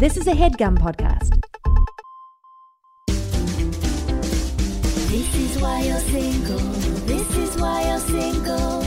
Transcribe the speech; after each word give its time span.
This 0.00 0.16
is 0.16 0.26
a 0.28 0.32
headgum 0.32 0.78
podcast. 0.78 1.38
This 5.10 5.34
is 5.34 5.60
why 5.60 5.82
you're 5.82 5.98
single. 5.98 6.58
This 7.04 7.36
is 7.36 7.60
why 7.60 7.86
you're 7.86 7.98
single. 7.98 8.79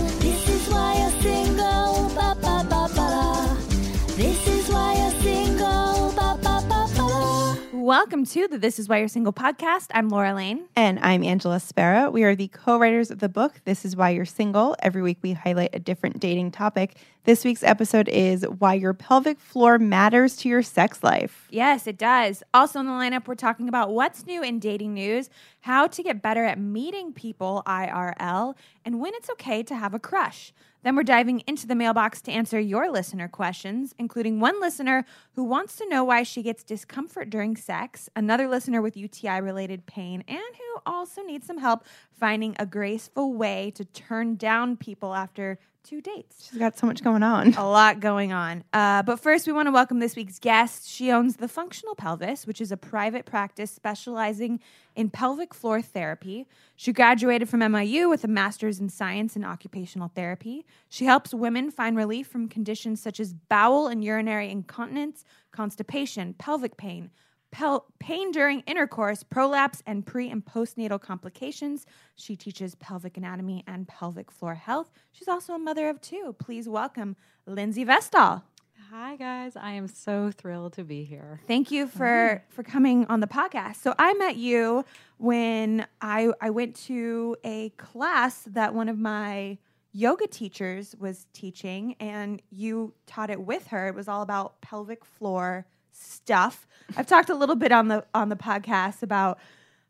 Welcome 7.94 8.26
to 8.26 8.48
the 8.48 8.58
This 8.58 8.80
Is 8.80 8.90
Why 8.90 8.98
You're 8.98 9.08
Single 9.08 9.32
podcast. 9.32 9.90
I'm 9.94 10.10
Laura 10.10 10.34
Lane. 10.34 10.66
And 10.76 10.98
I'm 11.02 11.24
Angela 11.24 11.60
Sparrow. 11.60 12.10
We 12.10 12.24
are 12.24 12.34
the 12.34 12.48
co 12.48 12.80
writers 12.80 13.12
of 13.12 13.20
the 13.20 13.30
book, 13.30 13.62
This 13.66 13.86
Is 13.86 13.96
Why 13.96 14.10
You're 14.10 14.26
Single. 14.26 14.76
Every 14.82 15.04
week 15.04 15.20
we 15.22 15.34
highlight 15.34 15.76
a 15.76 15.80
different 15.80 16.20
dating 16.20 16.50
topic. 16.50 16.98
This 17.26 17.46
week's 17.46 17.62
episode 17.62 18.10
is 18.10 18.48
Why 18.58 18.74
Your 18.74 18.96
Pelvic 18.96 19.40
Floor 19.40 19.78
Matters 19.78 20.36
to 20.38 20.50
Your 20.50 20.64
Sex 20.64 21.04
Life. 21.04 21.48
Yes, 21.52 21.86
it 21.86 22.00
does. 22.00 22.42
Also 22.52 22.80
in 22.80 22.88
the 22.88 22.92
lineup, 22.94 23.28
we're 23.28 23.36
talking 23.36 23.70
about 23.70 23.92
what's 23.92 24.26
new 24.26 24.42
in 24.42 24.58
dating 24.58 24.96
news, 24.96 25.30
how 25.62 25.86
to 25.86 26.02
get 26.02 26.20
better 26.20 26.44
at 26.44 26.58
meeting 26.58 27.14
people 27.14 27.62
IRL, 27.68 28.56
and 28.84 29.02
when 29.02 29.14
it's 29.14 29.30
okay 29.30 29.62
to 29.62 29.76
have 29.76 29.94
a 29.94 30.00
crush. 30.00 30.52
Then 30.84 30.98
we're 30.98 31.04
diving 31.04 31.42
into 31.48 31.66
the 31.66 31.76
mailbox 31.76 32.22
to 32.24 32.32
answer 32.32 32.60
your 32.60 32.92
listener 32.92 33.30
questions, 33.30 33.96
including 33.98 34.40
one 34.42 34.60
listener 34.60 35.06
who 35.34 35.44
wants 35.44 35.78
to 35.78 35.88
know 35.88 36.04
why 36.04 36.24
she 36.24 36.44
gets 36.44 36.64
discomfort 36.64 37.30
during 37.30 37.56
sex, 37.56 38.10
another 38.16 38.50
listener 38.50 38.82
with 38.82 38.98
UTI 38.98 39.40
related 39.40 39.86
pain, 39.86 40.24
and 40.28 40.40
who 40.40 40.82
also 40.86 41.22
needs 41.22 41.48
some 41.48 41.60
help 41.60 41.86
finding 42.12 42.56
a 42.60 42.66
graceful 42.66 43.34
way 43.34 43.72
to 43.76 43.86
turn 43.86 44.36
down 44.36 44.76
people 44.76 45.16
after 45.16 45.58
two 45.84 46.02
dates. 46.02 46.48
She's 46.50 46.58
got 46.58 46.78
so 46.78 46.88
much 46.88 47.04
going 47.04 47.24
on. 47.24 47.54
A 47.56 47.70
lot 47.70 48.00
going 48.00 48.32
on. 48.32 48.64
Uh, 48.72 49.04
but 49.04 49.20
first, 49.20 49.46
we 49.46 49.54
want 49.54 49.68
to 49.68 49.72
welcome 49.72 50.00
this 50.00 50.16
week's 50.16 50.40
guest. 50.40 50.88
She 50.88 51.12
owns 51.12 51.38
The 51.38 51.48
Functional 51.48 51.94
Pelvis, 51.94 52.48
which 52.48 52.62
is 52.62 52.72
a 52.72 52.78
private 52.78 53.26
practice 53.26 53.70
specializing 53.70 54.62
in 54.96 55.10
pelvic 55.10 55.54
floor 55.54 55.82
therapy. 55.82 56.48
She 56.76 56.94
graduated 56.94 57.50
from 57.50 57.60
NYU 57.60 58.10
with 58.10 58.24
a 58.24 58.28
master's 58.30 58.80
in 58.80 58.90
science 58.90 59.36
and 59.36 59.46
occupational 59.46 60.10
therapy. 60.16 60.66
She 60.88 61.06
helps 61.06 61.34
women 61.34 61.70
find 61.70 61.98
relief 61.98 62.28
from 62.28 62.48
conditions 62.48 63.02
such 63.02 63.20
as 63.20 63.34
bowel 63.34 63.88
and 63.88 64.04
urinary 64.04 64.50
incontinence, 64.50 65.26
constipation, 65.52 66.34
pelvic 66.36 66.78
pain. 66.78 67.12
Pel- 67.54 67.86
pain 68.00 68.32
during 68.32 68.62
intercourse, 68.62 69.22
prolapse, 69.22 69.84
and 69.86 70.04
pre 70.04 70.28
and 70.28 70.44
postnatal 70.44 71.00
complications. 71.00 71.86
She 72.16 72.36
teaches 72.36 72.74
pelvic 72.76 73.16
anatomy 73.16 73.64
and 73.68 73.88
pelvic 73.88 74.32
floor 74.32 74.56
health. 74.56 74.90
She's 75.12 75.28
also 75.28 75.54
a 75.54 75.60
mother 75.60 75.88
of 75.88 76.02
two. 76.02 76.36
Please 76.40 76.68
welcome 76.68 77.16
Lindsey 77.46 77.84
Vestal. 77.84 78.42
Hi 78.90 79.16
guys, 79.18 79.56
I 79.56 79.74
am 79.74 79.88
so 79.88 80.32
thrilled 80.32 80.74
to 80.74 80.84
be 80.84 81.04
here. 81.04 81.42
Thank 81.48 81.70
you 81.70 81.86
for 81.86 82.44
for 82.50 82.64
coming 82.64 83.06
on 83.06 83.20
the 83.20 83.28
podcast. 83.28 83.76
So 83.78 83.94
I 84.00 84.16
met 84.16 84.36
you 84.36 84.84
when 85.18 85.86
I 86.02 86.32
I 86.42 86.50
went 86.50 86.76
to 86.88 87.36
a 87.44 87.70
class 87.78 88.48
that 88.48 88.74
one 88.74 88.90
of 88.90 88.98
my 88.98 89.60
yoga 89.92 90.26
teachers 90.26 90.96
was 91.00 91.28
teaching 91.34 91.96
and 92.00 92.42
you 92.50 92.96
taught 93.06 93.30
it 93.30 93.42
with 93.42 93.68
her. 93.68 93.88
It 93.90 93.94
was 93.94 94.08
all 94.08 94.24
about 94.24 94.60
pelvic 94.62 95.06
floor 95.06 95.68
stuff. 95.94 96.68
I've 96.98 97.08
talked 97.08 97.30
a 97.30 97.36
little 97.36 97.56
bit 97.56 97.72
on 97.72 97.88
the 97.88 98.06
on 98.14 98.30
the 98.30 98.36
podcast 98.36 99.04
about 99.04 99.40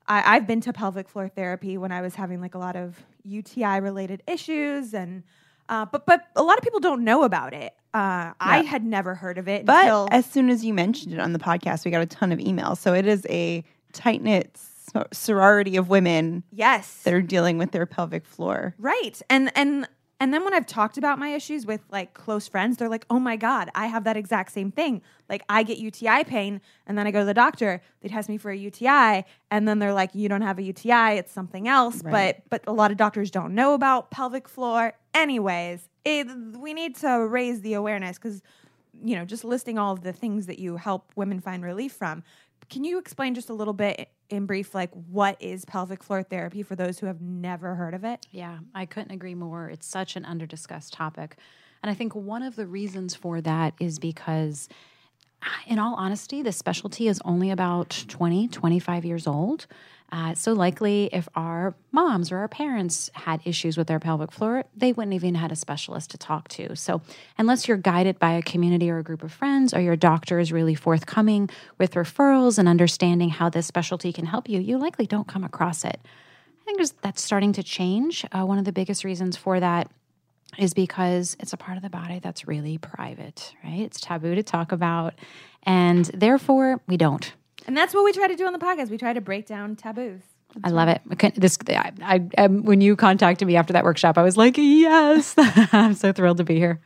I, 0.08 0.36
I've 0.36 0.48
been 0.48 0.62
to 0.62 0.74
pelvic 0.74 1.10
floor 1.10 1.28
therapy 1.28 1.78
when 1.78 1.92
I 1.92 2.02
was 2.02 2.16
having 2.16 2.42
like 2.42 2.56
a 2.56 2.60
lot 2.60 2.76
of 2.76 3.04
UTI 3.24 3.80
related 3.80 4.22
issues 4.28 4.94
and 4.94 5.24
uh, 5.70 5.86
but 5.86 6.06
but 6.06 6.28
a 6.36 6.44
lot 6.44 6.58
of 6.58 6.64
people 6.64 6.80
don't 6.80 7.04
know 7.04 7.24
about 7.24 7.54
it. 7.54 7.74
Uh, 7.94 8.34
I 8.40 8.64
had 8.64 8.84
never 8.84 9.14
heard 9.14 9.38
of 9.38 9.48
it 9.48 9.66
But 9.66 10.12
as 10.12 10.26
soon 10.26 10.50
as 10.50 10.66
you 10.66 10.74
mentioned 10.74 11.14
it 11.14 11.20
on 11.20 11.32
the 11.32 11.40
podcast, 11.40 11.86
we 11.86 11.92
got 11.92 12.02
a 12.02 12.08
ton 12.08 12.32
of 12.32 12.40
emails. 12.40 12.78
So 12.78 12.94
it 12.96 13.06
is 13.06 13.26
a 13.30 13.64
tight 13.92 14.24
knit 14.24 14.58
sorority 15.12 15.78
of 15.78 15.90
women 15.90 16.44
yes, 16.52 17.04
that 17.04 17.14
are 17.14 17.22
dealing 17.22 17.58
with 17.58 17.72
their 17.72 17.86
pelvic 17.86 18.26
floor. 18.26 18.76
Right. 18.78 19.22
And 19.30 19.52
and 19.56 19.88
and 20.24 20.34
then 20.34 20.46
when 20.46 20.54
I've 20.54 20.66
talked 20.66 20.98
about 20.98 21.20
my 21.20 21.34
issues 21.34 21.66
with 21.66 21.82
like 21.92 22.14
close 22.14 22.48
friends, 22.48 22.78
they're 22.78 22.88
like, 22.88 23.06
"Oh 23.10 23.20
my 23.20 23.36
god, 23.36 23.70
I 23.76 23.88
have 23.88 24.06
that 24.06 24.16
exact 24.16 24.54
same 24.54 24.72
thing. 24.72 25.02
Like 25.28 25.44
I 25.50 25.64
get 25.64 25.80
UTI 25.80 26.24
pain 26.24 26.62
and 26.88 26.98
then 26.98 27.06
I 27.06 27.12
go 27.12 27.20
to 27.20 27.26
the 27.26 27.34
doctor, 27.34 27.82
they 28.00 28.08
test 28.08 28.30
me 28.30 28.38
for 28.38 28.50
a 28.50 28.56
UTI, 28.56 29.26
and 29.52 29.68
then 29.68 29.80
they're 29.80 29.94
like, 29.94 30.16
"You 30.16 30.30
don't 30.30 30.42
have 30.42 30.60
a 30.60 30.64
UTI, 30.64 31.18
it's 31.18 31.34
something 31.34 31.68
else." 31.68 32.02
Right. 32.06 32.42
But 32.50 32.64
but 32.66 32.72
a 32.72 32.74
lot 32.74 32.90
of 32.90 32.96
doctors 32.96 33.32
don't 33.32 33.54
know 33.54 33.74
about 33.74 34.12
pelvic 34.12 34.48
floor. 34.48 34.94
Anyways, 35.14 35.90
it, 36.06 36.28
we 36.58 36.74
need 36.74 36.96
to 36.98 37.28
raise 37.28 37.60
the 37.60 37.74
awareness 37.74 38.18
cuz 38.18 38.42
you 39.04 39.18
know, 39.18 39.26
just 39.26 39.44
listing 39.44 39.78
all 39.78 39.92
of 39.92 40.04
the 40.04 40.14
things 40.14 40.46
that 40.46 40.60
you 40.60 40.78
help 40.78 41.12
women 41.16 41.42
find 41.42 41.66
relief 41.66 41.92
from. 41.92 42.24
Can 42.70 42.84
you 42.84 42.98
explain 42.98 43.36
just 43.36 43.50
a 43.50 43.54
little 43.54 43.74
bit 43.74 44.10
in 44.30 44.46
brief 44.46 44.74
like 44.74 44.92
what 44.92 45.42
is 45.42 45.66
pelvic 45.66 46.04
floor 46.04 46.24
therapy 46.24 46.64
for 46.64 46.76
those 46.76 47.00
who 47.00 47.06
have 47.06 47.22
never 47.22 47.76
heard 47.76 47.94
of 47.94 48.04
it? 48.04 48.26
Yeah, 48.32 48.60
I 48.74 48.86
couldn't 48.86 49.12
agree 49.12 49.36
more. 49.36 49.70
It's 49.70 49.86
such 49.86 50.16
an 50.16 50.24
underdiscussed 50.24 50.90
topic. 50.92 51.38
And 51.82 51.90
I 51.90 51.94
think 51.94 52.16
one 52.16 52.44
of 52.44 52.56
the 52.56 52.66
reasons 52.66 53.14
for 53.14 53.42
that 53.42 53.74
is 53.80 54.00
because, 54.00 54.70
in 55.68 55.80
all 55.80 55.96
honesty, 55.96 56.42
this 56.42 56.58
specialty 56.58 57.08
is 57.08 57.22
only 57.26 57.52
about 57.52 58.06
20, 58.08 58.48
25 58.48 59.06
years 59.06 59.28
old. 59.28 59.68
Uh, 60.12 60.36
so 60.36 60.54
likely, 60.54 61.10
if 61.12 61.28
our 61.36 61.74
moms 61.92 62.32
or 62.32 62.38
our 62.38 62.48
parents 62.48 63.10
had 63.14 63.42
issues 63.46 63.78
with 63.78 63.88
their 63.88 64.00
pelvic 64.00 64.32
floor, 64.32 64.64
they 64.76 64.94
wouldn't 64.94 65.16
even 65.16 65.34
had 65.34 65.52
a 65.52 65.56
specialist 65.56 66.12
to 66.12 66.18
talk 66.20 66.48
to. 66.50 66.76
So 66.76 67.02
unless 67.40 67.68
you're 67.68 67.78
guided 67.78 68.20
by 68.20 68.34
a 68.34 68.44
community 68.44 68.92
or 68.92 69.00
a 69.00 69.04
group 69.04 69.24
of 69.24 69.34
friends, 69.34 69.74
or 69.74 69.82
your 69.82 69.96
doctor 69.96 70.38
is 70.38 70.52
really 70.52 70.76
forthcoming 70.76 71.50
with 71.80 71.96
referrals 71.96 72.60
and 72.60 72.68
understanding 72.68 73.30
how 73.30 73.50
this 73.50 73.66
specialty 73.66 74.14
can 74.14 74.28
help 74.28 74.48
you, 74.48 74.60
you 74.60 74.78
likely 74.78 75.08
don't 75.08 75.28
come 75.28 75.44
across 75.44 75.84
it. 75.84 76.00
I 76.62 76.66
think 76.66 77.02
that's 77.02 77.22
starting 77.22 77.54
to 77.54 77.64
change. 77.64 78.24
Uh, 78.32 78.46
one 78.46 78.60
of 78.60 78.66
the 78.66 78.72
biggest 78.72 79.04
reasons 79.04 79.36
for 79.36 79.60
that 79.60 79.90
is 80.58 80.74
because 80.74 81.36
it's 81.40 81.54
a 81.54 81.58
part 81.58 81.78
of 81.78 81.84
the 81.84 81.90
body 81.90 82.20
that's 82.20 82.48
really 82.48 82.78
private, 82.78 83.54
right? 83.64 83.80
It's 83.82 84.00
taboo 84.00 84.36
to 84.36 84.44
talk 84.44 84.72
about, 84.72 85.14
and 85.64 86.06
therefore 86.14 86.82
we 86.88 86.98
don't. 86.98 87.34
And 87.66 87.76
that's 87.78 87.94
what 87.94 88.04
we 88.04 88.12
try 88.12 88.28
to 88.28 88.36
do 88.36 88.46
on 88.46 88.54
the 88.54 88.60
podcast. 88.60 88.90
We 88.90 88.98
try 88.98 89.14
to 89.14 89.22
break 89.22 89.48
down 89.48 89.76
taboos. 89.76 90.22
I 90.64 90.70
love 90.70 90.90
it. 90.90 91.02
I 91.10 91.30
This, 91.36 91.58
I, 91.68 91.92
I, 92.02 92.44
um, 92.44 92.64
when 92.64 92.82
you 92.82 92.96
contacted 92.96 93.48
me 93.48 93.56
after 93.56 93.74
that 93.74 93.84
workshop, 93.84 94.18
I 94.18 94.22
was 94.24 94.38
like, 94.38 94.56
yes, 94.58 95.34
I'm 95.38 95.96
so 95.96 96.12
thrilled 96.12 96.38
to 96.38 96.44
be 96.44 96.56
here. 96.56 96.80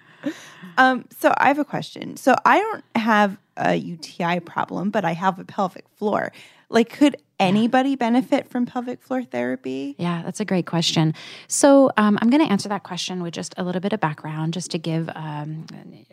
Um, 0.77 1.05
so 1.19 1.33
I 1.37 1.47
have 1.47 1.59
a 1.59 1.65
question. 1.65 2.15
So 2.17 2.35
I 2.45 2.59
don't 2.59 2.83
have 2.95 3.37
a 3.57 3.75
UTI 3.75 4.39
problem, 4.39 4.89
but 4.89 5.03
I 5.03 5.13
have 5.13 5.39
a 5.39 5.43
pelvic 5.43 5.85
floor. 5.95 6.31
Like, 6.69 6.89
could 6.89 7.15
anybody 7.39 7.95
benefit 7.95 8.49
from 8.49 8.65
pelvic 8.65 9.01
floor 9.01 9.23
therapy? 9.23 9.95
Yeah, 9.97 10.21
that's 10.23 10.39
a 10.39 10.45
great 10.45 10.65
question. 10.65 11.13
So 11.47 11.91
um, 11.95 12.17
I'm 12.21 12.29
going 12.29 12.45
to 12.45 12.51
answer 12.51 12.67
that 12.69 12.83
question 12.83 13.23
with 13.23 13.33
just 13.33 13.53
a 13.57 13.63
little 13.63 13.79
bit 13.79 13.93
of 13.93 14.01
background, 14.01 14.53
just 14.53 14.71
to 14.71 14.77
give 14.77 15.09
um, 15.15 15.65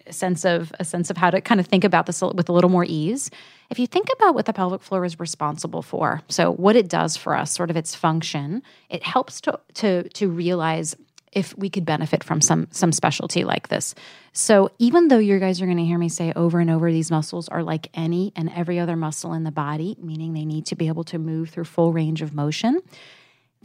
a 0.06 0.12
sense 0.12 0.44
of 0.44 0.72
a 0.78 0.84
sense 0.84 1.10
of 1.10 1.16
how 1.16 1.30
to 1.30 1.40
kind 1.40 1.60
of 1.60 1.66
think 1.66 1.82
about 1.82 2.06
this 2.06 2.22
with 2.22 2.48
a 2.48 2.52
little 2.52 2.70
more 2.70 2.84
ease. 2.84 3.30
If 3.70 3.78
you 3.78 3.86
think 3.86 4.08
about 4.14 4.34
what 4.34 4.46
the 4.46 4.52
pelvic 4.52 4.82
floor 4.82 5.04
is 5.04 5.18
responsible 5.18 5.82
for, 5.82 6.22
so 6.28 6.52
what 6.52 6.76
it 6.76 6.88
does 6.88 7.16
for 7.16 7.34
us, 7.34 7.50
sort 7.50 7.70
of 7.70 7.76
its 7.76 7.94
function, 7.94 8.62
it 8.90 9.02
helps 9.02 9.40
to 9.42 9.58
to 9.74 10.08
to 10.10 10.28
realize 10.28 10.94
if 11.34 11.56
we 11.56 11.70
could 11.70 11.84
benefit 11.84 12.24
from 12.24 12.40
some 12.40 12.68
some 12.70 12.92
specialty 12.92 13.44
like 13.44 13.68
this. 13.68 13.94
So 14.32 14.70
even 14.78 15.08
though 15.08 15.18
you 15.18 15.38
guys 15.38 15.60
are 15.60 15.66
going 15.66 15.78
to 15.78 15.84
hear 15.84 15.98
me 15.98 16.08
say 16.08 16.32
over 16.34 16.60
and 16.60 16.70
over 16.70 16.90
these 16.90 17.10
muscles 17.10 17.48
are 17.48 17.62
like 17.62 17.88
any 17.94 18.32
and 18.36 18.50
every 18.54 18.78
other 18.78 18.96
muscle 18.96 19.32
in 19.32 19.44
the 19.44 19.52
body, 19.52 19.96
meaning 20.00 20.32
they 20.32 20.44
need 20.44 20.66
to 20.66 20.76
be 20.76 20.88
able 20.88 21.04
to 21.04 21.18
move 21.18 21.50
through 21.50 21.64
full 21.64 21.92
range 21.92 22.22
of 22.22 22.34
motion, 22.34 22.80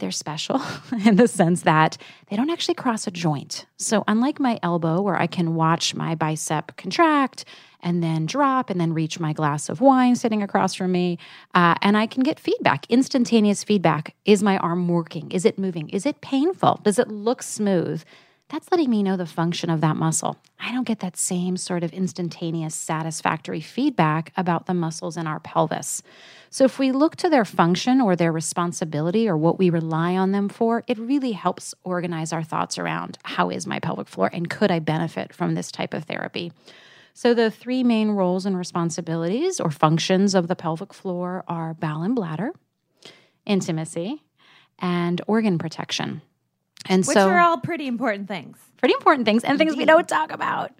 they're 0.00 0.10
special 0.10 0.60
in 1.04 1.16
the 1.16 1.28
sense 1.28 1.62
that 1.62 1.96
they 2.28 2.36
don't 2.36 2.50
actually 2.50 2.74
cross 2.74 3.06
a 3.06 3.10
joint. 3.10 3.66
So, 3.76 4.04
unlike 4.08 4.40
my 4.40 4.58
elbow, 4.62 5.00
where 5.00 5.16
I 5.16 5.26
can 5.26 5.54
watch 5.54 5.94
my 5.94 6.14
bicep 6.14 6.76
contract 6.76 7.44
and 7.82 8.02
then 8.02 8.26
drop 8.26 8.70
and 8.70 8.80
then 8.80 8.92
reach 8.92 9.20
my 9.20 9.32
glass 9.32 9.68
of 9.68 9.80
wine 9.80 10.16
sitting 10.16 10.42
across 10.42 10.74
from 10.74 10.92
me, 10.92 11.18
uh, 11.54 11.74
and 11.82 11.96
I 11.96 12.06
can 12.06 12.22
get 12.22 12.40
feedback, 12.40 12.86
instantaneous 12.88 13.64
feedback. 13.64 14.14
Is 14.24 14.42
my 14.42 14.58
arm 14.58 14.88
working? 14.88 15.30
Is 15.30 15.44
it 15.44 15.58
moving? 15.58 15.88
Is 15.90 16.04
it 16.04 16.20
painful? 16.20 16.80
Does 16.82 16.98
it 16.98 17.08
look 17.08 17.42
smooth? 17.42 18.02
That's 18.50 18.70
letting 18.72 18.90
me 18.90 19.04
know 19.04 19.16
the 19.16 19.26
function 19.26 19.70
of 19.70 19.80
that 19.80 19.94
muscle. 19.94 20.36
I 20.58 20.72
don't 20.72 20.86
get 20.86 20.98
that 21.00 21.16
same 21.16 21.56
sort 21.56 21.84
of 21.84 21.92
instantaneous, 21.92 22.74
satisfactory 22.74 23.60
feedback 23.60 24.32
about 24.36 24.66
the 24.66 24.74
muscles 24.74 25.16
in 25.16 25.28
our 25.28 25.38
pelvis. 25.38 26.02
So, 26.52 26.64
if 26.64 26.80
we 26.80 26.90
look 26.90 27.14
to 27.16 27.28
their 27.28 27.44
function 27.44 28.00
or 28.00 28.16
their 28.16 28.32
responsibility 28.32 29.28
or 29.28 29.36
what 29.36 29.58
we 29.58 29.70
rely 29.70 30.16
on 30.16 30.32
them 30.32 30.48
for, 30.48 30.82
it 30.88 30.98
really 30.98 31.30
helps 31.32 31.74
organize 31.84 32.32
our 32.32 32.42
thoughts 32.42 32.76
around 32.76 33.18
how 33.22 33.50
is 33.50 33.68
my 33.68 33.78
pelvic 33.78 34.08
floor 34.08 34.28
and 34.32 34.50
could 34.50 34.70
I 34.72 34.80
benefit 34.80 35.32
from 35.32 35.54
this 35.54 35.70
type 35.70 35.94
of 35.94 36.04
therapy? 36.04 36.52
So, 37.14 37.34
the 37.34 37.52
three 37.52 37.84
main 37.84 38.10
roles 38.10 38.46
and 38.46 38.56
responsibilities 38.58 39.60
or 39.60 39.70
functions 39.70 40.34
of 40.34 40.48
the 40.48 40.56
pelvic 40.56 40.92
floor 40.92 41.44
are 41.46 41.74
bowel 41.74 42.02
and 42.02 42.16
bladder, 42.16 42.52
intimacy, 43.46 44.24
and 44.80 45.20
organ 45.28 45.56
protection. 45.56 46.20
And 46.86 47.04
so 47.04 47.10
Which 47.10 47.16
so, 47.16 47.28
are 47.28 47.38
all 47.38 47.58
pretty 47.58 47.86
important 47.86 48.26
things. 48.26 48.58
pretty 48.78 48.94
important 48.94 49.26
things 49.26 49.44
and 49.44 49.56
things 49.58 49.76
we 49.76 49.84
don't 49.84 50.08
talk 50.08 50.32
about. 50.32 50.72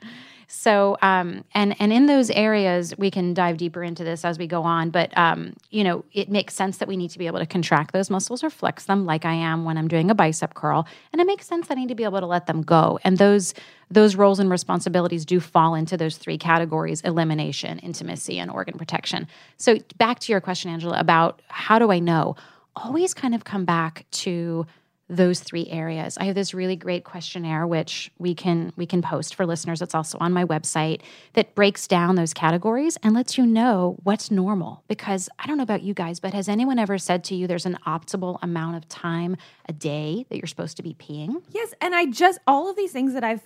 So, 0.53 0.97
um, 1.01 1.45
and 1.55 1.77
and 1.81 1.93
in 1.93 2.07
those 2.07 2.29
areas, 2.29 2.93
we 2.99 3.09
can 3.09 3.35
dive 3.35 3.57
deeper 3.57 3.85
into 3.85 4.03
this 4.03 4.25
as 4.25 4.37
we 4.37 4.49
go 4.49 4.65
on. 4.65 4.91
But 4.91 5.17
um, 5.17 5.55
you 5.71 5.85
know, 5.85 6.05
it 6.13 6.29
makes 6.29 6.55
sense 6.55 6.79
that 6.79 6.89
we 6.89 6.97
need 6.97 7.11
to 7.11 7.21
be 7.21 7.29
able 7.29 7.39
to 7.39 7.47
contract 7.47 7.93
those 7.93 8.11
muscles 8.11 8.43
or 8.43 8.51
flex 8.51 8.87
them, 8.87 9.07
like 9.07 9.25
I 9.25 9.33
am 9.33 9.65
when 9.65 9.79
I'm 9.79 9.87
doing 9.87 10.11
a 10.11 10.15
bicep 10.15 10.55
curl, 10.55 10.89
and 11.13 11.21
it 11.21 11.27
makes 11.27 11.47
sense 11.47 11.69
that 11.69 11.79
I 11.79 11.81
need 11.81 11.89
to 11.91 11.95
be 11.95 12.03
able 12.03 12.19
to 12.19 12.27
let 12.27 12.47
them 12.49 12.63
go. 12.63 12.99
And 13.05 13.17
those 13.17 13.55
those 13.93 14.17
roles 14.17 14.41
and 14.41 14.51
responsibilities 14.51 15.25
do 15.25 15.39
fall 15.39 15.77
into 15.77 15.97
those 15.97 16.17
three 16.17 16.37
categories: 16.37 17.01
elimination, 17.03 17.79
intimacy, 17.79 18.41
and 18.41 18.51
organ 18.51 18.77
protection. 18.77 19.29
So, 19.57 19.79
back 19.99 20.19
to 20.19 20.33
your 20.33 20.41
question, 20.41 20.73
Angela, 20.73 20.99
about 20.99 21.43
how 21.47 21.79
do 21.79 21.93
I 21.93 22.01
know? 22.01 22.35
Always 22.75 23.15
kind 23.15 23.37
of 23.37 23.45
come 23.45 23.65
back 23.65 24.05
to 24.11 24.67
those 25.11 25.41
three 25.41 25.67
areas. 25.69 26.17
I 26.19 26.25
have 26.25 26.35
this 26.35 26.55
really 26.55 26.77
great 26.77 27.05
questionnaire 27.05 27.67
which 27.67 28.11
we 28.19 28.35
can 28.35 28.73
we 28.77 28.87
can 28.87 29.03
post 29.03 29.35
for 29.35 29.45
listeners. 29.45 29.83
It's 29.83 29.95
also 29.95 30.17
on 30.21 30.33
my 30.33 30.45
website 30.45 31.03
that 31.33 31.55
breaks 31.55 31.87
down 31.87 32.15
those 32.15 32.33
categories 32.33 32.97
and 33.03 33.13
lets 33.13 33.37
you 33.37 33.45
know 33.45 33.97
what's 34.05 34.31
normal 34.31 34.85
because 34.89 35.29
I 35.39 35.47
don't 35.47 35.57
know 35.57 35.65
about 35.65 35.83
you 35.83 35.95
guys, 35.95 36.21
but 36.21 36.33
has 36.33 36.49
anyone 36.49 36.79
ever 36.79 36.97
said 36.97 37.25
to 37.25 37.35
you 37.35 37.47
there's 37.47 37.67
an 37.67 37.79
optimal 37.87 38.39
amount 38.41 38.77
of 38.77 38.89
time 38.89 39.37
a 39.69 39.73
day 39.73 40.25
that 40.29 40.39
you're 40.39 40.47
supposed 40.47 40.77
to 40.77 40.83
be 40.83 40.95
peeing? 40.95 41.43
Yes, 41.51 41.75
and 41.81 41.95
I 41.95 42.07
just 42.07 42.39
all 42.47 42.71
of 42.71 42.77
these 42.77 42.93
things 42.93 43.13
that 43.15 43.25
I've 43.25 43.43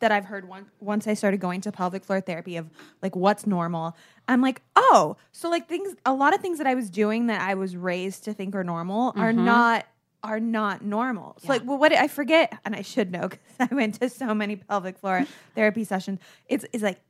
that 0.00 0.10
I've 0.10 0.24
heard 0.24 0.48
one, 0.48 0.66
once 0.80 1.06
I 1.06 1.14
started 1.14 1.38
going 1.38 1.60
to 1.62 1.72
pelvic 1.72 2.04
floor 2.04 2.20
therapy 2.20 2.56
of 2.56 2.68
like 3.02 3.14
what's 3.14 3.46
normal. 3.46 3.96
I'm 4.26 4.40
like, 4.40 4.62
oh, 4.74 5.16
so 5.32 5.48
like 5.48 5.68
things 5.68 5.94
a 6.04 6.12
lot 6.12 6.34
of 6.34 6.40
things 6.40 6.58
that 6.58 6.66
I 6.66 6.74
was 6.74 6.90
doing 6.90 7.26
that 7.26 7.40
I 7.40 7.54
was 7.54 7.76
raised 7.76 8.24
to 8.24 8.32
think 8.32 8.54
are 8.54 8.64
normal 8.64 9.12
are 9.16 9.32
mm-hmm. 9.32 9.44
not 9.44 9.86
are 10.22 10.40
not 10.40 10.82
normal. 10.84 11.36
So 11.38 11.48
like, 11.48 11.62
well, 11.64 11.78
what 11.78 11.92
I 11.92 12.08
forget, 12.08 12.58
and 12.64 12.74
I 12.74 12.82
should 12.82 13.10
know 13.10 13.28
because 13.28 13.38
I 13.60 13.74
went 13.74 14.00
to 14.00 14.08
so 14.08 14.34
many 14.34 14.56
pelvic 14.56 14.98
floor 14.98 15.26
therapy 15.54 15.84
sessions. 15.84 16.20
It's 16.48 16.64
is 16.72 16.82
like 16.82 17.00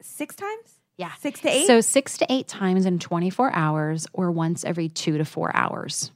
six 0.00 0.34
times. 0.36 0.80
Yeah. 0.96 1.12
six 1.20 1.40
to 1.40 1.48
eight. 1.48 1.66
So 1.66 1.80
6 1.80 2.18
to 2.18 2.26
8 2.28 2.46
times 2.46 2.84
in 2.84 2.98
24 2.98 3.54
hours 3.54 4.06
or 4.12 4.30
once 4.30 4.66
every 4.66 4.90
2 4.90 5.16
to 5.16 5.24
4 5.24 5.56
hours. 5.56 6.10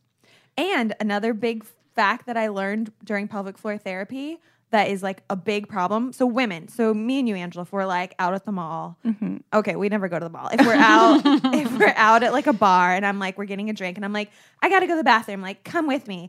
And 0.59 0.95
another 1.01 1.33
big 1.33 1.65
fact 1.95 2.27
that 2.27 2.37
I 2.37 2.49
learned 2.49 2.93
during 3.03 3.27
pelvic 3.27 3.57
floor 3.57 3.79
therapy 3.79 4.41
that 4.75 4.89
is 4.89 5.05
like 5.05 5.23
a 5.31 5.37
big 5.37 5.69
problem. 5.69 6.13
So 6.13 6.27
women, 6.27 6.67
so 6.67 6.93
me 6.93 7.21
and 7.21 7.29
you, 7.29 7.37
Angela, 7.37 7.63
if 7.63 7.73
we're 7.73 7.87
like 7.87 8.13
out 8.19 8.35
at 8.35 8.45
the 8.45 8.51
mall. 8.51 8.99
Mm-hmm. 9.07 9.37
Okay, 9.53 9.77
we 9.77 9.89
never 9.89 10.09
go 10.09 10.19
to 10.19 10.25
the 10.25 10.31
mall. 10.31 10.49
If 10.53 10.67
we're 10.67 10.75
out, 10.75 11.23
if 11.55 11.79
we're 11.79 11.95
out 11.95 12.25
at 12.25 12.33
like 12.33 12.49
a 12.49 12.53
bar 12.53 12.93
and 12.93 13.07
I'm 13.07 13.21
like, 13.21 13.39
we're 13.39 13.45
getting 13.45 13.71
a 13.71 13.73
drink 13.73 13.97
and 13.97 14.05
I'm 14.05 14.13
like, 14.13 14.33
I 14.61 14.69
gotta 14.69 14.89
go 14.89 14.95
to 14.95 14.97
the 14.97 15.05
bathroom. 15.05 15.43
Like, 15.43 15.63
come 15.63 15.87
with 15.87 16.09
me. 16.09 16.29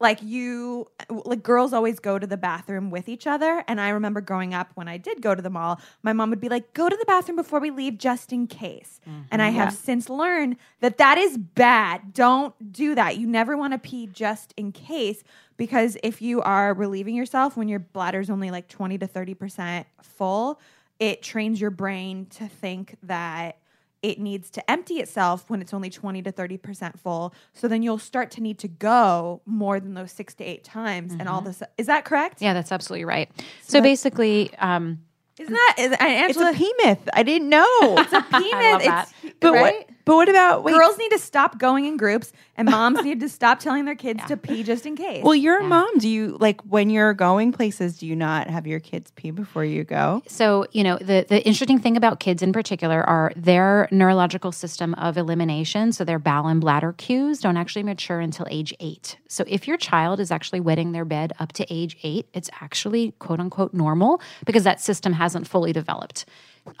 Like 0.00 0.20
you, 0.24 0.88
like 1.08 1.44
girls 1.44 1.72
always 1.72 2.00
go 2.00 2.18
to 2.18 2.26
the 2.26 2.36
bathroom 2.36 2.90
with 2.90 3.08
each 3.08 3.28
other. 3.28 3.62
And 3.68 3.80
I 3.80 3.90
remember 3.90 4.20
growing 4.20 4.54
up 4.54 4.72
when 4.74 4.88
I 4.88 4.98
did 4.98 5.22
go 5.22 5.36
to 5.36 5.40
the 5.40 5.48
mall, 5.48 5.80
my 6.02 6.12
mom 6.12 6.30
would 6.30 6.40
be 6.40 6.48
like, 6.48 6.74
go 6.74 6.88
to 6.88 6.96
the 6.96 7.06
bathroom 7.06 7.36
before 7.36 7.60
we 7.60 7.70
leave 7.70 7.96
just 7.96 8.32
in 8.32 8.48
case. 8.48 9.00
And 9.30 9.40
I 9.40 9.50
mm-hmm. 9.50 9.58
have 9.58 9.72
since 9.72 10.10
learned 10.10 10.56
that 10.80 10.98
that 10.98 11.16
is 11.16 11.38
bad. 11.38 12.12
Don't 12.12 12.72
do 12.72 12.96
that. 12.96 13.18
You 13.18 13.28
never 13.28 13.56
want 13.56 13.72
to 13.72 13.78
pee 13.78 14.08
just 14.08 14.52
in 14.56 14.72
case 14.72 15.22
because 15.56 15.96
if 16.02 16.20
you 16.22 16.40
are 16.42 16.74
relieving 16.74 17.14
yourself 17.14 17.56
when 17.56 17.68
your 17.68 17.80
bladder's 17.80 18.30
only 18.30 18.50
like 18.50 18.68
20 18.68 18.98
to 18.98 19.06
30% 19.06 19.84
full, 20.02 20.60
it 20.98 21.22
trains 21.22 21.60
your 21.60 21.70
brain 21.70 22.26
to 22.26 22.46
think 22.48 22.96
that 23.02 23.58
it 24.02 24.20
needs 24.20 24.50
to 24.50 24.70
empty 24.70 24.96
itself 24.96 25.48
when 25.48 25.62
it's 25.62 25.72
only 25.72 25.88
20 25.88 26.20
to 26.22 26.30
30% 26.30 26.98
full. 26.98 27.32
So 27.54 27.68
then 27.68 27.82
you'll 27.82 27.98
start 27.98 28.30
to 28.32 28.42
need 28.42 28.58
to 28.58 28.68
go 28.68 29.40
more 29.46 29.80
than 29.80 29.94
those 29.94 30.12
six 30.12 30.34
to 30.34 30.44
eight 30.44 30.62
times. 30.62 31.14
And 31.18 31.26
all 31.26 31.40
this, 31.40 31.62
is 31.78 31.86
that 31.86 32.04
correct? 32.04 32.42
Yeah, 32.42 32.52
that's 32.52 32.70
absolutely 32.70 33.06
right. 33.06 33.30
So, 33.62 33.80
basically, 33.80 34.54
um, 34.58 34.98
Isn't 35.38 35.54
that, 35.54 35.74
is, 35.78 35.84
and 35.92 36.30
It's 36.30 36.36
Angela, 36.38 36.50
a 36.50 36.54
P 36.54 36.74
myth. 36.84 37.08
I 37.14 37.22
didn't 37.22 37.48
know. 37.48 37.64
it's 37.98 38.12
a 38.12 38.16
I 38.30 38.40
penis. 38.42 38.52
love 38.52 38.82
that. 38.82 39.12
It's, 39.22 39.34
but 39.40 39.52
right? 39.54 39.62
what? 39.88 40.03
But 40.04 40.16
what 40.16 40.28
about 40.28 40.64
wait? 40.64 40.74
Girls 40.74 40.98
need 40.98 41.10
to 41.10 41.18
stop 41.18 41.58
going 41.58 41.86
in 41.86 41.96
groups, 41.96 42.32
and 42.56 42.68
moms 42.70 43.02
need 43.02 43.20
to 43.20 43.28
stop 43.28 43.58
telling 43.60 43.84
their 43.84 43.94
kids 43.94 44.24
to 44.26 44.36
pee 44.36 44.62
just 44.62 44.86
in 44.86 44.96
case. 44.96 45.24
Well, 45.24 45.34
you're 45.34 45.60
a 45.60 45.64
mom. 45.64 45.98
Do 45.98 46.08
you 46.08 46.36
like 46.40 46.60
when 46.62 46.90
you're 46.90 47.14
going 47.14 47.52
places? 47.52 47.98
Do 47.98 48.06
you 48.06 48.16
not 48.16 48.48
have 48.48 48.66
your 48.66 48.80
kids 48.80 49.10
pee 49.12 49.30
before 49.30 49.64
you 49.64 49.84
go? 49.84 50.22
So, 50.26 50.66
you 50.72 50.84
know, 50.84 50.98
the, 50.98 51.24
the 51.28 51.44
interesting 51.46 51.78
thing 51.78 51.96
about 51.96 52.20
kids 52.20 52.42
in 52.42 52.52
particular 52.52 53.02
are 53.02 53.32
their 53.36 53.88
neurological 53.90 54.52
system 54.52 54.94
of 54.94 55.16
elimination, 55.16 55.92
so 55.92 56.04
their 56.04 56.18
bowel 56.18 56.48
and 56.48 56.60
bladder 56.60 56.92
cues 56.92 57.40
don't 57.40 57.56
actually 57.56 57.82
mature 57.82 58.20
until 58.20 58.46
age 58.50 58.74
eight. 58.80 59.16
So, 59.28 59.44
if 59.46 59.66
your 59.66 59.76
child 59.76 60.20
is 60.20 60.30
actually 60.30 60.60
wetting 60.60 60.92
their 60.92 61.04
bed 61.04 61.32
up 61.38 61.52
to 61.52 61.66
age 61.72 61.96
eight, 62.02 62.28
it's 62.34 62.50
actually 62.60 63.12
quote 63.18 63.40
unquote 63.40 63.72
normal 63.72 64.20
because 64.44 64.64
that 64.64 64.80
system 64.80 65.14
hasn't 65.14 65.48
fully 65.48 65.72
developed. 65.72 66.26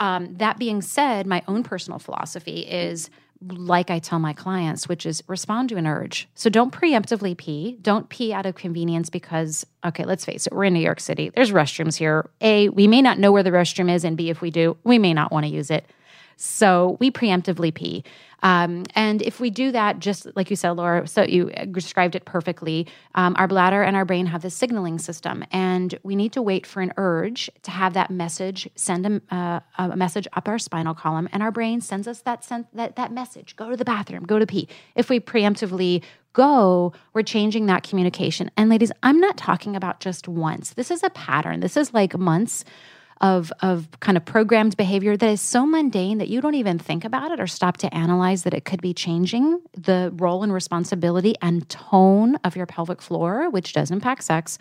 Um, 0.00 0.34
that 0.36 0.58
being 0.58 0.82
said, 0.82 1.26
my 1.26 1.42
own 1.46 1.62
personal 1.62 1.98
philosophy 1.98 2.60
is 2.60 3.10
like 3.40 3.90
I 3.90 3.98
tell 3.98 4.18
my 4.18 4.32
clients, 4.32 4.88
which 4.88 5.04
is 5.04 5.22
respond 5.26 5.68
to 5.68 5.76
an 5.76 5.86
urge. 5.86 6.28
So 6.34 6.48
don't 6.48 6.72
preemptively 6.72 7.36
pee. 7.36 7.78
Don't 7.82 8.08
pee 8.08 8.32
out 8.32 8.46
of 8.46 8.54
convenience 8.54 9.10
because, 9.10 9.66
okay, 9.84 10.04
let's 10.04 10.24
face 10.24 10.46
it, 10.46 10.52
we're 10.52 10.64
in 10.64 10.74
New 10.74 10.80
York 10.80 11.00
City. 11.00 11.30
There's 11.34 11.52
restrooms 11.52 11.96
here. 11.96 12.30
A, 12.40 12.68
we 12.70 12.86
may 12.86 13.02
not 13.02 13.18
know 13.18 13.32
where 13.32 13.42
the 13.42 13.50
restroom 13.50 13.92
is, 13.92 14.04
and 14.04 14.16
B, 14.16 14.30
if 14.30 14.40
we 14.40 14.50
do, 14.50 14.76
we 14.84 14.98
may 14.98 15.12
not 15.12 15.30
want 15.30 15.44
to 15.44 15.52
use 15.52 15.70
it. 15.70 15.84
So 16.36 16.96
we 17.00 17.10
preemptively 17.10 17.72
pee. 17.72 18.04
Um, 18.44 18.84
and 18.94 19.22
if 19.22 19.40
we 19.40 19.48
do 19.48 19.72
that, 19.72 20.00
just 20.00 20.26
like 20.36 20.50
you 20.50 20.56
said, 20.56 20.72
Laura, 20.72 21.06
so 21.06 21.22
you 21.22 21.50
described 21.70 22.14
it 22.14 22.26
perfectly, 22.26 22.86
um, 23.14 23.34
our 23.38 23.48
bladder 23.48 23.82
and 23.82 23.96
our 23.96 24.04
brain 24.04 24.26
have 24.26 24.42
this 24.42 24.54
signaling 24.54 24.98
system, 24.98 25.44
and 25.50 25.98
we 26.02 26.14
need 26.14 26.32
to 26.34 26.42
wait 26.42 26.66
for 26.66 26.82
an 26.82 26.92
urge 26.98 27.50
to 27.62 27.70
have 27.70 27.94
that 27.94 28.10
message 28.10 28.68
send 28.76 29.06
a, 29.06 29.34
uh, 29.34 29.60
a 29.78 29.96
message 29.96 30.28
up 30.34 30.46
our 30.46 30.58
spinal 30.58 30.94
column, 30.94 31.26
and 31.32 31.42
our 31.42 31.50
brain 31.50 31.80
sends 31.80 32.06
us 32.06 32.20
that, 32.20 32.44
sen- 32.44 32.66
that 32.74 32.96
that 32.96 33.12
message: 33.12 33.56
go 33.56 33.70
to 33.70 33.78
the 33.78 33.84
bathroom, 33.84 34.24
go 34.24 34.38
to 34.38 34.46
pee. 34.46 34.68
If 34.94 35.08
we 35.08 35.20
preemptively 35.20 36.02
go, 36.34 36.92
we're 37.14 37.22
changing 37.22 37.64
that 37.66 37.82
communication. 37.82 38.50
And 38.58 38.68
ladies, 38.68 38.92
I'm 39.02 39.20
not 39.20 39.38
talking 39.38 39.74
about 39.74 40.00
just 40.00 40.28
once. 40.28 40.74
This 40.74 40.90
is 40.90 41.02
a 41.02 41.10
pattern. 41.10 41.60
This 41.60 41.78
is 41.78 41.94
like 41.94 42.18
months 42.18 42.64
of 43.20 43.52
of 43.60 43.88
kind 44.00 44.16
of 44.16 44.24
programmed 44.24 44.76
behavior 44.76 45.16
that 45.16 45.28
is 45.28 45.40
so 45.40 45.64
mundane 45.66 46.18
that 46.18 46.28
you 46.28 46.40
don't 46.40 46.54
even 46.54 46.78
think 46.78 47.04
about 47.04 47.30
it 47.30 47.40
or 47.40 47.46
stop 47.46 47.76
to 47.78 47.94
analyze 47.94 48.42
that 48.42 48.54
it 48.54 48.64
could 48.64 48.80
be 48.80 48.92
changing 48.92 49.60
the 49.76 50.12
role 50.16 50.42
and 50.42 50.52
responsibility 50.52 51.34
and 51.40 51.68
tone 51.68 52.36
of 52.44 52.56
your 52.56 52.66
pelvic 52.66 53.00
floor, 53.00 53.50
which 53.50 53.72
does 53.72 53.90
impact 53.90 54.24
sex. 54.24 54.58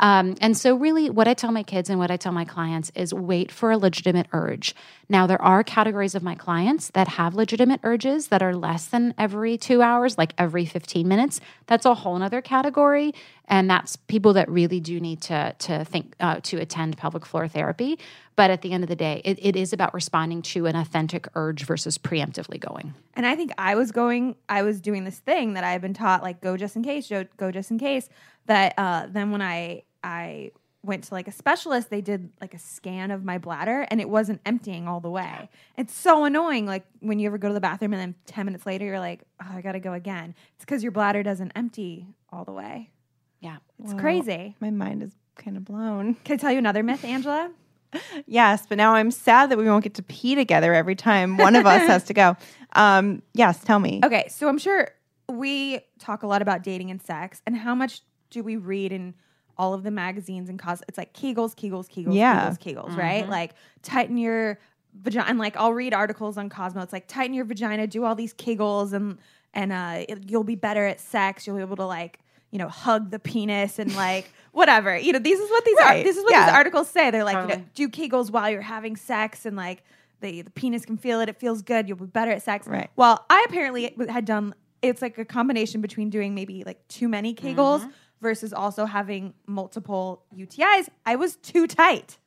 Um, 0.00 0.36
and 0.40 0.56
so, 0.56 0.74
really, 0.74 1.10
what 1.10 1.28
I 1.28 1.34
tell 1.34 1.52
my 1.52 1.62
kids 1.62 1.90
and 1.90 1.98
what 1.98 2.10
I 2.10 2.16
tell 2.16 2.32
my 2.32 2.44
clients 2.44 2.90
is 2.94 3.12
wait 3.14 3.50
for 3.50 3.70
a 3.70 3.78
legitimate 3.78 4.26
urge. 4.32 4.74
Now, 5.08 5.26
there 5.26 5.40
are 5.40 5.62
categories 5.62 6.14
of 6.14 6.22
my 6.22 6.34
clients 6.34 6.90
that 6.90 7.08
have 7.08 7.34
legitimate 7.34 7.80
urges 7.82 8.28
that 8.28 8.42
are 8.42 8.54
less 8.54 8.86
than 8.86 9.14
every 9.18 9.58
two 9.58 9.82
hours, 9.82 10.16
like 10.16 10.32
every 10.38 10.64
15 10.64 11.06
minutes. 11.06 11.40
That's 11.66 11.84
a 11.84 11.94
whole 11.94 12.18
nother 12.18 12.40
category. 12.40 13.14
And 13.46 13.68
that's 13.68 13.96
people 13.96 14.32
that 14.34 14.48
really 14.48 14.80
do 14.80 14.98
need 15.00 15.20
to, 15.22 15.54
to 15.58 15.84
think, 15.84 16.14
uh, 16.20 16.40
to 16.44 16.58
attend 16.58 16.96
pelvic 16.96 17.26
floor 17.26 17.48
therapy. 17.48 17.98
But 18.34 18.50
at 18.50 18.62
the 18.62 18.72
end 18.72 18.82
of 18.82 18.88
the 18.88 18.96
day, 18.96 19.20
it, 19.24 19.38
it 19.42 19.56
is 19.56 19.72
about 19.74 19.92
responding 19.92 20.40
to 20.42 20.64
an 20.66 20.74
authentic 20.74 21.28
urge 21.34 21.64
versus 21.64 21.98
preemptively 21.98 22.58
going. 22.58 22.94
And 23.14 23.26
I 23.26 23.36
think 23.36 23.52
I 23.58 23.74
was 23.74 23.92
going, 23.92 24.36
I 24.48 24.62
was 24.62 24.80
doing 24.80 25.04
this 25.04 25.18
thing 25.18 25.52
that 25.54 25.64
I've 25.64 25.82
been 25.82 25.92
taught, 25.94 26.22
like 26.22 26.40
go 26.40 26.56
just 26.56 26.74
in 26.74 26.82
case, 26.82 27.08
go, 27.08 27.26
go 27.36 27.50
just 27.50 27.70
in 27.70 27.78
case. 27.78 28.08
That 28.46 28.74
uh, 28.78 29.06
then 29.10 29.30
when 29.32 29.42
I 29.42 29.82
I 30.02 30.50
went 30.84 31.04
to 31.04 31.14
like 31.14 31.28
a 31.28 31.32
specialist, 31.32 31.90
they 31.90 32.00
did 32.00 32.30
like 32.40 32.54
a 32.54 32.58
scan 32.58 33.10
of 33.12 33.22
my 33.22 33.38
bladder, 33.38 33.86
and 33.90 34.00
it 34.00 34.08
wasn't 34.08 34.40
emptying 34.44 34.88
all 34.88 34.98
the 35.00 35.10
way. 35.10 35.48
It's 35.76 35.94
so 35.94 36.24
annoying. 36.24 36.66
Like 36.66 36.84
when 37.00 37.18
you 37.20 37.26
ever 37.28 37.38
go 37.38 37.48
to 37.48 37.54
the 37.54 37.60
bathroom, 37.60 37.92
and 37.92 38.00
then 38.00 38.14
ten 38.26 38.46
minutes 38.46 38.64
later, 38.66 38.84
you're 38.86 38.98
like, 38.98 39.22
oh, 39.42 39.46
I 39.56 39.60
got 39.60 39.72
to 39.72 39.80
go 39.80 39.92
again. 39.92 40.34
It's 40.56 40.64
because 40.64 40.82
your 40.82 40.90
bladder 40.90 41.22
doesn't 41.22 41.52
empty 41.54 42.06
all 42.30 42.44
the 42.44 42.52
way. 42.52 42.90
Yeah. 43.40 43.58
It's 43.78 43.92
Wow. 43.92 44.00
crazy. 44.00 44.56
My 44.58 44.70
mind 44.70 45.02
is 45.02 45.12
kind 45.36 45.56
of 45.56 45.64
blown. 45.64 46.14
Can 46.24 46.34
I 46.34 46.36
tell 46.38 46.50
you 46.52 46.58
another 46.58 46.82
myth, 46.82 47.04
Angela? 47.04 47.50
Yes, 48.26 48.66
but 48.68 48.78
now 48.78 48.94
I'm 48.94 49.10
sad 49.10 49.50
that 49.50 49.58
we 49.58 49.64
won't 49.64 49.84
get 49.84 49.94
to 49.94 50.02
pee 50.02 50.34
together 50.34 50.74
every 50.74 50.94
time 50.94 51.36
one 51.36 51.56
of 51.56 51.66
us 51.66 51.80
has 51.86 52.04
to 52.04 52.14
go. 52.14 52.36
Um, 52.74 53.22
yes, 53.34 53.62
tell 53.62 53.78
me. 53.78 54.00
Okay, 54.04 54.26
so 54.28 54.48
I'm 54.48 54.58
sure 54.58 54.90
we 55.28 55.80
talk 55.98 56.22
a 56.22 56.26
lot 56.26 56.42
about 56.42 56.62
dating 56.62 56.90
and 56.90 57.00
sex, 57.02 57.42
and 57.46 57.56
how 57.56 57.74
much 57.74 58.00
do 58.30 58.42
we 58.42 58.56
read 58.56 58.92
in 58.92 59.14
all 59.58 59.74
of 59.74 59.82
the 59.82 59.90
magazines 59.90 60.48
and 60.48 60.58
cause 60.58 60.82
it's 60.88 60.96
like 60.96 61.12
Kegels, 61.12 61.54
Kegels, 61.54 61.88
Kegels, 61.88 62.14
Yeah. 62.14 62.50
Kegels, 62.50 62.58
Kegels, 62.58 62.96
right? 62.96 63.28
Like 63.28 63.52
tighten 63.82 64.16
your 64.16 64.58
vagina. 64.94 65.26
And 65.28 65.38
like 65.38 65.56
I'll 65.56 65.74
read 65.74 65.92
articles 65.94 66.38
on 66.38 66.48
Cosmo. 66.48 66.82
It's 66.82 66.92
like 66.92 67.06
tighten 67.06 67.34
your 67.34 67.44
vagina, 67.44 67.86
do 67.86 68.04
all 68.04 68.14
these 68.14 68.32
Kegels, 68.34 68.92
and 68.92 69.18
and 69.54 69.72
uh, 69.72 70.04
it, 70.08 70.30
you'll 70.30 70.44
be 70.44 70.54
better 70.54 70.86
at 70.86 71.00
sex. 71.00 71.46
You'll 71.46 71.56
be 71.56 71.62
able 71.62 71.76
to 71.76 71.86
like 71.86 72.20
you 72.52 72.58
know 72.58 72.68
hug 72.68 73.10
the 73.10 73.18
penis 73.18 73.80
and 73.80 73.92
like 73.96 74.30
whatever. 74.52 74.96
You 74.96 75.12
know, 75.12 75.18
these 75.18 75.40
is 75.40 75.50
what 75.50 75.64
these 75.64 75.78
are. 75.78 75.86
Right, 75.86 76.04
This 76.04 76.16
is 76.16 76.22
what 76.22 76.32
yeah. 76.32 76.46
these 76.46 76.54
articles 76.54 76.88
say. 76.88 77.10
They're 77.10 77.24
like 77.24 77.48
you 77.48 77.48
know, 77.48 77.54
um, 77.54 77.70
do 77.74 77.88
Kegels 77.88 78.30
while 78.30 78.48
you're 78.48 78.60
having 78.60 78.94
sex 78.94 79.44
and 79.44 79.56
like. 79.56 79.82
The, 80.20 80.42
the 80.42 80.50
penis 80.50 80.86
can 80.86 80.98
feel 80.98 81.20
it. 81.20 81.28
It 81.28 81.40
feels 81.40 81.62
good. 81.62 81.88
You'll 81.88 81.96
be 81.96 82.06
better 82.06 82.30
at 82.30 82.44
sex. 82.44 82.68
Right. 82.68 82.88
Well, 82.94 83.26
I 83.28 83.44
apparently 83.48 83.92
had 84.08 84.24
done. 84.24 84.54
It's 84.80 85.02
like 85.02 85.18
a 85.18 85.24
combination 85.24 85.80
between 85.80 86.10
doing 86.10 86.32
maybe 86.32 86.62
like 86.62 86.86
too 86.86 87.08
many 87.08 87.34
Kegels 87.34 87.80
mm-hmm. 87.80 87.90
versus 88.20 88.52
also 88.52 88.84
having 88.84 89.34
multiple 89.48 90.22
UTIs. 90.32 90.88
I 91.04 91.16
was 91.16 91.34
too 91.34 91.66
tight. 91.66 92.18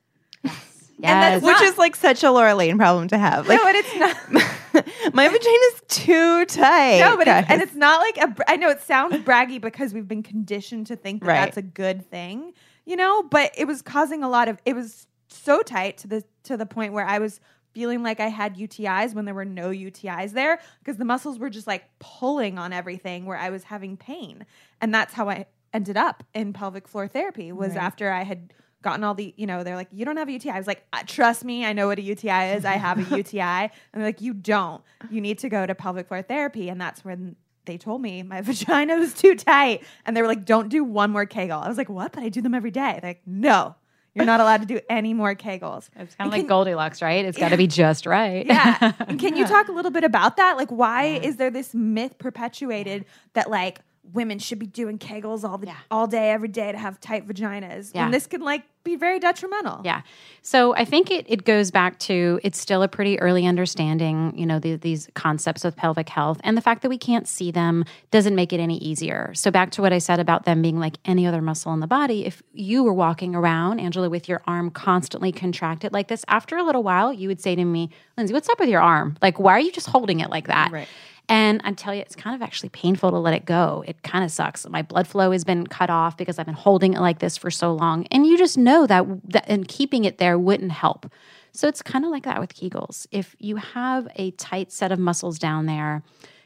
Yes. 0.44 0.75
That's 1.00 1.44
which 1.44 1.54
not- 1.54 1.64
is 1.64 1.78
like 1.78 1.96
such 1.96 2.24
a 2.24 2.32
Laura 2.32 2.56
Lane 2.56 2.78
problem 2.78 3.08
to 3.10 3.18
have. 3.18 3.48
Like 3.48 3.60
no, 3.62 3.68
and 3.68 3.78
it's 3.78 3.96
not. 3.96 4.86
my 5.14 5.28
vagina's 5.28 5.82
too 5.88 6.46
tight. 6.46 7.00
No, 7.00 7.18
but 7.18 7.28
it's, 7.28 7.50
and 7.50 7.62
it's 7.62 7.76
not 7.76 8.00
like 8.02 8.18
a. 8.18 8.28
br- 8.28 8.44
I 8.48 8.56
know 8.58 8.70
it 8.70 8.82
sounds 8.82 9.16
braggy 9.18 9.60
because 9.62 9.94
we've 9.94 10.08
been 10.08 10.24
conditioned 10.24 10.88
to 10.88 10.96
think 10.96 11.22
that 11.22 11.28
Right. 11.28 11.36
that's 11.46 11.58
a 11.58 11.62
good 11.62 12.10
thing, 12.10 12.54
you 12.86 12.96
know. 12.96 13.24
But 13.24 13.52
it 13.58 13.66
was 13.66 13.82
causing 13.82 14.24
a 14.24 14.30
lot 14.30 14.48
of. 14.48 14.58
It 14.66 14.76
was 14.76 15.08
so 15.28 15.62
tight 15.62 15.98
to 16.00 16.08
the 16.08 16.24
to 16.44 16.58
the 16.58 16.66
point 16.66 16.94
where 16.94 17.06
I 17.06 17.20
was 17.20 17.40
feeling 17.74 18.04
like 18.04 18.22
I 18.22 18.28
had 18.30 18.56
UTIs 18.56 19.14
when 19.14 19.26
there 19.26 19.36
were 19.36 19.44
no 19.44 19.70
UTIs 19.70 20.32
there 20.32 20.60
because 20.80 20.96
the 20.98 21.04
muscles 21.04 21.38
were 21.38 21.50
just 21.50 21.68
like 21.68 21.84
pulling 22.00 22.58
on 22.58 22.72
everything 22.72 23.26
where 23.26 23.38
I 23.38 23.50
was 23.50 23.64
having 23.66 23.98
pain, 23.98 24.46
and 24.82 24.94
that's 24.94 25.14
how 25.14 25.30
I 25.30 25.46
ended 25.74 25.98
up 25.98 26.24
in 26.34 26.54
pelvic 26.54 26.88
floor 26.88 27.08
therapy. 27.08 27.52
Was 27.52 27.72
Right. 27.72 27.78
after 27.84 28.10
I 28.12 28.24
had 28.24 28.54
gotten 28.86 29.04
all 29.04 29.16
the, 29.16 29.34
you 29.36 29.46
know, 29.48 29.64
they're 29.64 29.76
like, 29.76 29.90
you 29.92 30.06
don't 30.06 30.16
have 30.16 30.30
a 30.30 30.32
UTI. 30.32 30.52
I 30.52 30.58
was 30.60 30.68
like, 30.68 30.86
"Uh, 30.94 31.02
trust 31.06 31.44
me, 31.44 31.66
I 31.66 31.74
know 31.74 31.88
what 31.88 31.98
a 31.98 32.02
UTI 32.04 32.54
is. 32.56 32.64
I 32.64 32.74
have 32.74 33.00
a 33.12 33.16
UTI. 33.18 33.42
And 33.42 33.70
they're 33.94 34.04
like, 34.06 34.22
you 34.22 34.34
don't. 34.34 34.82
You 35.10 35.20
need 35.20 35.40
to 35.40 35.50
go 35.50 35.66
to 35.66 35.76
pelvic 35.76 36.08
floor 36.08 36.22
therapy. 36.22 36.70
And 36.70 36.80
that's 36.80 37.04
when 37.04 37.36
they 37.66 37.78
told 37.78 38.02
me 38.02 38.22
my 38.24 38.42
vagina 38.50 38.96
was 38.98 39.14
too 39.14 39.36
tight. 39.36 39.84
And 40.06 40.16
they 40.16 40.22
were 40.22 40.28
like, 40.28 40.46
don't 40.46 40.70
do 40.70 40.84
one 40.84 41.10
more 41.10 41.26
Kegel. 41.26 41.60
I 41.60 41.68
was 41.68 41.78
like, 41.78 41.90
what? 41.90 42.14
But 42.14 42.24
I 42.24 42.30
do 42.30 42.42
them 42.42 42.54
every 42.54 42.72
day. 42.72 43.00
They're 43.02 43.10
like, 43.10 43.22
no, 43.26 43.76
you're 44.14 44.24
not 44.24 44.40
allowed 44.40 44.62
to 44.62 44.68
do 44.68 44.80
any 44.88 45.16
more 45.16 45.34
Kegels. 45.36 45.90
It's 45.96 46.14
kind 46.16 46.28
of 46.28 46.32
like 46.32 46.42
can- 46.42 46.48
Goldilocks, 46.48 47.02
right? 47.02 47.26
It's 47.26 47.38
got 47.40 47.50
to 47.50 47.58
be 47.58 47.68
just 47.68 48.06
right. 48.06 48.46
yeah. 48.46 48.94
And 49.00 49.20
can 49.20 49.36
you 49.36 49.48
talk 49.56 49.68
a 49.68 49.72
little 49.72 49.92
bit 49.92 50.04
about 50.04 50.38
that? 50.38 50.58
Like, 50.58 50.70
why 50.70 51.06
is 51.06 51.38
there 51.38 51.50
this 51.50 51.74
myth 51.74 52.18
perpetuated 52.20 53.06
that 53.34 53.50
like 53.50 53.80
women 54.14 54.40
should 54.40 54.60
be 54.60 54.68
doing 54.68 54.98
Kegels 54.98 55.44
all 55.44 55.58
the 55.58 55.68
Yeah. 55.68 55.76
all 55.92 56.08
day, 56.08 56.32
every 56.32 56.48
day 56.48 56.72
to 56.72 56.78
have 56.78 57.00
tight 57.00 57.28
vaginas? 57.28 57.92
Yeah. 57.94 58.06
And 58.06 58.14
this 58.14 58.28
can 58.28 58.42
like 58.42 58.64
be 58.84 58.96
very 58.96 59.20
detrimental. 59.20 59.82
Yeah. 59.84 60.02
So 60.44 60.76
I 60.76 60.86
think 60.86 61.10
it, 61.10 61.26
it 61.28 61.44
goes 61.44 61.72
back 61.72 61.98
to 62.02 62.40
it's 62.44 62.60
still 62.60 62.84
a 62.84 62.88
pretty 62.88 63.20
early 63.20 63.48
understanding, 63.48 64.32
you 64.38 64.46
know, 64.46 64.60
the, 64.60 64.76
these 64.76 65.10
concepts 65.16 65.66
of 65.66 65.76
pelvic 65.76 66.08
health. 66.08 66.40
And 66.44 66.56
the 66.56 66.62
fact 66.62 66.84
that 66.84 66.90
we 66.90 66.98
can't 67.00 67.28
see 67.28 67.50
them 67.50 67.84
doesn't 68.12 68.36
make 68.36 68.54
it 68.54 68.60
any 68.60 68.78
easier. 68.78 69.32
So 69.34 69.50
back 69.50 69.72
to 69.72 69.82
what 69.82 69.92
I 69.92 69.98
said 69.98 70.20
about 70.20 70.46
them 70.46 70.62
being 70.62 70.80
like 70.80 70.98
any 71.04 71.26
other 71.26 71.42
muscle 71.42 71.74
in 71.74 71.80
the 71.80 71.88
body, 71.88 72.26
if 72.26 72.44
you 72.54 72.84
were 72.84 72.94
walking 72.94 73.34
around, 73.34 73.80
Angela, 73.80 74.08
with 74.08 74.30
your 74.30 74.44
arm 74.46 74.70
constantly 74.70 75.32
contracted 75.32 75.92
like 75.92 76.08
this, 76.08 76.24
after 76.28 76.56
a 76.56 76.64
little 76.64 76.84
while, 76.84 77.12
you 77.12 77.28
would 77.28 77.42
say 77.42 77.56
to 77.56 77.66
me, 77.66 77.90
Lindsey, 78.18 78.34
what's 78.36 78.50
up 78.50 78.60
with 78.60 78.70
your 78.70 78.82
arm? 78.82 79.18
Like, 79.22 79.40
why 79.40 79.54
are 79.54 79.60
you 79.60 79.72
just 79.72 79.88
holding 79.88 80.20
it 80.20 80.30
like 80.30 80.46
that? 80.48 80.72
Right. 80.72 80.88
And 81.28 81.62
I 81.64 81.72
tell 81.74 81.94
you, 81.94 82.02
it's 82.02 82.16
kind 82.16 82.36
of 82.36 82.42
actually 82.42 82.70
painful 82.70 83.12
to 83.12 83.18
let 83.18 83.34
it 83.34 83.46
go. 83.46 83.84
It 83.88 84.04
kind 84.04 84.24
of 84.24 84.32
sucks. 84.32 84.68
My 84.70 84.82
blood 84.82 85.08
flow 85.08 85.32
has 85.32 85.44
been 85.44 85.66
cut 85.66 85.90
off 85.90 86.18
because 86.18 86.38
I've 86.38 86.46
been 86.46 86.56
holding 86.56 86.94
it 86.94 87.00
like 87.00 87.20
this 87.20 87.36
for 87.38 87.50
so 87.50 87.74
long. 87.74 88.06
And 88.12 88.26
you 88.28 88.38
just 88.38 88.58
know 88.58 88.86
that, 88.86 89.06
that 89.32 89.46
and 89.48 89.68
keeping 89.68 90.06
it 90.06 90.18
there 90.20 90.38
wouldn't 90.38 90.72
help. 90.72 91.12
So 91.52 91.68
it's 91.68 91.82
kind 91.82 92.06
of 92.06 92.12
like 92.12 92.24
that 92.24 92.40
with 92.40 92.54
Kegels. 92.54 93.08
If 93.12 93.36
you 93.40 93.56
have 93.56 94.08
a 94.18 94.32
tight 94.32 94.72
set 94.72 94.92
of 94.92 95.00
muscles 95.00 95.40
down 95.40 95.66
there, 95.66 96.04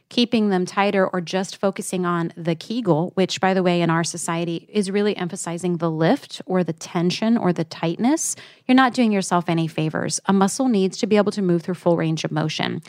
keeping 0.09 0.49
them 0.49 0.65
tighter 0.65 1.07
or 1.07 1.21
just 1.21 1.57
focusing 1.57 2.05
on 2.05 2.33
the 2.35 2.55
Kegel, 2.55 3.11
which, 3.13 3.39
by 3.39 3.53
the 3.53 3.63
way, 3.63 3.81
in 3.81 3.89
our 3.89 4.03
society 4.03 4.67
is 4.69 4.89
really 4.89 5.15
emphasizing 5.15 5.77
the 5.77 5.89
lift 5.89 6.41
or 6.45 6.63
the 6.63 6.73
tension 6.73 7.37
or 7.37 7.53
the 7.53 7.63
tightness, 7.63 8.35
you're 8.65 8.75
not 8.75 8.93
doing 8.93 9.11
yourself 9.11 9.45
any 9.47 9.67
favors. 9.67 10.19
A 10.25 10.33
muscle 10.33 10.67
needs 10.67 10.97
to 10.97 11.07
be 11.07 11.17
able 11.17 11.31
to 11.31 11.41
move 11.41 11.61
through 11.61 11.75
full 11.75 11.95
range 11.95 12.23
of 12.23 12.31
motion. 12.31 12.81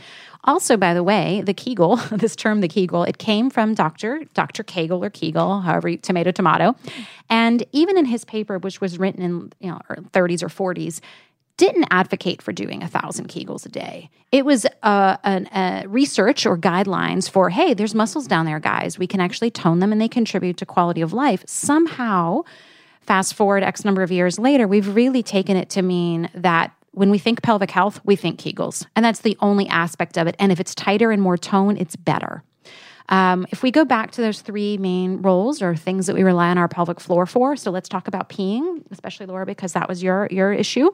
Also, 0.45 0.79
by 0.79 0.95
the 0.95 1.03
way, 1.03 1.43
the 1.43 1.53
Kegel, 1.53 1.97
this 2.11 2.35
term, 2.35 2.63
the 2.63 2.69
Kegel, 2.69 3.05
it 3.05 3.19
came 3.19 3.51
from 3.51 3.75
Dr. 3.75 4.25
Dr. 4.33 4.63
Kegel 4.63 5.05
or 5.05 5.11
Kegel, 5.11 5.61
however, 5.61 5.97
tomato, 5.97 6.31
tomato. 6.31 6.75
And 7.29 7.65
even 7.73 7.99
in 7.99 8.07
his 8.07 8.25
paper, 8.25 8.59
which 8.59 8.81
was 8.81 8.99
written 8.99 9.23
in 9.23 9.53
you 9.61 9.71
know 9.71 9.81
30s 10.13 10.43
or 10.43 10.49
40s, 10.49 11.01
didn't 11.61 11.85
advocate 11.91 12.41
for 12.41 12.53
doing 12.53 12.83
a 12.83 12.89
thousand 12.89 13.29
Kegels 13.29 13.67
a 13.67 13.69
day. 13.69 14.09
It 14.33 14.47
was 14.47 14.65
uh, 14.83 15.19
an, 15.25 15.47
uh, 15.49 15.83
research 15.87 16.47
or 16.47 16.57
guidelines 16.57 17.29
for, 17.29 17.51
hey, 17.51 17.75
there's 17.75 17.95
muscles 17.95 18.27
down 18.27 18.47
there, 18.47 18.59
guys. 18.59 18.99
We 18.99 19.07
can 19.07 19.21
actually 19.21 19.51
tone 19.51 19.79
them 19.81 19.93
and 19.93 20.01
they 20.01 20.09
contribute 20.09 20.57
to 20.57 20.65
quality 20.65 21.03
of 21.03 21.13
life. 21.13 21.45
Somehow, 21.47 22.45
fast 23.03 23.35
forward 23.35 23.63
X 23.63 23.85
number 23.85 24.03
of 24.03 24.11
years 24.11 24.39
later, 24.39 24.67
we've 24.67 24.89
really 24.95 25.23
taken 25.23 25.55
it 25.55 25.69
to 25.71 25.83
mean 25.83 26.31
that 26.33 26.73
when 26.93 27.11
we 27.11 27.19
think 27.19 27.43
pelvic 27.43 27.71
health, 27.71 28.01
we 28.07 28.17
think 28.17 28.41
Kegels. 28.41 28.87
And 28.97 29.05
that's 29.05 29.21
the 29.21 29.37
only 29.41 29.69
aspect 29.69 30.17
of 30.17 30.27
it. 30.27 30.37
And 30.39 30.51
if 30.51 30.61
it's 30.61 30.75
tighter 30.75 31.13
and 31.13 31.21
more 31.21 31.37
tone, 31.37 31.77
it's 31.77 31.95
better. 31.95 32.43
Um, 33.11 33.47
if 33.51 33.63
we 33.63 33.71
go 33.71 33.85
back 33.85 34.13
to 34.13 34.23
those 34.23 34.41
three 34.41 34.79
main 34.79 35.21
roles 35.21 35.61
or 35.61 35.77
things 35.77 36.07
that 36.07 36.17
we 36.17 36.23
rely 36.23 36.49
on 36.49 36.57
our 36.57 36.69
pelvic 36.69 37.01
floor 37.01 37.27
for, 37.27 37.55
so 37.55 37.71
let's 37.71 37.89
talk 37.89 38.09
about 38.09 38.31
peeing, 38.31 38.83
especially 38.91 39.27
Laura, 39.27 39.45
because 39.45 39.75
that 39.75 39.91
was 39.91 40.03
your 40.03 40.27
your 40.31 40.55
issue. 40.55 40.91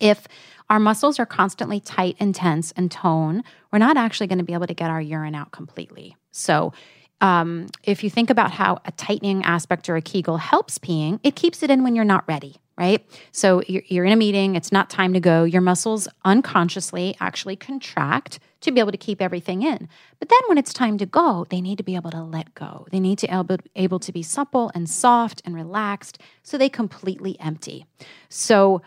If 0.00 0.26
our 0.68 0.78
muscles 0.78 1.18
are 1.18 1.26
constantly 1.26 1.80
tight 1.80 2.16
and 2.18 2.34
tense 2.34 2.72
and 2.72 2.90
tone, 2.90 3.44
we're 3.72 3.78
not 3.78 3.96
actually 3.96 4.26
going 4.26 4.38
to 4.38 4.44
be 4.44 4.52
able 4.52 4.66
to 4.66 4.74
get 4.74 4.90
our 4.90 5.00
urine 5.00 5.34
out 5.34 5.52
completely. 5.52 6.16
So, 6.32 6.72
um, 7.20 7.66
if 7.82 8.04
you 8.04 8.10
think 8.10 8.30
about 8.30 8.50
how 8.50 8.78
a 8.84 8.92
tightening 8.92 9.42
aspect 9.44 9.88
or 9.88 9.96
a 9.96 10.02
Kegel 10.02 10.36
helps 10.36 10.78
peeing, 10.78 11.18
it 11.22 11.34
keeps 11.34 11.62
it 11.62 11.70
in 11.70 11.82
when 11.82 11.96
you're 11.96 12.04
not 12.04 12.28
ready, 12.28 12.56
right? 12.76 13.06
So 13.32 13.62
you're, 13.66 13.82
you're 13.86 14.04
in 14.04 14.12
a 14.12 14.16
meeting, 14.16 14.54
it's 14.54 14.70
not 14.70 14.90
time 14.90 15.14
to 15.14 15.20
go. 15.20 15.44
Your 15.44 15.62
muscles 15.62 16.08
unconsciously 16.24 17.16
actually 17.18 17.56
contract 17.56 18.38
to 18.60 18.70
be 18.70 18.80
able 18.80 18.92
to 18.92 18.98
keep 18.98 19.22
everything 19.22 19.62
in. 19.62 19.88
But 20.18 20.28
then 20.28 20.40
when 20.46 20.58
it's 20.58 20.72
time 20.72 20.98
to 20.98 21.06
go, 21.06 21.46
they 21.48 21.60
need 21.60 21.78
to 21.78 21.84
be 21.84 21.94
able 21.94 22.10
to 22.10 22.22
let 22.22 22.54
go. 22.54 22.86
They 22.90 23.00
need 23.00 23.18
to 23.20 23.34
able, 23.34 23.58
able 23.76 23.98
to 24.00 24.12
be 24.12 24.22
supple 24.22 24.70
and 24.74 24.88
soft 24.88 25.40
and 25.44 25.54
relaxed 25.54 26.18
so 26.42 26.58
they 26.58 26.68
completely 26.68 27.38
empty. 27.40 27.86
So 28.28 28.82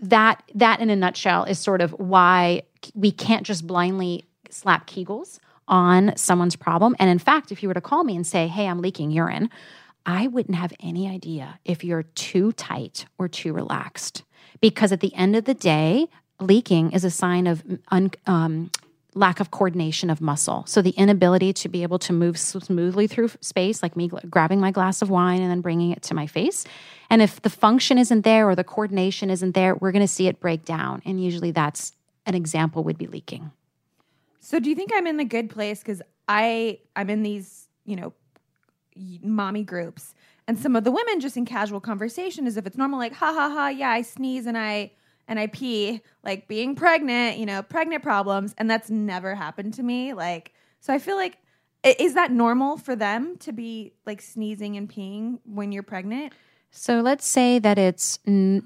that 0.00 0.42
that 0.54 0.80
in 0.80 0.90
a 0.90 0.96
nutshell 0.96 1.44
is 1.44 1.58
sort 1.58 1.80
of 1.80 1.92
why 1.92 2.62
we 2.94 3.10
can't 3.10 3.46
just 3.46 3.66
blindly 3.66 4.24
slap 4.50 4.86
kegels 4.86 5.38
on 5.68 6.16
someone's 6.16 6.56
problem. 6.56 6.94
And 6.98 7.10
in 7.10 7.18
fact 7.18 7.50
if 7.50 7.62
you 7.62 7.68
were 7.68 7.74
to 7.74 7.80
call 7.80 8.04
me 8.04 8.14
and 8.16 8.26
say 8.26 8.46
hey 8.46 8.66
i'm 8.66 8.80
leaking 8.80 9.10
urine 9.10 9.50
i 10.04 10.26
wouldn't 10.26 10.56
have 10.56 10.72
any 10.80 11.08
idea 11.08 11.58
if 11.64 11.82
you're 11.82 12.04
too 12.04 12.52
tight 12.52 13.06
or 13.18 13.28
too 13.28 13.52
relaxed. 13.52 14.22
Because 14.60 14.90
at 14.90 15.00
the 15.00 15.14
end 15.14 15.36
of 15.36 15.44
the 15.44 15.54
day 15.54 16.08
leaking 16.40 16.92
is 16.92 17.04
a 17.04 17.10
sign 17.10 17.46
of 17.46 17.64
un, 17.90 18.10
um, 18.26 18.70
lack 19.16 19.40
of 19.40 19.50
coordination 19.50 20.10
of 20.10 20.20
muscle. 20.20 20.62
So 20.66 20.82
the 20.82 20.90
inability 20.90 21.54
to 21.54 21.68
be 21.68 21.82
able 21.82 21.98
to 22.00 22.12
move 22.12 22.38
smoothly 22.38 23.06
through 23.06 23.30
space 23.40 23.82
like 23.82 23.96
me 23.96 24.08
grabbing 24.08 24.60
my 24.60 24.70
glass 24.70 25.00
of 25.00 25.08
wine 25.08 25.40
and 25.40 25.50
then 25.50 25.62
bringing 25.62 25.90
it 25.90 26.02
to 26.02 26.14
my 26.14 26.26
face. 26.26 26.66
And 27.08 27.22
if 27.22 27.40
the 27.40 27.50
function 27.50 27.96
isn't 27.96 28.22
there 28.22 28.48
or 28.48 28.54
the 28.54 28.62
coordination 28.62 29.30
isn't 29.30 29.54
there 29.54 29.74
we're 29.74 29.92
going 29.92 30.04
to 30.04 30.08
see 30.08 30.28
it 30.28 30.38
break 30.38 30.64
down. 30.64 31.00
And 31.06 31.22
usually 31.22 31.50
that's 31.50 31.94
an 32.26 32.34
example 32.34 32.84
would 32.84 32.98
be 32.98 33.06
leaking. 33.06 33.50
So 34.40 34.60
do 34.60 34.68
you 34.68 34.76
think 34.76 34.90
I'm 34.94 35.06
in 35.06 35.16
the 35.16 35.24
good 35.24 35.48
place? 35.48 35.80
Because 35.80 36.02
I 36.28 36.80
I'm 36.94 37.08
in 37.08 37.22
these 37.22 37.68
you 37.86 37.96
know 37.96 38.12
mommy 39.22 39.64
groups. 39.64 40.14
And 40.46 40.58
some 40.58 40.76
of 40.76 40.84
the 40.84 40.92
women 40.92 41.20
just 41.20 41.36
in 41.38 41.46
casual 41.46 41.80
conversation 41.80 42.46
as 42.46 42.56
if 42.58 42.66
it's 42.66 42.76
normal 42.76 42.98
like 42.98 43.14
ha 43.14 43.32
ha 43.32 43.48
ha 43.48 43.68
yeah 43.68 43.90
I 43.90 44.02
sneeze 44.02 44.44
and 44.44 44.58
I 44.58 44.92
and 45.28 45.38
I 45.38 45.46
pee 45.48 46.00
like 46.24 46.48
being 46.48 46.74
pregnant 46.74 47.38
you 47.38 47.46
know 47.46 47.62
pregnant 47.62 48.02
problems 48.02 48.54
and 48.58 48.70
that's 48.70 48.90
never 48.90 49.34
happened 49.34 49.74
to 49.74 49.82
me 49.82 50.12
like 50.12 50.52
so 50.80 50.92
I 50.92 50.98
feel 50.98 51.16
like 51.16 51.38
is 51.84 52.14
that 52.14 52.32
normal 52.32 52.76
for 52.78 52.96
them 52.96 53.36
to 53.38 53.52
be 53.52 53.92
like 54.06 54.20
sneezing 54.20 54.76
and 54.76 54.88
peeing 54.88 55.38
when 55.44 55.70
you're 55.72 55.82
pregnant? 55.82 56.32
so 56.70 57.00
let's 57.00 57.26
say 57.26 57.58
that 57.58 57.78
it's 57.78 58.18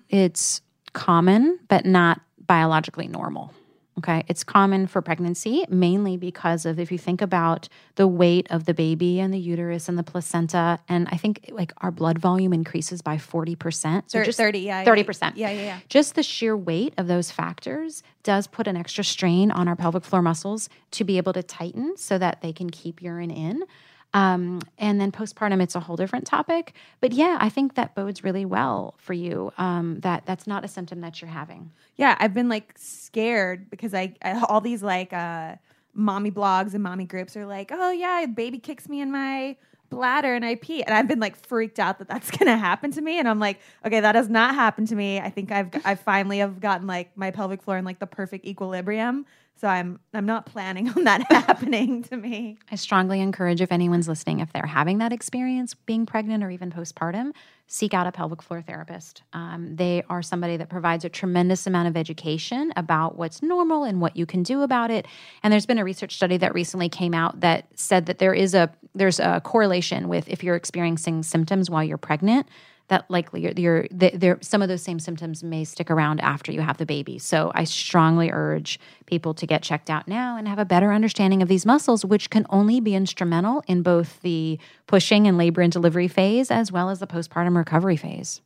it's 0.08 0.62
common 0.92 1.58
but 1.68 1.84
not 1.84 2.20
biologically 2.46 3.06
normal 3.06 3.52
okay 4.00 4.24
it's 4.28 4.42
common 4.42 4.86
for 4.86 5.00
pregnancy 5.02 5.64
mainly 5.68 6.16
because 6.16 6.66
of 6.66 6.78
if 6.80 6.90
you 6.90 6.98
think 6.98 7.20
about 7.22 7.68
the 7.94 8.06
weight 8.08 8.46
of 8.50 8.64
the 8.64 8.74
baby 8.74 9.20
and 9.20 9.32
the 9.32 9.38
uterus 9.38 9.88
and 9.88 9.96
the 9.96 10.02
placenta 10.02 10.78
and 10.88 11.06
i 11.12 11.16
think 11.16 11.48
like 11.52 11.72
our 11.78 11.90
blood 11.90 12.18
volume 12.18 12.52
increases 12.52 13.02
by 13.02 13.16
40% 13.16 14.04
so 14.06 14.18
Thir- 14.18 14.24
just 14.24 14.38
30 14.38 14.58
yeah 14.60 14.84
30%. 14.84 15.32
yeah 15.36 15.50
yeah 15.50 15.62
yeah 15.62 15.78
just 15.88 16.14
the 16.14 16.22
sheer 16.22 16.56
weight 16.56 16.94
of 16.98 17.06
those 17.06 17.30
factors 17.30 18.02
does 18.22 18.46
put 18.46 18.66
an 18.66 18.76
extra 18.76 19.04
strain 19.04 19.50
on 19.50 19.68
our 19.68 19.76
pelvic 19.76 20.04
floor 20.04 20.22
muscles 20.22 20.68
to 20.92 21.04
be 21.04 21.16
able 21.16 21.32
to 21.32 21.42
tighten 21.42 21.96
so 21.96 22.18
that 22.18 22.40
they 22.42 22.52
can 22.52 22.68
keep 22.70 23.00
urine 23.02 23.30
in. 23.30 23.62
Um, 24.12 24.60
and 24.78 25.00
then 25.00 25.12
postpartum, 25.12 25.62
it's 25.62 25.74
a 25.74 25.80
whole 25.80 25.96
different 25.96 26.26
topic. 26.26 26.74
But 27.00 27.12
yeah, 27.12 27.36
I 27.40 27.48
think 27.48 27.74
that 27.74 27.94
bodes 27.94 28.24
really 28.24 28.44
well 28.44 28.94
for 28.98 29.12
you. 29.12 29.52
Um, 29.56 30.00
that 30.00 30.26
that's 30.26 30.46
not 30.46 30.64
a 30.64 30.68
symptom 30.68 31.00
that 31.02 31.20
you're 31.20 31.30
having. 31.30 31.70
Yeah, 31.96 32.16
I've 32.18 32.34
been 32.34 32.48
like 32.48 32.74
scared 32.76 33.70
because 33.70 33.94
I, 33.94 34.14
I 34.22 34.40
all 34.48 34.60
these 34.60 34.82
like 34.82 35.12
uh 35.12 35.56
mommy 35.94 36.30
blogs 36.30 36.74
and 36.74 36.82
mommy 36.82 37.04
groups 37.04 37.36
are 37.36 37.46
like, 37.46 37.70
"Oh 37.72 37.90
yeah, 37.90 38.26
baby 38.26 38.58
kicks 38.58 38.88
me 38.88 39.00
in 39.00 39.12
my 39.12 39.56
bladder 39.90 40.34
and 40.34 40.44
I 40.44 40.56
pee." 40.56 40.82
And 40.82 40.94
I've 40.94 41.06
been 41.06 41.20
like 41.20 41.36
freaked 41.46 41.78
out 41.78 41.98
that 41.98 42.08
that's 42.08 42.30
going 42.36 42.46
to 42.46 42.56
happen 42.56 42.90
to 42.92 43.00
me 43.00 43.18
and 43.18 43.28
I'm 43.28 43.38
like, 43.38 43.60
"Okay, 43.84 44.00
that 44.00 44.16
has 44.16 44.28
not 44.28 44.54
happened 44.56 44.88
to 44.88 44.96
me. 44.96 45.20
I 45.20 45.30
think 45.30 45.52
I've 45.52 45.70
I 45.84 45.94
finally 45.94 46.38
have 46.38 46.60
gotten 46.60 46.88
like 46.88 47.16
my 47.16 47.30
pelvic 47.30 47.62
floor 47.62 47.78
in 47.78 47.84
like 47.84 48.00
the 48.00 48.06
perfect 48.06 48.44
equilibrium." 48.44 49.24
So 49.60 49.68
I'm 49.68 50.00
I'm 50.14 50.24
not 50.24 50.46
planning 50.46 50.88
on 50.88 51.04
that 51.04 51.22
happening 51.30 52.02
to 52.04 52.16
me. 52.16 52.56
I 52.70 52.76
strongly 52.76 53.20
encourage 53.20 53.60
if 53.60 53.70
anyone's 53.70 54.08
listening, 54.08 54.40
if 54.40 54.50
they're 54.54 54.64
having 54.64 54.98
that 54.98 55.12
experience 55.12 55.74
being 55.74 56.06
pregnant 56.06 56.42
or 56.42 56.48
even 56.48 56.70
postpartum, 56.70 57.32
seek 57.66 57.92
out 57.92 58.06
a 58.06 58.12
pelvic 58.12 58.40
floor 58.40 58.62
therapist. 58.62 59.22
Um, 59.34 59.76
they 59.76 60.02
are 60.08 60.22
somebody 60.22 60.56
that 60.56 60.70
provides 60.70 61.04
a 61.04 61.10
tremendous 61.10 61.66
amount 61.66 61.88
of 61.88 61.96
education 61.98 62.72
about 62.74 63.18
what's 63.18 63.42
normal 63.42 63.84
and 63.84 64.00
what 64.00 64.16
you 64.16 64.24
can 64.24 64.42
do 64.42 64.62
about 64.62 64.90
it. 64.90 65.06
And 65.42 65.52
there's 65.52 65.66
been 65.66 65.78
a 65.78 65.84
research 65.84 66.16
study 66.16 66.38
that 66.38 66.54
recently 66.54 66.88
came 66.88 67.12
out 67.12 67.40
that 67.40 67.66
said 67.74 68.06
that 68.06 68.18
there 68.18 68.32
is 68.32 68.54
a 68.54 68.70
there's 68.94 69.20
a 69.20 69.42
correlation 69.44 70.08
with 70.08 70.26
if 70.26 70.42
you're 70.42 70.56
experiencing 70.56 71.22
symptoms 71.22 71.68
while 71.68 71.84
you're 71.84 71.98
pregnant 71.98 72.48
that 72.90 73.10
likely 73.10 73.40
you're, 73.40 73.52
you're 73.56 73.86
there 73.90 74.38
some 74.40 74.62
of 74.62 74.68
those 74.68 74.82
same 74.82 75.00
symptoms 75.00 75.42
may 75.42 75.64
stick 75.64 75.90
around 75.90 76.20
after 76.20 76.52
you 76.52 76.60
have 76.60 76.76
the 76.76 76.86
baby 76.86 77.18
so 77.18 77.50
i 77.54 77.64
strongly 77.64 78.30
urge 78.30 78.78
people 79.06 79.32
to 79.32 79.46
get 79.46 79.62
checked 79.62 79.88
out 79.88 80.06
now 80.06 80.36
and 80.36 80.46
have 80.46 80.58
a 80.58 80.64
better 80.64 80.92
understanding 80.92 81.42
of 81.42 81.48
these 81.48 81.64
muscles 81.64 82.04
which 82.04 82.30
can 82.30 82.46
only 82.50 82.78
be 82.80 82.94
instrumental 82.94 83.62
in 83.66 83.82
both 83.82 84.20
the 84.20 84.58
pushing 84.86 85.26
and 85.26 85.38
labor 85.38 85.62
and 85.62 85.72
delivery 85.72 86.08
phase 86.08 86.50
as 86.50 86.70
well 86.70 86.90
as 86.90 86.98
the 86.98 87.06
postpartum 87.06 87.56
recovery 87.56 87.96
phase 87.96 88.42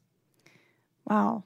Wow. 1.07 1.45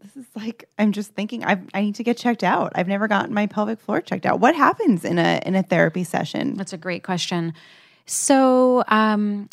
This 0.00 0.16
is 0.16 0.26
like 0.36 0.68
I'm 0.78 0.92
just 0.92 1.12
thinking 1.14 1.44
I 1.44 1.60
I 1.74 1.80
need 1.80 1.96
to 1.96 2.04
get 2.04 2.16
checked 2.16 2.44
out. 2.44 2.72
I've 2.74 2.88
never 2.88 3.08
gotten 3.08 3.34
my 3.34 3.46
pelvic 3.46 3.80
floor 3.80 4.00
checked 4.00 4.26
out. 4.26 4.38
What 4.38 4.54
happens 4.54 5.04
in 5.04 5.18
a 5.18 5.40
in 5.44 5.54
a 5.54 5.62
therapy 5.62 6.04
session? 6.04 6.54
That's 6.54 6.72
a 6.72 6.78
great 6.78 7.02
question. 7.02 7.52
So, 8.06 8.84
um, 8.88 9.50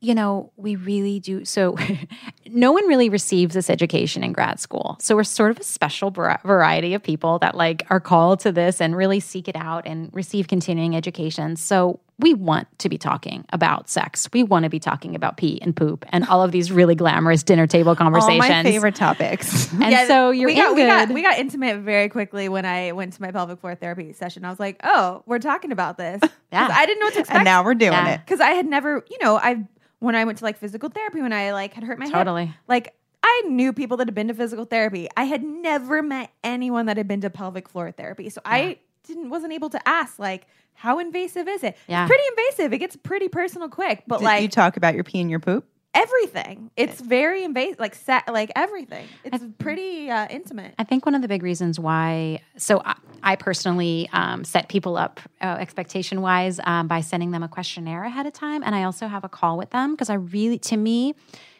you 0.00 0.14
know, 0.14 0.52
we 0.56 0.76
really 0.76 1.18
do. 1.20 1.44
So, 1.44 1.76
no 2.46 2.72
one 2.72 2.86
really 2.86 3.08
receives 3.08 3.54
this 3.54 3.68
education 3.68 4.22
in 4.22 4.32
grad 4.32 4.60
school. 4.60 4.96
So, 5.00 5.16
we're 5.16 5.24
sort 5.24 5.50
of 5.50 5.58
a 5.58 5.64
special 5.64 6.10
variety 6.10 6.94
of 6.94 7.02
people 7.02 7.38
that 7.40 7.54
like 7.56 7.84
are 7.90 8.00
called 8.00 8.40
to 8.40 8.52
this 8.52 8.80
and 8.80 8.96
really 8.96 9.20
seek 9.20 9.48
it 9.48 9.56
out 9.56 9.86
and 9.86 10.08
receive 10.12 10.46
continuing 10.48 10.94
education. 10.96 11.56
So, 11.56 12.00
we 12.20 12.34
want 12.34 12.66
to 12.80 12.88
be 12.88 12.98
talking 12.98 13.44
about 13.52 13.88
sex. 13.88 14.28
We 14.32 14.42
want 14.42 14.64
to 14.64 14.68
be 14.68 14.80
talking 14.80 15.14
about 15.14 15.36
pee 15.36 15.60
and 15.62 15.74
poop 15.76 16.04
and 16.08 16.26
all 16.26 16.42
of 16.42 16.50
these 16.50 16.72
really 16.72 16.96
glamorous 16.96 17.44
dinner 17.44 17.68
table 17.68 17.94
conversations. 17.94 18.32
All 18.42 18.48
conversations. 18.48 18.64
my 18.64 18.70
favorite 18.72 18.94
topics. 18.96 19.72
And 19.80 20.08
so 20.08 20.30
you're 20.32 20.48
we 20.48 20.56
got, 20.56 20.70
in 20.70 20.74
we 20.76 20.82
got 20.82 21.06
good. 21.08 21.14
we 21.14 21.22
got 21.22 21.38
intimate 21.38 21.78
very 21.82 22.08
quickly 22.08 22.48
when 22.48 22.64
I 22.66 22.90
went 22.90 23.12
to 23.12 23.22
my 23.22 23.30
pelvic 23.30 23.60
floor 23.60 23.76
therapy 23.76 24.12
session. 24.14 24.44
I 24.44 24.50
was 24.50 24.58
like, 24.58 24.80
"Oh, 24.82 25.22
we're 25.26 25.38
talking 25.38 25.70
about 25.72 25.96
this. 25.96 26.20
Yeah. 26.50 26.66
I 26.72 26.86
didn't 26.86 27.00
know 27.00 27.06
what 27.06 27.12
to 27.14 27.20
expect. 27.20 27.36
and 27.36 27.44
now 27.44 27.62
we're 27.62 27.74
doing 27.74 27.92
Yeah. 27.92 28.14
it. 28.14 28.20
because 28.24 28.40
I 28.40 28.52
had 28.52 28.64
never, 28.64 29.04
you 29.10 29.18
know, 29.20 29.36
I 29.36 29.66
when 30.00 30.14
I 30.14 30.24
went 30.24 30.38
to 30.38 30.44
like 30.44 30.58
physical 30.58 30.88
therapy 30.88 31.20
when 31.20 31.32
I 31.32 31.52
like 31.52 31.74
had 31.74 31.84
hurt 31.84 31.98
my 31.98 32.06
head. 32.06 32.12
Totally. 32.12 32.54
like 32.66 32.94
I 33.22 33.42
knew 33.48 33.72
people 33.72 33.96
that 33.98 34.06
had 34.06 34.14
been 34.14 34.28
to 34.28 34.34
physical 34.34 34.64
therapy. 34.64 35.08
I 35.16 35.24
had 35.24 35.42
never 35.42 36.02
met 36.02 36.30
anyone 36.44 36.86
that 36.86 36.96
had 36.96 37.08
been 37.08 37.20
to 37.22 37.30
pelvic 37.30 37.68
floor 37.68 37.90
therapy, 37.90 38.30
so 38.30 38.40
I 38.44 38.78
didn't 39.06 39.30
wasn't 39.30 39.52
able 39.52 39.70
to 39.70 39.88
ask 39.88 40.18
like 40.18 40.46
how 40.74 41.00
invasive 41.00 41.48
is 41.48 41.64
it? 41.64 41.76
Yeah. 41.88 42.04
It's 42.04 42.08
pretty 42.08 42.22
invasive. 42.28 42.72
It 42.72 42.78
gets 42.78 42.94
pretty 42.96 43.28
personal 43.28 43.68
quick, 43.68 44.04
but 44.06 44.18
Did 44.18 44.24
like 44.24 44.42
you 44.42 44.48
talk 44.48 44.76
about 44.76 44.94
your 44.94 45.02
pee 45.02 45.20
and 45.20 45.28
your 45.30 45.40
poop? 45.40 45.66
Everything, 46.02 46.70
it's 46.76 47.00
very 47.00 47.44
invasive. 47.44 47.78
Like 47.78 47.94
set, 47.94 48.32
like 48.32 48.50
everything. 48.54 49.06
It's 49.24 49.44
pretty 49.58 50.10
uh, 50.10 50.26
intimate. 50.30 50.74
I 50.78 50.84
think 50.84 51.04
one 51.04 51.14
of 51.14 51.22
the 51.22 51.28
big 51.28 51.42
reasons 51.42 51.78
why, 51.80 52.40
so 52.56 52.80
I, 52.84 52.94
I 53.22 53.36
personally 53.36 54.08
um, 54.12 54.44
set 54.44 54.68
people 54.68 54.96
up 54.96 55.20
uh, 55.40 55.56
expectation 55.58 56.20
wise 56.20 56.60
um, 56.64 56.88
by 56.88 57.00
sending 57.00 57.30
them 57.32 57.42
a 57.42 57.48
questionnaire 57.48 58.04
ahead 58.04 58.26
of 58.26 58.32
time. 58.32 58.62
And 58.62 58.74
I 58.74 58.84
also 58.84 59.06
have 59.08 59.24
a 59.24 59.28
call 59.28 59.58
with 59.58 59.70
them 59.70 59.92
because 59.92 60.10
I 60.10 60.14
really, 60.14 60.58
to 60.58 60.76
me, 60.76 61.14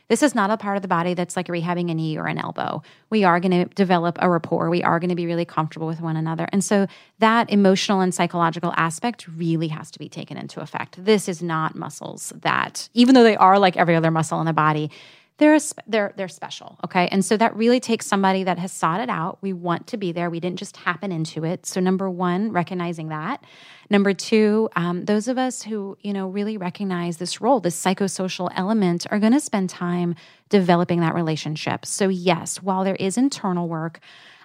this 0.09 0.23
is 0.23 0.35
not 0.35 0.51
a 0.51 0.57
part 0.57 0.77
of 0.77 0.83
the 0.83 0.89
body 0.89 1.15
that's 1.15 1.37
like 1.37 1.49
rehabbing 1.49 1.91
a 1.91 1.95
knee 1.95 2.17
or 2.17 2.27
an 2.27 2.39
elbow. 2.39 2.83
We 3.11 3.25
are 3.25 3.41
going 3.41 3.53
to 3.53 3.75
develop 3.75 4.19
a 4.21 4.29
rapport. 4.29 4.71
We 4.71 4.83
are 4.83 4.99
going 4.99 5.11
to 5.11 5.15
be 5.15 5.27
really 5.27 5.45
comfortable 5.45 5.87
with 5.87 6.01
one 6.01 6.17
another. 6.17 6.49
And 6.53 6.65
so 6.65 6.87
that 7.19 7.51
emotional 7.51 8.01
and 8.01 8.15
psychological 8.15 8.73
aspect 8.77 9.29
really 9.29 9.69
has 9.69 9.91
to 9.93 9.99
be 9.99 10.09
taken 10.09 10.37
into 10.37 10.61
effect. 10.61 11.05
This 11.05 11.29
is 11.29 11.43
not 11.43 11.75
muscles 11.75 12.33
that, 12.41 12.89
even 12.95 13.15
though 13.15 13.23
they 13.23 13.37
are 13.37 13.59
like 13.59 13.77
every 13.77 13.95
other 13.95 14.11
muscle 14.11 14.41
in 14.41 14.47
the 14.47 14.53
body, 14.53 14.91
they're 15.39 15.59
they're 15.87 16.13
they're 16.17 16.29
special 16.29 16.79
okay 16.85 17.09
and 17.11 17.25
so 17.25 17.37
that 17.37 17.55
really 17.57 17.81
takes 17.81 18.07
somebody 18.07 18.45
that 18.45 18.59
has 18.59 18.73
sought 18.73 19.01
it 19.01 19.09
out 19.09 19.39
we 19.41 19.53
want 19.53 19.87
to 19.87 19.97
be 19.97 20.13
there 20.13 20.29
we 20.29 20.41
didn't 20.41 20.59
just 20.59 20.77
happen 20.77 21.11
into 21.11 21.45
it 21.45 21.65
so 21.65 21.81
number 21.81 22.11
one 22.11 22.53
recognizing 22.53 23.09
that 23.09 23.43
number 23.89 24.13
two 24.13 24.69
um, 24.77 25.05
those 25.07 25.29
of 25.29 25.39
us 25.39 25.63
who 25.63 25.97
you 26.03 26.13
know 26.13 26.29
really 26.29 26.57
recognize 26.57 27.17
this 27.17 27.41
role 27.41 27.61
this 27.61 27.81
psychosocial 27.83 28.51
element 28.55 29.07
are 29.11 29.19
going 29.19 29.33
to 29.33 29.41
spend 29.41 29.71
time 29.71 30.15
developing 30.49 31.01
that 31.01 31.15
relationship 31.15 31.87
so 31.87 32.09
yes 32.09 32.63
while 32.63 32.85
there 32.85 32.97
is 32.97 33.17
internal 33.17 33.69
work 33.69 34.01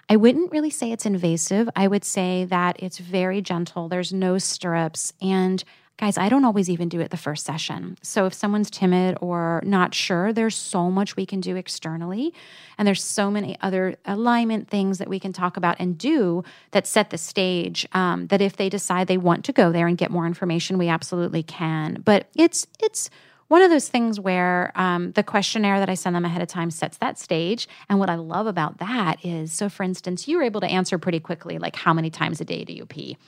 I 0.06 0.16
wouldn't 0.16 0.52
really 0.52 0.68
say 0.68 0.92
it's 0.92 1.06
invasive. 1.06 1.68
I 1.74 1.88
would 1.88 2.04
say 2.04 2.44
that 2.50 2.76
it's 2.82 2.98
very 2.98 3.40
gentle. 3.40 3.88
There's 3.88 4.12
no 4.12 4.36
stirrups. 4.36 5.14
And 5.22 5.64
guys, 5.96 6.18
I 6.18 6.28
don't 6.28 6.44
always 6.44 6.68
even 6.68 6.88
do 6.88 7.00
it 7.00 7.10
the 7.10 7.16
first 7.16 7.44
session. 7.44 7.96
So 8.02 8.26
if 8.26 8.34
someone's 8.34 8.70
timid 8.70 9.16
or 9.20 9.62
not 9.64 9.94
sure, 9.94 10.32
there's 10.32 10.56
so 10.56 10.90
much 10.90 11.14
we 11.16 11.24
can 11.24 11.40
do 11.40 11.54
externally. 11.54 12.34
And 12.76 12.86
there's 12.86 13.02
so 13.02 13.30
many 13.30 13.56
other 13.60 13.94
alignment 14.04 14.68
things 14.68 14.98
that 14.98 15.08
we 15.08 15.20
can 15.20 15.32
talk 15.32 15.56
about 15.56 15.76
and 15.78 15.96
do 15.96 16.42
that 16.72 16.86
set 16.86 17.10
the 17.10 17.18
stage 17.18 17.86
um, 17.92 18.26
that 18.26 18.40
if 18.40 18.56
they 18.56 18.68
decide 18.68 19.06
they 19.06 19.18
want 19.18 19.44
to 19.44 19.52
go 19.52 19.70
there 19.70 19.86
and 19.86 19.96
get 19.96 20.10
more 20.10 20.26
information, 20.26 20.78
we 20.78 20.88
absolutely 20.88 21.44
can. 21.44 22.02
But 22.04 22.28
it's, 22.34 22.66
it's, 22.82 23.08
one 23.48 23.60
of 23.60 23.70
those 23.70 23.88
things 23.88 24.18
where 24.18 24.72
um, 24.74 25.12
the 25.12 25.22
questionnaire 25.22 25.78
that 25.78 25.90
I 25.90 25.94
send 25.94 26.16
them 26.16 26.24
ahead 26.24 26.40
of 26.40 26.48
time 26.48 26.70
sets 26.70 26.96
that 26.98 27.18
stage. 27.18 27.68
And 27.88 27.98
what 27.98 28.08
I 28.08 28.14
love 28.14 28.46
about 28.46 28.78
that 28.78 29.24
is 29.24 29.52
so, 29.52 29.68
for 29.68 29.82
instance, 29.82 30.26
you 30.26 30.38
were 30.38 30.42
able 30.42 30.62
to 30.62 30.66
answer 30.66 30.98
pretty 30.98 31.20
quickly, 31.20 31.58
like, 31.58 31.76
how 31.76 31.92
many 31.92 32.10
times 32.10 32.40
a 32.40 32.44
day 32.44 32.64
do 32.64 32.72
you 32.72 32.86
pee? 32.86 33.18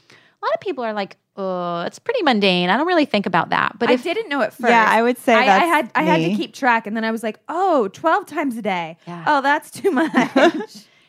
A 0.43 0.45
lot 0.45 0.55
of 0.55 0.61
people 0.61 0.85
are 0.85 0.93
like, 0.93 1.17
oh, 1.37 1.83
it's 1.83 1.99
pretty 1.99 2.23
mundane. 2.23 2.71
I 2.71 2.77
don't 2.77 2.87
really 2.87 3.05
think 3.05 3.27
about 3.27 3.51
that. 3.51 3.79
But 3.79 3.91
I 3.91 3.95
if 3.95 4.03
didn't 4.03 4.29
know 4.29 4.43
at 4.43 4.53
first. 4.53 4.69
Yeah, 4.69 4.87
I 4.89 5.03
would 5.03 5.19
say 5.19 5.35
I, 5.35 5.41
I 5.41 5.45
that's 5.47 5.67
had 5.67 5.91
I 5.95 6.03
had 6.03 6.21
to 6.21 6.35
keep 6.37 6.55
track, 6.55 6.87
and 6.87 6.97
then 6.97 7.05
I 7.05 7.11
was 7.11 7.23
like, 7.23 7.39
oh, 7.49 7.89
12 7.89 8.27
times 8.27 8.57
a 8.57 8.63
day. 8.63 8.97
Yeah. 9.07 9.25
Oh, 9.27 9.41
that's 9.43 9.71
too 9.71 9.91
much. 9.93 10.11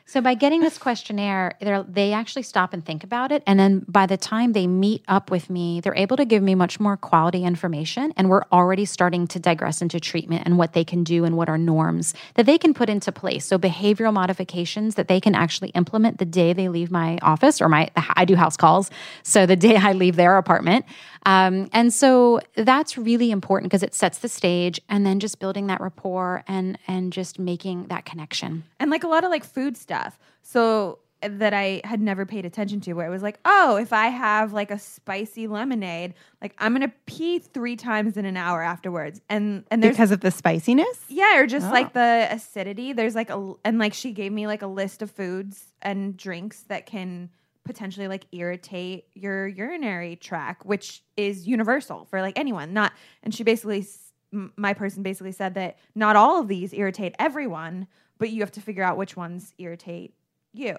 So 0.10 0.22
by 0.22 0.36
getting 0.36 0.62
this 0.62 0.78
questionnaire, 0.78 1.56
they're- 1.60 2.14
actually 2.14 2.44
stop 2.44 2.74
and 2.74 2.84
think 2.84 3.04
about 3.04 3.34
it, 3.34 3.44
and 3.46 3.60
then 3.60 3.84
by 3.90 4.06
the 4.06 4.16
time 4.16 4.54
they 4.54 4.66
meet 4.66 5.04
up 5.10 5.30
with 5.30 5.50
me, 5.50 5.82
they're 5.82 5.94
able 5.96 6.16
to 6.16 6.24
give 6.24 6.42
me 6.42 6.56
much 6.56 6.80
more 6.80 6.96
quality 6.96 7.44
information, 7.44 8.14
and 8.16 8.30
we're 8.30 8.44
already 8.54 8.86
starting 8.86 9.28
to 9.28 9.38
digress 9.38 9.82
into 9.82 10.00
treatment 10.00 10.44
and 10.46 10.58
what 10.58 10.72
they 10.72 10.86
can 10.86 11.04
do 11.04 11.26
and 11.26 11.36
what 11.36 11.50
are 11.50 11.58
norms 11.58 12.14
that 12.36 12.46
they 12.46 12.58
can 12.58 12.74
put 12.74 12.90
into 12.90 13.12
place. 13.12 13.46
So 13.46 13.60
behavioral 13.60 14.14
modifications 14.14 14.96
that 14.96 15.10
they 15.10 15.20
can 15.20 15.36
actually 15.36 15.70
implement 15.70 16.20
the 16.20 16.26
day 16.26 16.54
they 16.54 16.70
leave 16.70 16.90
my 16.90 17.20
office 17.22 17.62
or 17.62 17.68
my 17.68 17.90
I 18.16 18.24
do 18.24 18.38
house 18.38 18.56
calls, 18.56 18.90
so 19.24 19.46
the 19.46 19.58
day 19.58 19.76
I 19.76 19.92
leave 19.92 20.16
their 20.16 20.38
apartment. 20.38 20.86
Um, 21.28 21.70
and 21.74 21.94
so 21.94 22.40
that's 22.56 22.98
really 22.98 23.32
important 23.32 23.70
because 23.70 23.84
it 23.84 23.94
sets 23.94 24.20
the 24.20 24.30
stage, 24.30 24.80
and 24.88 25.06
then 25.06 25.20
just 25.20 25.40
building 25.40 25.68
that 25.68 25.82
rapport 25.82 26.44
and 26.48 26.78
and 26.88 27.12
just 27.12 27.38
making 27.38 27.88
that 27.88 28.06
connection. 28.06 28.64
and 28.80 28.90
like 28.90 29.04
a 29.04 29.08
lot 29.08 29.24
of 29.24 29.30
like 29.30 29.44
food 29.44 29.76
stuff. 29.78 30.18
So 30.42 31.00
that 31.22 31.52
I 31.52 31.82
had 31.84 32.00
never 32.00 32.28
paid 32.28 32.46
attention 32.46 32.80
to 32.82 32.94
where 32.94 33.08
it 33.08 33.10
was 33.10 33.24
like, 33.24 33.40
oh, 33.44 33.76
if 33.78 33.92
I 33.92 34.08
have 34.10 34.54
like 34.54 34.70
a 34.70 34.78
spicy 34.78 35.48
lemonade, 35.48 36.14
like 36.44 36.54
I'm 36.60 36.74
gonna 36.74 36.94
pee 37.08 37.40
three 37.40 37.76
times 37.76 38.18
in 38.18 38.26
an 38.26 38.38
hour 38.38 38.62
afterwards. 38.62 39.20
And 39.28 39.66
and 39.72 39.82
there's 39.84 39.96
Because 39.96 40.12
of 40.12 40.22
the 40.22 40.30
spiciness? 40.32 41.00
yeah, 41.10 41.40
or 41.40 41.48
just 41.48 41.68
Oh. 41.68 41.72
like 41.72 41.94
the 41.94 42.28
acidity. 42.32 42.94
There's 42.94 43.16
like 43.16 43.32
a 43.32 43.54
and 43.66 43.80
like 43.80 43.94
she 43.96 44.12
gave 44.14 44.32
me 44.32 44.46
like 44.48 44.62
a 44.62 44.68
list 44.68 45.02
of 45.02 45.10
foods 45.12 45.74
and 45.82 46.16
drinks 46.16 46.62
that 46.70 46.86
can 46.86 47.32
potentially 47.68 48.08
like 48.08 48.26
irritate 48.32 49.06
your 49.14 49.48
urinary 49.48 50.16
tract, 50.16 50.66
which 50.66 51.04
is 51.16 51.48
universal 51.48 52.06
for 52.06 52.22
like 52.22 52.38
anyone. 52.38 52.74
Not 52.74 52.94
and 53.24 53.34
she 53.34 53.44
basically 53.44 53.86
my 54.32 54.74
person 54.74 55.04
basically 55.04 55.32
said 55.32 55.54
that 55.54 55.78
not 55.96 56.16
all 56.16 56.42
of 56.42 56.48
these 56.48 56.74
irritate 56.74 57.16
everyone, 57.20 57.88
but 58.18 58.30
you 58.30 58.42
have 58.42 58.52
to 58.52 58.62
figure 58.62 58.84
out 58.84 58.98
which 58.98 59.16
ones 59.16 59.54
irritate 59.58 60.14
you. 60.54 60.76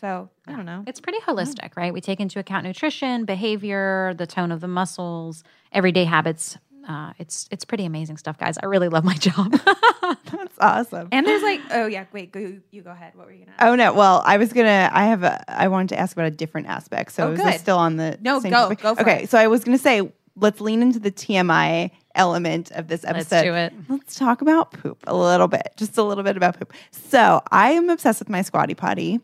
So 0.00 0.28
I 0.46 0.52
don't 0.52 0.66
know. 0.66 0.84
It's 0.86 1.00
pretty 1.00 1.20
holistic, 1.20 1.70
right? 1.74 1.92
We 1.92 2.00
take 2.00 2.20
into 2.20 2.38
account 2.38 2.64
nutrition, 2.64 3.24
behavior, 3.24 4.14
the 4.14 4.26
tone 4.26 4.52
of 4.52 4.60
the 4.60 4.68
muscles, 4.68 5.42
everyday 5.72 6.04
habits. 6.04 6.58
Uh, 6.86 7.12
it's 7.18 7.48
it's 7.50 7.64
pretty 7.64 7.84
amazing 7.84 8.16
stuff, 8.16 8.38
guys. 8.38 8.56
I 8.62 8.66
really 8.66 8.88
love 8.88 9.04
my 9.04 9.14
job. 9.18 9.52
That's 10.30 10.56
awesome. 10.60 11.08
And 11.12 11.26
there's 11.26 11.42
like, 11.42 11.60
oh 11.72 11.86
yeah, 11.86 12.04
wait, 12.12 12.30
go 12.32 12.38
you 12.70 12.82
go 12.82 12.90
ahead. 12.90 13.14
What 13.16 13.26
were 13.26 13.32
you 13.32 13.40
gonna? 13.40 13.52
Ask? 13.58 13.66
Oh 13.66 13.74
no! 13.74 13.92
Well, 13.92 14.22
I 14.24 14.36
was 14.36 14.52
gonna. 14.52 14.88
I 14.92 15.06
have 15.06 15.22
a. 15.24 15.42
I 15.50 15.68
wanted 15.68 15.88
to 15.90 15.98
ask 15.98 16.16
about 16.16 16.26
a 16.26 16.30
different 16.30 16.68
aspect. 16.68 17.12
So 17.12 17.28
Oh, 17.28 17.32
is 17.32 17.38
good. 17.40 17.48
this 17.48 17.60
still 17.60 17.78
on 17.78 17.96
the? 17.96 18.18
No, 18.20 18.40
same 18.40 18.52
go- 18.52 18.62
topic? 18.64 18.80
go 18.82 18.94
for 18.94 19.00
okay, 19.02 19.22
it. 19.24 19.30
so 19.30 19.38
I 19.38 19.48
was 19.48 19.64
gonna 19.64 19.78
say 19.78 20.12
let's 20.36 20.60
lean 20.60 20.82
into 20.82 20.98
the 20.98 21.10
TMI 21.10 21.90
element 22.14 22.70
of 22.72 22.88
this 22.88 23.02
Let's 23.04 23.32
episode. 23.32 23.42
do 23.42 23.54
it. 23.54 23.72
Let's 23.88 24.14
talk 24.14 24.40
about 24.42 24.70
poop 24.72 25.02
a 25.06 25.14
little 25.16 25.48
bit, 25.48 25.68
just 25.76 25.98
a 25.98 26.02
little 26.02 26.24
bit 26.24 26.36
about 26.36 26.58
poop. 26.58 26.72
So 26.92 27.42
I 27.50 27.72
am 27.72 27.90
obsessed 27.90 28.20
with 28.20 28.28
my 28.28 28.42
squatty 28.42 28.74
potty. 28.74 29.20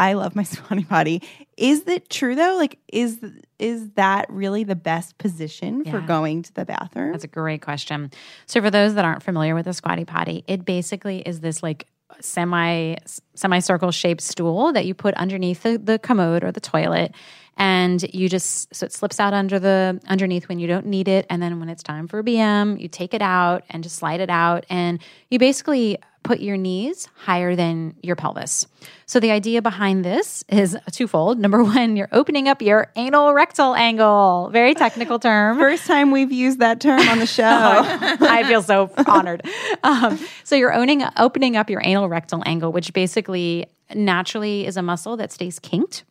I 0.00 0.14
love 0.14 0.34
my 0.34 0.42
squatty 0.54 0.84
potty. 0.84 1.22
Is 1.58 1.86
it 1.86 2.08
true 2.08 2.34
though? 2.34 2.56
Like, 2.56 2.78
is 2.88 3.18
is 3.58 3.90
that 3.90 4.26
really 4.30 4.64
the 4.64 4.74
best 4.74 5.18
position 5.18 5.84
for 5.84 6.00
going 6.00 6.42
to 6.42 6.54
the 6.54 6.64
bathroom? 6.64 7.12
That's 7.12 7.24
a 7.24 7.28
great 7.28 7.60
question. 7.60 8.10
So, 8.46 8.62
for 8.62 8.70
those 8.70 8.94
that 8.94 9.04
aren't 9.04 9.22
familiar 9.22 9.54
with 9.54 9.66
the 9.66 9.74
squatty 9.74 10.06
potty, 10.06 10.42
it 10.48 10.64
basically 10.64 11.20
is 11.20 11.40
this 11.40 11.62
like 11.62 11.86
semi 12.20 12.96
semicircle 13.34 13.90
shaped 13.90 14.22
stool 14.22 14.72
that 14.72 14.86
you 14.86 14.94
put 14.94 15.14
underneath 15.14 15.62
the, 15.62 15.78
the 15.78 15.98
commode 15.98 16.42
or 16.42 16.50
the 16.50 16.60
toilet 16.60 17.14
and 17.56 18.02
you 18.14 18.28
just 18.28 18.74
so 18.74 18.86
it 18.86 18.92
slips 18.92 19.20
out 19.20 19.32
under 19.32 19.58
the 19.58 20.00
underneath 20.08 20.48
when 20.48 20.58
you 20.58 20.66
don't 20.66 20.86
need 20.86 21.06
it 21.06 21.24
and 21.30 21.40
then 21.40 21.60
when 21.60 21.68
it's 21.68 21.82
time 21.82 22.08
for 22.08 22.18
a 22.18 22.24
bm 22.24 22.80
you 22.80 22.88
take 22.88 23.14
it 23.14 23.22
out 23.22 23.62
and 23.70 23.84
just 23.84 23.96
slide 23.96 24.20
it 24.20 24.30
out 24.30 24.66
and 24.68 25.00
you 25.30 25.38
basically 25.38 25.96
put 26.22 26.40
your 26.40 26.56
knees 26.56 27.08
higher 27.16 27.56
than 27.56 27.94
your 28.02 28.16
pelvis. 28.16 28.66
So 29.06 29.20
the 29.20 29.30
idea 29.30 29.62
behind 29.62 30.04
this 30.04 30.44
is 30.48 30.76
twofold. 30.92 31.38
Number 31.38 31.62
one 31.64 31.96
you're 31.96 32.08
opening 32.12 32.48
up 32.48 32.62
your 32.62 32.92
anal 32.96 33.32
rectal 33.34 33.74
angle. 33.74 34.50
Very 34.52 34.74
technical 34.74 35.18
term. 35.18 35.58
First 35.60 35.86
time 35.86 36.10
we've 36.10 36.32
used 36.32 36.60
that 36.60 36.80
term 36.80 37.00
on 37.00 37.18
the 37.18 37.26
show. 37.38 37.44
I 37.44 38.44
feel 38.46 38.62
so 38.62 38.90
honored. 39.06 39.46
Um, 39.82 40.18
so 40.44 40.56
you're 40.56 40.74
owning, 40.74 41.02
opening 41.16 41.56
up 41.56 41.70
your 41.70 41.80
anal 41.84 42.08
rectal 42.08 42.42
angle, 42.46 42.72
which 42.72 42.92
basically 42.92 43.66
naturally 43.94 44.66
is 44.66 44.76
a 44.76 44.82
muscle 44.82 45.16
that 45.16 45.32
stays 45.32 45.58
kinked 45.58 46.04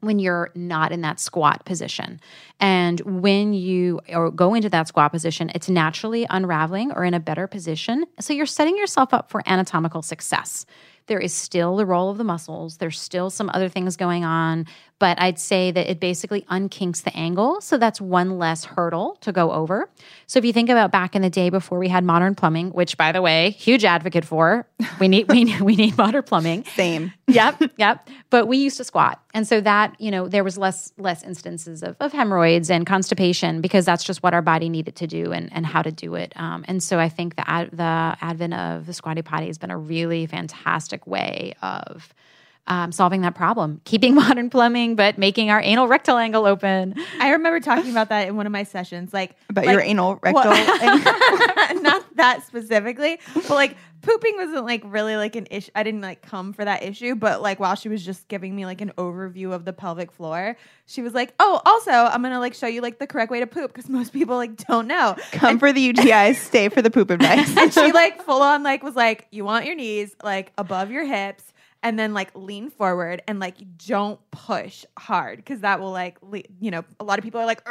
when 0.00 0.18
you're 0.18 0.50
not 0.54 0.92
in 0.92 1.00
that 1.00 1.18
squat 1.18 1.64
position. 1.64 2.20
And 2.60 3.00
when 3.00 3.52
you 3.52 4.00
go 4.34 4.54
into 4.54 4.68
that 4.70 4.86
squat 4.88 5.10
position, 5.10 5.50
it's 5.54 5.68
naturally 5.68 6.26
unraveling 6.30 6.92
or 6.92 7.04
in 7.04 7.14
a 7.14 7.20
better 7.20 7.46
position. 7.46 8.04
So 8.20 8.32
you're 8.32 8.46
setting 8.46 8.76
yourself 8.76 9.12
up 9.12 9.30
for 9.30 9.42
anatomical 9.46 10.02
success. 10.02 10.66
There 11.06 11.18
is 11.18 11.32
still 11.32 11.76
the 11.76 11.86
role 11.86 12.10
of 12.10 12.18
the 12.18 12.24
muscles. 12.24 12.76
There's 12.76 13.00
still 13.00 13.30
some 13.30 13.50
other 13.54 13.68
things 13.68 13.96
going 13.96 14.24
on, 14.24 14.66
but 14.98 15.20
I'd 15.20 15.38
say 15.38 15.70
that 15.70 15.90
it 15.90 16.00
basically 16.00 16.42
unkinks 16.42 17.02
the 17.02 17.16
angle. 17.16 17.60
So 17.60 17.78
that's 17.78 18.00
one 18.00 18.38
less 18.38 18.64
hurdle 18.64 19.16
to 19.20 19.32
go 19.32 19.52
over. 19.52 19.88
So 20.26 20.38
if 20.38 20.44
you 20.44 20.52
think 20.52 20.68
about 20.68 20.90
back 20.90 21.14
in 21.14 21.22
the 21.22 21.30
day 21.30 21.50
before 21.50 21.78
we 21.78 21.88
had 21.88 22.04
modern 22.04 22.34
plumbing, 22.34 22.70
which 22.70 22.96
by 22.96 23.12
the 23.12 23.22
way, 23.22 23.50
huge 23.50 23.84
advocate 23.84 24.24
for, 24.24 24.66
we 25.00 25.08
need 25.08 25.28
we 25.28 25.44
need, 25.44 25.60
we 25.60 25.76
need 25.76 25.96
modern 25.96 26.22
plumbing. 26.22 26.64
Same. 26.74 27.12
yep, 27.26 27.60
yep. 27.76 28.08
But 28.30 28.46
we 28.46 28.58
used 28.58 28.76
to 28.78 28.84
squat, 28.84 29.22
and 29.34 29.46
so 29.46 29.60
that 29.60 29.98
you 30.00 30.10
know 30.10 30.28
there 30.28 30.44
was 30.44 30.58
less 30.58 30.92
less 30.98 31.22
instances 31.22 31.82
of, 31.82 31.96
of 32.00 32.12
hemorrhoids 32.12 32.70
and 32.70 32.86
constipation 32.86 33.60
because 33.60 33.84
that's 33.84 34.04
just 34.04 34.22
what 34.22 34.34
our 34.34 34.42
body 34.42 34.68
needed 34.68 34.96
to 34.96 35.06
do 35.06 35.32
and, 35.32 35.52
and 35.52 35.64
how 35.66 35.82
to 35.82 35.92
do 35.92 36.14
it. 36.14 36.32
Um, 36.36 36.64
and 36.68 36.82
so 36.82 36.98
I 36.98 37.08
think 37.08 37.36
the 37.36 37.48
ad, 37.48 37.70
the 37.72 38.16
advent 38.20 38.54
of 38.54 38.86
the 38.86 38.92
squatty 38.92 39.22
potty 39.22 39.46
has 39.46 39.58
been 39.58 39.70
a 39.70 39.78
really 39.78 40.26
fantastic 40.26 41.06
way 41.06 41.54
of 41.62 42.12
um, 42.68 42.92
solving 42.92 43.22
that 43.22 43.34
problem, 43.34 43.80
keeping 43.84 44.14
modern 44.22 44.50
plumbing, 44.50 44.94
but 44.94 45.18
making 45.18 45.50
our 45.50 45.60
anal 45.60 45.88
rectal 45.88 46.16
angle 46.16 46.46
open. 46.46 46.94
I 47.20 47.30
remember 47.32 47.60
talking 47.60 47.90
about 47.90 48.10
that 48.10 48.28
in 48.28 48.36
one 48.36 48.46
of 48.46 48.52
my 48.52 48.62
sessions, 48.62 49.12
like 49.12 49.34
About 49.50 49.66
like- 49.66 49.72
your 49.72 49.82
anal 49.82 50.18
rectal. 50.22 50.52
Well, 50.52 51.82
not 51.82 52.04
that 52.16 52.46
specifically, 52.46 53.18
but 53.34 53.50
like 53.50 53.76
pooping 54.02 54.36
wasn't 54.36 54.64
like 54.64 54.82
really 54.84 55.16
like 55.16 55.36
an 55.36 55.46
issue. 55.50 55.70
I 55.74 55.82
didn't 55.82 56.00
like 56.00 56.22
come 56.22 56.52
for 56.52 56.64
that 56.64 56.82
issue, 56.82 57.14
but 57.14 57.42
like 57.42 57.58
while 57.60 57.74
she 57.74 57.88
was 57.88 58.04
just 58.04 58.28
giving 58.28 58.54
me 58.54 58.64
like 58.66 58.80
an 58.80 58.92
overview 58.98 59.52
of 59.52 59.64
the 59.64 59.72
pelvic 59.72 60.12
floor, 60.12 60.56
she 60.86 61.02
was 61.02 61.14
like, 61.14 61.34
"Oh, 61.40 61.60
also, 61.66 61.90
I'm 61.90 62.22
gonna 62.22 62.38
like 62.40 62.54
show 62.54 62.66
you 62.66 62.80
like 62.80 62.98
the 62.98 63.06
correct 63.06 63.30
way 63.30 63.40
to 63.40 63.46
poop 63.46 63.72
because 63.72 63.88
most 63.88 64.12
people 64.12 64.36
like 64.36 64.56
don't 64.66 64.86
know." 64.86 65.16
Come 65.32 65.58
for 65.58 65.72
the 65.72 65.80
UTI, 65.80 66.34
stay 66.34 66.68
for 66.68 66.82
the 66.82 66.90
poop 66.90 67.10
advice. 67.10 67.54
and 67.56 67.72
she 67.72 67.92
like 67.92 68.22
full 68.22 68.42
on 68.42 68.62
like 68.62 68.82
was 68.82 68.96
like, 68.96 69.26
"You 69.30 69.44
want 69.44 69.64
your 69.66 69.74
knees 69.74 70.14
like 70.22 70.52
above 70.58 70.90
your 70.90 71.04
hips." 71.04 71.44
And 71.82 71.96
then 71.98 72.12
like 72.12 72.30
lean 72.34 72.70
forward 72.70 73.22
and 73.28 73.38
like 73.38 73.54
don't 73.86 74.18
push 74.32 74.84
hard 74.98 75.36
because 75.36 75.60
that 75.60 75.78
will 75.80 75.92
like 75.92 76.18
le- 76.22 76.42
you 76.60 76.70
know 76.72 76.84
a 76.98 77.04
lot 77.04 77.18
of 77.18 77.22
people 77.24 77.40
are 77.40 77.46
like, 77.46 77.62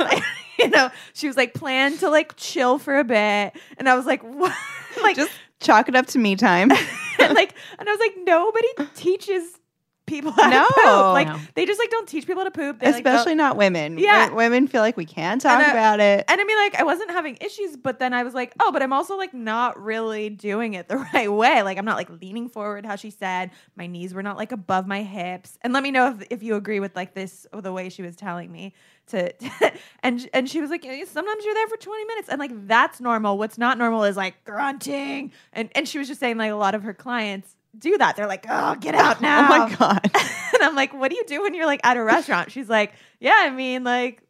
like 0.00 0.22
you 0.58 0.68
know 0.70 0.90
she 1.12 1.26
was 1.26 1.36
like 1.36 1.52
plan 1.54 1.96
to 1.98 2.08
like 2.08 2.34
chill 2.36 2.78
for 2.78 2.96
a 2.98 3.04
bit 3.04 3.52
and 3.76 3.88
I 3.88 3.94
was 3.94 4.06
like 4.06 4.22
what 4.22 4.56
like 5.02 5.16
Just 5.16 5.32
chalk 5.60 5.88
it 5.88 5.94
up 5.94 6.06
to 6.06 6.18
me 6.18 6.34
time. 6.34 6.70
and 7.18 7.34
like 7.34 7.54
and 7.78 7.88
I 7.88 7.92
was 7.92 8.00
like 8.00 8.14
nobody 8.24 8.68
teaches 8.94 9.58
people 10.06 10.32
how 10.36 10.48
No. 10.50 10.66
to 10.66 10.74
poop 10.74 10.84
like 11.14 11.26
No. 11.28 11.38
they 11.54 11.64
just 11.66 11.78
like 11.78 11.90
don't 11.90 12.08
teach 12.08 12.26
people 12.26 12.44
to 12.44 12.50
poop 12.50 12.78
they, 12.80 12.86
like, 12.86 12.96
Especially 12.96 13.34
not 13.34 13.56
women. 13.56 13.98
Yeah. 13.98 14.28
Wo- 14.30 14.36
Women 14.36 14.66
feel 14.68 14.82
like 14.82 14.96
we 14.96 15.04
can 15.06 15.38
talk 15.38 15.60
I- 15.60 15.70
about 15.70 16.00
it. 16.00 16.24
And 16.28 16.40
I 16.40 16.44
mean, 16.44 16.56
like, 16.58 16.74
I 16.74 16.82
wasn't 16.82 17.10
having 17.10 17.38
issues, 17.40 17.76
but 17.76 17.98
then 17.98 18.12
I 18.12 18.22
was 18.22 18.34
like, 18.34 18.52
oh, 18.60 18.70
but 18.72 18.82
I'm 18.82 18.92
also 18.92 19.16
like 19.16 19.32
not 19.32 19.80
really 19.82 20.28
doing 20.30 20.74
it 20.74 20.88
the 20.88 20.96
right 21.14 21.32
way. 21.32 21.62
Like, 21.62 21.78
I'm 21.78 21.84
not 21.84 21.96
like 21.96 22.10
leaning 22.20 22.48
forward, 22.48 22.84
how 22.84 22.96
she 22.96 23.10
said. 23.10 23.50
My 23.76 23.86
knees 23.86 24.12
were 24.14 24.22
not 24.22 24.36
like 24.36 24.52
above 24.52 24.86
my 24.86 25.02
hips. 25.02 25.58
And 25.62 25.72
let 25.72 25.82
me 25.82 25.90
know 25.90 26.08
if, 26.10 26.26
if 26.30 26.42
you 26.42 26.56
agree 26.56 26.80
with 26.80 26.94
like 26.96 27.14
this 27.14 27.46
or 27.52 27.62
the 27.62 27.72
way 27.72 27.88
she 27.88 28.02
was 28.02 28.16
telling 28.16 28.50
me 28.52 28.74
to. 29.08 29.32
and 30.02 30.28
and 30.34 30.48
she 30.48 30.60
was 30.60 30.70
like, 30.70 30.82
sometimes 30.82 31.44
you're 31.44 31.54
there 31.54 31.68
for 31.68 31.76
20 31.76 32.04
minutes, 32.04 32.28
and 32.28 32.38
like 32.38 32.66
that's 32.66 33.00
normal. 33.00 33.38
What's 33.38 33.58
not 33.58 33.78
normal 33.78 34.04
is 34.04 34.16
like 34.16 34.44
grunting. 34.44 35.32
And 35.52 35.70
and 35.74 35.88
she 35.88 35.98
was 35.98 36.08
just 36.08 36.20
saying 36.20 36.36
like 36.38 36.50
a 36.50 36.56
lot 36.56 36.74
of 36.74 36.82
her 36.82 36.94
clients 36.94 37.56
do 37.78 37.98
that. 37.98 38.16
They're 38.16 38.26
like, 38.26 38.46
oh, 38.48 38.74
get 38.76 38.94
out 38.94 39.20
now. 39.20 39.44
Oh 39.44 39.48
my 39.58 39.74
God. 39.74 40.10
and 40.54 40.62
I'm 40.62 40.74
like, 40.74 40.92
what 40.94 41.10
do 41.10 41.16
you 41.16 41.24
do 41.26 41.42
when 41.42 41.54
you're 41.54 41.66
like 41.66 41.80
at 41.84 41.96
a 41.96 42.02
restaurant? 42.02 42.50
She's 42.50 42.68
like, 42.68 42.92
yeah, 43.20 43.36
I 43.38 43.50
mean, 43.50 43.84
like, 43.84 44.22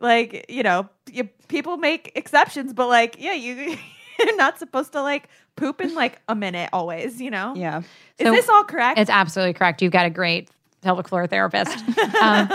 like 0.00 0.46
you 0.48 0.62
know, 0.62 0.88
you, 1.10 1.28
people 1.48 1.76
make 1.76 2.12
exceptions, 2.14 2.72
but 2.72 2.88
like, 2.88 3.16
yeah, 3.18 3.34
you 3.34 3.76
you're 4.18 4.36
not 4.36 4.58
supposed 4.58 4.92
to 4.92 5.02
like 5.02 5.28
poop 5.56 5.80
in 5.80 5.94
like 5.94 6.20
a 6.28 6.34
minute 6.34 6.70
always. 6.72 7.20
You 7.20 7.30
know? 7.30 7.54
Yeah. 7.54 7.82
Is 8.18 8.26
So 8.26 8.32
this 8.32 8.48
all 8.48 8.64
correct? 8.64 8.98
It's 8.98 9.10
absolutely 9.10 9.54
correct. 9.54 9.82
You've 9.82 9.92
got 9.92 10.06
a 10.06 10.10
great 10.10 10.48
pelvic 10.82 11.08
floor 11.08 11.26
therapist. 11.26 11.76
um, 12.20 12.48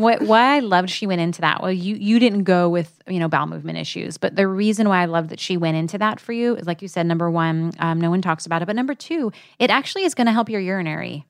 what, 0.00 0.22
why 0.22 0.56
I 0.56 0.60
loved 0.60 0.90
she 0.90 1.06
went 1.06 1.20
into 1.20 1.40
that. 1.42 1.60
Well, 1.62 1.72
you 1.72 1.96
you 1.96 2.18
didn't 2.18 2.44
go 2.44 2.68
with 2.68 2.98
you 3.06 3.18
know 3.18 3.28
bowel 3.28 3.46
movement 3.46 3.78
issues, 3.78 4.16
but 4.16 4.36
the 4.36 4.46
reason 4.46 4.88
why 4.88 5.02
I 5.02 5.04
love 5.04 5.28
that 5.28 5.40
she 5.40 5.56
went 5.56 5.76
into 5.76 5.98
that 5.98 6.20
for 6.20 6.32
you 6.32 6.56
is 6.56 6.66
like 6.66 6.80
you 6.82 6.88
said. 6.88 7.06
Number 7.06 7.30
one, 7.30 7.72
um, 7.80 8.00
no 8.00 8.10
one 8.10 8.22
talks 8.22 8.46
about 8.46 8.62
it, 8.62 8.66
but 8.66 8.76
number 8.76 8.94
two, 8.94 9.30
it 9.58 9.68
actually 9.70 10.04
is 10.04 10.14
going 10.14 10.26
to 10.26 10.32
help 10.32 10.48
your 10.48 10.60
urinary 10.60 11.26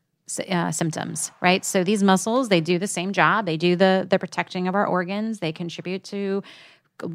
uh, 0.49 0.71
symptoms, 0.71 1.31
right? 1.41 1.65
So 1.65 1.85
these 1.85 2.03
muscles, 2.03 2.49
they 2.49 2.61
do 2.61 2.79
the 2.79 2.87
same 2.87 3.13
job. 3.13 3.45
They 3.47 3.57
do 3.57 3.77
the 3.77 4.07
the 4.09 4.19
protecting 4.19 4.69
of 4.69 4.75
our 4.75 4.87
organs. 4.87 5.41
They 5.41 5.53
contribute 5.53 6.05
to 6.05 6.43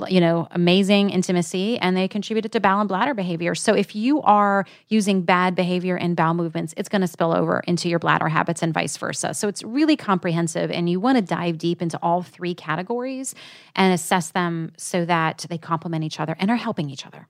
you 0.08 0.20
know, 0.20 0.48
amazing 0.52 1.10
intimacy 1.10 1.78
and 1.80 1.96
they 1.96 2.08
contributed 2.08 2.52
to 2.52 2.60
bowel 2.60 2.82
and 2.82 2.90
bladder 2.90 3.14
behavior. 3.14 3.56
So 3.56 3.74
if 3.74 3.96
you 3.96 4.22
are 4.24 4.66
using 4.90 5.22
bad 5.22 5.56
behavior 5.56 5.96
and 5.96 6.16
bowel 6.16 6.34
movements, 6.34 6.74
it's 6.78 6.90
going 6.90 7.02
to 7.02 7.08
spill 7.08 7.34
over 7.34 7.62
into 7.66 7.88
your 7.90 8.00
bladder 8.00 8.28
habits 8.28 8.62
and 8.62 8.74
vice 8.74 8.98
versa. 8.98 9.34
So 9.34 9.48
it's 9.48 9.64
really 9.64 9.96
comprehensive 9.96 10.70
and 10.70 10.90
you 10.90 11.00
want 11.00 11.18
to 11.18 11.22
dive 11.22 11.58
deep 11.58 11.82
into 11.82 11.98
all 12.02 12.22
three 12.24 12.54
categories 12.54 13.36
and 13.76 13.94
assess 13.94 14.32
them 14.32 14.74
so 14.78 15.06
that 15.06 15.46
they 15.50 15.58
complement 15.58 16.04
each 16.04 16.20
other 16.20 16.36
and 16.40 16.52
are 16.52 16.58
helping 16.58 16.90
each 16.90 17.06
other. 17.06 17.28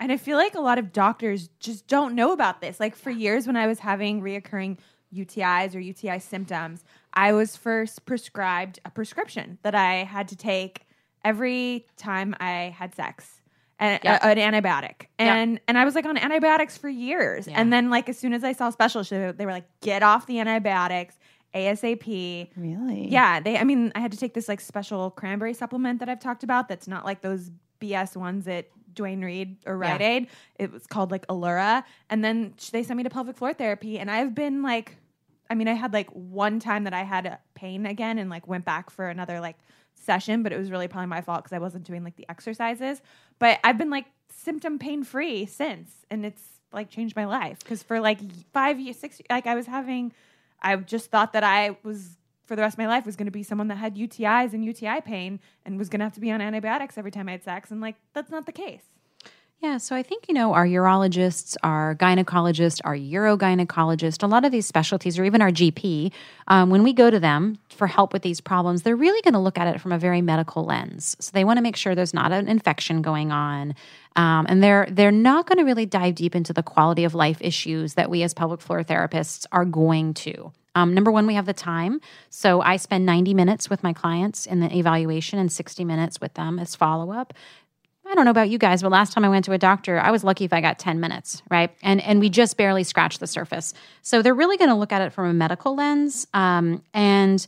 And 0.00 0.10
I 0.10 0.16
feel 0.16 0.36
like 0.36 0.56
a 0.56 0.60
lot 0.60 0.78
of 0.78 0.92
doctors 0.92 1.48
just 1.60 1.86
don't 1.86 2.16
know 2.16 2.32
about 2.32 2.60
this. 2.60 2.80
Like 2.80 2.96
for 2.96 3.10
years, 3.10 3.46
when 3.46 3.56
I 3.56 3.68
was 3.68 3.78
having 3.78 4.20
reoccurring 4.20 4.78
UTIs 5.14 5.76
or 5.76 5.78
UTI 5.78 6.18
symptoms, 6.18 6.84
I 7.14 7.32
was 7.32 7.56
first 7.56 8.04
prescribed 8.06 8.80
a 8.84 8.90
prescription 8.90 9.58
that 9.62 9.76
I 9.76 10.04
had 10.04 10.26
to 10.28 10.36
take 10.36 10.86
every 11.24 11.86
time 11.96 12.34
I 12.40 12.74
had 12.76 12.94
sex. 12.94 13.38
And 13.78 13.98
Yeah. 14.04 14.18
a- 14.22 14.26
an 14.28 14.38
antibiotic, 14.38 15.06
Yeah. 15.18 15.34
and 15.34 15.60
and 15.66 15.76
I 15.76 15.84
was 15.84 15.96
like 15.96 16.06
on 16.06 16.16
antibiotics 16.16 16.78
for 16.78 16.88
years, 16.88 17.48
Yeah. 17.48 17.60
and 17.60 17.72
then 17.72 17.90
like 17.90 18.08
as 18.08 18.16
soon 18.16 18.32
as 18.32 18.44
I 18.44 18.52
saw 18.52 18.70
specialists, 18.70 19.10
they 19.10 19.32
they 19.32 19.44
were 19.44 19.50
like, 19.50 19.64
"Get 19.80 20.04
off 20.04 20.26
the 20.26 20.38
antibiotics 20.38 21.18
ASAP." 21.52 22.50
Really? 22.56 23.08
Yeah, 23.08 23.40
they. 23.40 23.58
I 23.58 23.64
mean, 23.64 23.90
I 23.96 24.00
had 24.00 24.12
to 24.12 24.18
take 24.18 24.34
this 24.34 24.48
like 24.48 24.60
special 24.60 25.10
cranberry 25.10 25.54
supplement 25.54 25.98
that 26.00 26.08
I've 26.08 26.20
talked 26.20 26.44
about. 26.44 26.68
That's 26.68 26.86
not 26.86 27.04
like 27.04 27.22
those 27.22 27.50
BS 27.80 28.16
ones 28.16 28.46
at 28.46 28.66
Duane 28.94 29.22
Reade 29.24 29.56
or 29.66 29.76
Rite 29.76 30.00
Yeah. 30.00 30.06
Aid. 30.06 30.28
It 30.60 30.70
was 30.70 30.86
called 30.86 31.10
like 31.10 31.26
Ellura, 31.26 31.82
and 32.08 32.24
then 32.24 32.54
they 32.70 32.84
sent 32.84 32.96
me 32.96 33.02
to 33.02 33.10
pelvic 33.10 33.36
floor 33.36 33.52
therapy, 33.52 33.98
and 33.98 34.10
I've 34.10 34.32
been 34.34 34.62
like, 34.62 34.96
I 35.50 35.54
mean, 35.56 35.66
I 35.66 35.72
had 35.74 35.92
like 35.92 36.08
one 36.10 36.60
time 36.60 36.84
that 36.84 36.94
I 36.94 37.02
had 37.02 37.26
a 37.26 37.38
pain 37.62 37.86
again, 37.86 38.18
and 38.18 38.28
like 38.28 38.46
went 38.48 38.64
back 38.64 38.90
for 38.90 39.08
another 39.08 39.40
like 39.40 39.56
session, 39.94 40.42
but 40.42 40.52
it 40.52 40.58
was 40.58 40.70
really 40.70 40.88
probably 40.88 41.06
my 41.06 41.20
fault 41.20 41.44
because 41.44 41.54
I 41.54 41.58
wasn't 41.58 41.84
doing 41.84 42.02
like 42.02 42.16
the 42.16 42.26
exercises. 42.28 43.00
But 43.38 43.60
I've 43.64 43.78
been 43.78 43.90
like 43.90 44.06
symptom 44.28 44.78
pain 44.78 45.04
free 45.04 45.46
since, 45.46 45.90
and 46.10 46.26
it's 46.26 46.42
like 46.72 46.90
changed 46.90 47.14
my 47.14 47.24
life 47.24 47.58
because 47.60 47.82
for 47.82 48.00
like 48.00 48.18
five 48.52 48.80
years, 48.80 48.98
six, 48.98 49.20
like 49.30 49.46
I 49.46 49.54
was 49.54 49.66
having. 49.66 50.12
I 50.64 50.76
just 50.76 51.10
thought 51.10 51.32
that 51.32 51.42
I 51.42 51.76
was 51.82 52.16
for 52.44 52.54
the 52.56 52.62
rest 52.62 52.74
of 52.74 52.78
my 52.78 52.86
life 52.86 53.04
was 53.04 53.16
going 53.16 53.26
to 53.26 53.32
be 53.32 53.42
someone 53.42 53.68
that 53.68 53.78
had 53.78 53.96
UTIs 53.96 54.52
and 54.52 54.64
UTI 54.64 55.00
pain 55.00 55.40
and 55.64 55.78
was 55.78 55.88
going 55.88 56.00
to 56.00 56.04
have 56.04 56.12
to 56.14 56.20
be 56.20 56.30
on 56.30 56.40
antibiotics 56.40 56.96
every 56.98 57.10
time 57.10 57.28
I 57.28 57.32
had 57.32 57.44
sex, 57.44 57.70
and 57.70 57.80
like 57.80 57.96
that's 58.14 58.30
not 58.30 58.46
the 58.46 58.52
case. 58.52 58.91
Yeah, 59.62 59.78
so 59.78 59.94
I 59.94 60.02
think, 60.02 60.24
you 60.26 60.34
know, 60.34 60.54
our 60.54 60.66
urologists, 60.66 61.56
our 61.62 61.94
gynecologist, 61.94 62.80
our 62.82 62.96
urogynecologist, 62.96 64.24
a 64.24 64.26
lot 64.26 64.44
of 64.44 64.50
these 64.50 64.66
specialties, 64.66 65.20
or 65.20 65.24
even 65.24 65.40
our 65.40 65.52
GP, 65.52 66.10
um, 66.48 66.68
when 66.68 66.82
we 66.82 66.92
go 66.92 67.10
to 67.10 67.20
them 67.20 67.58
for 67.68 67.86
help 67.86 68.12
with 68.12 68.22
these 68.22 68.40
problems, 68.40 68.82
they're 68.82 68.96
really 68.96 69.22
going 69.22 69.34
to 69.34 69.38
look 69.38 69.56
at 69.56 69.72
it 69.72 69.80
from 69.80 69.92
a 69.92 69.98
very 69.98 70.20
medical 70.20 70.64
lens. 70.64 71.16
So 71.20 71.30
they 71.32 71.44
want 71.44 71.58
to 71.58 71.62
make 71.62 71.76
sure 71.76 71.94
there's 71.94 72.12
not 72.12 72.32
an 72.32 72.48
infection 72.48 73.02
going 73.02 73.30
on. 73.30 73.76
Um, 74.16 74.46
and 74.48 74.64
they're 74.64 74.88
they're 74.90 75.12
not 75.12 75.46
going 75.46 75.58
to 75.58 75.64
really 75.64 75.86
dive 75.86 76.16
deep 76.16 76.34
into 76.34 76.52
the 76.52 76.64
quality 76.64 77.04
of 77.04 77.14
life 77.14 77.38
issues 77.40 77.94
that 77.94 78.10
we 78.10 78.24
as 78.24 78.34
pelvic 78.34 78.60
floor 78.60 78.82
therapists 78.82 79.46
are 79.52 79.64
going 79.64 80.12
to. 80.14 80.52
Um, 80.74 80.94
number 80.94 81.10
one, 81.10 81.26
we 81.26 81.34
have 81.34 81.46
the 81.46 81.52
time. 81.52 82.00
So 82.30 82.62
I 82.62 82.76
spend 82.76 83.04
90 83.04 83.34
minutes 83.34 83.68
with 83.68 83.82
my 83.82 83.92
clients 83.92 84.46
in 84.46 84.60
the 84.60 84.74
evaluation 84.74 85.38
and 85.38 85.52
60 85.52 85.84
minutes 85.84 86.20
with 86.20 86.34
them 86.34 86.58
as 86.58 86.74
follow 86.74 87.12
up. 87.12 87.34
I 88.12 88.14
don't 88.14 88.26
know 88.26 88.30
about 88.30 88.50
you 88.50 88.58
guys, 88.58 88.82
but 88.82 88.92
last 88.92 89.14
time 89.14 89.24
I 89.24 89.30
went 89.30 89.46
to 89.46 89.52
a 89.52 89.58
doctor, 89.58 89.98
I 89.98 90.10
was 90.10 90.22
lucky 90.22 90.44
if 90.44 90.52
I 90.52 90.60
got 90.60 90.78
10 90.78 91.00
minutes, 91.00 91.42
right? 91.50 91.74
And 91.82 91.98
and 92.02 92.20
we 92.20 92.28
just 92.28 92.58
barely 92.58 92.84
scratched 92.84 93.20
the 93.20 93.26
surface. 93.26 93.72
So 94.02 94.20
they're 94.20 94.34
really 94.34 94.58
going 94.58 94.68
to 94.68 94.76
look 94.76 94.92
at 94.92 95.00
it 95.00 95.14
from 95.14 95.30
a 95.30 95.32
medical 95.32 95.74
lens. 95.74 96.26
Um, 96.34 96.82
and 96.92 97.46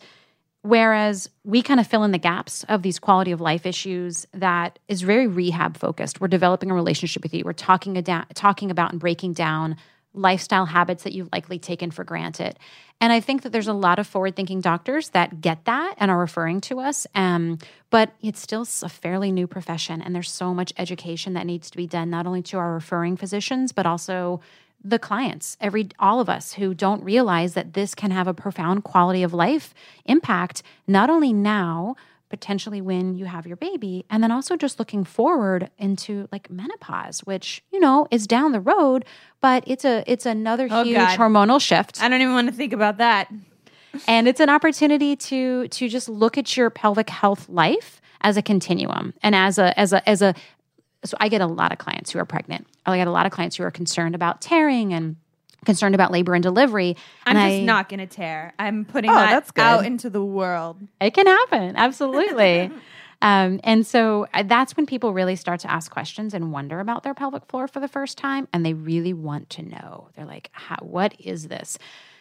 whereas 0.62 1.29
we 1.44 1.61
kind 1.61 1.81
of 1.81 1.87
fill 1.87 2.03
in 2.05 2.12
the 2.12 2.18
gaps 2.18 2.64
of 2.70 2.81
these 2.81 2.98
quality 2.98 3.31
of 3.31 3.42
life 3.42 3.66
issues 3.66 4.27
that 4.33 4.79
is 4.88 5.03
very 5.03 5.27
rehab 5.27 5.77
focused. 5.77 6.22
We're 6.22 6.29
developing 6.29 6.70
a 6.70 6.74
relationship 6.74 7.22
with 7.22 7.35
you. 7.35 7.42
We're 7.44 7.53
talking, 7.53 7.98
ada- 7.98 8.27
talking 8.33 8.70
about 8.70 8.90
and 8.92 8.98
breaking 8.98 9.35
down 9.35 9.77
lifestyle 10.14 10.64
habits 10.64 11.03
that 11.03 11.12
you've 11.12 11.29
likely 11.31 11.59
taken 11.59 11.90
for 11.90 12.05
granted. 12.05 12.59
And 13.00 13.12
I 13.12 13.20
think 13.20 13.42
that 13.42 13.52
there's 13.52 13.68
a 13.68 13.74
lot 13.74 13.98
of 13.98 14.07
forward 14.07 14.35
thinking 14.35 14.61
doctors 14.61 15.11
that 15.11 15.40
get 15.40 15.64
that 15.66 15.94
and 15.98 16.11
are 16.11 16.18
referring 16.18 16.61
to 16.62 16.80
us. 16.80 17.07
Um, 17.14 17.59
but 17.90 18.12
it's 18.22 18.40
still 18.40 18.66
a 18.83 18.88
fairly 18.88 19.30
new 19.30 19.46
profession. 19.46 20.00
And 20.00 20.14
there's 20.14 20.30
so 20.30 20.54
much 20.54 20.72
education 20.78 21.35
that 21.35 21.46
needs 21.46 21.70
to 21.70 21.76
be 21.76 21.87
done, 21.87 22.09
not 22.09 22.26
only 22.26 22.42
to 22.42 22.59
our 22.59 22.72
referring 22.72 23.16
physicians, 23.16 23.72
but 23.72 23.85
also 23.85 24.40
the 24.85 24.98
clients, 24.98 25.57
every 25.61 25.88
all 25.98 26.20
of 26.20 26.28
us 26.28 26.52
who 26.52 26.74
don't 26.74 27.02
realize 27.02 27.54
that 27.54 27.72
this 27.72 27.94
can 27.94 28.11
have 28.11 28.28
a 28.28 28.35
profound 28.35 28.85
quality 28.85 29.22
of 29.22 29.33
life 29.33 29.74
impact, 30.04 30.62
not 30.87 31.09
only 31.09 31.33
now, 31.33 31.96
potentially 32.35 32.81
when 32.81 33.14
you 33.14 33.27
have 33.27 33.47
your 33.47 33.57
baby 33.57 34.05
and 34.11 34.20
then 34.23 34.33
also 34.33 34.57
just 34.57 34.81
looking 34.81 35.05
forward 35.05 35.70
into 35.79 36.29
like 36.33 36.51
menopause 36.51 37.20
which 37.20 37.62
you 37.70 37.79
know 37.79 38.09
is 38.11 38.27
down 38.27 38.51
the 38.51 38.61
road 38.61 39.05
but 39.40 39.62
it's 39.68 39.85
a 39.85 40.03
it's 40.12 40.27
another 40.27 40.66
Oh, 40.68 40.83
huge 40.83 40.97
God. 40.97 41.16
hormonal 41.18 41.61
shift 41.61 42.03
I 42.03 42.09
don't 42.09 42.20
even 42.20 42.35
want 42.35 42.49
to 42.49 42.55
think 42.55 42.73
about 42.73 42.97
that. 42.99 43.31
and 44.09 44.27
it's 44.27 44.40
an 44.40 44.51
opportunity 44.51 45.14
to 45.31 45.68
to 45.68 45.88
just 45.88 46.09
look 46.09 46.37
at 46.37 46.57
your 46.57 46.70
pelvic 46.70 47.09
health 47.09 47.49
life 47.49 48.01
as 48.23 48.37
a 48.37 48.42
continuum 48.42 49.14
and 49.23 49.35
as 49.37 49.57
a 49.59 49.79
as 49.79 49.92
a 49.92 50.01
as 50.09 50.20
a 50.20 50.35
so 51.05 51.16
I 51.20 51.29
get 51.29 51.40
a 51.40 51.47
lot 51.47 51.70
of 51.70 51.79
clients 51.79 52.11
who 52.11 52.18
are 52.18 52.25
pregnant. 52.25 52.66
I 52.87 52.97
get 52.97 53.07
a 53.07 53.11
lot 53.12 53.27
of 53.27 53.33
clients 53.33 53.57
who 53.57 53.62
are 53.62 53.70
concerned 53.70 54.14
about 54.14 54.40
tearing 54.40 54.92
and 54.94 55.16
concerned 55.64 55.94
about 55.94 56.11
labor 56.12 56.35
and 56.35 56.42
delivery. 56.42 56.96
I'm 57.27 57.37
and 57.37 57.50
just 57.50 57.61
I- 57.62 57.64
not 57.64 57.88
going 57.88 58.00
to 58.00 58.07
tear. 58.07 58.55
I'm 58.59 58.85
putting 58.85 59.11
Oh, 59.11 59.14
that 59.14 59.31
that's 59.31 59.53
out 59.57 59.85
into 59.85 60.11
the 60.11 60.24
world. 60.24 60.79
It 61.00 61.12
can 61.14 61.27
happen, 61.27 61.77
absolutely. 61.77 62.70
um, 63.22 63.61
and 63.64 63.87
so 63.87 64.27
uh, 64.35 64.42
that's 64.42 64.77
when 64.77 64.87
people 64.87 65.12
really 65.12 65.37
start 65.37 65.61
to 65.61 65.70
ask 65.70 65.90
questions 65.90 66.35
and 66.35 66.53
wonder 66.53 66.81
about 66.81 67.03
their 67.03 67.14
pelvic 67.14 67.46
floor 67.46 67.66
for 67.68 67.81
the 67.81 67.88
first 67.88 68.18
time, 68.18 68.48
and 68.53 68.64
they 68.64 68.74
really 68.74 69.12
want 69.12 69.50
to 69.50 69.62
know. 69.62 70.09
They're 70.16 70.27
like, 70.27 70.50
How, 70.53 70.77
"What 70.81 71.14
is 71.18 71.48
this?" 71.48 71.79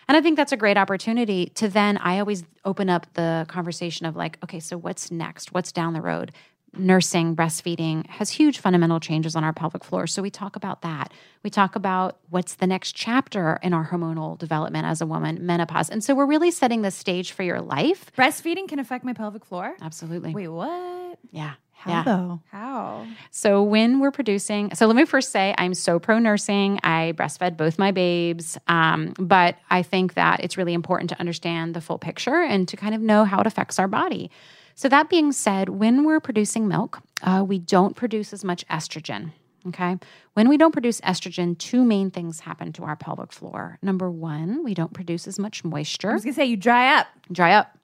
And 0.08 0.17
I 0.17 0.21
think 0.21 0.36
that's 0.36 0.51
a 0.51 0.58
great 0.58 0.77
opportunity 0.77 1.45
to 1.56 1.69
then. 1.69 1.97
I 1.97 2.19
always 2.19 2.43
open 2.65 2.89
up 2.89 3.08
the 3.13 3.45
conversation 3.47 4.06
of 4.06 4.15
like, 4.15 4.38
"Okay, 4.43 4.60
so 4.60 4.77
what's 4.77 5.12
next? 5.12 5.53
What's 5.53 5.71
down 5.71 5.93
the 5.93 6.01
road?" 6.01 6.32
Nursing, 6.75 7.36
breastfeeding 7.36 8.07
has 8.07 8.31
huge 8.31 8.59
fundamental 8.59 8.99
changes 8.99 9.36
on 9.36 9.43
our 9.43 9.53
pelvic 9.53 9.83
floor. 9.83 10.07
So 10.07 10.21
we 10.21 10.29
talk 10.29 10.55
about 10.55 10.81
that. 10.81 11.13
We 11.43 11.49
talk 11.49 11.75
about 11.75 12.17
what's 12.29 12.55
the 12.55 12.65
next 12.65 12.93
chapter 12.93 13.59
in 13.62 13.73
our 13.73 13.88
hormonal 13.88 14.38
development 14.38 14.88
as 14.88 14.99
a 14.99 15.05
woman, 15.05 15.45
menopause. 15.45 15.89
And 15.89 16.03
so 16.03 16.15
we're 16.15 16.25
really 16.25 16.51
setting 16.51 16.81
the 16.81 16.91
stage 16.91 17.31
for 17.31 17.43
your 17.43 17.62
life. 17.62 18.12
Breastfeeding 18.17 18.67
can 18.67 18.79
affect 18.79 19.05
my 19.05 19.13
pelvic 19.13 19.45
floor. 19.45 19.75
Absolutely. 19.81 20.33
Wait, 20.33 20.47
what? 20.47 21.19
Yeah. 21.31 21.53
How 21.83 21.91
yeah. 21.91 22.03
though? 22.03 22.41
How? 22.49 23.05
So 23.29 23.62
when 23.62 23.99
we're 23.99 24.12
producing, 24.12 24.73
so 24.73 24.88
let 24.88 24.95
me 24.95 25.03
first 25.03 25.31
say 25.31 25.53
I'm 25.57 25.73
so 25.73 25.99
pro 25.99 26.17
nursing. 26.17 26.79
I 26.81 27.13
breastfed 27.17 27.57
both 27.57 27.77
my 27.77 27.91
babes, 27.91 28.57
um, 28.67 29.13
but 29.19 29.57
I 29.69 29.83
think 29.83 30.13
that 30.13 30.39
it's 30.39 30.57
really 30.57 30.73
important 30.73 31.09
to 31.09 31.19
understand 31.19 31.73
the 31.73 31.81
full 31.81 31.99
picture 31.99 32.41
and 32.41 32.69
to 32.69 32.77
kind 32.77 32.95
of 32.95 33.01
know 33.01 33.25
how 33.25 33.41
it 33.41 33.47
affects 33.47 33.79
our 33.79 33.89
body. 33.89 34.31
So 34.75 34.89
that 34.89 35.09
being 35.09 35.31
said, 35.31 35.69
when 35.69 36.03
we're 36.03 36.19
producing 36.19 36.67
milk, 36.67 37.01
uh, 37.21 37.43
we 37.47 37.59
don't 37.59 37.95
produce 37.95 38.33
as 38.33 38.43
much 38.43 38.65
estrogen. 38.67 39.31
Okay. 39.67 39.97
When 40.33 40.49
we 40.49 40.57
don't 40.57 40.73
produce 40.73 40.99
estrogen, 41.01 41.57
two 41.57 41.86
main 41.86 42.12
things 42.12 42.41
happen 42.41 42.73
to 42.73 42.83
our 42.83 42.95
pelvic 42.95 43.31
floor. 43.31 43.77
Number 43.81 44.12
one, 44.12 44.63
we 44.63 44.73
don't 44.73 44.93
produce 44.93 45.25
as 45.27 45.39
much 45.39 45.63
moisture. 45.63 46.12
I 46.12 46.13
was 46.13 46.23
going 46.23 46.33
to 46.33 46.36
say 46.36 46.45
you 46.45 46.57
dry 46.57 46.97
up. 46.97 47.07
dry 47.31 47.53
up. 47.53 47.77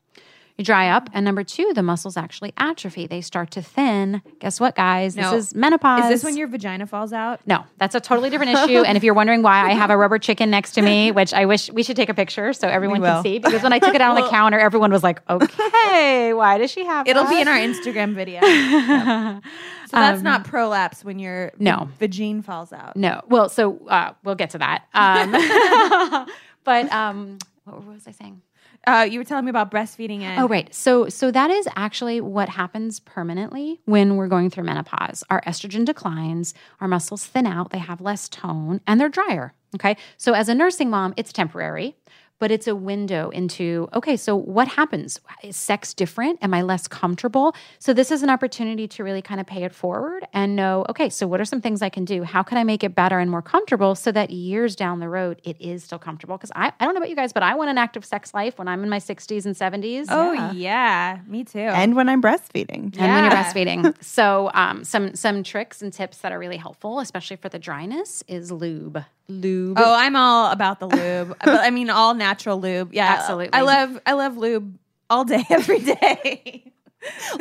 You 0.59 0.65
dry 0.65 0.89
up. 0.89 1.09
And 1.13 1.23
number 1.23 1.41
two, 1.45 1.71
the 1.73 1.81
muscles 1.81 2.17
actually 2.17 2.51
atrophy. 2.57 3.07
They 3.07 3.21
start 3.21 3.49
to 3.51 3.61
thin. 3.61 4.21
Guess 4.39 4.59
what, 4.59 4.75
guys? 4.75 5.15
No. 5.15 5.31
This 5.31 5.45
is 5.47 5.55
menopause. 5.55 6.03
Is 6.03 6.09
this 6.09 6.23
when 6.25 6.35
your 6.35 6.49
vagina 6.49 6.85
falls 6.85 7.13
out? 7.13 7.39
No, 7.47 7.63
that's 7.77 7.95
a 7.95 8.01
totally 8.01 8.29
different 8.29 8.51
issue. 8.51 8.81
And 8.81 8.97
if 8.97 9.03
you're 9.05 9.13
wondering 9.13 9.41
why 9.41 9.65
I 9.65 9.71
have 9.73 9.89
a 9.89 9.95
rubber 9.95 10.19
chicken 10.19 10.49
next 10.49 10.73
to 10.73 10.81
me, 10.81 11.11
which 11.13 11.33
I 11.33 11.45
wish 11.45 11.71
we 11.71 11.81
should 11.81 11.95
take 11.95 12.09
a 12.09 12.13
picture 12.13 12.51
so 12.51 12.67
everyone 12.67 13.01
can 13.01 13.23
see, 13.23 13.39
because 13.39 13.63
when 13.63 13.71
I 13.71 13.79
took 13.79 13.95
it 13.95 14.01
out 14.01 14.17
on 14.17 14.21
the 14.21 14.29
counter, 14.29 14.59
everyone 14.59 14.91
was 14.91 15.01
like, 15.01 15.21
okay, 15.29 16.33
why 16.33 16.57
does 16.57 16.71
she 16.71 16.83
have 16.83 17.07
It'll 17.07 17.23
that? 17.23 17.29
be 17.29 17.39
in 17.39 17.47
our 17.47 17.57
Instagram 17.57 18.13
video. 18.13 18.41
So 19.89 19.95
that's 19.97 20.21
not 20.21 20.43
prolapse 20.43 21.03
when 21.03 21.17
your 21.17 21.45
Um, 21.45 21.51
no. 21.57 21.89
vagine 21.99 22.43
falls 22.43 22.71
out. 22.71 22.95
No. 22.95 23.21
Well, 23.27 23.49
so 23.49 23.79
uh, 23.87 24.13
we'll 24.23 24.35
get 24.35 24.51
to 24.51 24.59
that. 24.59 24.83
Um, 24.93 26.27
but 26.63 26.91
um, 26.93 27.39
what 27.63 27.83
was 27.87 28.07
I 28.07 28.11
saying? 28.11 28.41
Uh, 28.87 29.07
you 29.09 29.19
were 29.19 29.25
telling 29.25 29.45
me 29.45 29.49
about 29.49 29.69
breastfeeding 29.71 30.21
and 30.21 30.41
Oh, 30.41 30.47
right. 30.47 30.73
So, 30.73 31.09
so 31.09 31.31
that 31.31 31.51
is 31.51 31.67
actually 31.75 32.21
what 32.21 32.49
happens 32.49 32.99
permanently 32.99 33.81
when 33.85 34.15
we're 34.15 34.27
going 34.27 34.49
through 34.49 34.63
menopause. 34.63 35.23
Our 35.29 35.41
estrogen 35.41 35.85
declines, 35.85 36.53
our 36.79 36.87
muscles 36.87 37.25
thin 37.25 37.45
out, 37.45 37.71
they 37.71 37.77
have 37.77 38.01
less 38.01 38.29
tone, 38.29 38.81
and 38.87 38.99
they're 38.99 39.09
drier. 39.09 39.53
Okay. 39.75 39.97
So, 40.17 40.33
as 40.33 40.49
a 40.49 40.55
nursing 40.55 40.89
mom, 40.89 41.13
it's 41.17 41.31
temporary, 41.33 41.95
but 42.39 42.51
it's 42.51 42.67
a 42.67 42.75
window 42.75 43.29
into 43.29 43.87
okay, 43.93 44.15
so 44.17 44.35
what 44.35 44.67
happens? 44.67 45.19
Is 45.43 45.57
sex 45.57 45.93
different? 45.93 46.39
Am 46.41 46.53
I 46.53 46.61
less 46.61 46.87
comfortable? 46.87 47.53
So, 47.79 47.93
this 47.93 48.11
is 48.11 48.23
an 48.23 48.29
opportunity 48.29 48.87
to 48.87 49.03
really 49.03 49.21
kind 49.21 49.39
of 49.41 49.45
pay 49.47 49.63
it 49.63 49.73
forward 49.75 50.25
and 50.33 50.55
know 50.55 50.85
okay, 50.89 51.09
so 51.09 51.27
what 51.27 51.39
are 51.41 51.45
some 51.45 51.61
things 51.61 51.81
I 51.81 51.89
can 51.89 52.05
do? 52.05 52.23
How 52.23 52.41
can 52.43 52.57
I 52.57 52.63
make 52.63 52.83
it 52.83 52.95
better 52.95 53.19
and 53.19 53.29
more 53.29 53.41
comfortable 53.41 53.95
so 53.95 54.11
that 54.11 54.29
years 54.31 54.75
down 54.75 54.99
the 54.99 55.09
road 55.09 55.41
it 55.43 55.57
is 55.59 55.83
still 55.83 55.99
comfortable? 55.99 56.37
Because 56.37 56.51
I, 56.55 56.71
I 56.79 56.85
don't 56.85 56.93
know 56.93 56.99
about 56.99 57.09
you 57.09 57.15
guys, 57.15 57.33
but 57.33 57.43
I 57.43 57.55
want 57.55 57.69
an 57.69 57.77
active 57.77 58.05
sex 58.05 58.33
life 58.33 58.57
when 58.57 58.67
I'm 58.67 58.83
in 58.83 58.89
my 58.89 58.99
60s 58.99 59.45
and 59.45 59.55
70s. 59.55 60.05
Oh 60.09 60.31
Yeah. 60.33 60.51
yeah, 60.53 61.19
me 61.27 61.43
too. 61.43 61.59
And 61.59 61.95
when 61.95 62.07
I'm 62.09 62.21
breastfeeding. 62.21 62.95
and 62.97 63.13
when 63.13 63.23
you're 63.25 63.33
breastfeeding. 63.33 63.95
So, 64.01 64.49
um, 64.53 64.83
some 64.83 65.15
some 65.15 65.43
tricks 65.43 65.81
and 65.81 65.91
tips 65.93 66.19
that 66.19 66.31
are 66.31 66.39
really 66.39 66.57
helpful, 66.57 66.99
especially 66.99 67.35
for 67.37 67.49
the 67.49 67.59
dryness, 67.59 68.23
is 68.27 68.51
lube. 68.51 69.03
Lube. 69.27 69.77
oh, 69.79 69.93
I'm 69.95 70.15
all 70.15 70.51
about 70.51 70.79
the 70.79 70.87
lube. 70.87 71.35
but 71.45 71.59
I 71.61 71.69
mean 71.69 71.89
all 71.91 72.15
natural 72.29 72.59
lube. 72.61 72.93
Yeah, 72.93 73.15
Absolutely. 73.19 73.53
I 73.53 73.61
love 73.61 73.99
I 74.05 74.13
love 74.13 74.37
lube 74.37 74.77
all 75.09 75.25
day 75.25 75.43
every 75.49 75.79
day. 75.79 76.71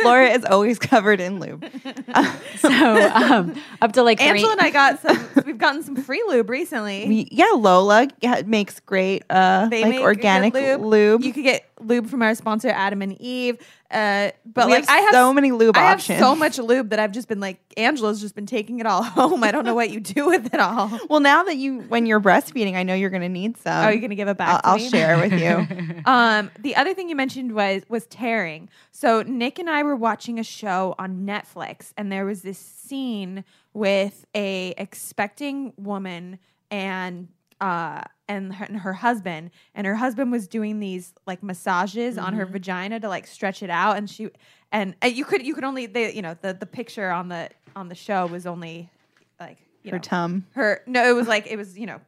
Laura 0.04 0.28
is 0.28 0.44
always 0.44 0.78
covered 0.78 1.20
in 1.20 1.40
lube. 1.40 1.64
So 2.58 2.70
um, 2.70 3.54
up 3.80 3.92
to 3.92 4.02
like 4.02 4.18
three. 4.18 4.26
Angela 4.28 4.52
and 4.52 4.60
I 4.60 4.70
got 4.70 5.00
some. 5.00 5.28
we've 5.46 5.58
gotten 5.58 5.82
some 5.84 5.94
free 5.96 6.22
lube 6.28 6.50
recently. 6.50 7.06
We- 7.08 7.28
yeah, 7.30 7.52
Lola 7.54 8.08
yeah, 8.20 8.42
makes 8.44 8.80
great 8.80 9.22
uh 9.30 9.68
They 9.68 9.84
like 9.84 10.00
organic 10.00 10.52
good 10.54 10.80
lube. 10.80 11.22
You 11.22 11.32
could 11.32 11.44
get 11.44 11.70
lube 11.80 12.08
from 12.08 12.22
our 12.22 12.34
sponsor 12.34 12.68
Adam 12.68 13.00
and 13.02 13.20
Eve. 13.20 13.58
Uh, 13.90 14.30
but 14.44 14.66
We 14.66 14.72
like 14.72 14.86
have 14.86 14.98
I 14.98 15.00
have 15.00 15.12
so 15.14 15.32
many 15.32 15.50
lube 15.50 15.74
I 15.74 15.92
options. 15.92 16.18
have 16.18 16.28
so 16.28 16.36
much 16.36 16.58
lube 16.58 16.90
that 16.90 16.98
I've 16.98 17.12
just 17.12 17.26
been 17.26 17.40
like 17.40 17.58
Angela's 17.78 18.20
just 18.20 18.34
been 18.34 18.44
taking 18.44 18.80
it 18.80 18.86
all 18.86 19.02
home. 19.18 19.42
I 19.42 19.50
don't 19.50 19.64
know 19.64 19.74
what 19.74 19.88
you 19.90 19.98
do 20.00 20.26
with 20.26 20.52
it 20.52 20.60
all. 20.60 20.90
well, 21.08 21.20
now 21.20 21.42
that 21.44 21.56
you 21.56 21.80
when 21.80 22.04
you're 22.04 22.20
breastfeeding, 22.20 22.74
I 22.74 22.82
know 22.82 22.94
you're 22.94 23.08
going 23.08 23.22
to 23.22 23.30
need 23.30 23.56
some. 23.56 23.72
Are 23.84 23.92
you 23.92 24.00
going 24.00 24.10
to 24.10 24.16
give 24.16 24.28
it 24.28 24.36
back? 24.36 24.60
I'll, 24.64 24.72
I'll 24.74 24.78
share 24.78 25.16
with 25.18 25.32
you. 25.32 25.66
Um, 26.04 26.50
the 26.58 26.76
other 26.76 26.94
thing 26.94 27.08
you 27.08 27.16
mentioned 27.16 27.52
was 27.54 27.82
was 27.88 28.06
tearing. 28.06 28.68
So 28.92 29.22
Nick 29.22 29.58
and 29.58 29.68
I 29.70 29.82
were 29.82 29.96
watching 29.96 30.38
a 30.38 30.44
show 30.44 30.94
on 30.98 31.26
Netflix, 31.26 31.92
and 31.96 32.10
there 32.12 32.24
was 32.26 32.42
this 32.42 32.58
scene 32.58 33.44
with 33.72 34.26
a 34.34 34.74
expecting 34.76 35.72
woman 35.76 36.38
and 36.70 37.28
uh 37.60 38.02
and 38.30 38.54
her, 38.54 38.64
and 38.66 38.76
her 38.80 38.92
husband, 38.92 39.50
and 39.74 39.86
her 39.86 39.94
husband 39.94 40.30
was 40.30 40.46
doing 40.46 40.80
these 40.80 41.14
like 41.26 41.42
massages 41.42 42.18
on 42.18 42.34
her 42.34 42.44
vagina 42.44 43.00
to 43.00 43.08
like 43.08 43.26
stretch 43.26 43.62
it 43.62 43.70
out, 43.70 43.96
and 43.96 44.08
she 44.10 44.28
and 44.70 44.94
uh, 45.02 45.06
you 45.06 45.24
could 45.24 45.46
you 45.46 45.54
could 45.54 45.64
only 45.64 45.86
they 45.86 46.12
you 46.12 46.20
know 46.22 46.36
the 46.40 46.52
the 46.52 46.66
picture 46.66 47.10
on 47.10 47.28
the 47.28 47.48
on 47.74 47.88
the 47.88 47.94
show 47.94 48.26
was 48.26 48.46
only 48.46 48.90
like 49.40 49.58
you 49.82 49.90
Her 49.92 49.96
know 49.98 50.02
tum. 50.02 50.46
her 50.52 50.82
no 50.86 51.08
it 51.08 51.14
was 51.14 51.26
like 51.26 51.46
it 51.46 51.56
was 51.56 51.78
you 51.78 51.86
know 51.86 52.00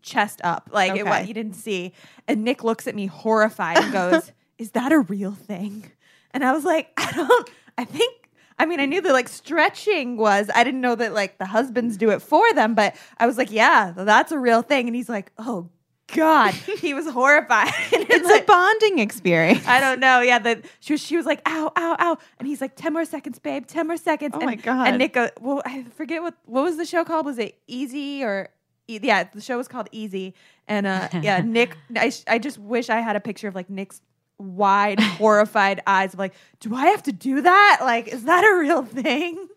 chest 0.00 0.40
up 0.44 0.70
like 0.72 0.92
it 0.96 1.02
Okay. 1.02 1.10
what 1.10 1.26
you 1.28 1.34
didn't 1.34 1.54
see 1.54 1.92
and 2.28 2.44
nick 2.44 2.62
looks 2.64 2.86
at 2.86 2.94
me 2.94 3.06
horrified 3.06 3.78
and 3.82 3.92
goes 3.92 4.32
is 4.58 4.70
that 4.70 4.92
a 4.92 5.00
real 5.00 5.32
thing 5.32 5.90
and 6.30 6.44
i 6.44 6.52
was 6.52 6.64
like 6.64 6.88
i 6.96 7.10
don't 7.12 7.50
i 7.76 7.84
think 7.84 8.14
i 8.58 8.66
mean 8.66 8.80
i 8.80 8.86
knew 8.86 9.00
that 9.00 9.12
like 9.12 9.28
stretching 9.28 10.16
was 10.16 10.50
i 10.54 10.64
didn't 10.64 10.80
know 10.80 10.94
that 10.94 11.12
like 11.12 11.38
the 11.38 11.46
husbands 11.46 11.96
do 11.96 12.10
it 12.10 12.20
for 12.20 12.52
them 12.54 12.74
but 12.74 12.94
i 13.18 13.26
was 13.26 13.38
like 13.38 13.50
yeah 13.50 13.92
that's 13.96 14.32
a 14.32 14.38
real 14.38 14.62
thing 14.62 14.86
and 14.86 14.96
he's 14.96 15.08
like 15.08 15.32
oh 15.38 15.68
god 16.14 16.52
he 16.80 16.94
was 16.94 17.06
horrified 17.08 17.72
It's 17.92 18.24
like, 18.26 18.42
a 18.42 18.46
bonding 18.46 18.98
experience. 18.98 19.66
I 19.66 19.78
don't 19.80 20.00
know. 20.00 20.20
Yeah, 20.20 20.38
that 20.40 20.64
she 20.80 20.94
was. 20.94 21.00
She 21.02 21.16
was 21.16 21.26
like, 21.26 21.40
"Ow, 21.46 21.70
ow, 21.76 21.96
ow," 22.00 22.18
and 22.38 22.48
he's 22.48 22.60
like, 22.60 22.74
10 22.74 22.92
more 22.92 23.04
seconds, 23.04 23.38
babe. 23.38 23.66
Ten 23.66 23.86
more 23.86 23.96
seconds." 23.98 24.32
Oh 24.34 24.38
and, 24.38 24.46
my 24.46 24.54
God. 24.56 24.88
And 24.88 24.98
Nick, 24.98 25.12
goes, 25.12 25.30
well, 25.40 25.62
I 25.64 25.84
forget 25.94 26.22
what 26.22 26.34
what 26.46 26.64
was 26.64 26.76
the 26.78 26.86
show 26.86 27.04
called. 27.04 27.26
Was 27.26 27.38
it 27.38 27.58
Easy 27.68 28.24
or? 28.24 28.48
E- 28.88 28.98
Yeah, 29.02 29.24
the 29.32 29.40
show 29.42 29.56
was 29.56 29.68
called 29.68 29.88
Easy, 29.92 30.34
and 30.66 30.86
uh, 30.86 31.08
yeah, 31.22 31.40
Nick. 31.44 31.76
I, 31.96 32.08
sh- 32.08 32.24
I 32.26 32.38
just 32.38 32.58
wish 32.58 32.88
I 32.90 33.00
had 33.00 33.14
a 33.14 33.20
picture 33.20 33.46
of 33.46 33.54
like 33.54 33.68
Nick's 33.70 34.00
wide, 34.38 35.00
horrified 35.18 35.80
eyes 35.86 36.12
of 36.14 36.18
like, 36.18 36.34
do 36.60 36.74
I 36.74 36.86
have 36.88 37.02
to 37.04 37.12
do 37.12 37.40
that? 37.42 37.78
Like, 37.82 38.08
is 38.08 38.24
that 38.24 38.44
a 38.44 38.56
real 38.58 38.82
thing? 38.84 39.48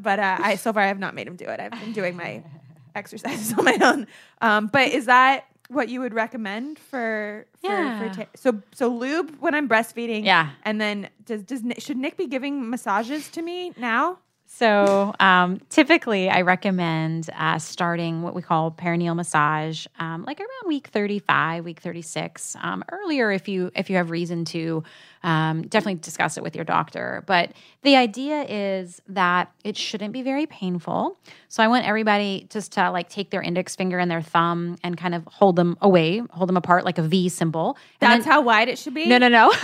But 0.00 0.18
uh, 0.18 0.36
I 0.40 0.56
so 0.56 0.72
far 0.72 0.82
I 0.82 0.86
have 0.86 0.98
not 0.98 1.14
made 1.14 1.26
him 1.26 1.36
do 1.36 1.46
it. 1.46 1.60
I've 1.60 1.72
been 1.72 1.92
doing 1.92 2.16
my 2.16 2.42
exercises 2.94 3.52
on 3.56 3.64
my 3.64 3.76
own. 3.82 4.06
Um, 4.40 4.66
but 4.68 4.88
is 4.88 5.06
that 5.06 5.46
what 5.68 5.88
you 5.90 6.00
would 6.00 6.14
recommend 6.14 6.78
for 6.78 7.46
for, 7.60 7.66
Yeah. 7.70 8.08
for 8.12 8.14
ta- 8.22 8.30
so 8.36 8.62
so 8.72 8.88
lube 8.88 9.36
when 9.40 9.54
I'm 9.54 9.68
breastfeeding? 9.68 10.24
Yeah. 10.24 10.50
and 10.64 10.80
then 10.80 11.08
does 11.24 11.42
does 11.42 11.62
should 11.78 11.96
Nick 11.96 12.16
be 12.16 12.26
giving 12.26 12.70
massages 12.70 13.28
to 13.30 13.42
me 13.42 13.72
now? 13.76 14.18
So 14.50 15.14
um, 15.20 15.60
typically, 15.68 16.30
I 16.30 16.40
recommend 16.40 17.28
uh, 17.36 17.58
starting 17.58 18.22
what 18.22 18.34
we 18.34 18.42
call 18.42 18.70
perineal 18.72 19.14
massage, 19.14 19.86
um, 20.00 20.24
like 20.24 20.40
around 20.40 20.66
week 20.66 20.88
thirty-five, 20.88 21.64
week 21.64 21.80
thirty-six. 21.80 22.56
Um, 22.60 22.82
earlier, 22.90 23.30
if 23.30 23.46
you 23.46 23.70
if 23.76 23.90
you 23.90 23.96
have 23.96 24.10
reason 24.10 24.44
to, 24.46 24.82
um, 25.22 25.62
definitely 25.62 25.96
discuss 25.96 26.36
it 26.36 26.42
with 26.42 26.54
your 26.54 26.64
doctor. 26.64 27.24
But 27.26 27.52
the 27.82 27.96
idea 27.96 28.44
is 28.48 29.00
that 29.08 29.50
it 29.64 29.76
shouldn't 29.76 30.12
be 30.12 30.22
very 30.22 30.46
painful. 30.46 31.18
So 31.48 31.62
I 31.62 31.68
want 31.68 31.86
everybody 31.86 32.46
just 32.50 32.72
to 32.72 32.90
like 32.90 33.08
take 33.08 33.30
their 33.30 33.42
index 33.42 33.74
finger 33.76 33.98
and 33.98 34.10
their 34.10 34.22
thumb 34.22 34.76
and 34.84 34.96
kind 34.96 35.14
of 35.14 35.24
hold 35.26 35.56
them 35.56 35.76
away, 35.80 36.18
hold 36.30 36.48
them 36.48 36.56
apart 36.56 36.84
like 36.84 36.98
a 36.98 37.02
V 37.02 37.28
symbol. 37.28 37.76
That's 38.00 38.24
then- 38.24 38.32
how 38.32 38.40
wide 38.42 38.68
it 38.68 38.78
should 38.78 38.94
be. 38.94 39.06
no, 39.06 39.18
no, 39.18 39.28
no. 39.28 39.50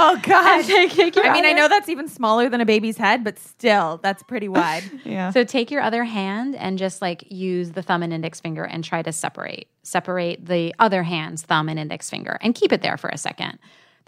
Oh 0.00 0.18
gosh. 0.22 0.66
Take 0.94 1.16
your 1.16 1.26
I 1.26 1.32
mean, 1.32 1.44
I 1.44 1.52
know 1.52 1.68
that's 1.68 1.88
even 1.88 2.08
smaller 2.08 2.48
than 2.48 2.60
a 2.60 2.66
baby's 2.66 2.96
head, 2.96 3.24
but 3.24 3.38
still, 3.38 3.98
that's 4.02 4.22
pretty 4.22 4.48
wide. 4.58 4.84
Yeah. 5.04 5.30
So 5.30 5.44
take 5.44 5.70
your 5.70 5.82
other 5.82 6.04
hand 6.04 6.54
and 6.56 6.78
just 6.78 7.02
like 7.02 7.24
use 7.30 7.72
the 7.72 7.82
thumb 7.82 8.02
and 8.02 8.12
index 8.12 8.40
finger 8.40 8.64
and 8.64 8.84
try 8.84 9.02
to 9.02 9.12
separate 9.12 9.68
separate 9.82 10.44
the 10.46 10.74
other 10.78 11.02
hand's 11.02 11.42
thumb 11.42 11.68
and 11.68 11.78
index 11.78 12.10
finger 12.10 12.38
and 12.42 12.54
keep 12.54 12.72
it 12.72 12.82
there 12.82 12.96
for 12.96 13.08
a 13.08 13.16
second. 13.18 13.58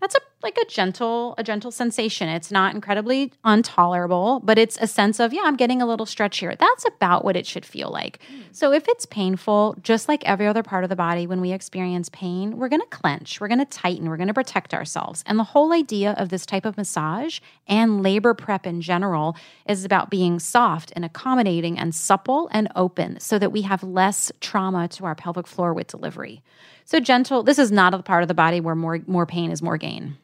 That's 0.01 0.15
a 0.15 0.21
like 0.43 0.57
a 0.57 0.65
gentle 0.67 1.35
a 1.37 1.45
gentle 1.45 1.71
sensation. 1.71 2.29
It's 2.29 2.51
not 2.51 2.75
incredibly 2.75 3.33
intolerable, 3.45 4.41
but 4.43 4.59
it's 4.59 4.79
a 4.81 4.87
sense 4.87 5.21
of 5.21 5.33
yeah, 5.33 5.43
I'm 5.45 5.57
getting 5.57 5.83
a 5.83 5.87
little 5.87 6.07
stretch 6.07 6.39
here. 6.39 6.55
That's 6.57 6.87
about 6.87 7.25
what 7.25 7.37
it 7.37 7.47
should 7.47 7.67
feel 7.67 7.91
like. 7.91 8.21
Hmm. 8.29 8.41
So 8.53 8.73
if 8.73 8.89
it's 8.89 9.07
painful, 9.07 9.77
just 9.83 10.09
like 10.09 10.25
every 10.25 10.47
other 10.47 10.63
part 10.63 10.85
of 10.85 10.91
the 10.91 10.97
body 10.97 11.27
when 11.27 11.41
we 11.41 11.53
experience 11.53 12.09
pain, 12.09 12.57
we're 12.57 12.69
going 12.69 12.81
to 12.81 12.87
clench, 12.87 13.41
we're 13.41 13.49
going 13.49 13.59
to 13.59 13.65
tighten, 13.67 14.09
we're 14.09 14.17
going 14.17 14.29
to 14.29 14.35
protect 14.35 14.73
ourselves. 14.73 15.23
And 15.27 15.39
the 15.39 15.45
whole 15.45 15.73
idea 15.73 16.13
of 16.13 16.31
this 16.31 16.47
type 16.47 16.65
of 16.65 16.77
massage 16.77 17.41
and 17.67 18.03
labor 18.03 18.35
prep 18.35 18.67
in 18.67 18.81
general 18.81 19.37
is 19.67 19.85
about 19.85 20.11
being 20.11 20.39
soft 20.39 20.93
and 20.97 21.05
accommodating 21.05 21.79
and 21.79 21.95
supple 21.95 22.49
and 22.53 22.69
open 22.75 23.21
so 23.21 23.39
that 23.39 23.53
we 23.53 23.63
have 23.63 23.83
less 23.83 24.33
trauma 24.41 24.89
to 24.89 25.05
our 25.05 25.15
pelvic 25.15 25.47
floor 25.47 25.75
with 25.75 25.87
delivery. 25.87 26.43
So 26.91 26.99
gentle, 26.99 27.45
this 27.45 27.61
is 27.61 27.71
not 27.71 27.95
a 27.95 28.03
part 28.03 28.23
of 28.23 28.29
the 28.29 28.35
body 28.35 28.61
where 28.61 28.75
more 28.75 28.99
more 29.07 29.25
pain 29.25 29.53
is 29.53 29.63
more 29.63 29.77
gain. 29.77 30.17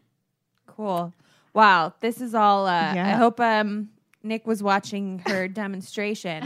Cool. 0.67 1.13
Wow. 1.55 1.95
This 2.01 2.21
is 2.21 2.35
all. 2.35 2.67
Uh, 2.67 2.93
I 2.93 3.13
hope 3.13 3.39
um, 3.39 3.91
Nick 4.25 4.49
was 4.49 4.65
watching 4.65 5.23
her 5.27 5.47
demonstration 5.63 6.45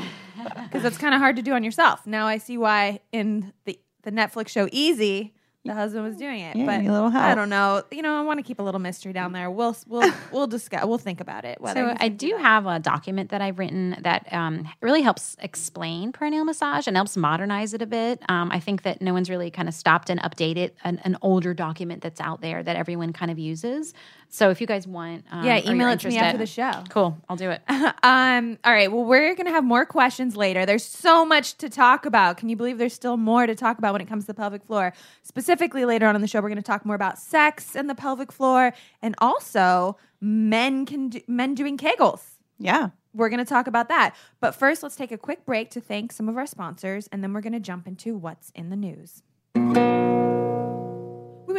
because 0.65 0.85
it's 0.85 0.99
kind 0.99 1.15
of 1.15 1.21
hard 1.23 1.37
to 1.37 1.43
do 1.43 1.55
on 1.55 1.65
yourself. 1.65 2.07
Now 2.07 2.27
I 2.27 2.37
see 2.37 2.59
why 2.59 3.01
in 3.13 3.55
the 3.65 3.81
the 4.03 4.13
Netflix 4.13 4.49
show 4.49 4.69
Easy. 4.71 5.33
The 5.64 5.75
husband 5.75 6.05
was 6.07 6.16
doing 6.16 6.40
it, 6.40 6.57
Yeah, 6.57 6.64
but 6.64 6.73
you 6.77 6.83
need 6.83 6.88
a 6.88 6.92
little 6.92 7.14
I 7.14 7.35
don't 7.35 7.51
know. 7.51 7.83
You 7.90 8.01
know, 8.01 8.18
I 8.18 8.23
want 8.23 8.38
to 8.38 8.42
keep 8.42 8.61
a 8.61 8.62
little 8.62 8.81
mystery 8.81 9.12
down 9.12 9.33
there. 9.33 9.51
We'll 9.51 9.77
we'll 9.87 10.11
we'll 10.33 10.46
discuss. 10.46 10.87
We'll 10.87 10.96
think 10.96 11.20
about 11.20 11.44
it. 11.44 11.59
So 11.75 11.94
I 12.01 12.09
do 12.09 12.35
have 12.38 12.64
a 12.64 12.79
document 12.79 13.29
that 13.31 13.42
I've 13.42 13.59
written 13.59 13.94
that 14.01 14.33
um, 14.33 14.66
really 14.81 15.03
helps 15.03 15.37
explain 15.40 16.12
perineal 16.12 16.46
massage 16.46 16.87
and 16.87 16.96
helps 16.96 17.14
modernize 17.14 17.75
it 17.75 17.83
a 17.83 17.87
bit. 17.87 18.23
Um, 18.31 18.51
I 18.51 18.59
think 18.59 18.85
that 18.85 19.03
no 19.03 19.12
one's 19.12 19.29
really 19.29 19.51
kind 19.51 19.68
of 19.68 19.75
stopped 19.75 20.09
and 20.09 20.18
updated 20.20 20.70
an, 20.83 20.99
an 21.05 21.18
older 21.20 21.53
document 21.53 22.03
that's 22.03 22.23
out 22.23 22.40
there 22.40 22.62
that 22.62 22.77
everyone 22.77 23.12
kind 23.12 23.31
of 23.31 23.38
uses. 23.38 23.92
So 24.33 24.51
if 24.51 24.61
you 24.61 24.66
guys 24.66 24.87
want, 24.87 25.25
um, 25.31 25.45
Yeah, 25.45 25.59
email 25.69 25.88
it 25.88 26.01
to 26.01 26.09
me 26.09 26.16
after 26.16 26.38
the 26.38 26.47
show. 26.47 26.85
Cool, 26.88 27.19
I'll 27.29 27.37
do 27.37 27.51
it. 27.51 27.62
um, 27.69 28.59
all 28.64 28.73
right. 28.73 28.90
Well, 28.90 29.05
we're 29.05 29.35
going 29.35 29.47
to 29.47 29.53
have 29.53 29.64
more 29.64 29.85
questions 29.85 30.37
later. 30.37 30.64
There's 30.64 30.85
so 30.85 31.27
much 31.27 31.57
to 31.59 31.69
talk 31.69 32.07
about. 32.07 32.37
Can 32.37 32.49
you 32.49 32.57
believe 32.57 32.79
there's 32.79 32.95
still 32.95 33.16
more 33.16 33.47
to 33.47 33.55
talk 33.57 33.79
about 33.79 33.93
when 33.93 34.01
it 34.01 34.09
comes 34.09 34.25
to 34.25 34.27
the 34.29 34.35
pelvic 34.35 34.64
floor? 34.64 34.93
Specifically, 35.23 35.85
later 35.85 36.07
on 36.07 36.14
in 36.14 36.23
the 36.23 36.29
show, 36.29 36.40
we're 36.40 36.49
going 36.49 36.57
to 36.57 36.62
talk 36.62 36.87
more 36.87 36.95
about 36.95 37.19
sex 37.19 37.75
and 37.75 37.90
the 37.90 37.95
pelvic 37.97 38.31
floor, 38.31 38.73
and 39.03 39.14
also 39.19 39.97
men 40.21 40.87
can 40.87 41.09
do, 41.09 41.21
men 41.27 41.55
doing 41.55 41.77
Kegels. 41.77 42.23
yeah. 42.59 42.90
We're 43.12 43.29
going 43.29 43.45
to 43.45 43.45
talk 43.45 43.66
about 43.66 43.88
that. 43.88 44.14
But 44.38 44.55
first, 44.55 44.85
let's 44.85 44.95
take 44.95 45.11
a 45.11 45.19
quick 45.19 45.45
break 45.45 45.71
to 45.71 45.81
thank 45.81 46.12
some 46.12 46.29
of 46.29 46.37
our 46.37 46.47
sponsors, 46.47 47.09
and 47.11 47.25
then 47.25 47.33
we're 47.33 47.40
going 47.40 47.55
to 47.55 47.59
jump 47.59 47.88
into 47.88 48.16
what's 48.16 48.53
in 48.55 48.71
the 48.71 48.77
news. 48.77 49.25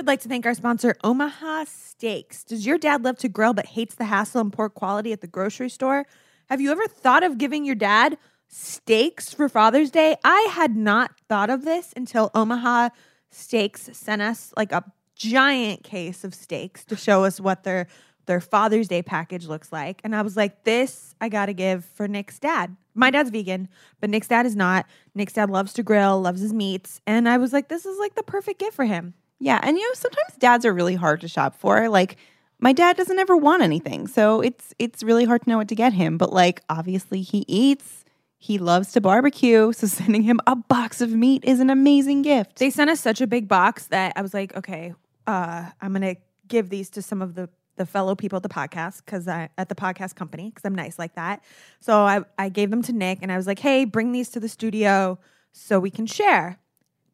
Would 0.01 0.07
like 0.07 0.21
to 0.21 0.29
thank 0.29 0.47
our 0.47 0.55
sponsor, 0.55 0.95
Omaha 1.03 1.65
Steaks. 1.67 2.43
Does 2.43 2.65
your 2.65 2.79
dad 2.79 3.03
love 3.03 3.19
to 3.19 3.29
grill 3.29 3.53
but 3.53 3.67
hates 3.67 3.93
the 3.93 4.05
hassle 4.05 4.41
and 4.41 4.51
poor 4.51 4.67
quality 4.67 5.13
at 5.13 5.21
the 5.21 5.27
grocery 5.27 5.69
store? 5.69 6.07
Have 6.49 6.59
you 6.59 6.71
ever 6.71 6.87
thought 6.87 7.21
of 7.21 7.37
giving 7.37 7.65
your 7.65 7.75
dad 7.75 8.17
steaks 8.47 9.31
for 9.31 9.47
Father's 9.47 9.91
Day? 9.91 10.15
I 10.23 10.47
had 10.53 10.75
not 10.75 11.11
thought 11.29 11.51
of 11.51 11.65
this 11.65 11.93
until 11.95 12.31
Omaha 12.33 12.89
Steaks 13.29 13.91
sent 13.93 14.23
us 14.23 14.51
like 14.57 14.71
a 14.71 14.83
giant 15.13 15.83
case 15.83 16.23
of 16.23 16.33
steaks 16.33 16.83
to 16.85 16.95
show 16.95 17.23
us 17.23 17.39
what 17.39 17.63
their 17.63 17.85
their 18.25 18.41
Father's 18.41 18.87
Day 18.87 19.03
package 19.03 19.45
looks 19.45 19.71
like. 19.71 20.01
And 20.03 20.15
I 20.15 20.23
was 20.23 20.35
like, 20.35 20.63
this 20.63 21.13
I 21.21 21.29
got 21.29 21.45
to 21.45 21.53
give 21.53 21.85
for 21.85 22.07
Nick's 22.07 22.39
dad. 22.39 22.75
My 22.95 23.11
dad's 23.11 23.29
vegan, 23.29 23.67
but 23.99 24.09
Nick's 24.09 24.29
dad 24.29 24.47
is 24.47 24.55
not. 24.55 24.87
Nick's 25.13 25.33
dad 25.33 25.51
loves 25.51 25.73
to 25.73 25.83
grill, 25.83 26.19
loves 26.19 26.41
his 26.41 26.53
meats. 26.53 27.01
And 27.05 27.29
I 27.29 27.37
was 27.37 27.53
like, 27.53 27.67
this 27.67 27.85
is 27.85 27.99
like 27.99 28.15
the 28.15 28.23
perfect 28.23 28.59
gift 28.59 28.75
for 28.75 28.85
him. 28.85 29.13
Yeah. 29.41 29.59
And 29.63 29.75
you 29.75 29.83
know, 29.83 29.93
sometimes 29.95 30.35
dads 30.37 30.65
are 30.65 30.73
really 30.73 30.95
hard 30.95 31.19
to 31.21 31.27
shop 31.27 31.55
for. 31.55 31.89
Like 31.89 32.15
my 32.59 32.73
dad 32.73 32.95
doesn't 32.95 33.17
ever 33.17 33.35
want 33.35 33.63
anything. 33.63 34.07
So 34.07 34.39
it's 34.39 34.73
it's 34.77 35.01
really 35.01 35.25
hard 35.25 35.41
to 35.43 35.49
know 35.49 35.57
what 35.57 35.67
to 35.69 35.75
get 35.75 35.93
him. 35.93 36.17
But 36.17 36.31
like 36.31 36.61
obviously 36.69 37.23
he 37.23 37.43
eats. 37.47 38.05
He 38.37 38.59
loves 38.59 38.91
to 38.93 39.01
barbecue. 39.01 39.73
So 39.73 39.87
sending 39.99 40.21
him 40.21 40.39
a 40.45 40.55
box 40.55 41.01
of 41.01 41.11
meat 41.11 41.43
is 41.43 41.59
an 41.59 41.71
amazing 41.71 42.21
gift. 42.21 42.59
They 42.59 42.69
sent 42.69 42.91
us 42.91 42.99
such 43.01 43.19
a 43.19 43.27
big 43.27 43.47
box 43.47 43.87
that 43.87 44.13
I 44.15 44.21
was 44.21 44.33
like, 44.33 44.55
okay, 44.55 44.93
uh, 45.25 45.69
I'm 45.81 45.93
gonna 45.93 46.17
give 46.47 46.69
these 46.69 46.91
to 46.91 47.01
some 47.01 47.21
of 47.21 47.33
the 47.33 47.49
the 47.77 47.85
fellow 47.87 48.13
people 48.13 48.37
at 48.37 48.43
the 48.43 48.49
podcast 48.49 49.03
because 49.03 49.27
I 49.27 49.49
at 49.57 49.69
the 49.69 49.75
podcast 49.75 50.13
company 50.15 50.49
because 50.49 50.65
I'm 50.65 50.75
nice 50.75 50.99
like 50.99 51.15
that. 51.15 51.43
So 51.79 52.01
I 52.01 52.21
I 52.37 52.49
gave 52.49 52.69
them 52.69 52.83
to 52.83 52.93
Nick 52.93 53.19
and 53.23 53.31
I 53.31 53.37
was 53.37 53.47
like, 53.47 53.59
hey, 53.59 53.85
bring 53.85 54.11
these 54.11 54.29
to 54.29 54.39
the 54.39 54.49
studio 54.49 55.17
so 55.51 55.79
we 55.79 55.89
can 55.89 56.05
share. 56.05 56.59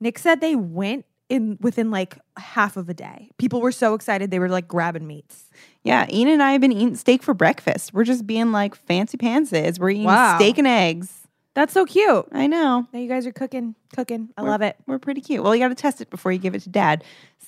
Nick 0.02 0.20
said 0.20 0.42
they 0.42 0.56
went 0.56 1.06
in 1.30 1.58
within 1.62 1.92
like 1.92 2.18
half 2.38 2.78
of 2.78 2.88
a 2.90 2.94
day. 2.94 3.30
People 3.38 3.62
were 3.62 3.72
so 3.72 3.94
excited 3.94 4.32
they 4.32 4.40
were 4.40 4.50
like 4.50 4.68
grabbing 4.68 5.06
meats. 5.08 5.50
Yeah, 5.84 6.06
Ian 6.12 6.30
and 6.30 6.44
I 6.44 6.54
have 6.54 6.62
been 6.62 6.72
eating 6.72 6.96
steak 6.96 7.22
for 7.24 7.34
breakfast. 7.34 7.94
We're 7.94 8.04
just 8.06 8.26
being 8.26 8.52
like 8.52 8.76
fancy 8.76 9.18
pantses. 9.18 9.80
We're 9.80 9.90
eating 9.92 10.06
Wow. 10.06 10.38
steak 10.38 10.58
and 10.58 10.68
eggs. 10.68 11.12
That's 11.54 11.74
so 11.74 11.86
cute. 11.86 12.28
I 12.32 12.46
know. 12.48 12.86
Now 12.94 13.00
you 13.00 13.08
guys 13.10 13.26
are 13.26 13.32
cooking, 13.32 13.74
cooking. 13.96 14.30
I 14.38 14.42
We're- 14.44 14.52
love 14.52 14.62
it. 14.62 14.78
We're 14.86 15.00
pretty 15.00 15.22
cute. 15.22 15.44
Well, 15.44 15.56
you 15.56 15.62
got 15.62 15.70
to 15.70 15.76
test 15.76 16.02
it 16.02 16.10
before 16.12 16.32
you 16.32 16.38
give 16.38 16.54
it 16.54 16.62
to 16.62 16.70
dad. 16.70 17.04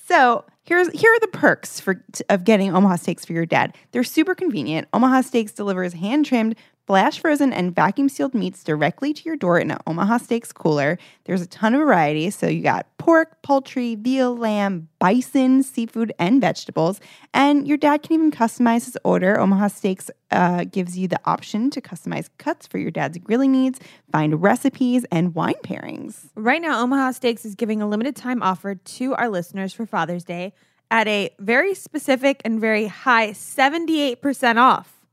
So 0.08 0.44
here's 0.64 0.90
here 0.90 1.12
are 1.12 1.20
the 1.20 1.28
perks 1.28 1.78
for 1.78 2.04
of 2.28 2.42
getting 2.44 2.74
Omaha 2.74 2.96
steaks 2.96 3.24
for 3.24 3.32
your 3.32 3.46
dad. 3.46 3.76
They're 3.92 4.02
super 4.02 4.34
convenient. 4.34 4.88
Omaha 4.92 5.20
Steaks 5.22 5.52
delivers 5.52 5.92
hand 5.92 6.26
trimmed, 6.26 6.56
flash 6.90 7.20
frozen, 7.20 7.52
and 7.52 7.72
vacuum 7.72 8.08
sealed 8.08 8.34
meats 8.34 8.64
directly 8.64 9.12
to 9.12 9.22
your 9.22 9.36
door 9.36 9.60
in 9.60 9.70
an 9.70 9.78
Omaha 9.86 10.18
Steaks 10.18 10.50
cooler. 10.50 10.98
There's 11.24 11.40
a 11.40 11.46
ton 11.46 11.72
of 11.72 11.78
variety. 11.78 12.30
So 12.30 12.48
you 12.48 12.64
got 12.64 12.84
pork, 12.98 13.40
poultry, 13.42 13.94
veal, 13.94 14.36
lamb, 14.36 14.88
bison, 14.98 15.62
seafood, 15.62 16.12
and 16.18 16.40
vegetables. 16.40 16.98
And 17.32 17.68
your 17.68 17.76
dad 17.76 18.02
can 18.02 18.14
even 18.14 18.32
customize 18.32 18.86
his 18.86 18.98
order. 19.04 19.38
Omaha 19.38 19.68
Steaks 19.68 20.10
uh, 20.32 20.64
gives 20.64 20.98
you 20.98 21.06
the 21.06 21.20
option 21.26 21.70
to 21.70 21.80
customize 21.80 22.28
cuts 22.38 22.66
for 22.66 22.78
your 22.78 22.90
dad's 22.90 23.18
grilling 23.18 23.52
needs, 23.52 23.78
find 24.10 24.42
recipes, 24.42 25.06
and 25.12 25.32
wine 25.32 25.54
pairings. 25.62 26.30
Right 26.34 26.60
now, 26.60 26.82
Omaha 26.82 27.12
Steaks 27.12 27.44
is 27.44 27.54
giving 27.54 27.80
a 27.80 27.86
limited 27.86 28.16
time 28.16 28.42
offer 28.42 28.74
to 28.74 29.14
our 29.14 29.28
listeners 29.28 29.72
for 29.72 29.86
Father's 29.86 30.24
Day 30.24 30.54
at 30.90 31.06
a 31.06 31.30
very 31.38 31.72
specific 31.72 32.42
and 32.44 32.60
very 32.60 32.88
high 32.88 33.30
78% 33.30 34.56
off. 34.56 35.06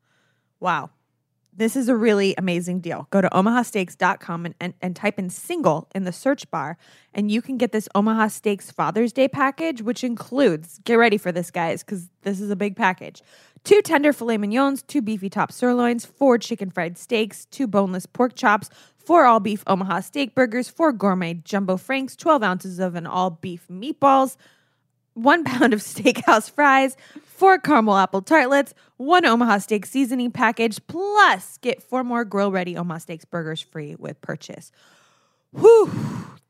Wow. 0.59 0.89
This 1.57 1.75
is 1.75 1.89
a 1.89 1.95
really 1.95 2.35
amazing 2.37 2.81
deal. 2.81 3.07
Go 3.09 3.19
to 3.19 3.29
omahasteaks.com 3.29 4.45
and, 4.45 4.55
and, 4.61 4.73
and 4.79 4.95
type 4.95 5.17
in 5.17 5.31
single 5.31 5.89
in 5.95 6.03
the 6.03 6.11
search 6.11 6.49
bar, 6.51 6.77
and 7.15 7.31
you 7.31 7.41
can 7.41 7.57
get 7.57 7.71
this 7.71 7.89
Omaha 7.95 8.27
Steaks 8.27 8.69
Father's 8.69 9.11
Day 9.11 9.27
package, 9.27 9.81
which 9.81 10.03
includes 10.03 10.79
get 10.85 10.95
ready 10.95 11.17
for 11.17 11.31
this, 11.31 11.49
guys, 11.49 11.83
because 11.83 12.09
this 12.21 12.39
is 12.39 12.51
a 12.51 12.55
big 12.55 12.75
package 12.75 13.23
two 13.63 13.81
tender 13.81 14.13
filet 14.13 14.37
mignons, 14.37 14.83
two 14.83 15.01
beefy 15.01 15.29
top 15.29 15.51
sirloins, 15.51 16.05
four 16.05 16.37
chicken 16.37 16.69
fried 16.69 16.95
steaks, 16.95 17.45
two 17.45 17.65
boneless 17.65 18.05
pork 18.05 18.35
chops, 18.35 18.69
four 18.95 19.25
all 19.25 19.39
beef 19.39 19.63
Omaha 19.65 20.01
steak 20.01 20.35
burgers, 20.35 20.69
four 20.69 20.93
gourmet 20.93 21.33
jumbo 21.33 21.75
franks, 21.75 22.15
12 22.15 22.43
ounces 22.43 22.79
of 22.79 22.93
an 22.93 23.07
all 23.07 23.31
beef 23.31 23.65
meatballs, 23.67 24.37
one 25.15 25.43
pound 25.43 25.73
of 25.73 25.79
steakhouse 25.81 26.51
fries, 26.51 26.95
four 27.37 27.59
caramel 27.59 27.95
apple 27.95 28.21
tartlets, 28.21 28.73
one 28.97 29.25
Omaha 29.25 29.59
steak 29.59 29.85
seasoning 29.85 30.31
package, 30.31 30.79
plus 30.87 31.57
get 31.59 31.83
four 31.83 32.03
more 32.03 32.25
grill 32.25 32.51
ready 32.51 32.75
Omaha 32.75 32.97
steaks 32.97 33.25
burgers 33.25 33.61
free 33.61 33.95
with 33.95 34.19
purchase. 34.21 34.71
Whew, 35.51 35.91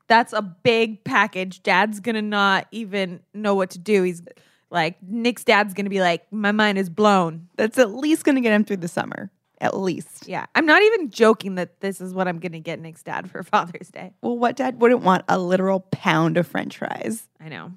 that's 0.07 0.33
a 0.33 0.41
big 0.41 1.03
package. 1.03 1.61
Dad's 1.61 1.99
gonna 1.99 2.21
not 2.21 2.67
even 2.71 3.21
know 3.33 3.53
what 3.53 3.71
to 3.71 3.79
do. 3.79 4.03
He's 4.03 4.21
Like 4.69 4.95
Nick's 5.03 5.43
dad's 5.43 5.73
gonna 5.73 5.89
be 5.89 6.01
like, 6.01 6.31
my 6.31 6.51
mind 6.51 6.77
is 6.77 6.89
blown. 6.89 7.49
That's 7.57 7.77
at 7.77 7.91
least 7.93 8.25
to 8.25 8.41
get 8.41 8.53
him 8.53 8.63
through 8.63 8.77
the 8.77 8.87
summer. 8.87 9.29
At 9.59 9.75
least. 9.75 10.27
Yeah, 10.27 10.45
I'm 10.53 10.67
not 10.67 10.83
even 10.83 11.09
joking 11.09 11.55
that 11.55 11.79
this 11.81 11.99
is 11.99 12.13
what 12.13 12.27
I'm 12.27 12.39
gonna 12.39 12.59
get 12.59 12.79
Nick's 12.79 13.03
dad 13.03 13.29
for 13.29 13.43
Father's 13.43 13.89
Day. 13.89 14.13
Well, 14.21 14.37
what 14.37 14.55
dad 14.55 14.79
wouldn't 14.79 15.01
want 15.01 15.25
a 15.27 15.37
literal 15.37 15.81
pound 15.91 16.37
of 16.37 16.47
french 16.47 16.77
fries? 16.77 17.27
I 17.41 17.49
know. 17.49 17.73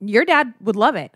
Your 0.00 0.24
dad 0.24 0.54
would 0.60 0.76
love 0.76 0.94
it. 0.94 1.12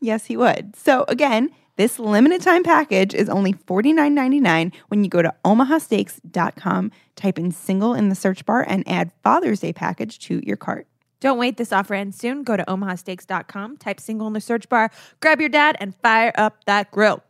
Yes, 0.00 0.26
he 0.26 0.36
would. 0.36 0.76
So 0.76 1.04
again, 1.08 1.50
this 1.76 1.98
limited 1.98 2.40
time 2.40 2.62
package 2.62 3.14
is 3.14 3.28
only 3.28 3.52
$49.99 3.52 4.72
when 4.88 5.02
you 5.02 5.10
go 5.10 5.22
to 5.22 5.34
omahasteaks.com, 5.44 6.92
type 7.16 7.38
in 7.38 7.50
single 7.50 7.94
in 7.94 8.08
the 8.08 8.14
search 8.14 8.46
bar, 8.46 8.64
and 8.68 8.86
add 8.88 9.10
Father's 9.22 9.60
Day 9.60 9.72
package 9.72 10.18
to 10.20 10.40
your 10.46 10.56
cart. 10.56 10.86
Don't 11.20 11.38
wait, 11.38 11.56
this 11.56 11.72
offer 11.72 11.94
ends 11.94 12.18
soon. 12.18 12.44
Go 12.44 12.56
to 12.56 12.64
omahasteaks.com, 12.64 13.78
type 13.78 13.98
single 13.98 14.26
in 14.26 14.34
the 14.34 14.40
search 14.40 14.68
bar, 14.68 14.90
grab 15.20 15.40
your 15.40 15.48
dad, 15.48 15.76
and 15.80 15.94
fire 15.96 16.32
up 16.36 16.64
that 16.66 16.90
grill. 16.90 17.22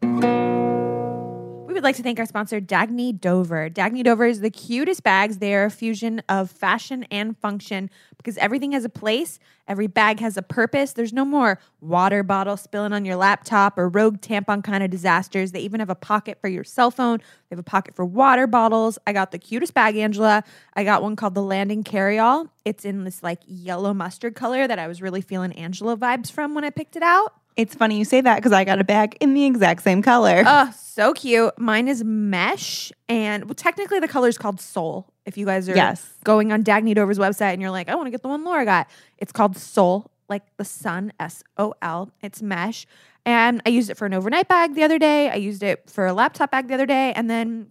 We 1.74 1.78
would 1.78 1.82
like 1.82 1.96
to 1.96 2.04
thank 2.04 2.20
our 2.20 2.24
sponsor, 2.24 2.60
Dagne 2.60 3.20
Dover. 3.20 3.68
Dagne 3.68 4.04
Dover 4.04 4.26
is 4.26 4.38
the 4.38 4.48
cutest 4.48 5.02
bags. 5.02 5.38
They 5.38 5.56
are 5.56 5.64
a 5.64 5.70
fusion 5.72 6.22
of 6.28 6.48
fashion 6.48 7.04
and 7.10 7.36
function 7.36 7.90
because 8.16 8.38
everything 8.38 8.70
has 8.70 8.84
a 8.84 8.88
place, 8.88 9.40
every 9.66 9.88
bag 9.88 10.20
has 10.20 10.36
a 10.36 10.42
purpose. 10.42 10.92
There's 10.92 11.12
no 11.12 11.24
more 11.24 11.58
water 11.80 12.22
bottle 12.22 12.56
spilling 12.56 12.92
on 12.92 13.04
your 13.04 13.16
laptop 13.16 13.76
or 13.76 13.88
rogue 13.88 14.20
tampon 14.20 14.62
kind 14.62 14.84
of 14.84 14.90
disasters. 14.90 15.50
They 15.50 15.62
even 15.62 15.80
have 15.80 15.90
a 15.90 15.96
pocket 15.96 16.38
for 16.40 16.46
your 16.46 16.62
cell 16.62 16.92
phone, 16.92 17.18
they 17.18 17.56
have 17.56 17.58
a 17.58 17.64
pocket 17.64 17.96
for 17.96 18.04
water 18.04 18.46
bottles. 18.46 18.96
I 19.04 19.12
got 19.12 19.32
the 19.32 19.40
cutest 19.40 19.74
bag, 19.74 19.96
Angela. 19.96 20.44
I 20.74 20.84
got 20.84 21.02
one 21.02 21.16
called 21.16 21.34
the 21.34 21.42
Landon 21.42 21.82
Carry 21.82 22.20
All. 22.20 22.54
It's 22.64 22.84
in 22.84 23.02
this 23.02 23.20
like 23.20 23.40
yellow 23.48 23.92
mustard 23.92 24.36
color 24.36 24.68
that 24.68 24.78
I 24.78 24.86
was 24.86 25.02
really 25.02 25.22
feeling 25.22 25.52
Angela 25.54 25.96
vibes 25.96 26.30
from 26.30 26.54
when 26.54 26.62
I 26.62 26.70
picked 26.70 26.94
it 26.94 27.02
out. 27.02 27.34
It's 27.56 27.74
funny 27.74 27.98
you 27.98 28.04
say 28.04 28.20
that 28.20 28.36
because 28.36 28.52
I 28.52 28.64
got 28.64 28.80
a 28.80 28.84
bag 28.84 29.16
in 29.20 29.34
the 29.34 29.44
exact 29.44 29.82
same 29.82 30.02
color. 30.02 30.42
Oh, 30.44 30.72
so 30.76 31.12
cute. 31.12 31.56
Mine 31.58 31.86
is 31.86 32.02
mesh, 32.02 32.90
and 33.08 33.44
well, 33.44 33.54
technically 33.54 34.00
the 34.00 34.08
color 34.08 34.28
is 34.28 34.38
called 34.38 34.60
Sol. 34.60 35.06
If 35.24 35.36
you 35.38 35.46
guys 35.46 35.68
are 35.68 35.74
Yes. 35.76 36.04
going 36.24 36.52
on 36.52 36.64
Dagne 36.64 36.94
Dover's 36.94 37.18
website 37.18 37.52
and 37.52 37.62
you're 37.62 37.70
like, 37.70 37.88
I 37.88 37.94
want 37.94 38.06
to 38.06 38.10
get 38.10 38.22
the 38.22 38.28
one 38.28 38.44
Laura 38.44 38.64
got, 38.64 38.88
it's 39.18 39.30
called 39.32 39.56
Sol, 39.56 40.10
like 40.28 40.42
the 40.56 40.64
sun, 40.64 41.12
S 41.20 41.44
O 41.56 41.74
L. 41.80 42.10
It's 42.22 42.42
mesh, 42.42 42.86
and 43.24 43.62
I 43.64 43.68
used 43.70 43.88
it 43.88 43.96
for 43.96 44.06
an 44.06 44.14
overnight 44.14 44.48
bag 44.48 44.74
the 44.74 44.82
other 44.82 44.98
day. 44.98 45.30
I 45.30 45.36
used 45.36 45.62
it 45.62 45.88
for 45.88 46.06
a 46.06 46.12
laptop 46.12 46.50
bag 46.50 46.66
the 46.68 46.74
other 46.74 46.86
day, 46.86 47.12
and 47.14 47.30
then 47.30 47.70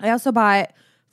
I 0.00 0.10
also 0.10 0.32
bought. 0.32 0.72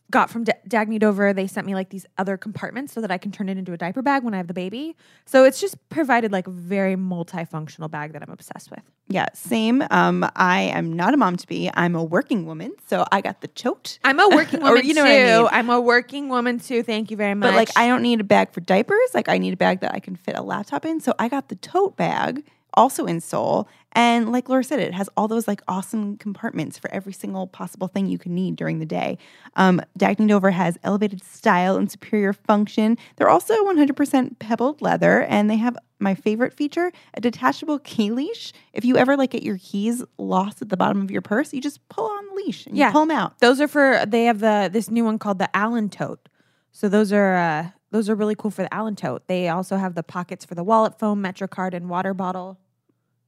Got 0.09 0.29
from 0.29 0.45
D- 0.45 0.53
Dagne 0.67 0.99
Dover, 0.99 1.33
they 1.33 1.47
sent 1.47 1.67
me 1.67 1.75
like 1.75 1.89
these 1.89 2.05
other 2.17 2.37
compartments 2.37 2.93
so 2.93 3.01
that 3.01 3.11
I 3.11 3.17
can 3.17 3.31
turn 3.31 3.49
it 3.49 3.57
into 3.57 3.73
a 3.73 3.77
diaper 3.77 4.01
bag 4.01 4.23
when 4.23 4.33
I 4.33 4.37
have 4.37 4.47
the 4.47 4.53
baby. 4.53 4.95
So 5.25 5.43
it's 5.43 5.59
just 5.59 5.75
provided 5.89 6.31
like 6.31 6.47
a 6.47 6.51
very 6.51 6.95
multifunctional 6.95 7.91
bag 7.91 8.13
that 8.13 8.21
I'm 8.21 8.29
obsessed 8.31 8.71
with. 8.71 8.81
yeah, 9.09 9.25
same. 9.33 9.83
Um, 9.91 10.25
I 10.35 10.61
am 10.61 10.93
not 10.93 11.13
a 11.13 11.17
mom 11.17 11.35
to 11.37 11.47
be. 11.47 11.69
I'm 11.73 11.93
a 11.95 12.03
working 12.03 12.45
woman, 12.45 12.71
so 12.87 13.05
I 13.11 13.19
got 13.19 13.41
the 13.41 13.49
tote. 13.49 13.99
I'm 14.05 14.19
a 14.19 14.29
working 14.35 14.61
Or 14.61 14.69
woman 14.71 14.85
you 14.85 14.93
know 14.93 15.03
too. 15.05 15.09
I 15.09 15.41
mean. 15.41 15.47
I'm 15.51 15.69
a 15.69 15.81
working 15.81 16.29
woman 16.29 16.59
too. 16.59 16.83
Thank 16.83 17.11
you 17.11 17.17
very 17.17 17.33
much. 17.33 17.49
But 17.49 17.55
like, 17.55 17.69
I 17.75 17.87
don't 17.87 18.01
need 18.01 18.21
a 18.21 18.23
bag 18.23 18.51
for 18.53 18.61
diapers. 18.61 19.09
Like, 19.13 19.27
I 19.27 19.37
need 19.37 19.53
a 19.53 19.57
bag 19.57 19.81
that 19.81 19.93
I 19.93 19.99
can 19.99 20.15
fit 20.15 20.37
a 20.37 20.41
laptop 20.41 20.85
in. 20.85 21.01
So 21.01 21.13
I 21.19 21.27
got 21.27 21.49
the 21.49 21.55
tote 21.55 21.97
bag, 21.97 22.45
also 22.73 23.05
in 23.05 23.19
Sol. 23.21 23.67
And 23.93 24.31
like 24.31 24.49
Laura 24.49 24.63
said, 24.63 24.79
it 24.79 24.93
has 24.93 25.09
all 25.17 25.27
those 25.27 25.47
like 25.47 25.61
awesome 25.67 26.17
compartments 26.17 26.77
for 26.77 26.91
every 26.93 27.13
single 27.13 27.47
possible 27.47 27.87
thing 27.87 28.05
you 28.05 28.19
can 28.19 28.35
need 28.35 28.55
during 28.55 28.77
the 28.79 28.85
day. 28.85 29.17
Um, 29.55 29.81
Dagne 29.97 30.27
Dover 30.27 30.51
has 30.51 30.77
elevated 30.83 31.23
style 31.23 31.77
and 31.77 31.89
superior 31.91 32.33
function. 32.33 32.97
They're 33.15 33.29
also 33.29 33.55
100% 33.65 34.37
pebbled 34.39 34.81
leather, 34.81 35.23
and 35.23 35.49
they 35.49 35.55
have 35.57 35.77
my 35.99 36.13
favorite 36.13 36.53
feature: 36.53 36.91
a 37.15 37.21
detachable 37.21 37.79
key 37.79 38.11
leash. 38.11 38.53
If 38.73 38.85
you 38.85 38.97
ever 38.97 39.17
like 39.17 39.31
get 39.31 39.41
your 39.41 39.57
keys 39.57 40.03
lost 40.19 40.61
at 40.61 40.69
the 40.69 40.77
bottom 40.77 41.01
of 41.01 41.09
your 41.09 41.21
purse, 41.23 41.53
you 41.53 41.61
just 41.61 41.87
pull 41.89 42.05
on 42.05 42.27
the 42.27 42.33
leash 42.35 42.67
and 42.67 42.77
Yeah. 42.77 42.87
you 42.87 42.91
pull 42.91 43.05
them 43.07 43.17
out. 43.17 43.39
those 43.39 43.59
are 43.59 43.67
for 43.67 44.03
they 44.05 44.25
have 44.25 44.39
the 44.39 44.69
this 44.71 44.91
new 44.91 45.03
one 45.05 45.17
called 45.17 45.39
the 45.39 45.49
Allyn 45.57 45.89
tote. 45.89 46.29
So 46.71 46.87
those 46.87 47.11
are 47.11 47.35
uh, 47.35 47.69
those 47.91 48.09
are 48.09 48.15
really 48.15 48.35
cool 48.35 48.51
for 48.51 48.63
the 48.63 48.73
Allyn 48.73 48.95
tote. 48.95 49.27
They 49.27 49.47
also 49.49 49.77
have 49.77 49.95
the 49.95 50.03
pockets 50.03 50.45
for 50.45 50.55
the 50.55 50.63
wallet, 50.63 50.99
phone, 50.99 51.21
MetroCard, 51.21 51.73
and 51.73 51.89
water 51.89 52.13
bottle. 52.13 52.57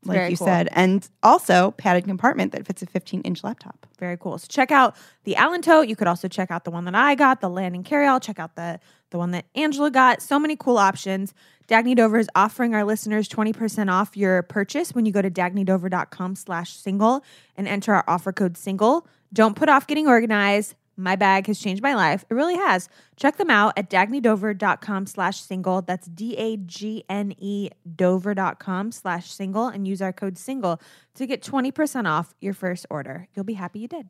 It's 0.02 0.08
Like 0.08 0.32
you 0.32 0.38
cool. 0.38 0.48
said, 0.48 0.70
and 0.72 1.08
also 1.24 1.72
padded 1.72 2.06
compartment 2.06 2.54
that 2.54 2.66
fits 2.66 2.82
a 2.82 2.86
15 2.86 3.20
inch 3.22 3.44
laptop. 3.44 3.86
Very 4.00 4.16
cool. 4.18 4.38
So 4.38 4.48
check 4.50 4.72
out 4.72 4.96
the 5.26 5.36
Allyn 5.36 5.62
tote. 5.62 5.90
You 5.90 5.96
could 5.98 6.08
also 6.08 6.30
check 6.30 6.52
out 6.52 6.64
the 6.64 6.72
one 6.72 6.86
that 6.86 6.96
I 6.96 7.16
got, 7.16 7.42
the 7.42 7.50
Landon 7.50 7.84
carry 7.84 8.08
all. 8.08 8.20
Check 8.20 8.40
out 8.40 8.56
the 8.56 8.80
the 9.12 9.18
one 9.18 9.32
that 9.32 9.46
Angela 9.56 9.90
got. 9.92 10.22
So 10.22 10.40
many 10.40 10.56
cool 10.56 10.78
options. 10.78 11.34
Dagne 11.68 11.96
Dover 11.96 12.18
is 12.20 12.30
offering 12.36 12.74
our 12.76 12.84
listeners 12.84 13.28
20% 13.28 13.92
off 13.92 14.16
your 14.16 14.44
purchase 14.44 14.94
when 14.94 15.06
you 15.06 15.12
go 15.12 15.22
to 15.22 15.30
dagnedover.com 15.32 16.36
slash 16.36 16.76
single 16.76 17.24
and 17.58 17.68
enter 17.68 17.94
our 17.94 18.04
offer 18.08 18.32
code 18.32 18.56
single. 18.56 19.08
Don't 19.34 19.56
put 19.56 19.68
off 19.68 19.86
getting 19.88 20.08
organized. 20.08 20.76
My 21.00 21.16
bag 21.16 21.48
has 21.48 21.60
changed 21.60 21.82
my 21.82 21.96
life. 21.96 22.26
It 22.30 22.34
really 22.34 22.58
has. 22.58 22.90
Check 23.16 23.38
them 23.38 23.50
out 23.50 23.74
at 23.78 23.90
dagnedover.com 23.90 25.08
slash 25.08 25.42
single. 25.42 25.82
That's 25.82 26.08
D-A-G-N-E 26.08 27.70
dover.com 27.96 28.92
slash 28.92 29.32
single 29.32 29.68
and 29.68 29.88
use 29.88 30.02
our 30.02 30.12
code 30.12 30.38
single 30.38 30.82
to 31.16 31.26
get 31.26 31.42
20% 31.42 32.06
off 32.06 32.36
your 32.42 32.54
first 32.54 32.86
order. 32.90 33.28
You'll 33.34 33.46
be 33.46 33.54
happy 33.54 33.80
you 33.80 33.88
did. 33.88 34.10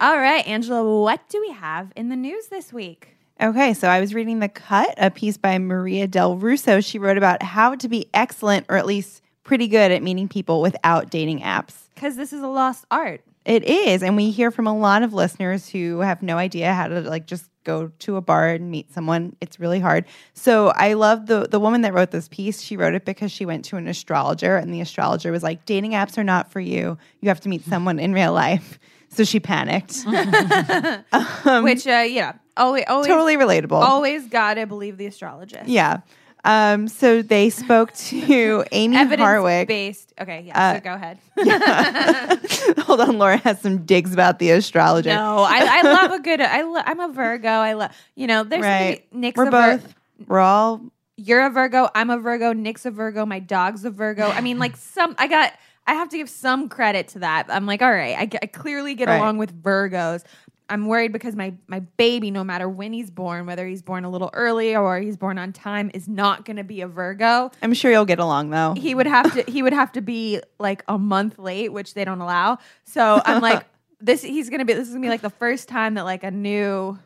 All 0.00 0.16
right, 0.16 0.46
Angela, 0.46 1.02
what 1.02 1.28
do 1.28 1.40
we 1.40 1.50
have 1.50 1.92
in 1.96 2.08
the 2.08 2.14
news 2.14 2.46
this 2.46 2.72
week? 2.72 3.16
Okay, 3.40 3.74
so 3.74 3.88
I 3.88 4.00
was 4.00 4.14
reading 4.14 4.38
The 4.38 4.48
Cut, 4.48 4.94
a 4.96 5.10
piece 5.10 5.36
by 5.36 5.58
Maria 5.58 6.06
Del 6.06 6.36
Russo. 6.36 6.80
She 6.80 7.00
wrote 7.00 7.18
about 7.18 7.42
how 7.42 7.74
to 7.74 7.88
be 7.88 8.08
excellent 8.14 8.66
or 8.68 8.76
at 8.76 8.86
least 8.86 9.22
pretty 9.42 9.66
good 9.66 9.90
at 9.90 10.02
meeting 10.02 10.28
people 10.28 10.60
without 10.60 11.10
dating 11.10 11.40
apps. 11.40 11.88
Because 11.94 12.16
this 12.16 12.32
is 12.32 12.42
a 12.42 12.48
lost 12.48 12.84
art. 12.90 13.22
It 13.48 13.64
is, 13.64 14.02
and 14.02 14.14
we 14.14 14.30
hear 14.30 14.50
from 14.50 14.66
a 14.66 14.76
lot 14.76 15.02
of 15.02 15.14
listeners 15.14 15.70
who 15.70 16.00
have 16.00 16.22
no 16.22 16.36
idea 16.36 16.74
how 16.74 16.86
to 16.86 17.00
like 17.00 17.26
just 17.26 17.48
go 17.64 17.90
to 18.00 18.16
a 18.16 18.20
bar 18.20 18.50
and 18.50 18.70
meet 18.70 18.92
someone. 18.92 19.36
It's 19.40 19.58
really 19.58 19.80
hard. 19.80 20.04
So 20.34 20.68
I 20.68 20.92
love 20.92 21.24
the 21.24 21.48
the 21.48 21.58
woman 21.58 21.80
that 21.80 21.94
wrote 21.94 22.10
this 22.10 22.28
piece. 22.28 22.60
She 22.60 22.76
wrote 22.76 22.92
it 22.92 23.06
because 23.06 23.32
she 23.32 23.46
went 23.46 23.64
to 23.66 23.78
an 23.78 23.88
astrologer, 23.88 24.56
and 24.58 24.72
the 24.72 24.82
astrologer 24.82 25.32
was 25.32 25.42
like, 25.42 25.64
"Dating 25.64 25.92
apps 25.92 26.18
are 26.18 26.24
not 26.24 26.52
for 26.52 26.60
you. 26.60 26.98
You 27.22 27.30
have 27.30 27.40
to 27.40 27.48
meet 27.48 27.64
someone 27.64 27.98
in 27.98 28.12
real 28.12 28.34
life." 28.34 28.78
So 29.08 29.24
she 29.24 29.40
panicked. 29.40 29.96
Which, 30.04 31.86
uh, 31.86 32.04
yeah, 32.06 32.34
always, 32.58 32.84
always, 32.86 33.06
totally 33.06 33.38
relatable. 33.38 33.80
always 33.80 34.28
gotta 34.28 34.66
believe 34.66 34.98
the 34.98 35.06
astrologist. 35.06 35.68
Yeah. 35.68 36.00
Um, 36.44 36.88
so 36.88 37.20
they 37.22 37.50
spoke 37.50 37.92
to 37.94 38.64
Amy 38.72 38.96
Evidence 38.96 39.26
Harwick. 39.26 39.66
based. 39.66 40.12
Okay, 40.20 40.44
yeah, 40.46 40.74
so 40.74 40.80
go 40.80 40.94
ahead. 40.94 41.18
yeah. 41.36 42.36
Hold 42.84 43.00
on, 43.00 43.18
Laura 43.18 43.36
has 43.38 43.60
some 43.60 43.84
digs 43.84 44.12
about 44.12 44.38
the 44.38 44.50
astrologer. 44.50 45.10
No, 45.10 45.38
I, 45.40 45.60
I 45.78 45.82
love 45.82 46.12
a 46.12 46.20
good. 46.20 46.40
I 46.40 46.62
lo- 46.62 46.82
I'm 46.84 47.00
a 47.00 47.08
Virgo. 47.12 47.48
I 47.48 47.72
love 47.74 47.90
you 48.14 48.26
know. 48.26 48.44
There's 48.44 48.62
Right. 48.62 49.04
Nick's 49.12 49.36
We're 49.36 49.48
a 49.48 49.50
Vir- 49.50 49.76
both. 49.78 49.94
We're 50.26 50.40
all. 50.40 50.80
You're 51.16 51.44
a 51.46 51.50
Virgo. 51.50 51.88
I'm 51.94 52.10
a 52.10 52.18
Virgo. 52.18 52.52
Nick's 52.52 52.86
a 52.86 52.90
Virgo. 52.92 53.26
My 53.26 53.40
dog's 53.40 53.84
a 53.84 53.90
Virgo. 53.90 54.28
I 54.28 54.40
mean, 54.40 54.58
like 54.58 54.76
some. 54.76 55.14
I 55.18 55.26
got. 55.26 55.52
I 55.86 55.94
have 55.94 56.08
to 56.10 56.16
give 56.18 56.28
some 56.28 56.68
credit 56.68 57.08
to 57.08 57.20
that. 57.20 57.46
I'm 57.48 57.64
like, 57.66 57.80
all 57.82 57.90
right. 57.90 58.14
I, 58.16 58.38
I 58.42 58.46
clearly 58.46 58.94
get 58.94 59.08
Right. 59.08 59.16
along 59.16 59.38
with 59.38 59.60
Virgos. 59.62 60.22
I'm 60.70 60.86
worried 60.86 61.12
because 61.12 61.34
my 61.34 61.54
my 61.66 61.80
baby, 61.80 62.30
no 62.30 62.44
matter 62.44 62.68
when 62.68 62.92
he's 62.92 63.10
born, 63.10 63.46
whether 63.46 63.66
he's 63.66 63.82
born 63.82 64.04
a 64.04 64.10
little 64.10 64.30
early 64.32 64.76
or 64.76 65.00
he's 65.00 65.16
born 65.16 65.38
on 65.38 65.52
time, 65.52 65.90
is 65.94 66.08
not 66.08 66.44
going 66.44 66.56
to 66.56 66.64
be 66.64 66.80
a 66.80 66.88
Virgo. 66.88 67.50
I'm 67.62 67.74
sure 67.74 67.90
you'll 67.90 68.04
get 68.04 68.18
along 68.18 68.50
though. 68.50 68.74
He 68.74 68.94
would 68.94 69.06
have 69.06 69.32
to. 69.34 69.50
He 69.50 69.62
would 69.62 69.72
have 69.72 69.92
to 69.92 70.00
be 70.00 70.40
like 70.58 70.84
a 70.88 70.98
month 70.98 71.38
late, 71.38 71.72
which 71.72 71.94
they 71.94 72.04
don't 72.04 72.20
allow. 72.20 72.58
So 72.84 73.20
I'm 73.24 73.40
like, 73.40 73.64
this. 74.00 74.22
He's 74.22 74.50
gonna 74.50 74.64
be. 74.64 74.74
This 74.74 74.88
is 74.88 74.94
gonna 74.94 75.06
be 75.06 75.10
like 75.10 75.22
the 75.22 75.30
first 75.30 75.68
time 75.68 75.94
that 75.94 76.04
like 76.04 76.24
a 76.24 76.30
new 76.30 76.98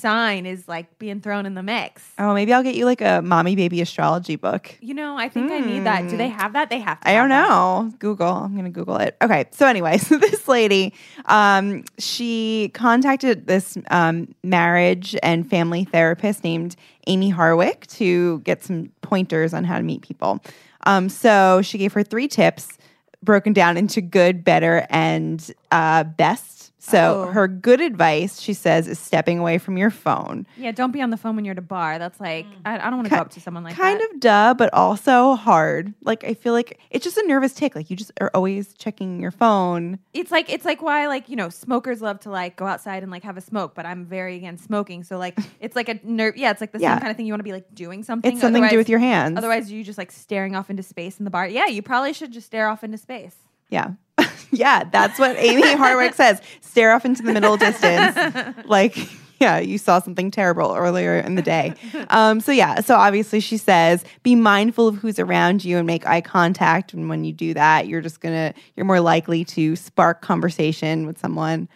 sign 0.00 0.46
is 0.46 0.66
like 0.66 0.98
being 0.98 1.20
thrown 1.20 1.46
in 1.46 1.54
the 1.54 1.62
mix. 1.62 2.02
Oh, 2.18 2.34
maybe 2.34 2.52
I'll 2.52 2.62
get 2.62 2.74
you 2.74 2.84
like 2.84 3.00
a 3.00 3.20
mommy 3.22 3.56
baby 3.56 3.80
astrology 3.80 4.36
book. 4.36 4.76
You 4.80 4.94
know, 4.94 5.16
I 5.16 5.28
think 5.28 5.50
I 5.50 5.60
need 5.60 5.84
that. 5.84 6.08
Do 6.08 6.16
they 6.16 6.28
have 6.28 6.54
that? 6.54 6.70
They 6.70 6.80
have 6.80 7.00
to. 7.00 7.08
I 7.08 7.12
have 7.12 7.22
don't 7.22 7.28
that. 7.30 7.48
know. 7.48 7.92
Google. 7.98 8.28
I'm 8.28 8.56
gonna 8.56 8.70
Google 8.70 8.96
it. 8.96 9.16
Okay. 9.22 9.46
So 9.52 9.66
anyway, 9.66 9.98
so 9.98 10.18
this 10.18 10.48
lady, 10.48 10.94
um, 11.26 11.84
she 11.98 12.70
contacted 12.74 13.46
this 13.46 13.76
um, 13.90 14.34
marriage 14.42 15.16
and 15.22 15.48
family 15.48 15.84
therapist 15.84 16.44
named 16.44 16.76
Amy 17.06 17.32
Harwick 17.32 17.86
to 17.98 18.40
get 18.40 18.62
some 18.62 18.90
pointers 19.02 19.54
on 19.54 19.64
how 19.64 19.76
to 19.76 19.84
meet 19.84 20.02
people. 20.02 20.40
Um, 20.86 21.08
so 21.08 21.60
she 21.62 21.78
gave 21.78 21.92
her 21.92 22.02
three 22.02 22.28
tips 22.28 22.78
broken 23.22 23.52
down 23.52 23.76
into 23.76 24.00
good, 24.00 24.44
better, 24.44 24.86
and 24.90 25.52
uh, 25.70 26.04
best. 26.04 26.59
So 26.82 27.26
Oh. 27.28 27.32
her 27.32 27.46
good 27.46 27.80
advice, 27.80 28.40
she 28.40 28.54
says, 28.54 28.88
is 28.88 28.98
stepping 28.98 29.38
away 29.38 29.58
from 29.58 29.76
your 29.76 29.90
phone. 29.90 30.46
Yeah, 30.56 30.72
don't 30.72 30.92
be 30.92 31.02
on 31.02 31.10
the 31.10 31.18
phone 31.18 31.36
when 31.36 31.44
you're 31.44 31.52
at 31.52 31.58
a 31.58 31.62
bar. 31.62 31.98
That's 31.98 32.18
like 32.18 32.46
mm. 32.46 32.52
I, 32.64 32.76
I 32.78 32.84
don't 32.90 32.96
want 32.96 33.04
to 33.04 33.10
Ki- 33.10 33.16
go 33.16 33.20
up 33.20 33.30
to 33.32 33.40
someone 33.40 33.64
like 33.64 33.74
kind 33.76 34.00
that. 34.00 34.00
Kind 34.00 34.14
of 34.14 34.20
duh, 34.20 34.54
but 34.56 34.72
also 34.72 35.34
hard. 35.34 35.92
Like 36.02 36.24
I 36.24 36.32
feel 36.34 36.54
like 36.54 36.80
it's 36.90 37.04
just 37.04 37.18
a 37.18 37.26
nervous 37.26 37.52
tick. 37.52 37.74
Like 37.76 37.90
you 37.90 37.96
just 37.96 38.12
are 38.20 38.30
always 38.34 38.72
checking 38.74 39.20
your 39.20 39.30
phone. 39.30 39.98
It's 40.14 40.30
like 40.30 40.50
it's 40.50 40.64
like 40.64 40.80
why 40.80 41.06
like 41.06 41.28
you 41.28 41.36
know 41.36 41.50
smokers 41.50 42.00
love 42.00 42.18
to 42.20 42.30
like 42.30 42.56
go 42.56 42.66
outside 42.66 43.02
and 43.02 43.12
like 43.12 43.24
have 43.24 43.36
a 43.36 43.42
smoke, 43.42 43.74
but 43.74 43.84
I'm 43.84 44.06
very 44.06 44.36
against 44.36 44.64
smoking. 44.64 45.04
So 45.04 45.18
like 45.18 45.38
it's 45.60 45.76
like 45.76 45.88
a 45.90 46.00
nerve. 46.02 46.36
Yeah, 46.38 46.50
it's 46.50 46.60
like 46.62 46.72
the 46.72 46.80
Yeah. 46.80 46.94
same 46.94 47.00
kind 47.00 47.10
of 47.10 47.16
thing. 47.18 47.26
You 47.26 47.32
want 47.34 47.40
to 47.40 47.44
be 47.44 47.52
like 47.52 47.74
doing 47.74 48.02
something. 48.04 48.32
It's 48.32 48.40
something 48.40 48.62
to 48.62 48.68
do 48.70 48.78
with 48.78 48.88
your 48.88 49.00
hands. 49.00 49.36
Otherwise, 49.36 49.70
you 49.70 49.84
just 49.84 49.98
like 49.98 50.10
staring 50.10 50.56
off 50.56 50.70
into 50.70 50.82
space 50.82 51.18
in 51.18 51.24
the 51.26 51.30
bar. 51.30 51.46
Yeah, 51.46 51.66
you 51.66 51.82
probably 51.82 52.14
should 52.14 52.32
just 52.32 52.46
stare 52.46 52.68
off 52.68 52.82
into 52.82 52.96
space. 52.96 53.36
Yeah. 53.70 53.92
yeah, 54.50 54.84
that's 54.84 55.18
what 55.18 55.36
Amy 55.36 55.62
Harwick 55.62 56.14
says. 56.14 56.40
Stare 56.60 56.92
off 56.92 57.04
into 57.04 57.22
the 57.22 57.32
middle 57.32 57.56
distance. 57.56 58.56
like, 58.64 58.96
yeah, 59.40 59.58
you 59.58 59.78
saw 59.78 59.98
something 60.00 60.30
terrible 60.30 60.74
earlier 60.74 61.18
in 61.18 61.34
the 61.34 61.42
day. 61.42 61.74
Um, 62.10 62.40
so, 62.40 62.52
yeah, 62.52 62.80
so 62.80 62.96
obviously 62.96 63.40
she 63.40 63.56
says 63.56 64.04
be 64.22 64.34
mindful 64.34 64.88
of 64.88 64.96
who's 64.96 65.18
around 65.18 65.64
you 65.64 65.78
and 65.78 65.86
make 65.86 66.06
eye 66.06 66.20
contact. 66.20 66.92
And 66.92 67.08
when 67.08 67.24
you 67.24 67.32
do 67.32 67.54
that, 67.54 67.86
you're 67.86 68.02
just 68.02 68.20
going 68.20 68.34
to, 68.34 68.60
you're 68.76 68.86
more 68.86 69.00
likely 69.00 69.44
to 69.46 69.76
spark 69.76 70.20
conversation 70.20 71.06
with 71.06 71.18
someone. 71.18 71.68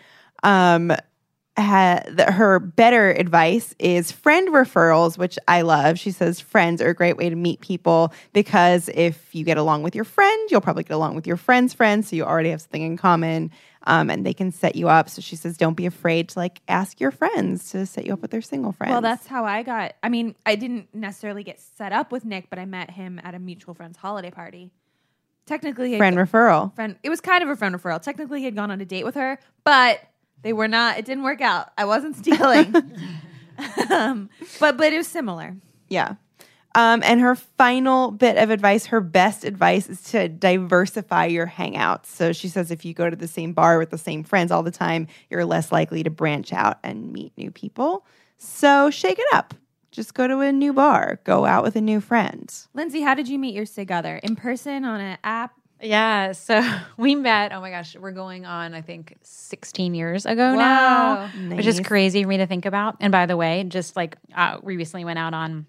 Um, 0.43 0.93
the, 1.57 2.33
her 2.33 2.59
better 2.59 3.11
advice 3.11 3.75
is 3.79 4.11
friend 4.11 4.49
referrals, 4.49 5.17
which 5.17 5.39
I 5.47 5.63
love. 5.63 5.99
She 5.99 6.11
says 6.11 6.41
friends 6.41 6.83
are 6.83 6.89
a 6.89 6.95
great 6.95 7.17
way 7.17 7.29
to 7.29 7.37
meet 7.37 7.61
people 7.61 8.13
because 8.33 8.91
if 8.95 9.35
you 9.35 9.45
get 9.45 9.57
along 9.57 9.83
with 9.83 9.95
your 9.95 10.05
friend, 10.05 10.51
you'll 10.51 10.61
probably 10.61 10.83
get 10.83 10.95
along 10.95 11.15
with 11.15 11.27
your 11.27 11.37
friend's 11.37 11.73
friend. 11.73 12.05
So 12.05 12.17
you 12.17 12.25
already 12.25 12.51
have 12.51 12.61
something 12.61 12.83
in 12.83 12.97
common 12.97 13.51
um, 13.85 14.11
and 14.11 14.27
they 14.27 14.35
can 14.35 14.51
set 14.51 14.75
you 14.77 14.89
up. 14.89 15.09
So 15.09 15.23
she 15.23 15.37
says, 15.37 15.57
don't 15.57 15.77
be 15.77 15.87
afraid 15.87 16.31
to 16.31 16.39
like 16.39 16.61
ask 16.69 17.01
your 17.01 17.11
friends 17.11 17.71
to 17.71 17.87
set 17.87 18.07
you 18.07 18.13
up 18.13 18.23
with 18.23 18.31
their 18.31 18.43
single 18.43 18.73
friends. 18.73 18.91
Well, 18.91 19.01
that's 19.01 19.27
how 19.27 19.45
I 19.45 19.63
got. 19.63 19.95
I 20.03 20.09
mean, 20.09 20.35
I 20.45 20.57
didn't 20.57 20.93
necessarily 20.95 21.45
get 21.45 21.61
set 21.61 21.93
up 21.93 22.11
with 22.11 22.25
Nick, 22.25 22.51
but 22.51 22.59
I 22.59 22.65
met 22.65 22.91
him 22.91 23.21
at 23.23 23.35
a 23.35 23.39
mutual 23.39 23.75
friend's 23.75 23.99
holiday 23.99 24.31
party. 24.31 24.71
Technically, 25.47 25.93
had 25.93 25.99
friend 25.99 26.17
referral. 26.17 26.75
friend. 26.75 26.97
It 27.03 27.11
was 27.11 27.21
kind 27.21 27.43
of 27.43 27.51
a 27.51 27.57
friend 27.57 27.75
referral. 27.75 28.01
Technically, 28.01 28.39
he 28.39 28.47
had 28.47 28.57
gone 28.57 28.71
on 28.71 28.81
a 28.81 28.87
date 28.87 29.05
with 29.05 29.15
her, 29.15 29.39
but 29.63 30.01
they 30.45 30.53
were 30.53 30.69
not. 30.69 30.99
It 30.99 31.07
didn't 31.07 31.25
work 31.25 31.41
out. 31.41 31.73
I 31.77 31.87
wasn't 31.87 32.17
stealing. 32.17 32.77
um, 33.91 34.29
but 34.61 34.77
but 34.77 34.93
it 34.93 34.97
was 34.99 35.09
similar. 35.09 35.57
Yeah. 35.89 36.15
Um, 36.77 37.03
and 37.05 37.21
her 37.21 37.35
final 37.35 38.11
bit 38.11 38.37
of 38.37 38.51
advice, 38.51 38.87
her 38.87 39.01
best 39.01 39.45
advice 39.45 39.89
is 39.89 40.03
to 40.11 40.29
diversify 40.29 41.27
your 41.27 41.47
hangouts. 41.47 42.07
So 42.07 42.33
she 42.33 42.49
says 42.49 42.71
if 42.71 42.85
you 42.85 42.93
go 42.93 43.09
to 43.09 43.17
the 43.17 43.29
same 43.29 43.53
bar 43.53 43.79
with 43.79 43.91
the 43.91 43.99
same 43.99 44.23
friends 44.23 44.51
all 44.51 44.63
the 44.63 44.73
time, 44.73 45.07
you're 45.31 45.45
less 45.45 45.73
likely 45.73 46.03
to 46.03 46.11
branch 46.11 46.53
out 46.53 46.79
and 46.83 47.13
meet 47.13 47.33
new 47.39 47.51
people. 47.51 48.05
So 48.37 48.91
shake 48.91 49.19
it 49.19 49.27
up. 49.33 49.55
Just 49.93 50.15
go 50.15 50.27
to 50.27 50.41
a 50.41 50.51
new 50.51 50.73
bar, 50.73 51.21
go 51.23 51.47
out 51.47 51.63
with 51.63 51.77
a 51.77 51.81
new 51.81 52.01
friend. 52.01 52.53
Lindsey, 52.75 53.03
how 53.03 53.15
did 53.15 53.29
you 53.29 53.39
meet 53.39 53.55
your 53.55 53.67
sig 53.67 53.93
other? 53.93 54.17
In 54.17 54.35
person, 54.35 54.85
on 54.85 55.01
an 55.01 55.19
app? 55.23 55.55
Yeah, 55.81 56.33
so 56.33 56.63
we 56.97 57.15
met. 57.15 57.53
Oh 57.53 57.61
my 57.61 57.71
gosh, 57.71 57.97
we're 57.97 58.13
going 58.13 58.47
on 58.47 58.75
I 58.75 58.81
think 58.81 59.17
16 59.23 59.95
years 59.95 60.27
ago 60.27 60.55
now, 60.55 61.29
which 61.57 61.67
is 61.67 61.81
crazy 61.81 62.23
for 62.23 62.29
me 62.29 62.39
to 62.39 62.47
think 62.47 62.65
about. 62.67 62.97
And 63.01 63.11
by 63.13 63.27
the 63.27 63.37
way, 63.37 63.65
just 63.65 63.97
like 63.97 64.17
uh, 64.35 64.59
we 64.63 64.77
recently 64.77 65.05
went 65.05 65.19
out 65.19 65.35
on 65.35 65.67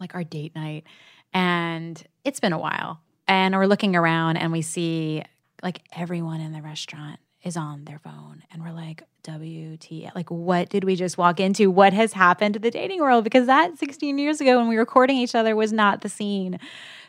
like 0.00 0.14
our 0.14 0.22
date 0.24 0.54
night, 0.54 0.84
and 1.32 2.00
it's 2.24 2.40
been 2.40 2.52
a 2.52 2.58
while. 2.58 3.00
And 3.26 3.54
we're 3.54 3.66
looking 3.66 3.94
around 3.96 4.38
and 4.38 4.52
we 4.52 4.62
see 4.62 5.22
like 5.62 5.82
everyone 5.92 6.40
in 6.40 6.52
the 6.52 6.62
restaurant 6.62 7.20
is 7.42 7.56
on 7.56 7.84
their 7.84 7.98
phone, 7.98 8.42
and 8.50 8.62
we're 8.62 8.72
like, 8.72 9.02
WT, 9.22 10.14
like 10.14 10.30
what 10.30 10.68
did 10.70 10.84
we 10.84 10.96
just 10.96 11.18
walk 11.18 11.38
into? 11.40 11.70
What 11.70 11.92
has 11.92 12.12
happened 12.12 12.54
to 12.54 12.60
the 12.60 12.70
dating 12.70 13.00
world? 13.00 13.24
Because 13.24 13.46
that 13.46 13.78
16 13.78 14.18
years 14.18 14.40
ago 14.40 14.58
when 14.58 14.68
we 14.68 14.76
were 14.76 14.86
courting 14.86 15.16
each 15.16 15.34
other 15.34 15.54
was 15.54 15.72
not 15.72 16.00
the 16.00 16.08
scene. 16.08 16.58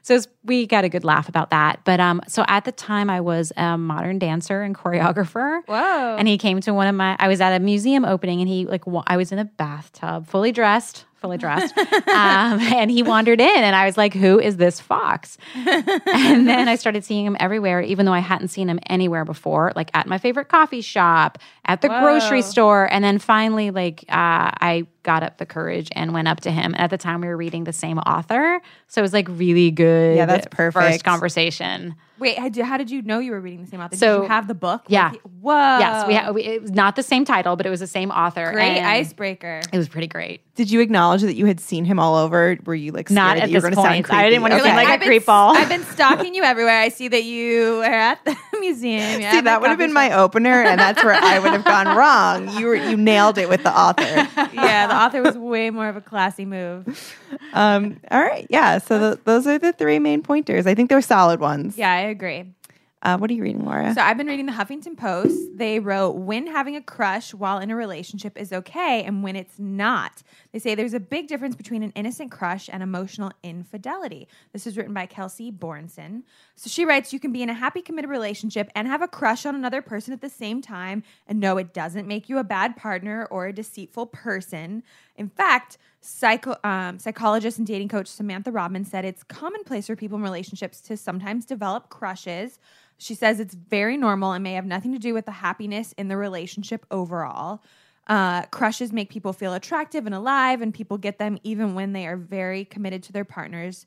So 0.02 0.20
we 0.44 0.66
got 0.66 0.84
a 0.84 0.90
good 0.90 1.04
laugh 1.04 1.30
about 1.30 1.50
that. 1.52 1.82
But 1.84 2.00
um, 2.00 2.22
so 2.28 2.44
at 2.48 2.66
the 2.66 2.72
time 2.72 3.10
I 3.10 3.22
was 3.22 3.52
a 3.58 3.78
modern 3.78 4.20
dancer 4.20 4.62
and 4.62 4.76
choreographer. 4.76 5.62
Whoa. 5.66 6.16
And 6.18 6.28
he 6.28 6.38
came 6.38 6.60
to 6.62 6.74
one 6.74 6.88
of 6.88 6.96
my. 6.96 7.16
I 7.20 7.28
was 7.28 7.42
at 7.42 7.54
a 7.54 7.60
museum 7.60 8.06
opening, 8.06 8.40
and 8.42 8.50
he 8.50 8.66
like 8.66 8.84
I 9.08 9.18
was 9.18 9.32
in 9.32 9.40
a 9.40 9.46
bathtub, 9.46 10.28
fully 10.28 10.52
dressed, 10.52 11.06
fully 11.20 11.38
dressed, 11.38 11.78
um, 11.78 11.86
and 12.08 12.90
he 12.90 13.04
wandered 13.04 13.40
in, 13.42 13.58
and 13.58 13.76
I 13.76 13.86
was 13.86 13.98
like, 13.98 14.14
"Who 14.14 14.40
is 14.40 14.58
this 14.58 14.80
fox?" 14.80 15.38
and 15.56 16.48
then 16.48 16.68
I 16.68 16.76
started 16.76 17.04
seeing 17.04 17.26
him 17.26 17.38
everywhere, 17.40 17.82
even 17.82 18.06
though 18.06 18.14
I 18.14 18.20
hadn't 18.20 18.50
seen 18.50 18.70
him 18.70 18.80
anywhere 18.88 19.26
before, 19.26 19.74
like 19.76 19.92
at 19.94 20.08
my 20.08 20.18
favorite 20.18 20.50
coffee 20.50 20.82
shop, 20.82 21.38
at 21.66 21.82
the 21.82 21.90
grocery 21.90 22.42
store, 22.42 22.92
and 22.92 23.04
then 23.04 23.20
finally, 23.20 23.72
like 23.72 24.04
uh, 24.10 24.52
I 24.62 24.88
got 25.10 25.24
up 25.24 25.38
the 25.38 25.46
courage 25.46 25.90
and 25.94 26.14
went 26.14 26.28
up 26.28 26.40
to 26.42 26.52
him. 26.52 26.74
And 26.76 26.80
at 26.82 26.92
the 26.92 26.98
time, 26.98 27.22
we 27.22 27.28
were 27.28 27.36
reading 27.38 27.64
the 27.64 27.74
same 27.74 27.98
author, 27.98 28.62
so 28.88 29.02
it 29.02 29.06
was 29.08 29.14
like 29.14 29.28
really 29.28 29.72
good. 29.72 30.16
Yeah, 30.18 30.28
that's 30.28 30.48
perfect. 30.52 30.86
First 30.86 31.04
conversation. 31.04 31.96
Wait, 32.20 32.38
how 32.38 32.50
did, 32.78 32.92
you 32.92 33.02
know 33.02 33.20
you 33.20 33.32
were 33.32 33.40
reading 33.40 33.62
the 33.64 33.68
same 33.72 33.80
author? 33.80 33.92
did 33.92 34.00
So- 34.00 34.24
you 34.24 34.28
have 34.28 34.48
the 34.50 34.54
book? 34.54 34.82
Yeah. 34.88 35.14
you? 35.14 35.20
Whoa. 35.40 35.80
Yes, 35.80 36.06
we, 36.06 36.14
ha- 36.16 36.32
we 36.32 36.44
it 36.44 36.62
was 36.62 36.72
not 36.72 36.98
the 36.98 37.02
same 37.04 37.24
title, 37.24 37.56
but 37.56 37.66
it 37.66 37.70
was 37.70 37.80
the 37.80 37.88
same 37.88 38.12
author. 38.12 38.52
Great 38.52 38.82
icebreaker. 38.82 39.62
It 39.72 39.78
was 39.78 39.88
pretty 39.88 40.08
great. 40.08 40.42
Did 40.56 40.70
you 40.70 40.82
acknowledge 40.82 41.22
that 41.22 41.36
you 41.36 41.46
had 41.46 41.62
seen 41.62 41.86
him 41.86 41.98
all 41.98 42.16
over? 42.16 42.58
Were 42.66 42.76
you 42.76 42.92
like 42.92 43.08
scared 43.08 43.16
Not 43.16 43.36
that 43.38 43.44
at 43.44 43.50
you 43.50 43.56
were 43.56 43.62
this 43.62 43.64
going 43.64 43.76
to 43.76 43.82
sound 43.82 43.94
point. 43.96 44.06
creepy? 44.08 44.20
I 44.22 44.30
didn't 44.30 44.42
want 44.42 44.52
to 44.52 44.60
Okay. 44.60 44.68
seem 44.68 44.76
like 44.76 44.88
a 44.90 44.92
I've 44.92 45.00
been, 45.00 45.08
creep 45.08 45.26
ball. 45.26 45.56
I've 45.56 45.70
been 45.70 45.86
stalking 45.86 46.36
you 46.36 46.44
everywhere. 46.44 46.78
I 46.82 46.90
see 46.90 47.08
that 47.08 47.24
you 47.24 47.78
are 47.84 47.86
at 47.86 48.26
the 48.26 48.36
museum. 48.60 49.22
See, 49.32 49.40
that 49.42 49.62
would 49.62 49.70
have 49.70 49.80
been 49.80 49.94
my 49.94 50.12
opener, 50.12 50.62
and 50.62 50.78
that's 50.78 51.02
where 51.02 51.14
I 51.14 51.40
would 51.40 51.54
have 51.54 51.64
gone 51.64 51.96
wrong. 51.96 52.50
You 52.60 52.68
were 52.68 52.76
you 52.76 52.98
nailed 52.98 53.38
it 53.38 53.48
with 53.48 53.64
the 53.64 53.72
author. 53.72 54.04
yeah, 54.54 54.88
the 54.88 54.94
author 55.00 55.22
was 55.22 55.38
way 55.38 55.70
more 55.70 55.88
of 55.88 55.96
a 55.96 56.02
classy 56.02 56.46
move. 56.46 57.18
Um, 57.54 58.00
all 58.12 58.22
right, 58.22 58.46
yeah. 58.50 58.78
So 58.78 59.16
those 59.16 59.48
are 59.48 59.58
the 59.58 59.74
three 59.74 60.00
main 60.00 60.22
pointers. 60.22 60.68
I 60.68 60.76
think 60.76 60.90
they're 60.90 61.02
solid 61.02 61.40
ones. 61.40 61.78
Yeah, 61.78 61.92
I 61.92 62.02
agree. 62.02 62.54
Uh, 63.02 63.18
what 63.18 63.32
are 63.32 63.34
you 63.34 63.44
reading, 63.44 63.64
Laura? 63.64 63.94
So 63.94 64.02
I've 64.02 64.18
been 64.18 64.28
reading 64.28 64.46
the 64.46 64.52
Huffington 64.52 64.98
Post. 64.98 65.58
They 65.58 65.80
wrote 65.80 66.12
when 66.18 66.48
having 66.48 66.76
a 66.76 66.82
crush 66.82 67.34
while 67.34 67.60
in 67.60 67.72
a 67.72 67.76
relationship 67.76 68.38
is 68.38 68.52
okay 68.52 69.04
and 69.04 69.24
when 69.24 69.38
it's 69.38 69.58
not. 69.58 70.22
They 70.52 70.60
say 70.60 70.76
there's 70.76 70.94
a 70.94 71.00
big 71.00 71.28
difference 71.28 71.56
between 71.56 71.82
an 71.82 71.94
innocent 71.96 72.30
crush 72.30 72.70
and 72.72 72.84
emotional 72.84 73.32
infidelity. 73.42 74.28
This 74.52 74.68
is 74.68 74.76
written 74.76 74.94
by 74.94 75.06
Kelsey 75.06 75.50
Borresen. 75.50 76.24
So 76.58 76.70
she 76.70 76.84
writes 76.84 77.14
you 77.14 77.22
can 77.22 77.32
be 77.32 77.42
in 77.42 77.50
a 77.50 77.54
happy 77.54 77.82
committed 77.82 78.10
relationship 78.10 78.70
and 78.76 78.86
have 78.86 79.02
a 79.02 79.08
crush 79.08 79.46
on 79.46 79.56
another 79.56 79.82
person 79.82 80.14
at 80.14 80.20
the 80.20 80.30
same 80.30 80.62
time 80.62 81.04
and 81.26 81.40
no 81.40 81.58
it 81.58 81.74
doesn't 81.74 82.08
make 82.08 82.28
you 82.28 82.38
a 82.38 82.44
bad 82.44 82.76
partner 82.76 83.28
or 83.32 83.48
a 83.48 83.54
deceitful 83.54 84.08
person. 84.08 84.84
In 85.16 85.30
fact, 85.30 85.78
psycho, 86.02 86.56
um, 86.64 87.00
psychologist 87.00 87.58
and 87.58 87.68
dating 87.68 87.90
coach 87.90 88.08
Samantha 88.08 88.52
Rodman 88.52 88.86
said 88.86 89.06
it's 89.06 89.24
commonplace 89.24 89.88
for 89.88 89.96
people 89.96 90.18
in 90.18 90.24
relationships 90.24 90.82
to 90.82 90.98
sometimes 90.98 91.46
develop 91.46 91.90
crushes. 91.90 92.60
She 92.98 93.16
says 93.16 93.40
it's 93.40 93.54
very 93.54 93.98
normal 93.98 94.32
and 94.32 94.44
may 94.44 94.54
have 94.54 94.66
nothing 94.66 94.92
to 94.94 95.00
do 95.00 95.14
with 95.14 95.26
the 95.26 95.32
happiness 95.32 95.94
in 95.98 96.08
the 96.08 96.18
relationship 96.18 96.86
overall. 96.92 97.62
Uh, 98.08 98.44
crushes 98.48 98.92
make 98.92 99.10
people 99.10 99.34
feel 99.34 99.54
attractive 99.54 100.06
and 100.06 100.16
alive, 100.16 100.62
and 100.62 100.74
people 100.74 100.98
get 100.98 101.20
them 101.20 101.38
even 101.44 101.76
when 101.76 101.94
they 101.94 102.08
are 102.08 102.18
very 102.18 102.66
committed 102.66 103.04
to 103.04 103.14
their 103.14 103.26
partners 103.26 103.86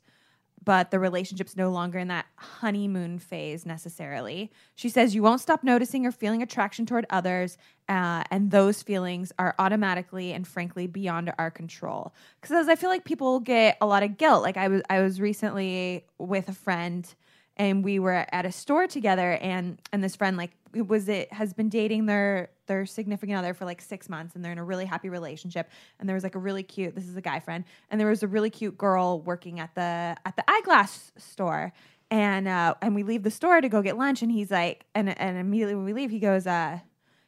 but 0.63 0.91
the 0.91 0.99
relationship's 0.99 1.55
no 1.55 1.69
longer 1.69 1.99
in 1.99 2.07
that 2.09 2.25
honeymoon 2.35 3.19
phase 3.19 3.65
necessarily. 3.65 4.51
She 4.75 4.89
says 4.89 5.15
you 5.15 5.23
won't 5.23 5.41
stop 5.41 5.63
noticing 5.63 6.05
or 6.05 6.11
feeling 6.11 6.41
attraction 6.41 6.85
toward 6.85 7.05
others, 7.09 7.57
uh, 7.89 8.23
and 8.31 8.51
those 8.51 8.81
feelings 8.81 9.31
are 9.39 9.55
automatically 9.59 10.31
and 10.31 10.47
frankly 10.47 10.87
beyond 10.87 11.33
our 11.37 11.51
control. 11.51 12.13
Because 12.41 12.67
I 12.67 12.75
feel 12.75 12.89
like 12.89 13.05
people 13.05 13.39
get 13.39 13.77
a 13.81 13.85
lot 13.85 14.03
of 14.03 14.17
guilt. 14.17 14.43
Like 14.43 14.57
I 14.57 14.67
was, 14.67 14.81
I 14.89 15.01
was 15.01 15.19
recently 15.19 16.05
with 16.17 16.49
a 16.49 16.53
friend, 16.53 17.13
and 17.57 17.83
we 17.83 17.99
were 17.99 18.25
at 18.31 18.45
a 18.45 18.51
store 18.51 18.87
together, 18.87 19.33
and 19.33 19.81
and 19.91 20.03
this 20.03 20.15
friend 20.15 20.37
like 20.37 20.51
was 20.81 21.07
it 21.07 21.31
has 21.31 21.53
been 21.53 21.69
dating 21.69 22.05
their 22.05 22.49
their 22.65 22.85
significant 22.85 23.37
other 23.37 23.53
for 23.53 23.65
like 23.65 23.81
six 23.81 24.09
months 24.09 24.35
and 24.35 24.43
they're 24.43 24.51
in 24.51 24.57
a 24.57 24.63
really 24.63 24.85
happy 24.85 25.09
relationship 25.09 25.69
and 25.99 26.07
there 26.07 26.15
was 26.15 26.23
like 26.23 26.35
a 26.35 26.39
really 26.39 26.63
cute 26.63 26.95
this 26.95 27.07
is 27.07 27.15
a 27.15 27.21
guy 27.21 27.39
friend 27.39 27.63
and 27.89 27.99
there 27.99 28.07
was 28.07 28.23
a 28.23 28.27
really 28.27 28.49
cute 28.49 28.77
girl 28.77 29.19
working 29.21 29.59
at 29.59 29.73
the 29.75 30.15
at 30.25 30.35
the 30.35 30.49
eyeglass 30.49 31.11
store. 31.17 31.73
And 32.11 32.47
uh 32.47 32.75
and 32.81 32.93
we 32.93 33.03
leave 33.03 33.23
the 33.23 33.31
store 33.31 33.59
to 33.59 33.69
go 33.69 33.81
get 33.81 33.97
lunch 33.97 34.21
and 34.21 34.31
he's 34.31 34.51
like 34.51 34.85
and 34.93 35.17
and 35.17 35.37
immediately 35.37 35.75
when 35.75 35.85
we 35.85 35.93
leave 35.93 36.11
he 36.11 36.19
goes 36.19 36.45
uh 36.45 36.79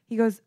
he 0.06 0.16
goes 0.16 0.42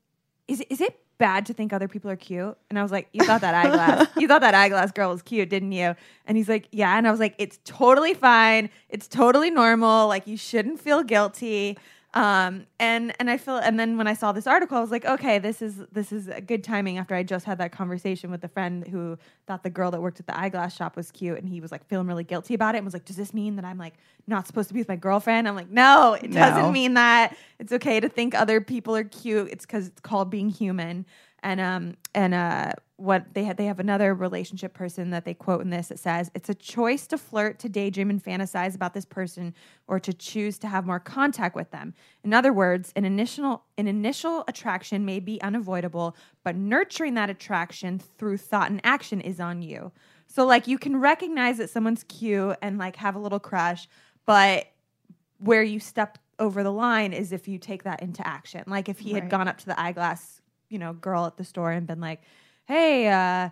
is 0.47 0.61
it, 0.61 0.67
is 0.71 0.81
it 0.81 1.01
bad 1.19 1.47
to 1.47 1.53
think 1.53 1.73
other 1.73 1.89
people 1.89 2.11
are 2.11 2.17
cute. 2.17 2.57
And 2.71 2.79
i 2.79 2.83
was 2.83 2.93
like 2.93 3.09
you 3.13 3.25
thought 3.25 3.41
that 3.43 3.55
eyeglass 3.55 4.09
you 4.17 4.29
thought 4.29 4.41
that 4.41 4.55
eyeglass 4.55 4.93
girl 4.93 5.11
was 5.11 5.23
cute 5.23 5.49
didn't 5.49 5.73
you? 5.73 5.95
And 6.27 6.37
he's 6.37 6.49
like 6.49 6.69
yeah. 6.73 6.97
And 6.97 7.07
i 7.07 7.11
was 7.11 7.21
like 7.21 7.35
it's 7.39 7.59
totally 7.65 8.15
fine. 8.15 8.71
It's 8.89 9.09
totally 9.09 9.51
normal. 9.51 10.09
Like 10.09 10.27
you 10.27 10.37
shouldn't 10.37 10.81
feel 10.81 11.03
guilty 11.03 11.77
Um, 12.19 12.67
and 12.81 13.15
and 13.21 13.31
I 13.31 13.37
feel 13.37 13.57
and 13.59 13.79
then 13.79 13.97
when 13.97 14.09
I 14.09 14.15
saw 14.15 14.33
this 14.33 14.47
article, 14.49 14.77
I 14.77 14.81
was 14.81 14.91
like, 14.91 15.05
okay, 15.05 15.39
this 15.39 15.63
is 15.63 15.77
this 15.93 16.11
is 16.11 16.27
a 16.27 16.41
good 16.41 16.65
timing 16.65 16.99
after 16.99 17.15
I 17.15 17.23
just 17.23 17.45
had 17.45 17.59
that 17.59 17.71
conversation 17.71 18.31
with 18.33 18.43
a 18.43 18.49
friend 18.49 18.87
who 18.89 19.17
thought 19.47 19.63
the 19.63 19.71
girl 19.71 19.93
that 19.93 20.01
worked 20.03 20.19
at 20.19 20.27
the 20.27 20.37
eyeglass 20.37 20.75
shop 20.77 20.97
was 20.97 21.13
cute, 21.13 21.39
and 21.39 21.49
he 21.49 21.61
was 21.61 21.71
like 21.71 21.87
feeling 21.87 22.09
really 22.09 22.25
guilty 22.25 22.55
about 22.55 22.75
it, 22.75 22.79
and 22.79 22.85
was 22.85 22.95
like, 22.95 23.05
does 23.05 23.17
this 23.17 23.33
mean 23.33 23.55
that 23.57 23.65
I'm 23.65 23.79
like 23.79 23.95
not 24.27 24.49
supposed 24.49 24.67
to 24.69 24.75
be 24.75 24.81
with 24.81 24.89
my 24.89 24.97
girlfriend? 24.97 25.47
I'm 25.47 25.55
like, 25.55 25.71
no, 25.71 26.15
it 26.21 26.31
No. 26.31 26.41
doesn't 26.41 26.73
mean 26.73 26.95
that. 26.95 27.37
It's 27.61 27.73
okay 27.73 28.01
to 28.01 28.09
think 28.09 28.35
other 28.35 28.61
people 28.61 28.97
are 28.97 29.05
cute. 29.05 29.49
It's 29.53 29.65
because 29.65 29.87
it's 29.87 30.01
called 30.01 30.29
being 30.29 30.49
human. 30.51 31.07
And 31.49 31.63
um 31.63 31.97
and 32.15 32.35
uh 32.35 32.73
what 32.97 33.33
they 33.33 33.45
had 33.45 33.57
they 33.57 33.65
have 33.65 33.81
another 33.81 34.13
relationship 34.13 34.75
person 34.75 35.09
that 35.11 35.25
they 35.25 35.33
quote 35.33 35.63
in 35.63 35.71
this 35.71 35.89
that 35.89 35.99
says 35.99 36.31
it's 36.35 36.51
a 36.51 36.55
choice 36.55 37.07
to 37.07 37.17
flirt, 37.17 37.59
to 37.61 37.71
daydream 37.71 38.11
and 38.11 38.23
fantasize 38.23 38.75
about 38.75 38.93
this 38.93 39.07
person 39.07 39.55
or 39.87 39.99
to 39.99 40.13
choose 40.13 40.59
to 40.59 40.69
have 40.69 40.85
more 40.85 41.01
contact 41.01 41.57
with 41.57 41.71
them. 41.71 41.95
In 42.23 42.35
other 42.35 42.53
words, 42.53 42.93
an 42.97 43.07
initial 43.07 43.65
an 43.79 43.89
initial 43.89 44.45
attraction 44.47 45.07
may 45.07 45.21
be 45.21 45.41
unavoidable, 45.41 46.15
but 46.45 46.55
nurturing 46.55 47.15
that 47.15 47.31
attraction 47.31 47.99
through 47.99 48.37
thought 48.37 48.71
and 48.71 48.83
action 48.85 49.23
is 49.23 49.41
on 49.41 49.63
you. 49.63 49.91
So 50.27 50.45
like 50.45 50.67
you 50.67 50.77
can 50.77 51.01
recognize 51.01 51.57
that 51.57 51.71
someone's 51.71 52.05
cute 52.05 52.59
and 52.61 52.77
like 52.77 52.97
have 52.97 53.17
a 53.17 53.19
little 53.19 53.41
crush, 53.41 53.89
but 54.27 54.67
where 55.39 55.63
you 55.63 55.81
step 55.81 56.19
over 56.39 56.63
the 56.63 56.73
line 56.73 57.15
is 57.15 57.33
if 57.33 57.49
you 57.49 57.59
take 57.59 57.85
that 57.85 58.03
into 58.03 58.27
action. 58.27 58.65
Like 58.67 58.91
if 58.91 58.99
he 58.99 59.15
had 59.15 59.31
gone 59.31 59.49
up 59.49 59.57
to 59.59 59.67
the 59.67 59.81
eyeglass, 59.81 60.38
you 60.69 60.79
know, 60.79 60.93
girl 60.93 61.27
at 61.27 61.37
the 61.37 61.45
store 61.45 61.73
and 61.73 61.87
been 61.87 62.01
like, 62.01 62.23
"Hey, 62.67 63.09
uh, 63.09 63.51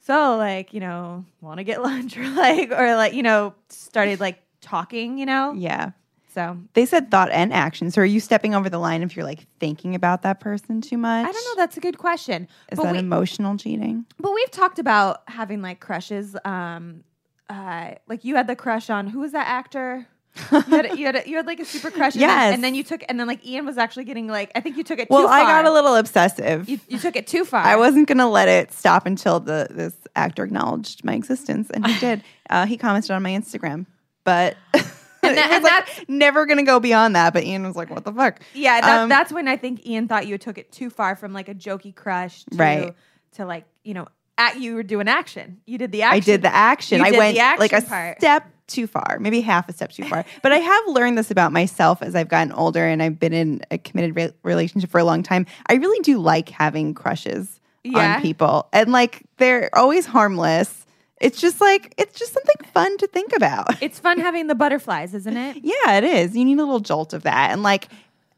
so 0.00 0.36
like, 0.36 0.72
you 0.74 0.80
know, 0.80 1.24
want 1.40 1.58
to 1.58 1.64
get 1.64 1.82
lunch 1.90 2.16
or 2.16 2.28
like, 2.28 2.70
or 2.70 2.94
like, 2.96 3.14
you 3.14 3.22
know, 3.22 3.54
started 3.68 4.20
like 4.20 4.40
talking, 4.60 5.18
you 5.18 5.26
know." 5.26 5.52
Yeah. 5.56 5.90
So 6.34 6.58
They 6.72 6.84
said 6.84 7.12
thought 7.12 7.30
and 7.30 7.52
action. 7.52 7.92
So 7.92 8.02
are 8.02 8.04
you 8.04 8.18
stepping 8.18 8.56
over 8.56 8.68
the 8.68 8.78
line 8.78 9.04
if 9.04 9.14
you're 9.14 9.24
like 9.24 9.46
thinking 9.60 9.94
about 9.94 10.22
that 10.22 10.40
person 10.40 10.80
too 10.80 10.98
much? 10.98 11.28
I 11.28 11.30
don't 11.30 11.44
know. 11.44 11.62
That's 11.62 11.76
a 11.76 11.80
good 11.80 11.96
question. 11.96 12.48
Is 12.72 12.76
but 12.76 12.82
that 12.84 12.92
we, 12.94 12.98
emotional 12.98 13.56
cheating? 13.56 14.04
but 14.18 14.34
we've 14.34 14.50
talked 14.50 14.80
about 14.80 15.22
having 15.28 15.62
like 15.62 15.78
crushes. 15.78 16.36
Um, 16.44 17.04
uh, 17.48 17.92
like 18.08 18.24
you 18.24 18.34
had 18.34 18.48
the 18.48 18.56
crush 18.56 18.90
on 18.90 19.06
who 19.06 19.20
was 19.20 19.30
that 19.32 19.46
actor? 19.46 20.08
You, 20.50 20.60
had, 20.60 20.98
you, 20.98 21.06
had 21.06 21.16
a, 21.16 21.28
you 21.28 21.36
had 21.36 21.46
like 21.46 21.60
a 21.60 21.64
super 21.64 21.90
crush, 21.90 22.14
and, 22.14 22.22
then, 22.22 22.28
Yes. 22.28 22.54
and 22.54 22.64
then 22.64 22.74
you 22.74 22.82
took, 22.84 23.02
and 23.08 23.18
then 23.20 23.26
like 23.26 23.44
Ian 23.46 23.66
was 23.66 23.78
actually 23.78 24.04
getting 24.04 24.26
like, 24.26 24.50
I 24.54 24.60
think 24.60 24.76
you 24.76 24.82
took 24.84 24.98
it. 24.98 25.08
Too 25.08 25.14
far. 25.14 25.24
Well, 25.24 25.28
I 25.28 25.42
got 25.44 25.64
a 25.64 25.72
little 25.72 25.94
obsessive. 25.96 26.68
You, 26.68 26.80
you 26.88 26.98
took 26.98 27.16
it 27.16 27.26
too 27.26 27.44
far. 27.44 27.62
I 27.64 27.76
wasn't 27.76 28.08
gonna 28.08 28.28
let 28.28 28.48
it 28.48 28.72
stop 28.72 29.06
until 29.06 29.40
the 29.40 29.68
this 29.70 29.94
actor 30.16 30.42
acknowledged 30.44 31.04
my 31.04 31.14
existence, 31.14 31.70
and 31.70 31.86
he 31.86 31.98
did. 32.00 32.22
Uh, 32.50 32.66
he 32.66 32.76
commented 32.76 33.10
on 33.12 33.22
my 33.22 33.30
Instagram, 33.30 33.86
but 34.24 34.56
And 35.22 35.38
that- 35.38 35.52
and 35.52 35.64
like 35.64 36.08
never 36.08 36.44
gonna 36.46 36.64
go 36.64 36.80
beyond 36.80 37.16
that. 37.16 37.32
But 37.32 37.44
Ian 37.44 37.64
was 37.66 37.76
like, 37.76 37.88
"What 37.90 38.04
the 38.04 38.12
fuck?" 38.12 38.40
Yeah, 38.52 38.80
that, 38.80 39.00
Um, 39.04 39.08
that's 39.08 39.32
when 39.32 39.48
I 39.48 39.56
think 39.56 39.86
Ian 39.86 40.06
thought 40.08 40.26
you 40.26 40.36
took 40.36 40.58
it 40.58 40.70
too 40.70 40.90
far 40.90 41.16
from 41.16 41.32
like 41.32 41.48
a 41.48 41.54
jokey 41.54 41.94
crush 41.94 42.44
to, 42.50 42.56
Right. 42.58 42.94
to 43.36 43.46
like, 43.46 43.64
you 43.84 43.94
know, 43.94 44.06
at 44.36 44.60
you 44.60 44.74
were 44.74 44.82
doing 44.82 45.08
action. 45.08 45.60
You 45.64 45.78
did 45.78 45.92
the 45.92 46.02
action. 46.02 46.16
I 46.16 46.20
did 46.20 46.42
the 46.42 46.54
action. 46.54 46.98
You 46.98 47.06
I 47.06 47.10
went 47.12 47.36
the 47.36 47.40
action 47.40 47.60
like 47.60 47.72
a 47.72 47.80
part. 47.80 48.18
step 48.18 48.46
too 48.66 48.86
far, 48.86 49.18
maybe 49.20 49.40
half 49.40 49.68
a 49.68 49.72
step 49.72 49.90
too 49.92 50.04
far. 50.04 50.24
but 50.42 50.52
I 50.52 50.56
have 50.58 50.84
learned 50.88 51.18
this 51.18 51.30
about 51.30 51.52
myself 51.52 52.02
as 52.02 52.14
I've 52.14 52.28
gotten 52.28 52.52
older 52.52 52.84
and 52.86 53.02
I've 53.02 53.18
been 53.18 53.32
in 53.32 53.62
a 53.70 53.78
committed 53.78 54.16
re- 54.16 54.32
relationship 54.42 54.90
for 54.90 54.98
a 54.98 55.04
long 55.04 55.22
time. 55.22 55.46
I 55.68 55.74
really 55.74 56.00
do 56.00 56.18
like 56.18 56.48
having 56.48 56.94
crushes 56.94 57.60
Yeah. 57.84 58.16
on 58.16 58.22
people, 58.22 58.68
and 58.72 58.90
like 58.92 59.22
they're 59.36 59.68
always 59.74 60.06
harmless. 60.06 60.86
It's 61.20 61.40
just 61.40 61.60
like 61.60 61.94
it's 61.98 62.18
just 62.18 62.32
something 62.32 62.56
fun 62.72 62.96
to 62.98 63.06
think 63.06 63.34
about. 63.36 63.66
It's 63.82 63.98
fun 64.00 64.18
having 64.18 64.46
the 64.46 64.54
butterflies, 64.54 65.14
isn't 65.14 65.36
it? 65.36 65.58
Yeah, 65.62 65.98
it 65.98 66.04
is. 66.04 66.36
You 66.36 66.44
need 66.44 66.58
a 66.58 66.64
little 66.64 66.80
jolt 66.80 67.12
of 67.12 67.22
that. 67.24 67.50
And 67.50 67.62
like, 67.62 67.88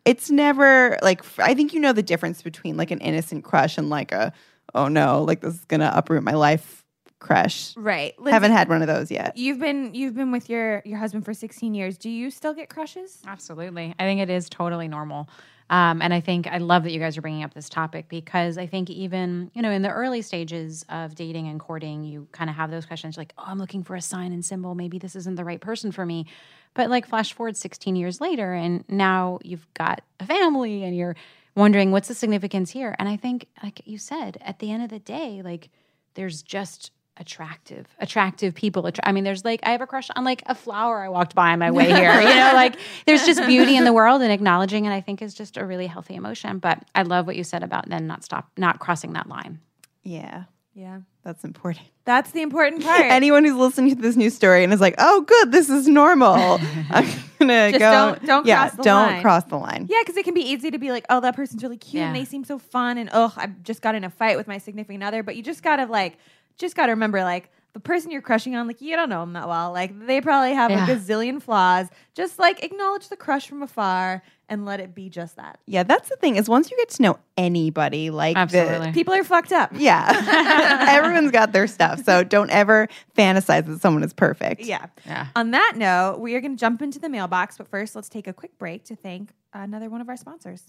it's 0.04 0.30
never 0.30 0.98
like, 1.02 1.22
I 1.38 1.54
think 1.54 1.72
you 1.72 1.80
know 1.80 1.92
the 1.92 2.02
difference 2.02 2.42
between 2.42 2.76
like 2.76 2.90
an 2.90 3.00
innocent 3.00 3.44
crush 3.44 3.78
and 3.78 3.88
like 3.90 4.12
a, 4.12 4.32
oh 4.74 4.88
no, 4.88 5.22
like 5.22 5.40
this 5.40 5.54
is 5.54 5.64
going 5.64 5.80
to 5.80 5.96
uproot 5.96 6.22
my 6.22 6.34
life 6.34 6.84
crush. 7.18 7.76
Right. 7.76 8.18
Lindsey, 8.18 8.32
Haven't 8.32 8.52
had 8.52 8.68
one 8.68 8.82
of 8.82 8.88
those 8.88 9.10
yet. 9.10 9.36
You've 9.36 9.58
been 9.58 9.94
you've 9.94 10.14
been 10.14 10.32
with 10.32 10.48
your 10.50 10.82
your 10.84 10.98
husband 10.98 11.24
for 11.24 11.34
16 11.34 11.74
years. 11.74 11.98
Do 11.98 12.10
you 12.10 12.30
still 12.30 12.54
get 12.54 12.68
crushes? 12.68 13.18
Absolutely. 13.26 13.94
I 13.98 14.04
think 14.04 14.20
it 14.20 14.30
is 14.30 14.48
totally 14.48 14.88
normal. 14.88 15.28
Um, 15.68 16.00
and 16.00 16.14
I 16.14 16.20
think 16.20 16.46
I 16.46 16.58
love 16.58 16.84
that 16.84 16.92
you 16.92 17.00
guys 17.00 17.18
are 17.18 17.22
bringing 17.22 17.42
up 17.42 17.52
this 17.52 17.68
topic 17.68 18.08
because 18.08 18.56
I 18.56 18.66
think 18.66 18.88
even, 18.88 19.50
you 19.52 19.62
know, 19.62 19.70
in 19.72 19.82
the 19.82 19.90
early 19.90 20.22
stages 20.22 20.84
of 20.88 21.16
dating 21.16 21.48
and 21.48 21.58
courting, 21.58 22.04
you 22.04 22.28
kind 22.30 22.48
of 22.48 22.54
have 22.54 22.70
those 22.70 22.86
questions 22.86 23.16
like, 23.16 23.32
oh, 23.36 23.44
I'm 23.46 23.58
looking 23.58 23.82
for 23.82 23.96
a 23.96 24.00
sign 24.00 24.32
and 24.32 24.44
symbol. 24.44 24.76
Maybe 24.76 24.98
this 24.98 25.16
isn't 25.16 25.34
the 25.34 25.44
right 25.44 25.60
person 25.60 25.90
for 25.90 26.06
me. 26.06 26.26
But 26.74 26.88
like 26.88 27.08
flash 27.08 27.32
forward 27.32 27.56
16 27.56 27.96
years 27.96 28.20
later, 28.20 28.52
and 28.52 28.84
now 28.88 29.40
you've 29.42 29.66
got 29.74 30.02
a 30.20 30.26
family 30.26 30.84
and 30.84 30.96
you're 30.96 31.16
wondering 31.56 31.90
what's 31.90 32.08
the 32.08 32.14
significance 32.14 32.70
here. 32.70 32.94
And 32.98 33.08
I 33.08 33.16
think, 33.16 33.46
like 33.62 33.80
you 33.86 33.98
said, 33.98 34.38
at 34.42 34.60
the 34.60 34.70
end 34.70 34.84
of 34.84 34.90
the 34.90 34.98
day, 35.00 35.42
like 35.42 35.70
there's 36.14 36.42
just 36.42 36.92
attractive 37.18 37.86
attractive 37.98 38.54
people 38.54 38.86
Attra- 38.86 39.06
i 39.08 39.12
mean 39.12 39.24
there's 39.24 39.44
like 39.44 39.60
i 39.62 39.70
have 39.70 39.80
a 39.80 39.86
crush 39.86 40.08
on 40.16 40.24
like 40.24 40.42
a 40.46 40.54
flower 40.54 41.00
i 41.02 41.08
walked 41.08 41.34
by 41.34 41.50
on 41.52 41.58
my 41.58 41.70
way 41.78 41.86
here 41.86 42.20
you 42.20 42.28
know 42.34 42.52
like 42.54 42.76
there's 43.06 43.24
just 43.24 43.44
beauty 43.46 43.76
in 43.76 43.84
the 43.84 43.92
world 43.92 44.22
and 44.22 44.30
acknowledging 44.32 44.84
it 44.84 44.90
i 44.92 45.00
think 45.00 45.22
is 45.22 45.34
just 45.34 45.56
a 45.56 45.64
really 45.64 45.86
healthy 45.86 46.14
emotion 46.14 46.58
but 46.58 46.82
i 46.94 47.02
love 47.02 47.26
what 47.26 47.36
you 47.36 47.44
said 47.44 47.62
about 47.62 47.88
then 47.88 48.06
not 48.06 48.22
stop 48.24 48.50
not 48.56 48.78
crossing 48.78 49.12
that 49.14 49.28
line 49.28 49.58
Yeah, 50.04 50.44
Yeah. 50.74 51.00
that's 51.24 51.42
important. 51.44 51.86
That's 52.04 52.30
the 52.30 52.40
important 52.42 52.84
part. 52.84 53.00
Anyone 53.00 53.44
who's 53.44 53.56
listening 53.56 53.96
to 53.96 54.00
this 54.00 54.14
new 54.14 54.30
story 54.30 54.62
and 54.62 54.72
is 54.72 54.80
like, 54.80 54.94
oh, 54.98 55.22
good, 55.22 55.50
this 55.50 55.68
is 55.68 55.88
normal. 55.88 56.34
I'm 56.90 57.04
gonna 57.40 57.72
Just 57.72 57.80
go. 57.80 57.90
don't- 57.90 58.24
don't 58.26 58.46
yeah, 58.46 58.58
cross 58.68 58.76
the 58.76 58.82
don't 58.84 59.06
line. 59.08 59.22
cross 59.22 59.42
the 59.44 59.56
line. 59.56 59.86
Yeah, 59.90 59.98
because 60.02 60.16
it 60.16 60.24
can 60.24 60.32
be 60.34 60.42
easy 60.52 60.70
to 60.70 60.78
be 60.78 60.92
like, 60.92 61.04
oh, 61.10 61.18
that 61.22 61.34
person's 61.34 61.64
really 61.64 61.78
cute 61.78 62.04
and 62.04 62.14
they 62.14 62.24
seem 62.24 62.44
so 62.44 62.58
fun, 62.60 62.96
and 62.96 63.10
oh, 63.12 63.34
I 63.36 63.48
just 63.64 63.82
got 63.82 63.96
in 63.96 64.04
a 64.04 64.10
fight 64.10 64.36
with 64.36 64.46
my 64.46 64.58
significant 64.58 65.02
other. 65.02 65.24
But 65.24 65.34
you 65.34 65.42
just 65.42 65.64
gotta 65.64 65.86
like, 65.86 66.16
just 66.58 66.74
gotta 66.76 66.92
remember 66.92 67.22
like 67.22 67.50
the 67.72 67.80
person 67.80 68.10
you're 68.10 68.22
crushing 68.22 68.56
on, 68.56 68.66
like 68.66 68.80
you 68.80 68.96
don't 68.96 69.10
know 69.10 69.20
them 69.20 69.34
that 69.34 69.48
well. 69.48 69.70
Like 69.72 70.06
they 70.06 70.20
probably 70.22 70.54
have 70.54 70.70
Yeah. 70.70 70.86
a 70.88 70.96
gazillion 70.96 71.42
flaws. 71.42 71.88
Just 72.14 72.38
like 72.38 72.64
acknowledge 72.64 73.08
the 73.10 73.16
crush 73.16 73.46
from 73.46 73.62
afar 73.62 74.22
and 74.48 74.64
let 74.64 74.80
it 74.80 74.94
be 74.94 75.10
just 75.10 75.36
that. 75.36 75.58
Yeah, 75.66 75.82
that's 75.82 76.08
the 76.08 76.16
thing 76.16 76.36
is 76.36 76.48
once 76.48 76.70
you 76.70 76.76
get 76.78 76.88
to 76.90 77.02
know 77.02 77.18
anybody, 77.36 78.08
like 78.08 78.34
the- 78.50 78.90
People 78.94 79.12
are 79.12 79.24
fucked 79.24 79.52
up. 79.52 79.72
yeah, 79.76 80.86
everyone's 80.88 81.32
got 81.32 81.52
their 81.52 81.66
stuff. 81.66 82.02
So 82.04 82.24
don't 82.24 82.48
ever 82.50 82.88
fantasize 83.18 83.66
that 83.66 83.80
someone 83.82 84.02
is 84.04 84.14
perfect. 84.14 84.62
Yeah. 84.62 84.86
yeah 85.04 85.26
On 85.36 85.50
that 85.50 85.74
note, 85.76 86.18
we 86.20 86.34
are 86.34 86.40
going 86.40 86.56
to 86.56 86.60
jump 86.60 86.80
into 86.80 86.98
the 86.98 87.10
mailbox, 87.10 87.58
but 87.58 87.68
first, 87.68 87.94
let's 87.94 88.08
take 88.08 88.26
a 88.26 88.32
quick 88.32 88.56
break 88.56 88.84
to 88.84 88.96
thank 88.96 89.30
another 89.52 89.90
one 89.90 90.00
of 90.00 90.08
our 90.08 90.16
sponsors. 90.16 90.62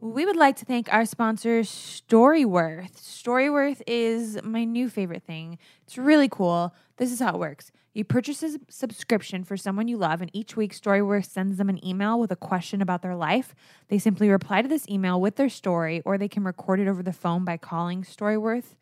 We 0.00 0.26
would 0.26 0.36
like 0.36 0.56
to 0.56 0.64
thank 0.64 0.92
our 0.92 1.06
sponsor, 1.06 1.60
Storyworth. 1.60 2.96
Storyworth 2.96 3.82
is 3.86 4.38
my 4.42 4.64
new 4.64 4.88
favorite 4.88 5.22
thing. 5.22 5.58
It's 5.84 5.96
really 5.96 6.28
cool. 6.28 6.74
This 6.98 7.10
is 7.10 7.20
how 7.20 7.34
it 7.34 7.38
works. 7.38 7.72
You 7.94 8.04
purchase 8.04 8.42
a 8.42 8.58
subscription 8.68 9.42
for 9.42 9.56
someone 9.56 9.88
you 9.88 9.96
love, 9.96 10.20
and 10.20 10.30
each 10.34 10.54
week 10.54 10.74
Storyworth 10.74 11.24
sends 11.24 11.56
them 11.56 11.70
an 11.70 11.84
email 11.84 12.20
with 12.20 12.30
a 12.30 12.36
question 12.36 12.82
about 12.82 13.00
their 13.00 13.16
life. 13.16 13.54
They 13.88 13.98
simply 13.98 14.28
reply 14.28 14.60
to 14.60 14.68
this 14.68 14.86
email 14.88 15.20
with 15.20 15.36
their 15.36 15.48
story, 15.48 16.02
or 16.04 16.18
they 16.18 16.28
can 16.28 16.44
record 16.44 16.78
it 16.78 16.88
over 16.88 17.02
the 17.02 17.12
phone 17.12 17.44
by 17.44 17.56
calling 17.56 18.02
Storyworth 18.02 18.74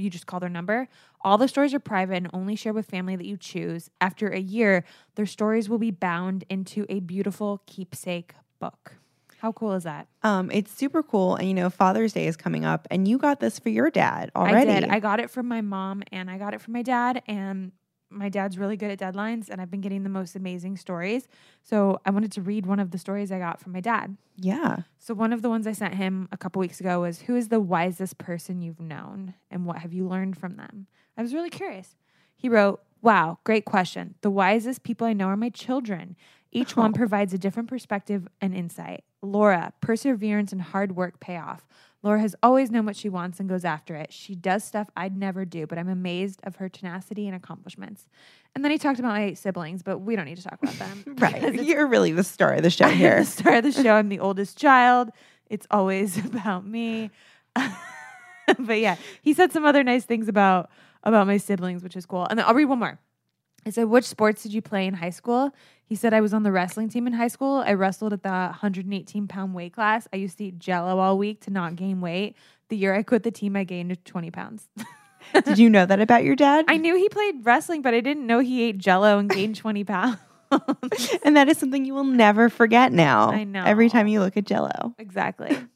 you 0.00 0.10
just 0.10 0.26
call 0.26 0.40
their 0.40 0.48
number. 0.48 0.88
All 1.22 1.38
the 1.38 1.48
stories 1.48 1.74
are 1.74 1.80
private 1.80 2.16
and 2.16 2.30
only 2.32 2.54
shared 2.54 2.76
with 2.76 2.86
family 2.86 3.16
that 3.16 3.26
you 3.26 3.36
choose. 3.36 3.90
After 4.00 4.28
a 4.28 4.38
year, 4.38 4.84
their 5.16 5.26
stories 5.26 5.68
will 5.68 5.78
be 5.78 5.90
bound 5.90 6.44
into 6.48 6.86
a 6.88 7.00
beautiful 7.00 7.62
keepsake 7.66 8.34
book. 8.60 8.94
How 9.40 9.52
cool 9.52 9.72
is 9.74 9.84
that? 9.84 10.08
Um, 10.22 10.50
it's 10.50 10.70
super 10.72 11.02
cool. 11.02 11.36
And 11.36 11.48
you 11.48 11.54
know, 11.54 11.70
Father's 11.70 12.12
Day 12.12 12.26
is 12.26 12.36
coming 12.36 12.64
up, 12.64 12.86
and 12.90 13.06
you 13.06 13.18
got 13.18 13.40
this 13.40 13.58
for 13.58 13.68
your 13.68 13.90
dad 13.90 14.30
already. 14.34 14.70
I 14.70 14.80
did. 14.80 14.90
I 14.90 15.00
got 15.00 15.20
it 15.20 15.30
from 15.30 15.46
my 15.46 15.60
mom 15.60 16.02
and 16.10 16.30
I 16.30 16.38
got 16.38 16.54
it 16.54 16.60
from 16.60 16.72
my 16.74 16.82
dad. 16.82 17.22
And 17.26 17.72
my 18.10 18.28
dad's 18.30 18.56
really 18.56 18.76
good 18.76 18.90
at 18.90 18.98
deadlines, 18.98 19.48
and 19.50 19.60
I've 19.60 19.70
been 19.70 19.82
getting 19.82 20.02
the 20.02 20.08
most 20.08 20.34
amazing 20.34 20.76
stories. 20.78 21.28
So 21.62 22.00
I 22.06 22.10
wanted 22.10 22.32
to 22.32 22.42
read 22.42 22.64
one 22.66 22.80
of 22.80 22.90
the 22.90 22.98
stories 22.98 23.30
I 23.30 23.38
got 23.38 23.60
from 23.60 23.72
my 23.72 23.80
dad. 23.80 24.16
yeah. 24.36 24.78
So 24.98 25.14
one 25.14 25.32
of 25.32 25.42
the 25.42 25.48
ones 25.48 25.66
I 25.66 25.72
sent 25.72 25.94
him 25.94 26.28
a 26.32 26.36
couple 26.36 26.60
weeks 26.60 26.80
ago 26.80 27.00
was 27.02 27.22
who 27.22 27.36
is 27.36 27.48
the 27.48 27.60
wisest 27.60 28.18
person 28.18 28.60
you've 28.60 28.80
known 28.80 29.34
and 29.50 29.66
what 29.66 29.78
have 29.78 29.92
you 29.92 30.06
learned 30.08 30.36
from 30.38 30.56
them? 30.56 30.86
I 31.16 31.22
was 31.22 31.34
really 31.34 31.50
curious. 31.50 31.96
He 32.36 32.48
wrote, 32.48 32.80
"Wow, 33.02 33.38
great 33.44 33.64
question. 33.64 34.14
The 34.22 34.30
wisest 34.30 34.82
people 34.82 35.06
I 35.06 35.12
know 35.12 35.26
are 35.26 35.36
my 35.36 35.50
children. 35.50 36.16
Each 36.50 36.76
one 36.76 36.92
provides 36.94 37.34
a 37.34 37.38
different 37.38 37.68
perspective 37.68 38.26
and 38.40 38.54
insight. 38.54 39.04
Laura, 39.22 39.72
perseverance 39.80 40.52
and 40.52 40.62
hard 40.62 40.94
work 40.96 41.20
pay 41.20 41.36
off. 41.36 41.66
Laura 42.02 42.20
has 42.20 42.36
always 42.44 42.70
known 42.70 42.86
what 42.86 42.94
she 42.94 43.08
wants 43.08 43.40
and 43.40 43.48
goes 43.48 43.64
after 43.64 43.96
it. 43.96 44.12
She 44.12 44.36
does 44.36 44.62
stuff 44.62 44.88
I'd 44.96 45.16
never 45.16 45.44
do, 45.44 45.66
but 45.66 45.78
I'm 45.78 45.88
amazed 45.88 46.38
of 46.44 46.56
her 46.56 46.68
tenacity 46.68 47.26
and 47.26 47.34
accomplishments." 47.34 48.06
And 48.54 48.64
then 48.64 48.70
he 48.72 48.78
talked 48.78 48.98
about 48.98 49.12
my 49.12 49.34
siblings, 49.34 49.82
but 49.82 49.98
we 49.98 50.14
don't 50.16 50.24
need 50.24 50.38
to 50.38 50.44
talk 50.44 50.58
about 50.62 50.74
them. 50.78 51.04
Right. 51.18 51.54
You're 51.54 51.86
really 51.86 52.12
the 52.12 52.24
star 52.24 52.54
of 52.54 52.62
the 52.62 52.70
show 52.70 52.84
I'm 52.86 52.96
here. 52.96 53.18
the 53.20 53.24
star 53.26 53.54
of 53.56 53.64
the 53.64 53.72
show. 53.72 53.94
I'm 53.94 54.08
the 54.08 54.20
oldest 54.20 54.56
child. 54.56 55.10
It's 55.50 55.66
always 55.70 56.16
about 56.24 56.64
me. 56.66 57.10
but 58.58 58.78
yeah, 58.78 58.96
he 59.22 59.34
said 59.34 59.52
some 59.52 59.64
other 59.64 59.82
nice 59.82 60.04
things 60.04 60.28
about 60.28 60.70
about 61.02 61.26
my 61.26 61.36
siblings, 61.36 61.82
which 61.82 61.96
is 61.96 62.06
cool. 62.06 62.26
And 62.28 62.38
then 62.38 62.46
I'll 62.46 62.54
read 62.54 62.66
one 62.66 62.78
more. 62.78 62.98
I 63.68 63.70
said, 63.70 63.84
Which 63.84 64.06
sports 64.06 64.42
did 64.42 64.54
you 64.54 64.62
play 64.62 64.86
in 64.86 64.94
high 64.94 65.10
school? 65.10 65.54
He 65.84 65.94
said, 65.94 66.14
I 66.14 66.22
was 66.22 66.32
on 66.32 66.42
the 66.42 66.50
wrestling 66.50 66.88
team 66.88 67.06
in 67.06 67.12
high 67.12 67.28
school. 67.28 67.62
I 67.66 67.74
wrestled 67.74 68.14
at 68.14 68.22
the 68.22 68.30
118 68.30 69.28
pound 69.28 69.54
weight 69.54 69.74
class. 69.74 70.08
I 70.10 70.16
used 70.16 70.38
to 70.38 70.44
eat 70.44 70.58
jello 70.58 70.98
all 70.98 71.18
week 71.18 71.42
to 71.42 71.50
not 71.50 71.76
gain 71.76 72.00
weight. 72.00 72.34
The 72.70 72.78
year 72.78 72.94
I 72.94 73.02
quit 73.02 73.24
the 73.24 73.30
team, 73.30 73.56
I 73.56 73.64
gained 73.64 74.02
20 74.02 74.30
pounds. 74.30 74.68
Did 75.44 75.58
you 75.58 75.68
know 75.68 75.84
that 75.84 76.00
about 76.00 76.24
your 76.24 76.34
dad? 76.34 76.64
I 76.68 76.78
knew 76.78 76.96
he 76.96 77.10
played 77.10 77.44
wrestling, 77.44 77.82
but 77.82 77.92
I 77.92 78.00
didn't 78.00 78.26
know 78.26 78.38
he 78.38 78.62
ate 78.62 78.78
jello 78.78 79.18
and 79.18 79.28
gained 79.28 79.56
20 79.56 79.84
pounds. 79.84 80.16
and 81.24 81.36
that 81.36 81.48
is 81.48 81.58
something 81.58 81.84
you 81.84 81.94
will 81.94 82.04
never 82.04 82.48
forget 82.48 82.90
now. 82.90 83.30
I 83.30 83.44
know. 83.44 83.62
Every 83.64 83.90
time 83.90 84.08
you 84.08 84.20
look 84.20 84.38
at 84.38 84.44
Jello. 84.44 84.94
exactly. 84.98 85.56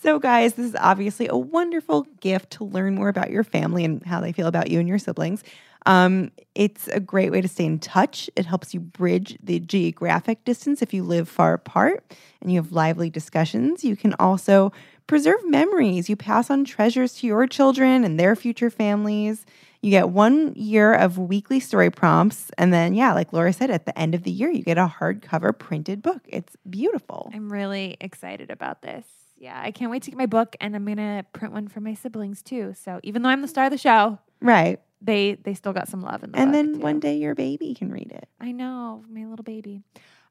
So, 0.00 0.20
guys, 0.20 0.54
this 0.54 0.66
is 0.66 0.76
obviously 0.76 1.26
a 1.26 1.36
wonderful 1.36 2.02
gift 2.20 2.50
to 2.52 2.64
learn 2.64 2.94
more 2.94 3.08
about 3.08 3.30
your 3.30 3.42
family 3.42 3.84
and 3.84 4.04
how 4.04 4.20
they 4.20 4.30
feel 4.30 4.46
about 4.46 4.70
you 4.70 4.78
and 4.78 4.88
your 4.88 4.98
siblings. 4.98 5.42
Um, 5.86 6.32
it's 6.54 6.88
a 6.88 7.00
great 7.00 7.30
way 7.30 7.40
to 7.40 7.48
stay 7.48 7.64
in 7.64 7.78
touch. 7.78 8.28
It 8.36 8.44
helps 8.44 8.74
you 8.74 8.80
bridge 8.80 9.38
the 9.42 9.60
geographic 9.60 10.44
distance 10.44 10.82
if 10.82 10.92
you 10.92 11.02
live 11.02 11.28
far 11.28 11.54
apart 11.54 12.12
and 12.40 12.50
you 12.50 12.60
have 12.60 12.72
lively 12.72 13.08
discussions. 13.08 13.84
You 13.84 13.96
can 13.96 14.14
also 14.18 14.72
preserve 15.06 15.38
memories. 15.46 16.08
You 16.08 16.16
pass 16.16 16.50
on 16.50 16.64
treasures 16.64 17.14
to 17.14 17.26
your 17.26 17.46
children 17.46 18.04
and 18.04 18.18
their 18.18 18.34
future 18.34 18.70
families. 18.70 19.46
You 19.80 19.90
get 19.90 20.08
one 20.08 20.54
year 20.56 20.92
of 20.92 21.18
weekly 21.18 21.60
story 21.60 21.90
prompts. 21.90 22.50
And 22.58 22.72
then, 22.72 22.94
yeah, 22.94 23.12
like 23.14 23.32
Laura 23.32 23.52
said, 23.52 23.70
at 23.70 23.86
the 23.86 23.96
end 23.96 24.16
of 24.16 24.24
the 24.24 24.30
year, 24.32 24.50
you 24.50 24.62
get 24.62 24.78
a 24.78 24.92
hardcover 24.98 25.56
printed 25.56 26.02
book. 26.02 26.22
It's 26.26 26.56
beautiful. 26.68 27.30
I'm 27.32 27.52
really 27.52 27.96
excited 28.00 28.50
about 28.50 28.82
this. 28.82 29.04
Yeah, 29.38 29.60
I 29.62 29.70
can't 29.70 29.90
wait 29.90 30.02
to 30.04 30.10
get 30.10 30.16
my 30.16 30.26
book, 30.26 30.56
and 30.60 30.74
I'm 30.74 30.86
gonna 30.86 31.24
print 31.34 31.52
one 31.52 31.68
for 31.68 31.80
my 31.80 31.92
siblings 31.92 32.42
too. 32.42 32.74
So 32.74 33.00
even 33.02 33.20
though 33.20 33.28
I'm 33.28 33.42
the 33.42 33.48
star 33.48 33.66
of 33.66 33.70
the 33.70 33.78
show, 33.78 34.18
Right. 34.40 34.80
They 35.00 35.34
they 35.34 35.54
still 35.54 35.72
got 35.72 35.88
some 35.88 36.00
love 36.00 36.22
in 36.24 36.32
the 36.32 36.38
And 36.38 36.54
then 36.54 36.74
too. 36.74 36.80
one 36.80 37.00
day 37.00 37.16
your 37.16 37.34
baby 37.34 37.74
can 37.74 37.90
read 37.92 38.10
it. 38.12 38.28
I 38.40 38.52
know, 38.52 39.04
my 39.08 39.26
little 39.26 39.42
baby. 39.44 39.82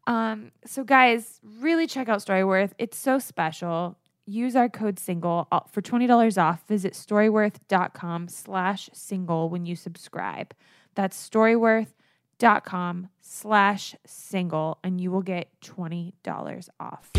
Um, 0.07 0.51
so 0.66 0.84
guys, 0.84 1.39
really 1.59 1.88
check 1.88 2.09
out 2.09 2.20
Storyworth. 2.20 2.72
It's 2.78 2.97
so 2.97 3.18
special. 3.20 3.97
Use 4.28 4.55
our 4.55 4.70
code 4.70 4.97
single 4.99 5.47
uh, 5.51 5.59
for 5.72 5.82
$20 5.82 6.41
off. 6.41 6.68
Visit 6.68 6.93
storyworth.com 6.93 8.28
slash 8.28 8.89
single 8.93 9.49
when 9.49 9.66
you 9.68 9.76
subscribe. 9.76 10.53
That's 10.95 11.30
storyworth.com 11.30 13.09
slash 13.22 13.95
single, 14.05 14.80
and 14.84 14.99
you 15.01 15.11
will 15.11 15.22
get 15.22 15.49
$20 15.61 16.70
off. 16.80 17.11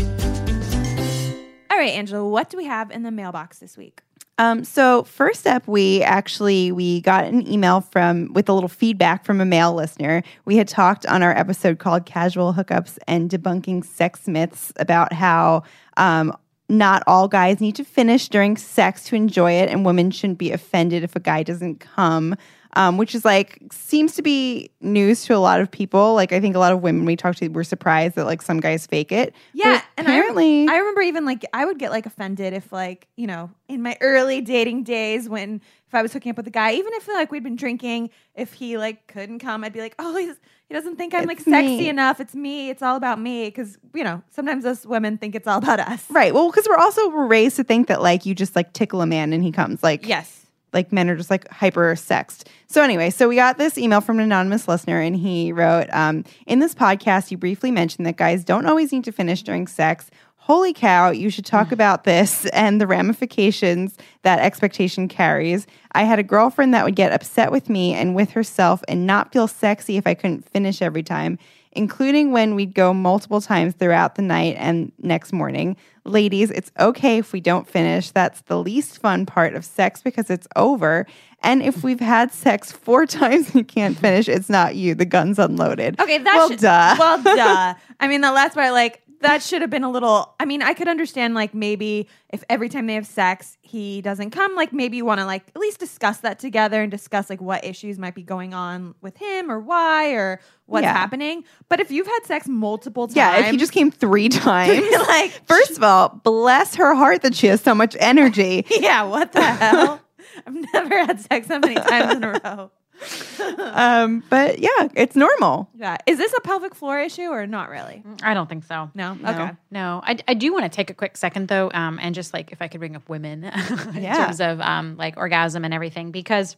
All 1.69 1.77
right, 1.77 1.91
Angela, 1.93 2.27
what 2.27 2.49
do 2.49 2.57
we 2.57 2.65
have 2.65 2.91
in 2.91 3.03
the 3.03 3.11
mailbox 3.11 3.59
this 3.59 3.77
week? 3.77 4.01
Um, 4.39 4.63
so 4.63 5.03
first 5.03 5.47
up, 5.47 5.67
we 5.67 6.03
actually 6.03 6.71
we 6.71 7.01
got 7.01 7.25
an 7.25 7.47
email 7.47 7.81
from 7.81 8.31
with 8.33 8.47
a 8.49 8.53
little 8.53 8.69
feedback 8.69 9.25
from 9.25 9.41
a 9.41 9.45
male 9.45 9.73
listener. 9.73 10.21
We 10.45 10.57
had 10.57 10.67
talked 10.67 11.05
on 11.07 11.23
our 11.23 11.35
episode 11.35 11.79
called 11.79 12.05
"Casual 12.05 12.53
Hookups 12.53 12.99
and 13.07 13.29
Debunking 13.29 13.83
Sex 13.83 14.27
Myths" 14.27 14.71
about 14.77 15.11
how 15.11 15.63
um, 15.97 16.37
not 16.69 17.01
all 17.07 17.27
guys 17.27 17.59
need 17.59 17.75
to 17.77 17.83
finish 17.83 18.29
during 18.29 18.57
sex 18.57 19.05
to 19.05 19.15
enjoy 19.15 19.53
it, 19.53 19.69
and 19.69 19.85
women 19.85 20.11
shouldn't 20.11 20.39
be 20.39 20.51
offended 20.51 21.03
if 21.03 21.15
a 21.15 21.19
guy 21.19 21.41
doesn't 21.41 21.79
come. 21.79 22.35
Um, 22.73 22.97
which 22.97 23.15
is 23.15 23.25
like 23.25 23.59
seems 23.71 24.15
to 24.15 24.21
be 24.21 24.69
news 24.81 25.25
to 25.25 25.33
a 25.33 25.37
lot 25.37 25.61
of 25.61 25.71
people. 25.71 26.13
Like 26.13 26.31
I 26.31 26.39
think 26.39 26.55
a 26.55 26.59
lot 26.59 26.71
of 26.71 26.81
women 26.81 27.05
we 27.05 27.15
talked 27.15 27.39
to 27.39 27.47
were 27.47 27.63
surprised 27.63 28.15
that 28.15 28.25
like 28.25 28.41
some 28.41 28.59
guys 28.59 28.85
fake 28.85 29.11
it. 29.11 29.33
Yeah, 29.53 29.75
But 29.75 29.85
and 29.97 30.07
I 30.07 30.11
apparently, 30.11 30.67
I, 30.67 30.77
remember 30.77 31.01
even 31.01 31.25
like 31.25 31.45
I 31.53 31.65
would 31.65 31.79
get 31.79 31.91
like 31.91 32.05
offended 32.05 32.53
if 32.53 32.71
like 32.71 33.07
you 33.15 33.27
know 33.27 33.49
in 33.67 33.81
my 33.81 33.97
early 34.01 34.41
dating 34.41 34.83
days 34.83 35.27
when 35.27 35.61
if 35.87 35.95
I 35.95 36.01
was 36.01 36.11
hooking 36.11 36.31
up 36.31 36.37
with 36.37 36.47
a 36.47 36.51
guy, 36.51 36.73
even 36.73 36.93
if 36.93 37.07
like 37.07 37.31
we'd 37.31 37.43
been 37.43 37.55
drinking, 37.55 38.09
if 38.35 38.53
he 38.53 38.77
like 38.77 39.07
couldn't 39.07 39.39
come, 39.39 39.63
I'd 39.63 39.71
be 39.71 39.79
like, 39.79 39.95
oh, 39.99 40.17
he's, 40.17 40.35
he 40.67 40.73
doesn't 40.73 40.97
think 40.97 41.13
I'm 41.13 41.25
like 41.25 41.39
sexy 41.39 41.77
me. 41.77 41.89
enough. 41.89 42.19
It's 42.19 42.35
me. 42.35 42.69
It's 42.69 42.81
all 42.81 42.97
about 42.97 43.21
me. 43.21 43.45
Because 43.45 43.77
you 43.93 44.03
know 44.03 44.21
sometimes 44.29 44.65
us 44.65 44.85
women 44.85 45.17
think 45.17 45.33
it's 45.33 45.47
all 45.47 45.59
about 45.59 45.79
us. 45.79 46.03
Right. 46.09 46.33
Well, 46.33 46.49
because 46.49 46.67
we're 46.67 46.77
also 46.77 47.09
we're 47.09 47.27
raised 47.27 47.55
to 47.55 47.63
think 47.63 47.87
that 47.87 48.01
like 48.01 48.25
you 48.25 48.35
just 48.35 48.55
like 48.55 48.73
tickle 48.73 49.01
a 49.01 49.05
man 49.05 49.31
and 49.31 49.43
he 49.43 49.51
comes. 49.51 49.81
Like 49.81 50.05
Yes. 50.05 50.45
Like 50.73 50.91
men 50.91 51.09
are 51.09 51.15
just 51.15 51.29
like 51.29 51.47
hyper 51.49 51.95
sexed. 51.95 52.49
So 52.67 52.83
anyway, 52.83 53.09
so 53.09 53.27
we 53.27 53.35
got 53.35 53.57
this 53.57 53.77
email 53.77 54.01
from 54.01 54.19
an 54.19 54.25
anonymous 54.25 54.67
listener, 54.67 54.99
and 54.99 55.15
he 55.15 55.51
wrote, 55.51 55.87
um, 55.91 56.23
"In 56.45 56.59
this 56.59 56.75
podcast, 56.75 57.31
you 57.31 57.37
briefly 57.37 57.71
mentioned 57.71 58.05
that 58.05 58.17
guys 58.17 58.43
don't 58.43 58.65
always 58.65 58.91
need 58.91 59.03
to 59.05 59.11
finish 59.11 59.43
during 59.43 59.67
sex." 59.67 60.09
Holy 60.47 60.71
cow, 60.71 61.09
you 61.09 61.29
should 61.29 61.45
talk 61.45 61.73
about 61.73 62.05
this 62.05 62.45
and 62.53 62.79
the 62.79 62.87
ramifications 62.87 63.97
that 64.21 64.39
expectation 64.39 65.09
carries. 65.09 65.67
I 65.91 66.03
had 66.03 66.19
a 66.19 66.23
girlfriend 66.23 66.73
that 66.73 66.85
would 66.85 66.95
get 66.95 67.11
upset 67.11 67.51
with 67.51 67.69
me 67.69 67.93
and 67.93 68.15
with 68.15 68.31
herself 68.31 68.81
and 68.87 69.05
not 69.05 69.33
feel 69.33 69.47
sexy 69.49 69.97
if 69.97 70.07
I 70.07 70.13
couldn't 70.13 70.47
finish 70.49 70.81
every 70.81 71.03
time 71.03 71.37
including 71.77 72.31
when 72.31 72.55
we'd 72.55 72.73
go 72.73 72.93
multiple 72.93 73.39
times 73.39 73.75
throughout 73.75 74.15
the 74.15 74.21
night 74.21 74.55
and 74.57 74.91
next 74.99 75.31
morning. 75.31 75.77
Ladies, 76.03 76.49
it's 76.51 76.71
okay 76.79 77.19
if 77.19 77.31
we 77.31 77.39
don't 77.39 77.67
finish. 77.67 78.11
That's 78.11 78.41
the 78.41 78.57
least 78.57 78.99
fun 78.99 79.25
part 79.25 79.53
of 79.53 79.63
sex 79.63 80.01
because 80.01 80.29
it's 80.29 80.47
over. 80.55 81.05
And 81.43 81.61
if 81.61 81.83
we've 81.83 81.99
had 81.99 82.33
sex 82.33 82.71
four 82.71 83.05
times 83.05 83.47
and 83.47 83.55
you 83.55 83.63
can't 83.63 83.97
finish, 83.97 84.27
it's 84.27 84.49
not 84.49 84.75
you. 84.75 84.95
The 84.95 85.05
gun's 85.05 85.37
unloaded. 85.37 85.99
Okay, 85.99 86.17
that 86.17 86.35
well, 86.35 86.49
should, 86.49 86.59
duh. 86.59 86.95
Well, 86.97 87.21
duh. 87.21 87.75
I 87.99 88.07
mean, 88.07 88.21
the 88.21 88.31
last 88.31 88.55
part, 88.55 88.73
like 88.73 89.03
that 89.21 89.41
should 89.41 89.61
have 89.61 89.69
been 89.69 89.83
a 89.83 89.89
little. 89.89 90.35
I 90.39 90.45
mean, 90.45 90.61
I 90.61 90.73
could 90.73 90.87
understand 90.87 91.33
like 91.33 91.53
maybe 91.53 92.07
if 92.29 92.43
every 92.49 92.69
time 92.69 92.85
they 92.87 92.93
have 92.95 93.07
sex 93.07 93.57
he 93.61 94.01
doesn't 94.01 94.31
come, 94.31 94.55
like 94.55 94.71
maybe 94.73 94.97
you 94.97 95.05
want 95.05 95.19
to 95.19 95.25
like 95.25 95.43
at 95.55 95.59
least 95.59 95.79
discuss 95.79 96.19
that 96.19 96.39
together 96.39 96.81
and 96.81 96.91
discuss 96.91 97.29
like 97.29 97.41
what 97.41 97.63
issues 97.65 97.97
might 97.97 98.15
be 98.15 98.23
going 98.23 98.53
on 98.53 98.95
with 99.01 99.17
him 99.17 99.49
or 99.51 99.59
why 99.59 100.11
or 100.11 100.39
what's 100.65 100.83
Yeah. 100.83 100.93
happening. 100.93 101.43
But 101.69 101.79
if 101.79 101.91
you've 101.91 102.07
had 102.07 102.19
sex 102.25 102.47
multiple 102.47 103.07
times, 103.07 103.15
yeah, 103.15 103.37
if 103.39 103.51
he 103.51 103.57
just 103.57 103.71
came 103.71 103.91
three 103.91 104.29
times. 104.47 104.85
like 105.07 105.31
First 105.47 105.77
of 105.77 105.83
all, 105.83 106.09
bless 106.23 106.75
her 106.75 106.93
heart 106.95 107.21
that 107.23 107.35
she 107.35 107.47
has 107.47 107.61
so 107.61 107.73
much 107.73 107.95
energy. 107.99 108.65
yeah, 108.79 109.03
what 109.03 109.31
the 109.31 109.43
hell? 109.43 110.01
I've 110.45 110.73
never 110.73 110.97
had 111.05 111.19
sex 111.21 111.47
that 111.47 111.61
many 111.61 111.75
times 111.75 112.15
in 112.15 112.23
a 112.23 112.39
row. 112.43 112.71
Um, 113.59 114.23
but 114.29 114.59
yeah, 114.59 114.87
it's 114.95 115.15
normal. 115.15 115.69
Yeah, 115.77 115.97
is 116.07 116.17
this 116.17 116.33
a 116.35 116.41
pelvic 116.41 116.73
floor 116.75 116.99
issue 116.99 117.27
or 117.27 117.45
not 117.45 117.69
really? 117.69 118.03
I 118.23 118.33
don't 118.33 118.49
think 118.49 118.63
so. 118.63 118.89
No, 118.95 119.13
No. 119.13 119.29
okay. 119.29 119.51
No, 119.71 120.01
I, 120.03 120.17
I 120.27 120.33
do 120.33 120.51
want 120.51 120.65
to 120.65 120.69
take 120.69 120.89
a 120.89 120.93
quick 120.93 121.15
second 121.15 121.47
though, 121.47 121.69
um, 121.73 121.99
and 122.01 122.15
just 122.15 122.33
like 122.33 122.51
if 122.51 122.61
I 122.61 122.67
could 122.67 122.79
bring 122.79 122.95
up 122.95 123.07
women 123.07 123.43
in 123.95 124.01
Yeah. 124.03 124.25
terms 124.25 124.41
of 124.41 124.59
um, 124.61 124.97
like 124.97 125.15
orgasm 125.17 125.63
and 125.63 125.73
everything, 125.73 126.11
because 126.11 126.55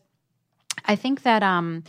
I 0.86 0.96
think 0.96 1.24
that 1.24 1.44
um, 1.44 1.84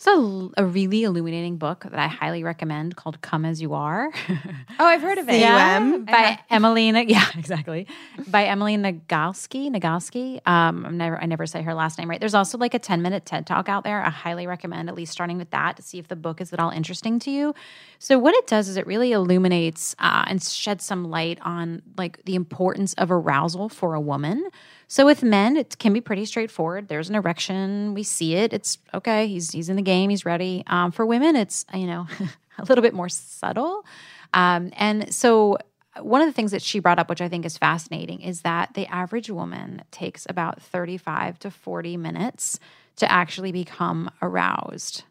it's 0.00 0.06
a, 0.06 0.48
a 0.56 0.64
really 0.64 1.02
illuminating 1.02 1.58
book 1.58 1.82
that 1.82 1.98
I 1.98 2.06
highly 2.06 2.42
recommend 2.42 2.96
called 2.96 3.20
"Come 3.20 3.44
as 3.44 3.60
You 3.60 3.74
Are." 3.74 4.10
Oh, 4.30 4.86
I've 4.86 5.02
heard 5.02 5.18
of 5.18 5.28
it. 5.28 5.32
C-U-M? 5.40 6.06
by 6.06 6.38
Emily. 6.50 6.88
Yeah, 6.88 7.26
exactly. 7.36 7.86
By 8.26 8.44
Emily 8.44 8.78
Nagalski. 8.78 9.68
Nagalski. 9.68 10.40
Um, 10.48 10.86
I'm 10.86 10.96
never. 10.96 11.22
I 11.22 11.26
never 11.26 11.44
say 11.44 11.60
her 11.60 11.74
last 11.74 11.98
name 11.98 12.08
right. 12.08 12.18
There's 12.18 12.32
also 12.32 12.56
like 12.56 12.72
a 12.72 12.78
10 12.78 13.02
minute 13.02 13.26
TED 13.26 13.46
talk 13.46 13.68
out 13.68 13.84
there. 13.84 14.00
I 14.00 14.08
highly 14.08 14.46
recommend 14.46 14.88
at 14.88 14.94
least 14.94 15.12
starting 15.12 15.36
with 15.36 15.50
that 15.50 15.76
to 15.76 15.82
see 15.82 15.98
if 15.98 16.08
the 16.08 16.16
book 16.16 16.40
is 16.40 16.54
at 16.54 16.60
all 16.60 16.70
interesting 16.70 17.18
to 17.18 17.30
you. 17.30 17.54
So 17.98 18.18
what 18.18 18.34
it 18.34 18.46
does 18.46 18.70
is 18.70 18.78
it 18.78 18.86
really 18.86 19.12
illuminates 19.12 19.94
uh, 19.98 20.24
and 20.26 20.42
sheds 20.42 20.82
some 20.82 21.10
light 21.10 21.38
on 21.42 21.82
like 21.98 22.24
the 22.24 22.36
importance 22.36 22.94
of 22.94 23.12
arousal 23.12 23.68
for 23.68 23.92
a 23.92 24.00
woman. 24.00 24.48
So 24.90 25.06
with 25.06 25.22
men, 25.22 25.56
it 25.56 25.78
can 25.78 25.92
be 25.92 26.00
pretty 26.00 26.24
straightforward. 26.24 26.88
There's 26.88 27.08
an 27.08 27.14
erection, 27.14 27.94
we 27.94 28.02
see 28.02 28.34
it. 28.34 28.52
It's 28.52 28.76
okay. 28.92 29.28
He's 29.28 29.52
he's 29.52 29.68
in 29.68 29.76
the 29.76 29.82
game. 29.82 30.10
He's 30.10 30.24
ready. 30.24 30.64
Um, 30.66 30.90
for 30.90 31.06
women, 31.06 31.36
it's 31.36 31.64
you 31.72 31.86
know 31.86 32.08
a 32.58 32.64
little 32.64 32.82
bit 32.82 32.92
more 32.92 33.08
subtle. 33.08 33.86
Um, 34.34 34.72
and 34.76 35.14
so 35.14 35.58
one 36.00 36.22
of 36.22 36.26
the 36.26 36.32
things 36.32 36.50
that 36.50 36.60
she 36.60 36.80
brought 36.80 36.98
up, 36.98 37.08
which 37.08 37.20
I 37.20 37.28
think 37.28 37.46
is 37.46 37.56
fascinating, 37.56 38.20
is 38.20 38.40
that 38.40 38.74
the 38.74 38.88
average 38.88 39.30
woman 39.30 39.84
takes 39.92 40.26
about 40.28 40.60
35 40.60 41.38
to 41.38 41.52
40 41.52 41.96
minutes 41.96 42.58
to 42.96 43.10
actually 43.10 43.52
become 43.52 44.10
aroused. 44.20 45.04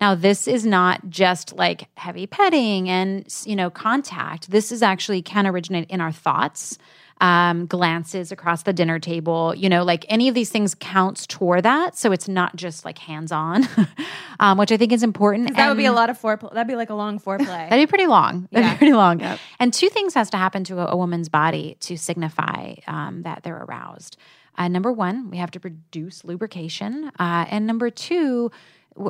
Now, 0.00 0.14
this 0.14 0.48
is 0.48 0.64
not 0.64 1.10
just 1.10 1.54
like 1.54 1.88
heavy 1.98 2.26
petting 2.26 2.88
and 2.88 3.26
you 3.44 3.54
know 3.54 3.68
contact. 3.68 4.50
This 4.50 4.72
is 4.72 4.82
actually 4.82 5.20
can 5.20 5.46
originate 5.46 5.90
in 5.90 6.00
our 6.00 6.10
thoughts, 6.10 6.78
um, 7.20 7.66
glances 7.66 8.32
across 8.32 8.62
the 8.62 8.72
dinner 8.72 8.98
table. 8.98 9.54
You 9.54 9.68
know, 9.68 9.84
like 9.84 10.04
any 10.08 10.28
of 10.28 10.34
these 10.34 10.50
things 10.50 10.74
counts 10.74 11.26
toward 11.26 11.64
that. 11.64 11.96
So 11.96 12.12
it's 12.12 12.28
not 12.28 12.56
just 12.56 12.84
like 12.84 12.98
hands 12.98 13.30
on, 13.32 13.68
um, 14.40 14.58
which 14.58 14.72
I 14.72 14.76
think 14.76 14.92
is 14.92 15.02
important. 15.02 15.56
That 15.56 15.68
would 15.68 15.76
be 15.76 15.84
a 15.86 15.92
lot 15.92 16.10
of 16.10 16.20
foreplay. 16.20 16.52
That'd 16.52 16.68
be 16.68 16.76
like 16.76 16.90
a 16.90 16.94
long 16.94 17.20
foreplay. 17.20 17.46
That'd 17.70 17.86
be 17.86 17.86
pretty 17.86 18.06
long. 18.06 18.48
That'd 18.52 18.66
Yeah. 18.66 18.72
be 18.74 18.78
pretty 18.78 18.92
long. 18.94 19.22
And 19.58 19.72
two 19.72 19.88
things 19.88 20.14
has 20.14 20.30
to 20.30 20.36
happen 20.36 20.64
to 20.64 20.78
a, 20.80 20.86
a 20.92 20.96
woman's 20.96 21.28
body 21.28 21.76
to 21.80 21.96
signify 21.96 22.74
um, 22.86 23.22
that 23.22 23.42
they're 23.42 23.62
aroused. 23.64 24.16
Uh, 24.58 24.68
number 24.68 24.92
one, 24.92 25.30
we 25.30 25.38
have 25.38 25.50
to 25.52 25.60
produce 25.60 26.24
lubrication, 26.24 27.10
uh, 27.18 27.46
and 27.48 27.66
number 27.66 27.88
two, 27.88 28.50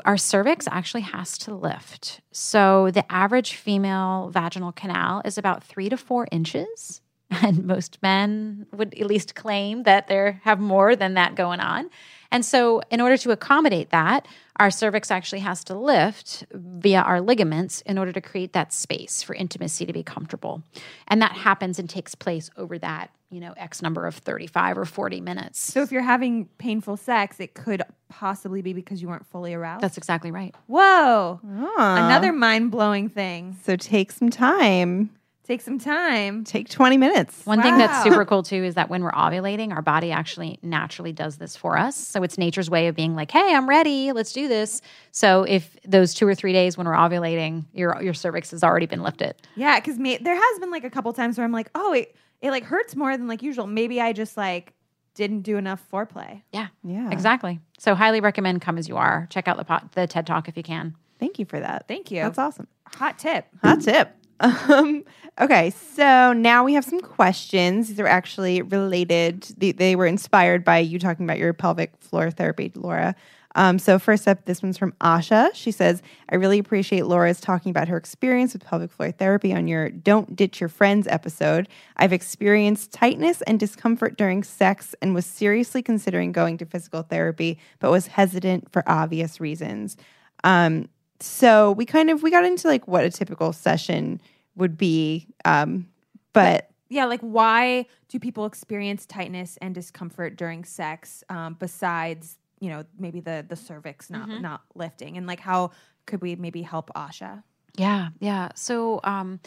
our 0.04 0.16
cervix 0.18 0.68
actually 0.70 1.00
has 1.00 1.38
to 1.38 1.54
lift. 1.54 2.20
So 2.30 2.90
the 2.92 3.11
average 3.11 3.54
female 3.54 4.28
vaginal 4.32 4.70
canal 4.72 5.22
is 5.24 5.38
about 5.38 5.64
three 5.64 5.88
to 5.88 5.96
four 5.96 6.28
inches. 6.30 7.00
And 7.42 7.64
most 7.64 7.98
men 8.02 8.66
would 8.72 8.92
at 8.94 9.06
least 9.06 9.34
claim 9.34 9.84
that 9.84 10.08
they 10.08 10.38
have 10.42 10.58
more 10.58 10.96
than 10.96 11.14
that 11.14 11.36
going 11.36 11.60
on. 11.60 11.88
And 12.32 12.44
so, 12.44 12.80
in 12.90 13.00
order 13.00 13.16
to 13.18 13.30
accommodate 13.30 13.90
that, 13.90 14.26
our 14.56 14.70
cervix 14.70 15.10
actually 15.10 15.40
has 15.40 15.64
to 15.64 15.74
lift 15.74 16.44
via 16.52 17.00
our 17.00 17.20
ligaments 17.20 17.80
in 17.82 17.98
order 17.98 18.12
to 18.12 18.20
create 18.20 18.52
that 18.52 18.72
space 18.72 19.22
for 19.22 19.34
intimacy 19.34 19.86
to 19.86 19.92
be 19.92 20.02
comfortable. 20.02 20.62
And 21.08 21.22
that 21.22 21.32
happens 21.32 21.78
and 21.78 21.88
takes 21.88 22.14
place 22.14 22.50
over 22.56 22.78
that, 22.78 23.10
you 23.30 23.40
know, 23.40 23.54
X 23.56 23.80
number 23.80 24.06
of 24.06 24.14
35 24.16 24.78
or 24.78 24.84
40 24.84 25.20
minutes. 25.20 25.60
So 25.60 25.82
if 25.82 25.90
you're 25.90 26.02
having 26.02 26.46
painful 26.58 26.96
sex, 26.98 27.40
it 27.40 27.54
could 27.54 27.82
possibly 28.08 28.60
be 28.60 28.74
because 28.74 29.00
you 29.00 29.08
weren't 29.08 29.26
fully 29.26 29.54
aroused. 29.54 29.82
That's 29.82 29.96
exactly 29.96 30.30
right. 30.30 30.54
Whoa. 30.66 31.40
Ah. 31.44 32.06
Another 32.06 32.32
mind 32.32 32.70
blowing 32.70 33.08
thing. 33.08 33.56
So 33.64 33.76
take 33.76 34.12
some 34.12 34.30
time. 34.30 35.10
Take 35.51 35.62
some 35.62 35.80
time. 35.80 36.44
Take 36.44 36.68
20 36.68 36.96
minutes. 36.96 37.44
One 37.44 37.61
thing 37.61 37.76
that's 37.76 38.05
super 38.05 38.24
cool 38.24 38.44
too 38.44 38.62
is 38.62 38.76
that 38.76 38.88
when 38.88 39.03
we're 39.03 39.11
ovulating, 39.11 39.72
our 39.72 39.82
body 39.82 40.12
actually 40.12 40.61
naturally 40.62 41.11
does 41.11 41.38
this 41.38 41.57
for 41.57 41.76
us. 41.76 41.96
So 41.96 42.22
it's 42.22 42.38
nature's 42.38 42.70
way 42.70 42.86
of 42.86 42.94
being 42.94 43.16
like, 43.16 43.32
"Hey, 43.32 43.53
I'm 43.53 43.68
ready. 43.68 44.12
Let's 44.12 44.32
do 44.32 44.46
this." 44.46 44.80
So 45.11 45.42
if 45.42 45.76
those 45.84 46.14
2 46.14 46.28
or 46.28 46.36
3 46.36 46.53
days 46.53 46.78
when 46.78 46.86
we're 46.86 46.94
ovulating, 46.94 47.64
your 47.72 48.01
your 48.01 48.14
cervix 48.14 48.53
has 48.53 48.62
already 48.62 48.86
been 48.86 49.03
lifted. 49.03 49.34
Yeah, 49.57 49.80
because 49.80 49.98
there 49.98 50.36
has 50.36 50.59
been 50.61 50.70
like 50.70 50.84
a 50.84 50.90
couple 50.90 51.12
times 51.14 51.36
where 51.36 51.44
I'm 51.44 51.51
like, 51.51 51.68
oh, 51.74 51.94
it, 51.94 52.14
it 52.40 52.53
like 52.53 52.62
hurts 52.62 52.94
more 52.94 53.16
than 53.16 53.26
like 53.26 53.42
usual. 53.42 53.66
Maybe 53.66 54.01
I 54.01 54.12
just 54.12 54.36
like 54.36 54.72
didn't 55.16 55.40
do 55.40 55.57
enough 55.57 55.84
foreplay. 55.92 56.42
Yeah. 56.53 56.68
Yeah. 56.84 57.11
Exactly. 57.11 57.59
So 57.76 57.96
highly 57.96 58.20
recommend 58.20 58.62
come 58.62 58.78
as 58.78 58.88
you 58.88 58.96
are. 58.96 59.26
Check 59.30 59.48
out 59.48 59.57
the 59.57 59.64
pot, 59.64 59.90
the 59.94 60.07
TED 60.07 60.28
Talk 60.28 60.48
if 60.48 60.57
you 60.57 60.62
can. 60.62 60.94
Thank 61.18 61.40
you 61.40 61.44
for 61.44 61.59
that. 61.59 61.88
Thank 61.88 62.12
you. 62.12 62.22
That's 62.22 62.38
awesome. 62.38 62.68
Hot 62.86 63.18
tip. 63.18 63.46
Hot 63.64 63.80
tip. 63.80 64.16
Um, 64.41 65.05
okay, 65.41 65.70
so 65.95 66.32
now 66.32 66.64
we 66.64 66.74
have 66.74 66.84
some 66.84 67.01
questions. 67.01 67.88
These 67.88 68.01
are 68.01 68.07
actually 68.07 68.62
related. 68.62 69.43
They, 69.59 69.72
they 69.72 69.97
were 69.97 70.07
inspired 70.07 70.64
by 70.64 70.78
you 70.78 70.99
talking 70.99 71.26
about 71.26 71.38
your 71.38 71.53
pelvic 71.53 71.93
floor 72.01 72.30
therapy, 72.30 72.72
Laura. 72.74 73.14
Um, 73.57 73.80
so 73.80 73.99
first 73.99 74.28
up, 74.28 74.45
this 74.45 74.62
one's 74.62 74.78
from 74.78 74.93
Asha. 75.01 75.51
She 75.55 75.72
says, 75.72 76.03
"I 76.28 76.36
really 76.36 76.59
appreciate 76.61 77.07
Laura's 77.07 77.41
talking 77.41 77.70
about 77.70 77.88
her 77.88 77.97
experience 77.97 78.53
with 78.53 78.64
pelvic 78.64 78.93
floor 78.93 79.11
therapy 79.11 79.53
on 79.53 79.66
your 79.66 79.91
"Don't 79.91 80.36
Ditch 80.36 80.61
Your 80.61 80.68
Friends" 80.68 81.09
episode. 81.09 81.68
I've 81.97 82.12
experienced 82.12 82.93
tightness 82.93 83.43
and 83.43 83.59
discomfort 83.59 84.16
during 84.16 84.45
sex 84.45 84.95
and 85.03 85.14
was 85.14 85.26
seriously 85.26 85.82
considering 85.82 86.30
going 86.30 86.59
to 86.59 86.64
physical 86.64 87.03
therapy, 87.03 87.59
but 87.80 87.91
was 87.91 88.07
hesitant 88.07 88.70
for 88.72 88.88
obvious 88.88 89.41
reasons." 89.41 89.97
Um, 90.45 90.88
so 91.20 91.72
we 91.72 91.84
kind 91.86 92.10
of 92.10 92.22
we 92.22 92.30
got 92.30 92.44
into 92.44 92.66
like 92.68 92.88
what 92.88 93.04
a 93.04 93.10
typical 93.10 93.52
session 93.52 94.20
would 94.56 94.76
be 94.76 95.26
um 95.44 95.86
but 96.32 96.70
Yeah, 96.88 97.06
like 97.06 97.20
why 97.20 97.86
do 98.08 98.18
people 98.18 98.46
experience 98.46 99.06
tightness 99.06 99.56
and 99.62 99.74
discomfort 99.74 100.36
during 100.36 100.64
sex 100.64 101.22
um, 101.28 101.54
besides, 101.58 102.36
you 102.58 102.68
know, 102.68 102.84
maybe 102.98 103.20
the 103.20 103.44
the 103.48 103.56
cervix 103.56 104.10
not 104.10 104.28
not 104.40 104.62
lifting? 104.74 105.16
And 105.16 105.26
like 105.26 105.40
how 105.40 105.70
could 106.06 106.20
we 106.20 106.34
maybe 106.36 106.62
help 106.62 106.90
Asha? 106.96 107.42
Yeah, 107.76 108.08
yeah. 108.18 108.48
So 108.56 109.00
um, 109.04 109.38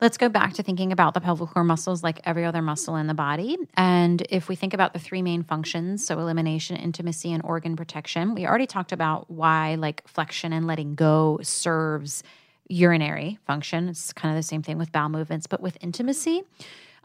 let's 0.00 0.16
go 0.16 0.28
back 0.28 0.54
to 0.54 0.62
thinking 0.62 0.92
about 0.92 1.14
the 1.14 1.20
pelvic 1.20 1.50
floor 1.50 1.64
muscles 1.64 2.02
like 2.02 2.20
every 2.24 2.44
other 2.44 2.62
muscle 2.62 2.96
in 2.96 3.06
the 3.06 3.14
body. 3.14 3.56
And 3.76 4.22
if 4.30 4.48
we 4.48 4.56
think 4.56 4.74
about 4.74 4.92
the 4.92 4.98
three 4.98 5.22
main 5.22 5.42
functions, 5.42 6.06
so 6.06 6.18
elimination, 6.18 6.76
intimacy, 6.76 7.32
and 7.32 7.42
organ 7.44 7.76
protection, 7.76 8.34
we 8.34 8.46
already 8.46 8.66
talked 8.66 8.92
about 8.92 9.30
why 9.30 9.76
like 9.76 10.06
flexion 10.08 10.52
and 10.52 10.66
letting 10.66 10.94
go 10.94 11.38
serves 11.42 12.22
urinary 12.68 13.38
function. 13.46 13.88
It's 13.88 14.12
kind 14.12 14.34
of 14.34 14.38
the 14.38 14.46
same 14.46 14.62
thing 14.62 14.78
with 14.78 14.92
bowel 14.92 15.08
movements, 15.08 15.46
but 15.46 15.60
with 15.60 15.76
intimacy. 15.80 16.42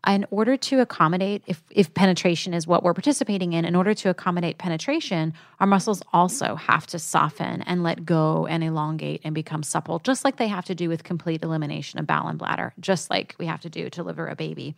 In 0.08 0.26
order 0.30 0.56
to 0.56 0.82
accommodate, 0.82 1.44
if, 1.48 1.64
if 1.70 1.94
penetration 1.94 2.54
is 2.54 2.68
what 2.68 2.84
we're 2.84 2.94
participating 2.94 3.54
in, 3.54 3.66
in 3.66 3.76
order 3.76 3.94
to 3.96 4.10
accommodate 4.10 4.58
penetration, 4.58 5.34
our 5.60 5.68
muscles 5.68 6.04
also 6.14 6.56
have 6.56 6.86
to 6.88 7.00
soften 7.00 7.64
and 7.64 7.84
let 7.84 8.06
go 8.06 8.46
and 8.46 8.64
elongate 8.64 9.22
and 9.24 9.34
become 9.34 9.64
supple, 9.64 10.00
just 10.00 10.24
like 10.24 10.38
they 10.38 10.48
have 10.48 10.66
to 10.66 10.76
do 10.76 10.90
with 10.90 11.04
complete 11.04 11.44
elimination 11.44 12.00
of 12.00 12.06
bowel 12.06 12.28
and 12.28 12.38
bladder, 12.38 12.74
just 12.80 13.10
like 13.10 13.36
we 13.40 13.48
have 13.48 13.62
to 13.62 13.70
do 13.70 13.86
to 13.86 13.90
deliver 13.90 14.28
a 14.28 14.36
baby. 14.36 14.76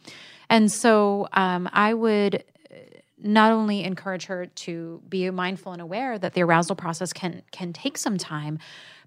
And 0.49 0.71
so 0.71 1.28
um, 1.34 1.69
I 1.73 1.93
would 1.93 2.43
not 3.21 3.51
only 3.51 3.84
encourage 3.84 4.25
her 4.25 4.45
to 4.45 5.01
be 5.09 5.30
mindful 5.30 5.71
and 5.71 5.82
aware 5.82 6.19
that 6.19 6.34
the 6.34 6.41
arousal 6.43 6.75
process 6.75 7.11
can 7.11 7.41
can 7.51 7.73
take 7.73 7.97
some 7.97 8.17
time 8.17 8.59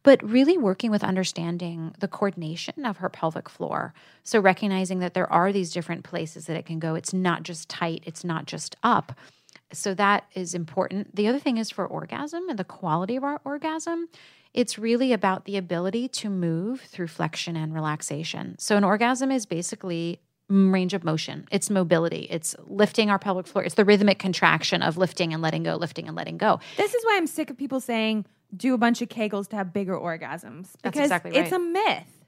but 0.02 0.22
really 0.22 0.56
working 0.56 0.90
with 0.90 1.04
understanding 1.04 1.94
the 1.98 2.08
coordination 2.08 2.84
of 2.84 2.98
her 2.98 3.08
pelvic 3.08 3.48
floor 3.48 3.92
so 4.22 4.40
recognizing 4.40 4.98
that 4.98 5.14
there 5.14 5.30
are 5.32 5.52
these 5.52 5.72
different 5.72 6.04
places 6.04 6.46
that 6.46 6.56
it 6.56 6.66
can 6.66 6.78
go 6.78 6.94
it's 6.94 7.12
not 7.12 7.42
just 7.42 7.68
tight 7.68 8.02
it's 8.06 8.24
not 8.24 8.46
just 8.46 8.76
up 8.82 9.12
so 9.72 9.94
that 9.94 10.24
is 10.34 10.54
important 10.54 11.14
the 11.14 11.26
other 11.26 11.38
thing 11.38 11.58
is 11.58 11.70
for 11.70 11.86
orgasm 11.86 12.48
and 12.48 12.58
the 12.58 12.64
quality 12.64 13.16
of 13.16 13.24
our 13.24 13.40
orgasm 13.44 14.08
it's 14.52 14.78
really 14.78 15.12
about 15.12 15.44
the 15.44 15.56
ability 15.56 16.08
to 16.08 16.28
move 16.28 16.80
through 16.80 17.06
flexion 17.06 17.56
and 17.56 17.74
relaxation 17.74 18.56
so 18.58 18.76
an 18.76 18.84
orgasm 18.84 19.30
is 19.30 19.46
basically 19.46 20.20
range 20.50 20.94
of 20.94 21.04
motion. 21.04 21.46
It's 21.50 21.70
mobility. 21.70 22.26
It's 22.28 22.56
lifting 22.66 23.08
our 23.08 23.18
pelvic 23.18 23.46
floor. 23.46 23.64
It's 23.64 23.76
the 23.76 23.84
rhythmic 23.84 24.18
contraction 24.18 24.82
of 24.82 24.96
lifting 24.96 25.32
and 25.32 25.40
letting 25.42 25.62
go, 25.62 25.76
lifting 25.76 26.08
and 26.08 26.16
letting 26.16 26.38
go. 26.38 26.58
This 26.76 26.92
is 26.92 27.04
why 27.04 27.16
I'm 27.16 27.26
sick 27.26 27.50
of 27.50 27.56
people 27.56 27.80
saying 27.80 28.26
do 28.56 28.74
a 28.74 28.78
bunch 28.78 29.02
of 29.02 29.08
kegels 29.08 29.48
to 29.48 29.56
have 29.56 29.72
bigger 29.72 29.96
orgasms 29.96 30.72
That's 30.82 30.94
because 30.94 31.00
exactly 31.02 31.36
it's 31.36 31.52
a 31.52 31.58
myth. 31.58 32.20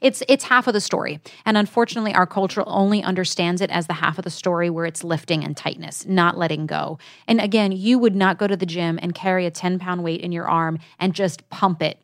It's 0.00 0.22
it's 0.28 0.44
half 0.44 0.66
of 0.66 0.74
the 0.74 0.80
story. 0.80 1.20
And 1.44 1.56
unfortunately 1.56 2.14
our 2.14 2.26
culture 2.26 2.64
only 2.66 3.02
understands 3.02 3.60
it 3.60 3.70
as 3.70 3.86
the 3.86 3.94
half 3.94 4.18
of 4.18 4.24
the 4.24 4.30
story 4.30 4.70
where 4.70 4.86
it's 4.86 5.04
lifting 5.04 5.44
and 5.44 5.56
tightness, 5.56 6.06
not 6.06 6.36
letting 6.36 6.66
go. 6.66 6.98
And 7.26 7.40
again, 7.40 7.72
you 7.72 7.98
would 7.98 8.14
not 8.14 8.38
go 8.38 8.46
to 8.46 8.56
the 8.56 8.66
gym 8.66 8.98
and 9.02 9.14
carry 9.14 9.46
a 9.46 9.50
10 9.50 9.78
pound 9.78 10.04
weight 10.04 10.20
in 10.20 10.32
your 10.32 10.48
arm 10.48 10.78
and 10.98 11.14
just 11.14 11.48
pump 11.50 11.82
it 11.82 11.98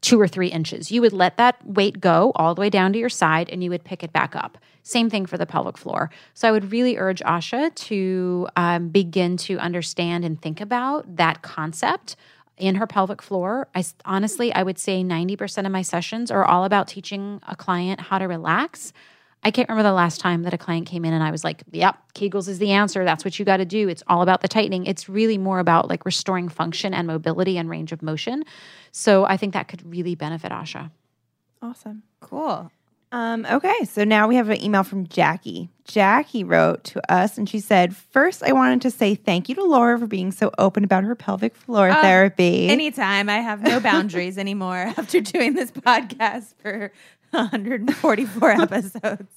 two 0.00 0.20
or 0.20 0.28
three 0.28 0.48
inches. 0.48 0.90
You 0.90 1.00
would 1.00 1.12
let 1.12 1.36
that 1.38 1.64
weight 1.66 2.00
go 2.00 2.32
all 2.34 2.54
the 2.54 2.60
way 2.60 2.70
down 2.70 2.92
to 2.92 2.98
your 2.98 3.08
side 3.08 3.48
and 3.48 3.62
you 3.64 3.70
would 3.70 3.84
pick 3.84 4.02
it 4.02 4.12
back 4.12 4.36
up. 4.36 4.58
Same 4.82 5.10
thing 5.10 5.26
for 5.26 5.36
the 5.36 5.46
pelvic 5.46 5.76
floor. 5.76 6.10
So 6.34 6.48
I 6.48 6.52
would 6.52 6.72
really 6.72 6.96
urge 6.96 7.20
Asha 7.20 7.74
to 7.74 8.48
um, 8.56 8.88
begin 8.88 9.36
to 9.38 9.58
understand 9.58 10.24
and 10.24 10.40
think 10.40 10.60
about 10.60 11.16
that 11.16 11.42
concept 11.42 12.16
in 12.58 12.76
her 12.76 12.86
pelvic 12.86 13.22
floor. 13.22 13.68
I 13.74 13.84
honestly, 14.04 14.52
I 14.52 14.62
would 14.62 14.78
say 14.78 15.02
90% 15.02 15.66
of 15.66 15.72
my 15.72 15.82
sessions 15.82 16.30
are 16.30 16.44
all 16.44 16.64
about 16.64 16.88
teaching 16.88 17.40
a 17.46 17.56
client 17.56 18.00
how 18.00 18.18
to 18.18 18.26
relax. 18.26 18.92
I 19.44 19.50
can't 19.50 19.68
remember 19.68 19.88
the 19.88 19.94
last 19.94 20.20
time 20.20 20.42
that 20.42 20.52
a 20.52 20.58
client 20.58 20.86
came 20.86 21.04
in 21.04 21.12
and 21.12 21.22
I 21.22 21.30
was 21.30 21.44
like, 21.44 21.62
yep, 21.70 21.96
Kegels 22.14 22.48
is 22.48 22.58
the 22.58 22.72
answer. 22.72 23.04
That's 23.04 23.24
what 23.24 23.38
you 23.38 23.44
got 23.44 23.58
to 23.58 23.64
do. 23.64 23.88
It's 23.88 24.02
all 24.08 24.22
about 24.22 24.40
the 24.40 24.48
tightening. 24.48 24.86
It's 24.86 25.08
really 25.08 25.38
more 25.38 25.60
about 25.60 25.88
like 25.88 26.04
restoring 26.04 26.48
function 26.48 26.92
and 26.92 27.06
mobility 27.06 27.56
and 27.56 27.70
range 27.70 27.92
of 27.92 28.02
motion. 28.02 28.44
So 28.90 29.24
I 29.24 29.36
think 29.36 29.54
that 29.54 29.68
could 29.68 29.88
really 29.88 30.16
benefit 30.16 30.50
Asha. 30.50 30.90
awesome 31.62 32.02
Cool. 32.20 32.70
Um 33.12 33.46
okay 33.46 33.84
so 33.84 34.04
now 34.04 34.28
we 34.28 34.36
have 34.36 34.50
an 34.50 34.62
email 34.62 34.82
from 34.82 35.06
jackie 35.06 35.70
jackie 35.84 36.44
wrote 36.44 36.84
to 36.84 37.12
us 37.12 37.38
and 37.38 37.48
she 37.48 37.58
said 37.60 37.96
first 37.96 38.42
i 38.42 38.52
wanted 38.52 38.82
to 38.82 38.90
say 38.90 39.14
thank 39.14 39.48
you 39.48 39.54
to 39.54 39.64
laura 39.64 39.98
for 39.98 40.06
being 40.06 40.30
so 40.30 40.50
open 40.58 40.84
about 40.84 41.04
her 41.04 41.14
pelvic 41.14 41.54
floor 41.56 41.88
Oh, 41.90 42.02
therapy 42.02 42.68
Anytime. 42.68 43.28
I 43.30 43.38
have 43.38 43.62
no 43.62 43.80
boundaries 43.90 44.36
anymore 44.36 44.92
after 44.98 45.20
doing 45.20 45.54
this 45.54 45.70
podcast 45.70 46.54
for 46.58 46.92
144 47.30 48.50
episodes. 48.62 49.30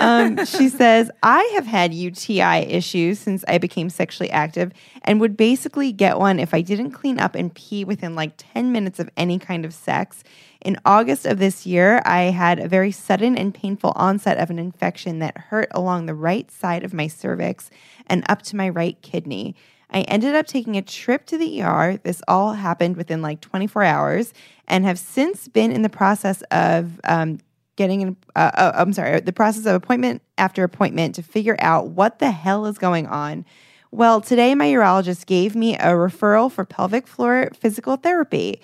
um, 0.00 0.44
she 0.44 0.68
says, 0.68 1.10
I 1.22 1.42
have 1.54 1.66
had 1.66 1.94
UTI 1.94 2.66
issues 2.68 3.18
since 3.18 3.44
I 3.48 3.58
became 3.58 3.90
sexually 3.90 4.30
active 4.30 4.72
and 5.02 5.20
would 5.20 5.36
basically 5.36 5.92
get 5.92 6.18
one 6.18 6.38
if 6.38 6.52
I 6.54 6.60
didn't 6.60 6.92
clean 6.92 7.18
up 7.18 7.34
and 7.34 7.54
pee 7.54 7.84
within 7.84 8.14
like 8.14 8.32
10 8.36 8.72
minutes 8.72 8.98
of 8.98 9.10
any 9.16 9.38
kind 9.38 9.64
of 9.64 9.72
sex. 9.72 10.22
In 10.60 10.78
August 10.86 11.26
of 11.26 11.38
this 11.38 11.66
year, 11.66 12.00
I 12.06 12.24
had 12.24 12.58
a 12.58 12.68
very 12.68 12.90
sudden 12.90 13.36
and 13.36 13.54
painful 13.54 13.92
onset 13.96 14.38
of 14.38 14.50
an 14.50 14.58
infection 14.58 15.18
that 15.18 15.36
hurt 15.36 15.68
along 15.72 16.06
the 16.06 16.14
right 16.14 16.50
side 16.50 16.84
of 16.84 16.94
my 16.94 17.06
cervix 17.06 17.70
and 18.06 18.24
up 18.28 18.42
to 18.42 18.56
my 18.56 18.68
right 18.68 19.00
kidney. 19.02 19.54
I 19.90 20.00
ended 20.02 20.34
up 20.34 20.46
taking 20.46 20.76
a 20.76 20.82
trip 20.82 21.26
to 21.26 21.38
the 21.38 21.62
ER. 21.62 22.00
This 22.02 22.22
all 22.26 22.54
happened 22.54 22.96
within 22.96 23.22
like 23.22 23.40
24 23.40 23.84
hours 23.84 24.32
and 24.68 24.84
have 24.84 24.98
since 24.98 25.48
been 25.48 25.72
in 25.72 25.82
the 25.82 25.88
process 25.88 26.42
of 26.50 27.00
um, 27.04 27.38
getting 27.76 28.02
an, 28.02 28.16
uh, 28.36 28.50
uh, 28.54 28.72
I'm 28.74 28.92
sorry, 28.92 29.20
the 29.20 29.32
process 29.32 29.66
of 29.66 29.74
appointment 29.74 30.22
after 30.38 30.64
appointment 30.64 31.14
to 31.16 31.22
figure 31.22 31.56
out 31.58 31.88
what 31.88 32.18
the 32.18 32.30
hell 32.30 32.66
is 32.66 32.78
going 32.78 33.06
on. 33.06 33.44
Well, 33.90 34.20
today 34.20 34.54
my 34.54 34.66
urologist 34.66 35.26
gave 35.26 35.54
me 35.54 35.76
a 35.76 35.90
referral 35.90 36.50
for 36.50 36.64
pelvic 36.64 37.06
floor 37.06 37.50
physical 37.54 37.96
therapy. 37.96 38.60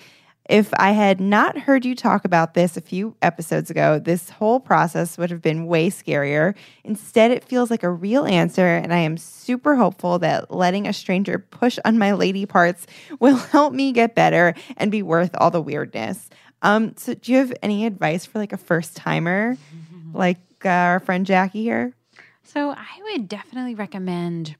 If 0.51 0.73
I 0.73 0.91
had 0.91 1.21
not 1.21 1.57
heard 1.57 1.85
you 1.85 1.95
talk 1.95 2.25
about 2.25 2.55
this 2.55 2.75
a 2.75 2.81
few 2.81 3.15
episodes 3.21 3.69
ago, 3.69 3.99
this 3.99 4.29
whole 4.29 4.59
process 4.59 5.17
would 5.17 5.29
have 5.29 5.41
been 5.41 5.65
way 5.65 5.89
scarier. 5.89 6.55
Instead, 6.83 7.31
it 7.31 7.45
feels 7.45 7.71
like 7.71 7.83
a 7.83 7.89
real 7.89 8.25
answer, 8.25 8.67
and 8.67 8.93
I 8.93 8.97
am 8.97 9.15
super 9.15 9.77
hopeful 9.77 10.19
that 10.19 10.51
letting 10.51 10.89
a 10.89 10.91
stranger 10.91 11.39
push 11.39 11.79
on 11.85 11.97
my 11.97 12.11
lady 12.11 12.45
parts 12.45 12.85
will 13.21 13.37
help 13.53 13.71
me 13.71 13.93
get 13.93 14.13
better 14.13 14.53
and 14.75 14.91
be 14.91 15.01
worth 15.01 15.31
all 15.35 15.51
the 15.51 15.61
weirdness. 15.61 16.29
Um, 16.61 16.97
so, 16.97 17.13
do 17.13 17.31
you 17.31 17.37
have 17.37 17.53
any 17.63 17.85
advice 17.85 18.25
for 18.25 18.37
like 18.37 18.51
a 18.51 18.57
first 18.57 18.97
timer, 18.97 19.55
like 20.13 20.41
uh, 20.65 20.67
our 20.67 20.99
friend 20.99 21.25
Jackie 21.25 21.63
here? 21.63 21.93
So 22.43 22.71
I 22.71 22.99
would 23.03 23.29
definitely 23.29 23.75
recommend 23.75 24.57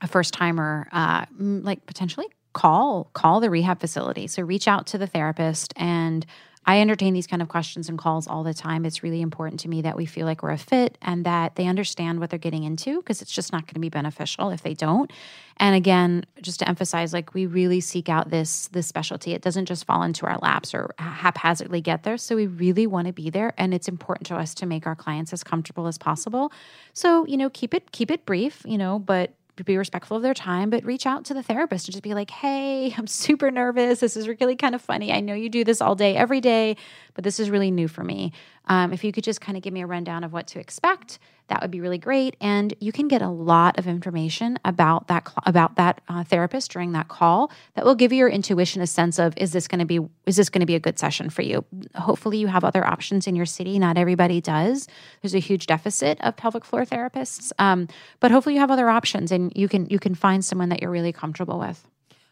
a 0.00 0.06
first 0.06 0.32
timer, 0.32 0.88
uh, 0.92 1.26
like 1.36 1.84
potentially 1.84 2.28
call 2.52 3.10
call 3.12 3.40
the 3.40 3.50
rehab 3.50 3.80
facility. 3.80 4.26
So 4.26 4.42
reach 4.42 4.68
out 4.68 4.86
to 4.88 4.98
the 4.98 5.06
therapist 5.06 5.72
and. 5.76 6.26
I 6.66 6.80
entertain 6.82 7.14
these 7.14 7.26
kind 7.26 7.40
of 7.40 7.48
questions 7.48 7.88
and 7.88 7.98
calls 7.98 8.28
all 8.28 8.44
the 8.44 8.52
time. 8.52 8.84
It's 8.84 9.02
really 9.02 9.22
important 9.22 9.60
to 9.60 9.68
me 9.68 9.80
that 9.82 9.96
we 9.96 10.04
feel 10.04 10.26
like 10.26 10.42
we're 10.42 10.50
a 10.50 10.58
fit 10.58 10.98
and 11.00 11.24
that 11.24 11.56
they 11.56 11.66
understand 11.66 12.20
what 12.20 12.28
they're 12.28 12.38
getting 12.38 12.64
into 12.64 12.98
because 12.98 13.22
it's 13.22 13.32
just 13.32 13.50
not 13.50 13.62
going 13.62 13.74
to 13.74 13.80
be 13.80 13.88
beneficial 13.88 14.50
if 14.50 14.62
they 14.62 14.74
don't. 14.74 15.10
And 15.56 15.74
again, 15.74 16.24
just 16.42 16.58
to 16.60 16.68
emphasize, 16.68 17.14
like 17.14 17.32
we 17.32 17.46
really 17.46 17.80
seek 17.80 18.10
out 18.10 18.30
this 18.30 18.68
this 18.68 18.86
specialty. 18.86 19.32
It 19.32 19.42
doesn't 19.42 19.66
just 19.66 19.86
fall 19.86 20.02
into 20.02 20.26
our 20.26 20.38
laps 20.38 20.74
or 20.74 20.94
haphazardly 20.98 21.80
get 21.80 22.02
there. 22.02 22.18
So 22.18 22.36
we 22.36 22.46
really 22.46 22.86
want 22.86 23.06
to 23.06 23.12
be 23.12 23.30
there, 23.30 23.54
and 23.56 23.72
it's 23.72 23.88
important 23.88 24.26
to 24.28 24.36
us 24.36 24.54
to 24.56 24.66
make 24.66 24.86
our 24.86 24.94
clients 24.94 25.32
as 25.32 25.42
comfortable 25.42 25.86
as 25.86 25.96
possible. 25.98 26.52
So 26.92 27.26
you 27.26 27.38
know, 27.38 27.48
keep 27.50 27.74
it 27.74 27.90
keep 27.90 28.10
it 28.10 28.26
brief, 28.26 28.62
you 28.66 28.78
know, 28.78 28.98
but 28.98 29.32
be 29.64 29.76
respectful 29.76 30.16
of 30.16 30.22
their 30.22 30.34
time, 30.34 30.70
but 30.70 30.84
reach 30.84 31.06
out 31.06 31.24
to 31.26 31.34
the 31.34 31.42
therapist 31.42 31.86
and 31.86 31.92
just 31.92 32.02
be 32.02 32.14
like, 32.14 32.30
hey, 32.30 32.94
I'm 32.98 33.06
super 33.06 33.50
nervous. 33.50 34.00
This 34.00 34.16
is 34.16 34.28
really 34.28 34.56
kind 34.56 34.74
of 34.74 34.82
funny. 34.82 35.12
I 35.12 35.20
know 35.20 35.34
you 35.34 35.48
do 35.48 35.64
this 35.64 35.80
all 35.80 35.94
day, 35.94 36.16
every 36.16 36.40
day, 36.40 36.76
but 37.14 37.24
this 37.24 37.40
is 37.40 37.50
really 37.50 37.70
new 37.70 37.88
for 37.88 38.04
me. 38.04 38.32
Um, 38.70 38.92
if 38.92 39.02
you 39.02 39.10
could 39.10 39.24
just 39.24 39.40
kind 39.40 39.58
of 39.58 39.64
give 39.64 39.72
me 39.74 39.82
a 39.82 39.86
rundown 39.86 40.22
of 40.22 40.32
what 40.32 40.46
to 40.46 40.60
expect, 40.60 41.18
that 41.48 41.60
would 41.60 41.72
be 41.72 41.80
really 41.80 41.98
great. 41.98 42.36
And 42.40 42.72
you 42.78 42.92
can 42.92 43.08
get 43.08 43.20
a 43.20 43.28
lot 43.28 43.80
of 43.80 43.88
information 43.88 44.60
about 44.64 45.08
that 45.08 45.28
about 45.44 45.74
that 45.74 46.00
uh, 46.08 46.22
therapist 46.22 46.70
during 46.70 46.92
that 46.92 47.08
call 47.08 47.50
that 47.74 47.84
will 47.84 47.96
give 47.96 48.12
your 48.12 48.28
intuition 48.28 48.80
a 48.80 48.86
sense 48.86 49.18
of 49.18 49.36
is 49.36 49.52
this 49.52 49.66
going 49.66 49.80
to 49.80 49.84
be 49.84 49.98
is 50.24 50.36
this 50.36 50.48
going 50.48 50.60
to 50.60 50.66
be 50.66 50.76
a 50.76 50.80
good 50.80 51.00
session 51.00 51.30
for 51.30 51.42
you. 51.42 51.64
Hopefully, 51.96 52.38
you 52.38 52.46
have 52.46 52.62
other 52.62 52.86
options 52.86 53.26
in 53.26 53.34
your 53.34 53.44
city. 53.44 53.76
Not 53.76 53.98
everybody 53.98 54.40
does. 54.40 54.86
There's 55.20 55.34
a 55.34 55.40
huge 55.40 55.66
deficit 55.66 56.20
of 56.20 56.36
pelvic 56.36 56.64
floor 56.64 56.84
therapists, 56.84 57.50
um, 57.58 57.88
but 58.20 58.30
hopefully, 58.30 58.54
you 58.54 58.60
have 58.60 58.70
other 58.70 58.88
options 58.88 59.32
and 59.32 59.52
you 59.56 59.68
can 59.68 59.86
you 59.86 59.98
can 59.98 60.14
find 60.14 60.44
someone 60.44 60.68
that 60.68 60.80
you're 60.80 60.92
really 60.92 61.12
comfortable 61.12 61.58
with. 61.58 61.84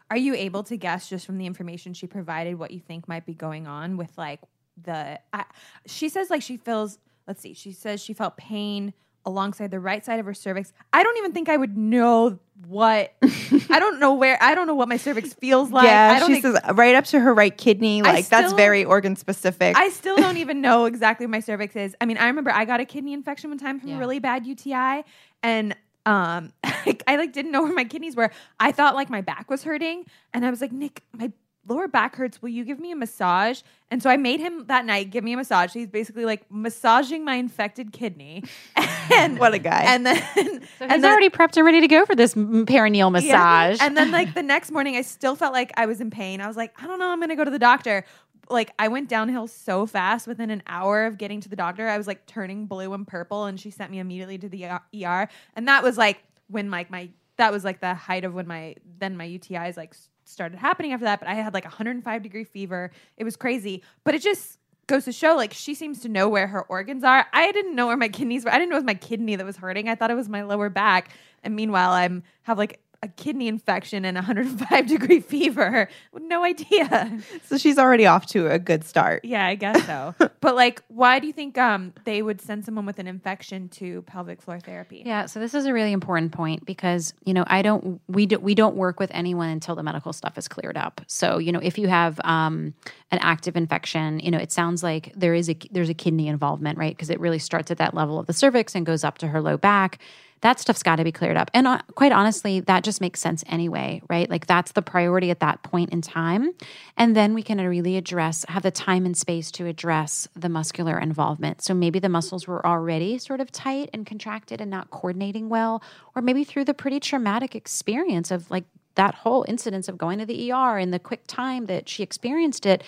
Are 0.08 0.16
you 0.16 0.34
able 0.34 0.62
to 0.62 0.76
guess 0.76 1.08
just 1.08 1.26
from 1.26 1.36
the 1.36 1.46
information 1.46 1.94
she 1.94 2.06
provided 2.06 2.60
what 2.60 2.70
you 2.70 2.78
think 2.78 3.08
might 3.08 3.26
be 3.26 3.34
going 3.34 3.66
on 3.66 3.96
with 3.96 4.16
like 4.16 4.40
the? 4.84 5.20
I, 5.32 5.44
she 5.86 6.08
says 6.08 6.30
like 6.30 6.42
she 6.42 6.56
feels. 6.56 6.98
Let's 7.26 7.42
see. 7.42 7.52
She 7.54 7.72
says 7.72 8.02
she 8.02 8.14
felt 8.14 8.36
pain 8.36 8.94
alongside 9.26 9.70
the 9.70 9.78
right 9.80 10.04
side 10.04 10.18
of 10.18 10.26
her 10.26 10.32
cervix. 10.32 10.72
I 10.92 11.02
don't 11.02 11.16
even 11.18 11.32
think 11.32 11.48
I 11.48 11.56
would 11.56 11.76
know 11.76 12.38
what. 12.66 13.12
I 13.70 13.78
don't 13.78 14.00
know 14.00 14.14
where. 14.14 14.38
I 14.40 14.54
don't 14.54 14.66
know 14.66 14.74
what 14.74 14.88
my 14.88 14.96
cervix 14.96 15.34
feels 15.34 15.70
like. 15.70 15.84
I 15.84 16.18
yeah, 16.18 16.26
she 16.26 16.40
says 16.40 16.58
right 16.74 16.94
up 16.94 17.04
to 17.06 17.20
her 17.20 17.34
right 17.34 17.56
kidney. 17.56 18.00
I 18.02 18.12
Like 18.14 18.28
that's 18.28 18.52
very 18.54 18.84
organ 18.84 19.14
specific. 19.16 19.76
I 19.76 19.90
still 19.90 20.16
don't 20.16 20.38
even 20.38 20.60
know 20.60 20.86
exactly 20.86 21.26
what 21.26 21.30
my 21.32 21.40
cervix 21.40 21.76
is. 21.76 21.94
I 22.00 22.06
mean, 22.06 22.16
I 22.16 22.26
remember 22.26 22.50
I 22.50 22.64
got 22.64 22.80
a 22.80 22.84
kidney 22.84 23.12
infection 23.12 23.50
one 23.50 23.58
time 23.58 23.78
from 23.78 23.90
Yeah. 23.90 23.96
a 23.96 23.98
really 23.98 24.18
bad 24.18 24.46
UTI, 24.46 25.04
and 25.42 25.76
um, 26.06 26.52
I 26.64 27.16
like 27.16 27.32
didn't 27.32 27.52
know 27.52 27.62
where 27.62 27.74
my 27.74 27.84
kidneys 27.84 28.16
were. 28.16 28.30
I 28.58 28.72
thought 28.72 28.94
like 28.94 29.10
my 29.10 29.20
back 29.20 29.50
was 29.50 29.62
hurting, 29.62 30.06
and 30.32 30.46
I 30.46 30.50
was 30.50 30.60
like, 30.62 30.72
Nick, 30.72 31.02
my 31.12 31.30
lower 31.68 31.86
back 31.88 32.16
hurts. 32.16 32.40
Will 32.42 32.48
you 32.48 32.64
give 32.64 32.78
me 32.80 32.90
a 32.92 32.96
massage? 32.96 33.62
And 33.90 34.02
so 34.02 34.10
I 34.10 34.16
made 34.16 34.40
him 34.40 34.66
that 34.66 34.84
night 34.84 35.10
give 35.10 35.24
me 35.24 35.32
a 35.32 35.36
massage. 35.36 35.72
He's 35.72 35.86
basically 35.88 36.24
like 36.24 36.42
massaging 36.50 37.24
my 37.24 37.34
infected 37.36 37.92
kidney, 37.92 38.44
and 39.12 39.38
what 39.38 39.54
a 39.54 39.58
guy. 39.58 39.84
and 39.86 40.04
then 40.06 40.16
So 40.36 40.42
and 40.80 40.92
he's 40.92 41.02
then- 41.02 41.04
already 41.04 41.30
prepped 41.30 41.56
and 41.56 41.64
ready 41.64 41.80
to 41.80 41.88
go 41.88 42.04
for 42.04 42.14
this 42.14 42.34
perineal 42.34 43.10
massage. 43.12 43.28
yeah. 43.28 43.86
And 43.86 43.96
then 43.96 44.10
like 44.10 44.34
the 44.40 44.42
next 44.42 44.70
morning, 44.70 44.96
I 44.96 45.02
still 45.02 45.36
felt 45.36 45.52
like 45.52 45.72
I 45.76 45.86
was 45.86 46.00
in 46.00 46.10
pain. 46.10 46.40
I 46.40 46.46
was 46.46 46.56
like, 46.56 46.72
I 46.82 46.86
don't 46.86 46.98
know, 46.98 47.10
I'm 47.10 47.20
gonna 47.20 47.36
go 47.36 47.44
to 47.44 47.50
the 47.50 47.58
doctor. 47.58 48.04
Like 48.50 48.72
I 48.78 48.88
went 48.88 49.08
downhill 49.10 49.46
so 49.46 49.84
fast 49.84 50.26
within 50.26 50.50
an 50.50 50.62
hour 50.66 51.04
of 51.04 51.18
getting 51.18 51.40
to 51.42 51.48
the 51.50 51.56
doctor. 51.56 51.86
I 51.88 51.98
was 51.98 52.06
like 52.06 52.24
turning 52.26 52.64
blue 52.66 52.92
and 52.94 53.06
purple, 53.06 53.44
and 53.44 53.58
she 53.60 53.70
sent 53.70 53.90
me 53.90 53.98
immediately 53.98 54.38
to 54.38 54.48
the 54.48 54.64
ER. 55.04 55.28
And 55.54 55.68
that 55.68 55.82
was 55.82 55.98
like 55.98 56.22
when 56.48 56.70
like 56.70 56.90
my 56.90 57.10
that 57.36 57.52
was 57.52 57.62
like 57.64 57.80
the 57.80 57.94
height 57.94 58.24
of 58.24 58.34
when 58.34 58.46
my 58.46 58.74
then 58.98 59.16
my 59.16 59.26
UTIs 59.28 59.76
like 59.76 59.90
s- 59.92 60.08
started 60.28 60.58
happening 60.58 60.92
after 60.92 61.04
that. 61.04 61.20
But 61.20 61.28
I 61.28 61.34
had 61.34 61.54
like 61.54 61.64
105 61.64 62.22
degree 62.22 62.44
fever. 62.44 62.90
It 63.16 63.24
was 63.24 63.36
crazy. 63.36 63.82
But 64.04 64.14
it 64.14 64.22
just 64.22 64.58
goes 64.86 65.04
to 65.04 65.12
show 65.12 65.36
like 65.36 65.52
she 65.52 65.74
seems 65.74 66.00
to 66.00 66.08
know 66.08 66.28
where 66.28 66.46
her 66.46 66.62
organs 66.62 67.04
are. 67.04 67.26
I 67.32 67.52
didn't 67.52 67.74
know 67.74 67.86
where 67.86 67.96
my 67.96 68.08
kidneys 68.08 68.44
were. 68.44 68.52
I 68.52 68.58
didn't 68.58 68.70
know 68.70 68.76
it 68.76 68.80
was 68.80 68.84
my 68.84 68.94
kidney 68.94 69.36
that 69.36 69.44
was 69.44 69.56
hurting. 69.56 69.88
I 69.88 69.94
thought 69.94 70.10
it 70.10 70.14
was 70.14 70.28
my 70.28 70.42
lower 70.42 70.68
back. 70.70 71.10
And 71.44 71.54
meanwhile, 71.54 71.90
I'm 71.90 72.22
have 72.42 72.58
like 72.58 72.80
a 73.02 73.08
kidney 73.08 73.46
infection 73.46 74.04
and 74.04 74.16
105 74.16 74.86
degree 74.86 75.20
fever. 75.20 75.88
No 76.20 76.42
idea. 76.42 77.20
so 77.44 77.56
she's 77.56 77.78
already 77.78 78.06
off 78.06 78.26
to 78.26 78.48
a 78.48 78.58
good 78.58 78.84
start. 78.84 79.24
Yeah, 79.24 79.46
I 79.46 79.54
guess 79.54 79.86
so. 79.86 80.14
but 80.40 80.56
like, 80.56 80.82
why 80.88 81.18
do 81.18 81.26
you 81.26 81.32
think 81.32 81.56
um 81.58 81.92
they 82.04 82.22
would 82.22 82.40
send 82.40 82.64
someone 82.64 82.86
with 82.86 82.98
an 82.98 83.06
infection 83.06 83.68
to 83.70 84.02
pelvic 84.02 84.42
floor 84.42 84.58
therapy? 84.60 85.02
Yeah, 85.06 85.26
so 85.26 85.38
this 85.38 85.54
is 85.54 85.66
a 85.66 85.72
really 85.72 85.92
important 85.92 86.32
point 86.32 86.64
because 86.66 87.14
you 87.24 87.34
know 87.34 87.44
I 87.46 87.62
don't 87.62 88.00
we 88.08 88.26
do, 88.26 88.38
we 88.38 88.54
don't 88.54 88.76
work 88.76 88.98
with 88.98 89.10
anyone 89.14 89.48
until 89.48 89.76
the 89.76 89.82
medical 89.82 90.12
stuff 90.12 90.36
is 90.36 90.48
cleared 90.48 90.76
up. 90.76 91.00
So 91.06 91.38
you 91.38 91.52
know 91.52 91.60
if 91.60 91.78
you 91.78 91.88
have 91.88 92.20
um, 92.24 92.74
an 93.10 93.18
active 93.20 93.56
infection, 93.56 94.18
you 94.20 94.30
know 94.30 94.38
it 94.38 94.50
sounds 94.50 94.82
like 94.82 95.12
there 95.14 95.34
is 95.34 95.48
a 95.48 95.56
there's 95.70 95.88
a 95.88 95.94
kidney 95.94 96.26
involvement, 96.26 96.78
right? 96.78 96.94
Because 96.94 97.10
it 97.10 97.20
really 97.20 97.38
starts 97.38 97.70
at 97.70 97.78
that 97.78 97.94
level 97.94 98.18
of 98.18 98.26
the 98.26 98.32
cervix 98.32 98.74
and 98.74 98.84
goes 98.84 99.04
up 99.04 99.18
to 99.18 99.28
her 99.28 99.40
low 99.40 99.56
back. 99.56 99.98
That 100.40 100.60
stuff's 100.60 100.82
got 100.82 100.96
to 100.96 101.04
be 101.04 101.12
cleared 101.12 101.36
up, 101.36 101.50
and 101.54 101.66
uh, 101.66 101.80
quite 101.94 102.12
honestly, 102.12 102.60
that 102.60 102.84
just 102.84 103.00
makes 103.00 103.20
sense 103.20 103.42
anyway, 103.46 104.02
right? 104.08 104.28
Like 104.30 104.46
that's 104.46 104.72
the 104.72 104.82
priority 104.82 105.30
at 105.30 105.40
that 105.40 105.62
point 105.62 105.90
in 105.90 106.00
time, 106.00 106.52
and 106.96 107.16
then 107.16 107.34
we 107.34 107.42
can 107.42 107.58
really 107.58 107.96
address 107.96 108.44
have 108.48 108.62
the 108.62 108.70
time 108.70 109.06
and 109.06 109.16
space 109.16 109.50
to 109.52 109.66
address 109.66 110.28
the 110.34 110.48
muscular 110.48 110.98
involvement. 110.98 111.62
So 111.62 111.74
maybe 111.74 111.98
the 111.98 112.08
muscles 112.08 112.46
were 112.46 112.64
already 112.66 113.18
sort 113.18 113.40
of 113.40 113.50
tight 113.50 113.90
and 113.92 114.06
contracted 114.06 114.60
and 114.60 114.70
not 114.70 114.90
coordinating 114.90 115.48
well, 115.48 115.82
or 116.14 116.22
maybe 116.22 116.44
through 116.44 116.64
the 116.64 116.74
pretty 116.74 117.00
traumatic 117.00 117.54
experience 117.54 118.30
of 118.30 118.50
like 118.50 118.64
that 118.94 119.14
whole 119.14 119.44
incidence 119.48 119.88
of 119.88 119.96
going 119.96 120.18
to 120.18 120.26
the 120.26 120.52
ER 120.52 120.76
and 120.76 120.92
the 120.92 120.98
quick 120.98 121.22
time 121.26 121.66
that 121.66 121.88
she 121.88 122.02
experienced 122.02 122.66
it 122.66 122.82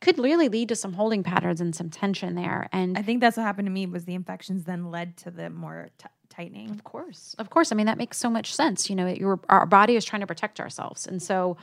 could 0.00 0.18
really 0.18 0.48
lead 0.48 0.68
to 0.70 0.74
some 0.74 0.94
holding 0.94 1.22
patterns 1.22 1.60
and 1.60 1.74
some 1.76 1.90
tension 1.90 2.34
there. 2.34 2.68
And 2.72 2.96
I 2.96 3.02
think 3.02 3.20
that's 3.20 3.36
what 3.36 3.42
happened 3.42 3.66
to 3.66 3.72
me 3.72 3.86
was 3.86 4.06
the 4.06 4.14
infections 4.14 4.64
then 4.64 4.90
led 4.90 5.16
to 5.18 5.30
the 5.30 5.50
more 5.50 5.90
t- 5.98 6.06
tightening. 6.40 6.70
Of 6.70 6.84
course, 6.84 7.34
of 7.38 7.50
course. 7.50 7.72
I 7.72 7.74
mean, 7.74 7.86
that 7.86 7.98
makes 7.98 8.16
so 8.16 8.30
much 8.30 8.54
sense. 8.54 8.88
You 8.88 8.96
know, 8.96 9.06
your 9.06 9.40
our 9.48 9.66
body 9.66 9.96
is 9.96 10.04
trying 10.04 10.20
to 10.20 10.26
protect 10.26 10.60
ourselves, 10.60 11.06
and 11.06 11.22
so 11.22 11.56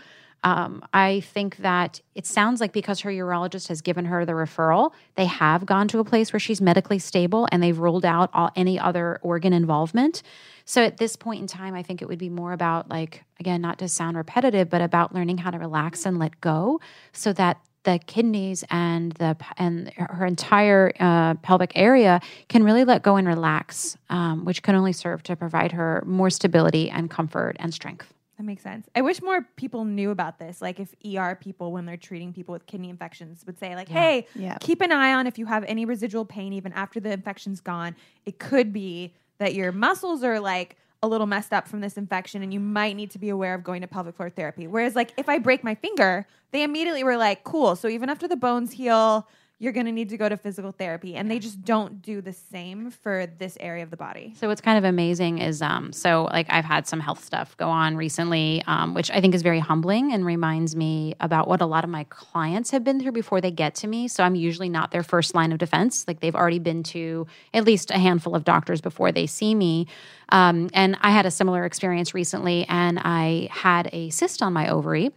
um, 0.43 0.83
I 0.93 1.21
think 1.21 1.57
that 1.57 1.99
it 2.13 2.25
sounds 2.25 2.61
like 2.61 2.71
because 2.71 3.01
her 3.01 3.09
urologist 3.09 3.69
has 3.69 3.81
given 3.81 4.05
her 4.05 4.23
the 4.23 4.33
referral, 4.33 4.93
they 5.15 5.25
have 5.25 5.65
gone 5.65 5.87
to 5.89 5.99
a 5.99 6.03
place 6.03 6.31
where 6.31 6.39
she's 6.39 6.61
medically 6.61 6.99
stable 6.99 7.47
and 7.51 7.61
they've 7.61 7.77
ruled 7.77 8.05
out 8.05 8.29
all, 8.33 8.51
any 8.55 8.79
other 8.79 9.19
organ 9.23 9.51
involvement. 9.51 10.21
So 10.63 10.83
at 10.83 10.97
this 10.97 11.15
point 11.15 11.41
in 11.41 11.47
time, 11.47 11.73
I 11.73 11.81
think 11.81 12.01
it 12.01 12.07
would 12.07 12.19
be 12.19 12.29
more 12.29 12.53
about 12.53 12.87
like 12.89 13.23
again, 13.39 13.61
not 13.61 13.79
to 13.79 13.87
sound 13.87 14.15
repetitive, 14.17 14.69
but 14.69 14.81
about 14.81 15.13
learning 15.13 15.39
how 15.39 15.51
to 15.51 15.57
relax 15.57 16.05
and 16.05 16.19
let 16.19 16.39
go, 16.39 16.79
so 17.13 17.33
that 17.33 17.59
the 17.87 17.99
kidneys 18.05 18.65
and 18.69 19.13
the 19.13 19.37
and 19.57 19.93
her 19.95 20.25
entire 20.25 20.91
uh, 20.99 21.35
pelvic 21.35 21.71
area 21.73 22.19
can 22.49 22.61
really 22.65 22.83
let 22.83 23.01
go 23.01 23.15
and 23.15 23.25
relax, 23.25 23.97
um, 24.09 24.43
which 24.43 24.61
can 24.61 24.75
only 24.75 24.91
serve 24.91 25.23
to 25.23 25.37
provide 25.37 25.71
her 25.71 26.03
more 26.05 26.29
stability 26.29 26.89
and 26.89 27.09
comfort 27.09 27.55
and 27.59 27.73
strength. 27.73 28.13
That 28.37 28.43
makes 28.43 28.61
sense. 28.61 28.89
I 28.93 29.01
wish 29.01 29.21
more 29.21 29.47
people 29.55 29.85
knew 29.85 30.11
about 30.11 30.37
this. 30.37 30.61
Like 30.61 30.81
if 30.81 30.93
ER 31.05 31.35
people, 31.39 31.71
when 31.71 31.85
they're 31.85 31.95
treating 31.95 32.33
people 32.33 32.51
with 32.51 32.65
kidney 32.65 32.89
infections, 32.89 33.45
would 33.45 33.57
say 33.57 33.73
like, 33.73 33.87
"Hey, 33.87 34.27
Yeah. 34.35 34.57
keep 34.59 34.81
an 34.81 34.91
eye 34.91 35.13
on 35.13 35.25
if 35.25 35.39
you 35.39 35.45
have 35.45 35.63
any 35.63 35.85
residual 35.85 36.25
pain 36.25 36.51
even 36.51 36.73
after 36.73 36.99
the 36.99 37.11
infection's 37.11 37.61
gone. 37.61 37.95
It 38.25 38.37
could 38.37 38.73
be 38.73 39.13
that 39.37 39.53
your 39.55 39.71
muscles 39.71 40.23
are 40.23 40.41
like 40.41 40.75
a 41.03 41.07
little 41.07 41.27
messed 41.27 41.53
up 41.53 41.67
from 41.67 41.81
this 41.81 41.97
infection, 41.97 42.41
and 42.41 42.53
you 42.53 42.59
might 42.59 42.95
need 42.95 43.11
to 43.11 43.19
be 43.19 43.29
aware 43.29 43.53
of 43.53 43.63
going 43.63 43.81
to 43.81 43.87
pelvic 43.87 44.15
floor 44.15 44.29
therapy." 44.29 44.67
Whereas 44.67 44.95
like 44.95 45.13
if 45.17 45.29
I 45.29 45.37
break 45.37 45.63
my 45.63 45.75
finger, 45.75 46.27
they 46.51 46.63
immediately 46.63 47.03
were 47.03 47.17
like, 47.17 47.43
"Cool." 47.43 47.75
So 47.75 47.87
even 47.87 48.09
after 48.09 48.27
the 48.27 48.35
bones 48.35 48.73
heal, 48.73 49.27
you're 49.59 49.73
going 49.73 49.87
to 49.87 49.91
need 49.91 50.09
to 50.09 50.17
go 50.17 50.29
to 50.29 50.37
physical 50.37 50.71
therapy, 50.71 51.15
and 51.15 51.31
they 51.31 51.39
just 51.39 51.63
don't 51.63 52.01
do 52.01 52.21
the 52.21 52.33
same 52.33 52.91
for 52.91 53.25
this 53.39 53.57
area 53.59 53.83
of 53.83 53.89
the 53.89 53.97
body. 53.97 54.33
So 54.37 54.47
what's 54.47 54.61
kind 54.61 54.77
of 54.77 54.83
amazing 54.83 55.39
is, 55.39 55.63
um, 55.63 55.91
so 55.91 56.25
like 56.31 56.45
I've 56.49 56.65
had 56.65 56.85
some 56.87 56.99
health 56.99 57.23
stuff 57.23 57.57
go 57.57 57.67
on 57.67 57.97
recently, 57.97 58.63
um, 58.67 58.93
which 58.93 59.09
I 59.09 59.19
think 59.19 59.33
is 59.33 59.41
very 59.41 59.59
humbling 59.59 60.13
and 60.13 60.23
reminds 60.25 60.75
me 60.75 61.15
about 61.19 61.47
what 61.47 61.61
a 61.61 61.65
lot 61.65 61.83
of 61.83 61.89
my 61.89 62.03
clients 62.05 62.69
have 62.69 62.83
been 62.83 62.99
through 62.99 63.13
before 63.13 63.41
they 63.41 63.49
get 63.49 63.73
to 63.75 63.87
me. 63.87 64.07
So 64.07 64.23
I'm 64.23 64.35
usually 64.35 64.69
not 64.69 64.91
their 64.91 65.03
first 65.03 65.33
line 65.33 65.51
of 65.51 65.57
defense. 65.57 66.07
Like 66.07 66.19
they've 66.19 66.35
already 66.35 66.59
been 66.59 66.83
to 66.83 67.25
at 67.53 67.65
least 67.65 67.89
a 67.89 67.97
handful 67.97 68.35
of 68.35 68.43
doctors 68.43 68.79
before 68.79 69.11
they 69.11 69.25
see 69.25 69.55
me. 69.55 69.87
Um, 70.29 70.69
and 70.73 70.97
I 71.01 71.11
had 71.11 71.25
a 71.25 71.31
similar 71.31 71.65
experience 71.65 72.13
recently, 72.13 72.65
and 72.69 72.99
I 72.99 73.47
had 73.49 73.89
a 73.91 74.09
cyst 74.11 74.43
on 74.43 74.53
my 74.53 74.69
ovary 74.69 75.11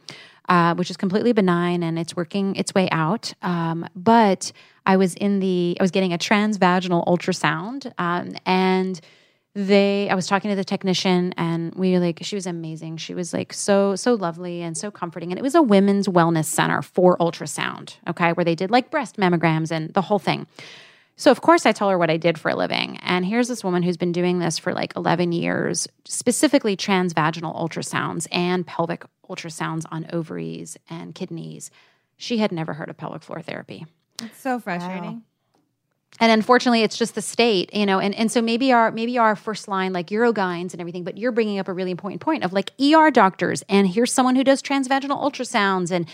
uh, 0.51 0.75
which 0.75 0.91
is 0.91 0.97
completely 0.97 1.33
benign 1.33 1.83
and 1.83 1.99
it's 1.99 2.17
working 2.17 2.57
its 2.57 2.75
way 2.75 2.89
out. 2.91 3.33
Um, 3.41 3.87
but 3.95 4.53
I 4.85 4.97
was 4.97 5.15
in 5.15 5.39
the, 5.39 5.77
I 5.79 5.83
was 5.83 5.93
getting 5.93 6.13
a 6.13 6.19
transvaginal 6.19 7.07
ultrasound, 7.07 7.91
um, 7.99 8.35
and 8.45 9.01
they, 9.55 10.09
I 10.11 10.15
was 10.15 10.27
talking 10.27 10.51
to 10.51 10.57
the 10.57 10.65
technician, 10.65 11.35
and 11.37 11.75
we 11.75 11.93
were 11.93 12.01
like, 12.01 12.19
she 12.23 12.35
was 12.35 12.47
amazing. 12.47 12.97
She 12.97 13.15
was 13.15 13.33
like 13.33 13.53
so, 13.53 13.95
so 13.97 14.15
lovely 14.15 14.63
and 14.63 14.77
so 14.77 14.91
comforting. 14.91 15.31
And 15.31 15.39
it 15.39 15.43
was 15.43 15.55
a 15.55 15.63
women's 15.63 16.09
wellness 16.09 16.47
center 16.47 16.83
for 16.83 17.17
ultrasound, 17.19 17.97
okay, 18.09 18.33
where 18.33 18.45
they 18.45 18.55
did 18.55 18.71
like 18.71 18.91
breast 18.91 19.17
mammograms 19.17 19.71
and 19.71 19.95
the 19.95 20.03
whole 20.03 20.19
thing. 20.19 20.47
So, 21.21 21.31
of 21.31 21.43
course, 21.43 21.67
I 21.67 21.73
tell 21.73 21.91
her 21.91 21.99
what 21.99 22.09
I 22.09 22.17
did 22.17 22.41
for 22.41 22.51
a 22.51 22.57
living. 22.57 22.97
And 23.03 23.27
here's 23.27 23.47
this 23.47 23.63
woman 23.63 23.83
who's 23.83 23.99
been 23.99 24.11
doing 24.11 24.39
this 24.39 24.57
for 24.57 24.73
like 24.73 24.95
11 24.97 25.33
years, 25.33 25.87
specifically 26.07 26.79
transvaginal 26.79 27.55
ultrasounds 27.55 28.27
and 28.33 28.67
pelvic 28.67 29.05
ultrasounds 29.29 29.85
on 29.91 30.07
ovaries 30.15 30.79
and 30.89 31.15
kidneys. 31.15 31.71
She 32.17 32.39
had 32.39 32.53
never 32.53 32.73
heard 32.73 32.89
of 32.89 32.97
pelvic 32.97 33.23
floor 33.23 33.43
therapy. 33.43 33.85
It's 34.23 34.41
so 34.41 34.59
frustrating. 34.59 35.21
And 36.21 36.33
unfortunately, 36.33 36.85
it's 36.85 36.97
just 36.97 37.15
the 37.15 37.21
state, 37.21 37.75
you 37.75 37.85
know. 37.85 37.99
And, 37.99 38.15
and 38.15 38.33
so 38.33 38.41
maybe 38.41 38.73
our 38.73 38.91
maybe 38.91 39.19
our 39.19 39.37
first 39.37 39.69
line, 39.69 39.93
like 39.93 40.07
Urogyn's 40.07 40.73
and 40.73 40.81
everything, 40.81 41.05
but 41.05 41.19
you're 41.19 41.33
bringing 41.33 41.59
up 41.59 41.69
a 41.69 41.73
really 41.75 41.91
important 41.91 42.23
point 42.23 42.45
of 42.45 42.55
like 42.55 42.73
ER 42.81 43.11
doctors, 43.11 43.63
and 43.69 43.87
here's 43.87 44.11
someone 44.11 44.37
who 44.37 44.45
does 44.45 44.63
transvaginal 44.63 45.23
ultrasounds, 45.23 45.91
and 45.91 46.07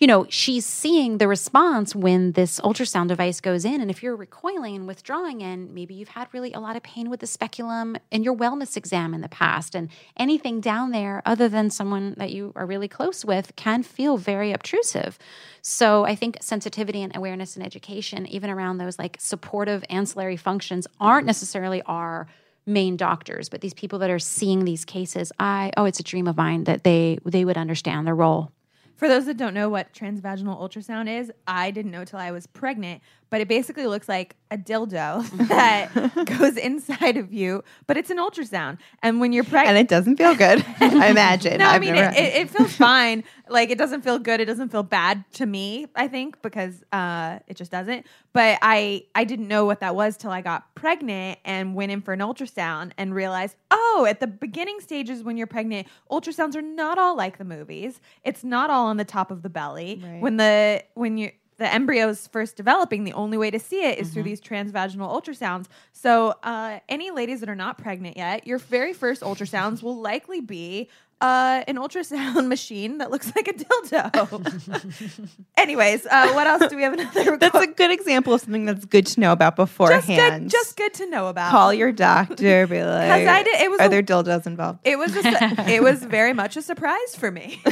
you 0.00 0.06
know, 0.06 0.24
she's 0.30 0.64
seeing 0.64 1.18
the 1.18 1.28
response 1.28 1.94
when 1.94 2.32
this 2.32 2.58
ultrasound 2.60 3.08
device 3.08 3.38
goes 3.42 3.66
in. 3.66 3.82
And 3.82 3.90
if 3.90 4.02
you're 4.02 4.16
recoiling 4.16 4.74
and 4.74 4.86
withdrawing, 4.86 5.42
and 5.42 5.74
maybe 5.74 5.92
you've 5.92 6.08
had 6.08 6.26
really 6.32 6.54
a 6.54 6.58
lot 6.58 6.74
of 6.74 6.82
pain 6.82 7.10
with 7.10 7.20
the 7.20 7.26
speculum 7.26 7.98
in 8.10 8.22
your 8.22 8.34
wellness 8.34 8.78
exam 8.78 9.12
in 9.12 9.20
the 9.20 9.28
past, 9.28 9.74
and 9.74 9.90
anything 10.16 10.62
down 10.62 10.90
there 10.92 11.20
other 11.26 11.50
than 11.50 11.68
someone 11.68 12.14
that 12.16 12.30
you 12.30 12.50
are 12.56 12.64
really 12.64 12.88
close 12.88 13.26
with 13.26 13.54
can 13.56 13.82
feel 13.82 14.16
very 14.16 14.52
obtrusive. 14.52 15.18
So 15.60 16.06
I 16.06 16.14
think 16.14 16.38
sensitivity 16.40 17.02
and 17.02 17.14
awareness 17.14 17.54
and 17.56 17.64
education, 17.64 18.26
even 18.26 18.48
around 18.48 18.78
those 18.78 18.98
like 18.98 19.18
supportive 19.20 19.84
ancillary 19.90 20.38
functions, 20.38 20.86
aren't 20.98 21.26
necessarily 21.26 21.82
our 21.82 22.26
main 22.66 22.94
doctors 22.94 23.48
but 23.48 23.62
these 23.62 23.74
people 23.74 23.98
that 23.98 24.10
are 24.10 24.18
seeing 24.18 24.64
these 24.64 24.84
cases 24.84 25.32
i 25.40 25.72
oh 25.78 25.86
it's 25.86 25.98
a 25.98 26.04
dream 26.04 26.28
of 26.28 26.36
mine 26.36 26.64
that 26.64 26.84
they 26.84 27.18
they 27.24 27.44
would 27.44 27.56
understand 27.56 28.06
their 28.06 28.14
role 28.14 28.52
For 29.00 29.08
those 29.08 29.24
that 29.24 29.38
don't 29.38 29.54
know 29.54 29.70
what 29.70 29.94
transvaginal 29.94 30.60
ultrasound 30.60 31.08
is, 31.08 31.32
I 31.46 31.70
didn't 31.70 31.90
know 31.90 32.04
till 32.04 32.18
I 32.18 32.32
was 32.32 32.46
pregnant, 32.46 33.00
but 33.30 33.40
it 33.40 33.48
basically 33.48 33.86
looks 33.86 34.08
like 34.08 34.36
a 34.50 34.58
dildo 34.58 35.24
that 35.48 35.92
goes 36.38 36.56
inside 36.56 37.16
of 37.16 37.32
you, 37.32 37.62
but 37.86 37.96
it's 37.96 38.10
an 38.10 38.18
ultrasound. 38.18 38.78
And 39.02 39.20
when 39.20 39.32
you're 39.32 39.44
pregnant, 39.44 39.68
and 39.68 39.78
it 39.78 39.88
doesn't 39.88 40.16
feel 40.16 40.34
good. 40.34 40.64
I 40.80 41.08
imagine. 41.08 41.58
no, 41.58 41.66
I 41.66 41.74
I've 41.74 41.80
mean 41.80 41.94
it, 41.94 42.14
it, 42.16 42.34
it 42.34 42.50
feels 42.50 42.72
fine. 42.76 43.24
Like 43.48 43.70
it 43.70 43.78
doesn't 43.78 44.02
feel 44.02 44.18
good. 44.18 44.40
It 44.40 44.46
doesn't 44.46 44.70
feel 44.70 44.82
bad 44.82 45.24
to 45.34 45.46
me. 45.46 45.86
I 45.94 46.08
think 46.08 46.42
because 46.42 46.82
uh, 46.92 47.38
it 47.46 47.56
just 47.56 47.70
doesn't. 47.70 48.06
But 48.32 48.58
I 48.62 49.04
I 49.14 49.24
didn't 49.24 49.48
know 49.48 49.64
what 49.64 49.80
that 49.80 49.94
was 49.94 50.16
till 50.16 50.30
I 50.30 50.40
got 50.40 50.74
pregnant 50.74 51.38
and 51.44 51.74
went 51.74 51.92
in 51.92 52.00
for 52.00 52.12
an 52.12 52.20
ultrasound 52.20 52.92
and 52.98 53.14
realized 53.14 53.56
oh 53.70 54.06
at 54.08 54.20
the 54.20 54.26
beginning 54.26 54.80
stages 54.80 55.22
when 55.22 55.36
you're 55.36 55.46
pregnant 55.46 55.86
ultrasounds 56.10 56.56
are 56.56 56.62
not 56.62 56.98
all 56.98 57.16
like 57.16 57.38
the 57.38 57.44
movies. 57.44 58.00
It's 58.24 58.42
not 58.44 58.70
all 58.70 58.86
on 58.86 58.96
the 58.96 59.04
top 59.04 59.30
of 59.30 59.42
the 59.42 59.50
belly. 59.50 60.00
Right. 60.02 60.20
When 60.20 60.36
the 60.36 60.82
when 60.94 61.16
you 61.18 61.30
the 61.60 61.66
embryo's 61.66 62.26
first 62.26 62.56
developing, 62.56 63.04
the 63.04 63.12
only 63.12 63.36
way 63.36 63.50
to 63.50 63.58
see 63.58 63.84
it 63.84 63.98
is 63.98 64.08
through 64.08 64.22
these 64.22 64.40
transvaginal 64.40 65.08
ultrasounds. 65.10 65.66
So, 65.92 66.34
uh, 66.42 66.80
any 66.88 67.10
ladies 67.10 67.40
that 67.40 67.50
are 67.50 67.54
not 67.54 67.76
pregnant 67.76 68.16
yet, 68.16 68.46
your 68.46 68.56
very 68.58 68.94
first 68.94 69.20
ultrasounds 69.20 69.82
will 69.82 70.00
likely 70.00 70.40
be 70.40 70.88
uh, 71.20 71.62
an 71.68 71.76
ultrasound 71.76 72.48
machine 72.54 72.96
that 72.96 73.10
looks 73.10 73.30
like 73.36 73.46
a 73.46 73.52
dildo. 73.52 75.28
Anyways, 75.58 76.06
uh, 76.06 76.32
what 76.32 76.46
else 76.46 76.66
do 76.70 76.76
we 76.76 76.82
have 76.82 76.94
another? 76.94 77.36
that's 77.36 77.54
a 77.54 77.66
good 77.66 77.90
example 77.90 78.32
of 78.32 78.40
something 78.40 78.64
that's 78.64 78.86
good 78.86 79.06
to 79.08 79.20
know 79.20 79.32
about 79.32 79.54
just 79.58 79.68
beforehand. 79.68 80.44
good, 80.44 80.50
just 80.50 80.78
good 80.78 80.94
to 80.94 81.10
know 81.10 81.26
about. 81.26 81.50
call 81.50 81.74
your 81.74 81.92
doctor. 81.92 82.66
Be 82.66 82.82
like, 82.82 83.10
I 83.28 83.42
did- 83.42 83.60
it 83.60 83.70
was 83.70 83.80
are 83.80 83.86
a- 83.86 83.90
there 83.90 84.02
dildos 84.02 84.46
involved? 84.46 84.78
It 84.84 84.98
was 84.98 85.14
a, 85.14 85.70
it 85.70 85.82
was 85.82 86.02
very 86.02 86.32
much 86.32 86.56
a 86.56 86.62
surprise 86.62 87.14
for 87.14 87.30
me. 87.30 87.62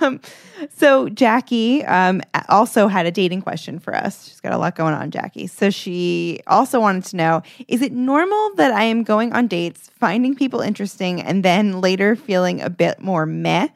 Um, 0.00 0.20
so 0.76 1.08
Jackie 1.08 1.84
um, 1.84 2.22
also 2.48 2.88
had 2.88 3.06
a 3.06 3.10
dating 3.10 3.42
question 3.42 3.78
for 3.78 3.94
us. 3.94 4.28
She's 4.28 4.40
got 4.40 4.52
a 4.52 4.58
lot 4.58 4.74
going 4.74 4.94
on, 4.94 5.10
Jackie. 5.10 5.46
So 5.46 5.70
she 5.70 6.40
also 6.46 6.80
wanted 6.80 7.04
to 7.06 7.16
know: 7.16 7.42
Is 7.68 7.82
it 7.82 7.92
normal 7.92 8.54
that 8.56 8.72
I 8.72 8.84
am 8.84 9.02
going 9.02 9.32
on 9.32 9.46
dates, 9.46 9.90
finding 9.98 10.34
people 10.34 10.60
interesting, 10.60 11.20
and 11.20 11.44
then 11.44 11.80
later 11.80 12.16
feeling 12.16 12.60
a 12.60 12.70
bit 12.70 13.00
more 13.00 13.26
meh? 13.26 13.68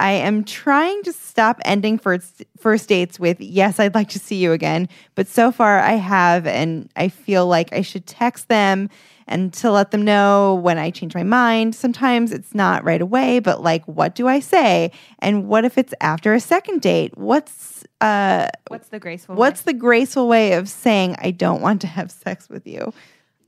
I 0.00 0.12
am 0.12 0.44
trying 0.44 1.02
to 1.02 1.12
stop 1.12 1.60
ending 1.64 1.98
first 1.98 2.44
first 2.58 2.88
dates 2.88 3.18
with 3.18 3.40
"Yes, 3.40 3.80
I'd 3.80 3.94
like 3.94 4.10
to 4.10 4.18
see 4.18 4.36
you 4.36 4.52
again," 4.52 4.88
but 5.14 5.26
so 5.26 5.50
far 5.50 5.80
I 5.80 5.92
have, 5.92 6.46
and 6.46 6.88
I 6.96 7.08
feel 7.08 7.46
like 7.46 7.72
I 7.72 7.82
should 7.82 8.06
text 8.06 8.48
them 8.48 8.90
and 9.28 9.52
to 9.54 9.70
let 9.70 9.90
them 9.90 10.02
know 10.02 10.54
when 10.56 10.78
I 10.78 10.90
change 10.90 11.14
my 11.14 11.22
mind. 11.22 11.74
Sometimes 11.74 12.32
it's 12.32 12.54
not 12.54 12.84
right 12.84 13.00
away, 13.00 13.38
but 13.38 13.62
like, 13.62 13.84
what 13.86 14.14
do 14.14 14.26
I 14.26 14.40
say? 14.40 14.90
And 15.20 15.46
what 15.46 15.64
if 15.64 15.78
it's 15.78 15.94
after 16.00 16.34
a 16.34 16.40
second 16.40 16.80
date? 16.80 17.16
What's 17.16 17.84
uh, 18.00 18.48
What's 18.68 18.88
the 18.88 18.98
graceful? 18.98 19.34
way? 19.34 19.38
what's 19.38 19.62
the 19.62 19.72
graceful 19.72 20.28
way 20.28 20.52
of 20.54 20.68
saying 20.68 21.16
I 21.18 21.30
don't 21.30 21.60
want 21.60 21.80
to 21.82 21.86
have 21.86 22.10
sex 22.10 22.48
with 22.48 22.66
you? 22.66 22.92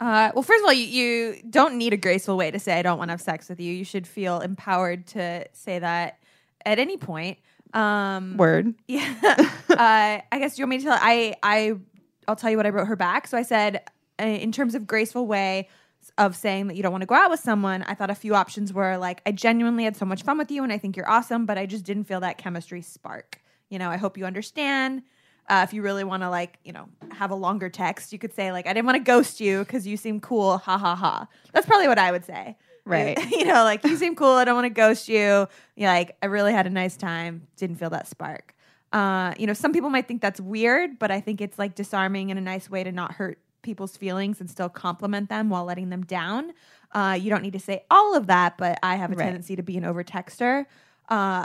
Uh, 0.01 0.31
well, 0.35 0.43
first 0.43 0.61
of 0.63 0.67
all, 0.67 0.73
you, 0.73 0.87
you 0.87 1.43
don't 1.51 1.77
need 1.77 1.93
a 1.93 1.97
graceful 1.97 2.37
way 2.37 2.51
to 2.51 2.59
say 2.59 2.79
I 2.79 2.83
don't 2.83 2.99
want 2.99 3.09
to 3.09 3.13
have 3.13 3.21
sex 3.21 3.49
with 3.49 3.61
you. 3.61 3.73
You 3.73 3.85
should 3.85 4.07
feel 4.07 4.41
empowered 4.41 5.07
to 5.09 5.47
say 5.53 5.79
that 5.79 6.19
at 6.65 6.79
any 6.79 6.97
point. 6.97 7.39
Um, 7.75 8.37
Word. 8.37 8.75
Yeah. 8.89 9.15
uh, 9.69 10.21
I 10.33 10.39
guess 10.39 10.59
you 10.59 10.65
want 10.65 10.71
me 10.71 10.79
to 10.79 10.85
tell 10.85 10.99
I 11.01 11.35
I 11.43 11.77
I'll 12.27 12.35
tell 12.37 12.51
you 12.51 12.57
what 12.57 12.67
I 12.67 12.71
wrote 12.71 12.87
her 12.87 12.97
back. 12.97 13.27
So 13.29 13.37
I 13.39 13.43
said 13.43 13.83
in 14.21 14.53
terms 14.53 14.75
of 14.75 14.87
graceful 14.87 15.27
way 15.27 15.69
of 16.17 16.35
saying 16.37 16.69
that 16.69 16.77
you 16.77 16.83
don't 16.83 16.93
want 16.93 17.03
to 17.03 17.07
go 17.07 17.15
out 17.15 17.31
with 17.31 17.41
someone, 17.41 17.83
I 17.83 17.95
thought 17.95 18.11
a 18.11 18.15
few 18.15 18.35
options 18.35 18.73
were 18.73 18.97
like 18.97 19.23
I 19.27 19.33
genuinely 19.33 19.85
had 19.85 19.97
so 19.97 20.07
much 20.07 20.23
fun 20.23 20.39
with 20.39 20.51
you 20.51 20.63
and 20.63 20.73
I 20.73 20.79
think 20.79 20.97
you're 20.97 21.11
awesome, 21.11 21.47
but 21.47 21.59
I 21.59 21.67
just 21.67 21.85
didn't 21.85 22.05
feel 22.05 22.21
that 22.21 22.39
chemistry 22.39 22.83
spark. 22.83 23.41
You 23.69 23.79
know, 23.79 23.91
I 23.91 23.97
hope 23.97 24.17
you 24.17 24.27
understand. 24.27 25.03
Uh, 25.49 25.65
if 25.67 25.73
you 25.75 25.83
really 25.83 26.05
want 26.05 26.23
to 26.23 26.31
like, 26.31 26.59
you 26.65 26.73
know, 26.73 26.89
have 27.13 27.33
a 27.33 27.35
longer 27.35 27.69
text, 27.69 28.13
you 28.13 28.19
could 28.19 28.33
say 28.33 28.53
like 28.53 28.67
I 28.67 28.73
didn't 28.73 28.87
want 28.87 28.97
to 28.97 29.03
ghost 29.03 29.41
you 29.41 29.61
because 29.61 29.87
you 29.87 29.97
seem 29.97 30.21
cool, 30.21 30.59
ha 30.59 30.79
ha 30.79 30.95
ha. 30.95 31.27
That's 31.53 31.67
probably 31.67 31.89
what 31.89 31.99
I 31.99 32.13
would 32.13 32.25
say. 32.25 32.57
Right. 32.85 33.19
you 33.31 33.45
know, 33.45 33.65
like 33.65 33.85
you 33.85 33.97
seem 33.97 34.17
cool. 34.17 34.35
I 34.35 34.45
don't 34.45 34.55
want 34.55 34.67
to 34.67 34.71
ghost 34.71 35.09
you. 35.09 35.49
You're 35.77 35.89
like, 35.89 36.17
I 36.23 36.27
really 36.27 36.53
had 36.53 36.67
a 36.67 36.71
nice 36.71 36.97
time. 36.97 37.47
Didn't 37.57 37.77
feel 37.77 37.91
that 37.91 38.09
spark. 38.09 38.55
Uh, 38.93 39.35
you 39.39 39.47
know, 39.47 39.53
some 39.53 39.73
people 39.73 39.91
might 39.91 40.09
think 40.09 40.21
that's 40.21 40.41
weird, 40.41 40.99
but 40.99 41.11
I 41.11 41.21
think 41.21 41.41
it's 41.41 41.59
like 41.59 41.75
disarming 41.75 42.31
and 42.31 42.39
a 42.39 42.43
nice 42.43 42.69
way 42.69 42.83
to 42.83 42.91
not 42.91 43.13
hurt 43.13 43.39
people's 43.63 43.97
feelings 43.97 44.41
and 44.41 44.51
still 44.51 44.69
compliment 44.69 45.29
them 45.29 45.49
while 45.51 45.65
letting 45.65 45.91
them 45.91 46.05
down. 46.05 46.53
Uh, 46.93 47.17
you 47.21 47.31
don't 47.31 47.43
need 47.43 47.53
to 47.53 47.61
say 47.61 47.85
all 47.91 48.17
of 48.17 48.27
that, 48.27 48.59
but 48.59 48.79
I 48.83 48.97
have 48.97 49.13
a 49.13 49.15
Right. 49.15 49.25
tendency 49.25 49.57
to 49.57 49.63
be 49.63 49.77
an 49.77 49.85
over 49.85 50.03
texter. 50.03 50.67
Uh, 51.09 51.45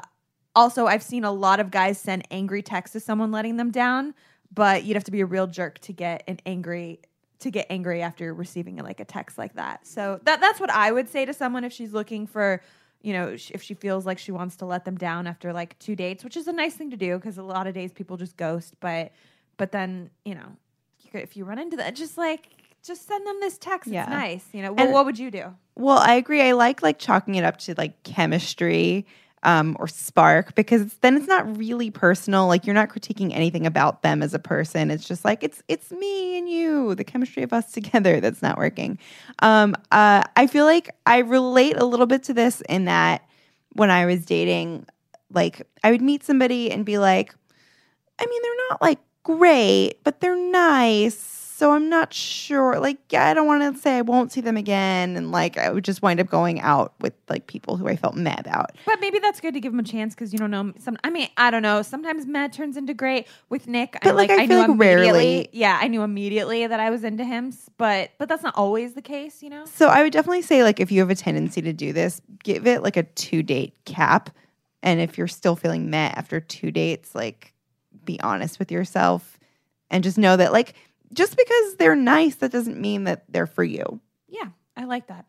also, 0.55 0.86
I've 0.88 1.03
seen 1.03 1.24
a 1.24 1.32
lot 1.32 1.59
of 1.59 1.70
guys 1.72 1.99
send 1.99 2.26
angry 2.32 2.61
texts 2.61 2.93
to 2.93 2.99
someone 2.99 3.32
letting 3.32 3.57
them 3.57 3.72
down, 3.72 4.13
but 4.53 4.84
you'd 4.86 4.95
have 4.95 5.03
to 5.05 5.11
be 5.11 5.22
a 5.22 5.26
real 5.26 5.47
jerk 5.47 5.80
to 5.80 5.93
get 5.93 6.24
an 6.28 6.39
angry 6.45 6.99
to 7.39 7.51
get 7.51 7.68
angry 7.70 8.01
after 8.01 8.34
receiving 8.34 8.78
like 8.78 9.01
a 9.01 9.05
text 9.05 9.38
like 9.38 9.53
that. 9.55 9.86
So 9.86 10.22
that 10.24 10.39
that's 10.39 10.59
what 10.59 10.70
I 10.70 10.91
would 10.91 11.09
say 11.09 11.26
to 11.26 11.34
someone 11.34 11.66
if 11.66 11.74
she's 11.74 11.91
looking 11.91 12.26
for, 12.26 12.61
you 13.01 13.11
know, 13.11 13.36
sh- 13.36 13.51
if 13.53 13.61
she 13.61 13.74
feels 13.74 14.05
like 14.05 14.18
she 14.18 14.32
wants 14.32 14.55
to 14.57 14.66
let 14.66 14.86
them 14.86 14.95
down 14.97 15.28
after 15.28 15.51
like 15.51 15.78
two 15.78 15.95
dates, 15.97 16.24
which 16.24 16.38
is 16.38 16.47
a 16.47 16.53
nice 16.53 16.76
thing 16.76 16.89
to 16.91 16.97
do 16.97 17.18
because 17.18 17.38
a 17.38 17.43
lot 17.43 17.68
of 17.68 17.74
days 17.74 17.91
people 17.91 18.16
just 18.16 18.38
ghost, 18.38 18.74
but 18.80 19.11
but 19.57 19.74
then, 19.74 20.09
you 20.24 20.34
know, 20.34 20.55
could, 21.16 21.24
if 21.24 21.38
you 21.38 21.45
run 21.45 21.59
into 21.59 21.78
that 21.78 21.95
just 21.95 22.18
like 22.18 22.49
just 22.84 23.07
send 23.07 23.26
them 23.26 23.38
this 23.39 23.57
text. 23.57 23.89
Yeah. 23.89 24.03
It's 24.03 24.09
nice. 24.11 24.45
You 24.51 24.61
know, 24.61 24.74
well, 24.74 24.86
And- 24.86 24.93
what 24.93 25.05
would 25.05 25.18
you 25.18 25.32
do? 25.32 25.55
Well, 25.78 25.97
I 25.97 26.13
agree. 26.13 26.41
I 26.41 26.53
like 26.53 26.82
like 26.82 26.99
chalking 26.99 27.36
it 27.36 27.43
up 27.43 27.57
to 27.59 27.76
like 27.78 28.03
chemistry 28.03 29.05
um, 29.43 29.76
or 29.80 29.88
spark 29.88 30.55
because 30.55 30.82
it's, 30.82 30.95
then 30.97 31.18
it's 31.18 31.28
not 31.28 31.57
really 31.57 31.91
personal. 31.91 32.47
Like 32.47 32.66
you're 32.66 32.74
not 32.74 32.89
critiquing 32.89 33.34
anything 33.34 33.66
about 33.68 34.01
them 34.01 34.24
as 34.24 34.34
a 34.34 34.39
person. 34.39 34.89
It's 34.89 35.05
just 35.05 35.26
like 35.26 35.43
it's 35.43 35.61
it's 35.68 35.91
me 35.91 36.38
and 36.38 36.49
you, 36.49 36.95
the 36.95 37.03
chemistry 37.03 37.43
of 37.43 37.51
us 37.53 37.72
together 37.74 38.20
that's 38.22 38.41
not 38.41 38.57
working. 38.57 38.97
Um, 39.39 39.76
uh, 39.91 40.24
I 40.36 40.47
feel 40.47 40.66
like 40.66 40.95
I 41.05 41.20
relate 41.20 41.78
a 41.78 41.86
little 41.86 42.07
bit 42.07 42.24
to 42.24 42.34
this 42.34 42.61
in 42.70 42.86
that 42.86 43.28
when 43.74 43.91
I 43.91 44.05
was 44.05 44.26
dating, 44.26 44.86
like 45.32 45.68
I 45.84 45.91
would 45.91 46.01
meet 46.01 46.24
somebody 46.24 46.72
and 46.72 46.86
be 46.86 46.97
like, 46.97 47.36
I 48.18 48.26
mean, 48.26 48.41
they're 48.41 48.68
not 48.70 48.82
like 48.82 48.99
great, 49.26 49.95
but 50.05 50.21
they're 50.21 50.38
nice. 50.38 51.34
So 51.57 51.71
I'm 51.71 51.88
not 51.88 52.13
sure. 52.13 52.78
Like, 52.82 52.97
I 53.13 53.34
don't 53.34 53.47
want 53.47 53.73
to 53.76 53.82
say 53.82 53.97
I 53.97 54.01
won't 54.01 54.30
see 54.30 54.41
them 54.41 54.57
again. 54.57 55.15
And 55.15 55.32
like, 55.32 55.57
I 55.57 55.69
would 55.69 55.86
just 55.86 56.01
wind 56.01 56.19
up 56.19 56.28
going 56.28 56.59
out 56.59 56.93
with 56.99 57.13
like 57.30 57.47
people 57.47 57.78
who 57.78 57.88
I 57.88 57.95
felt 57.95 58.13
mad 58.13 58.41
about. 58.45 58.71
But 58.86 58.99
maybe 58.99 59.19
that's 59.19 59.39
good 59.39 59.53
to 59.53 59.61
give 59.61 59.71
him 59.71 59.80
a 59.80 59.84
chance 59.84 60.13
because 60.13 60.34
you 60.34 60.38
don't 60.39 60.51
know. 60.51 60.73
Some, 60.80 60.97
I 61.05 61.09
mean, 61.09 61.30
I 61.38 61.51
don't 61.51 61.61
know. 61.61 61.82
Sometimes 61.82 62.26
Matt 62.28 62.51
turns 62.51 62.76
into 62.76 62.93
great 62.93 63.26
with 63.47 63.67
Nick. 63.69 63.97
But, 64.03 64.15
like, 64.17 64.30
I 64.32 64.47
feel 64.47 64.57
like 64.67 64.78
rarely- 64.78 65.47
Yeah, 65.53 65.80
I 65.82 65.88
knew 65.88 66.01
immediately 66.01 66.67
that 66.67 66.82
I 66.82 66.89
was 66.89 67.05
into 67.05 67.23
him. 67.23 67.53
But 67.78 68.11
but 68.17 68.28
that's 68.28 68.43
not 68.43 68.55
always 68.57 68.93
the 68.93 69.01
case, 69.01 69.41
you 69.41 69.49
know. 69.49 69.63
So 69.65 69.88
I 69.88 70.03
would 70.03 70.11
definitely 70.11 70.41
say, 70.41 70.61
like, 70.61 70.82
if 70.82 70.91
you 70.91 70.99
have 70.99 71.09
a 71.09 71.15
tendency 71.15 71.61
to 71.61 71.71
do 71.71 71.93
this, 71.93 72.21
give 72.43 72.67
it 72.67 72.84
like 72.84 72.97
a 72.97 73.03
two 73.03 73.43
date 73.43 73.73
cap. 73.86 74.30
And 74.84 74.99
if 74.99 75.17
you're 75.17 75.28
still 75.30 75.55
feeling 75.55 75.89
meh 75.89 76.11
after 76.15 76.41
two 76.41 76.69
dates, 76.69 77.15
like, 77.15 77.53
be 78.06 78.20
honest 78.22 78.60
with 78.60 78.72
yourself 78.72 79.40
and 79.90 80.03
just 80.03 80.18
know 80.18 80.38
that, 80.38 80.52
like, 80.52 80.73
just 81.14 81.38
because 81.38 81.76
they're 81.76 81.95
nice, 81.95 82.36
that 82.36 82.52
doesn't 82.52 82.80
mean 82.80 83.06
that 83.06 83.23
they're 83.30 83.48
for 83.48 83.64
you. 83.64 84.02
Yeah, 84.27 84.49
I 84.76 84.86
like 84.86 85.07
that. 85.07 85.26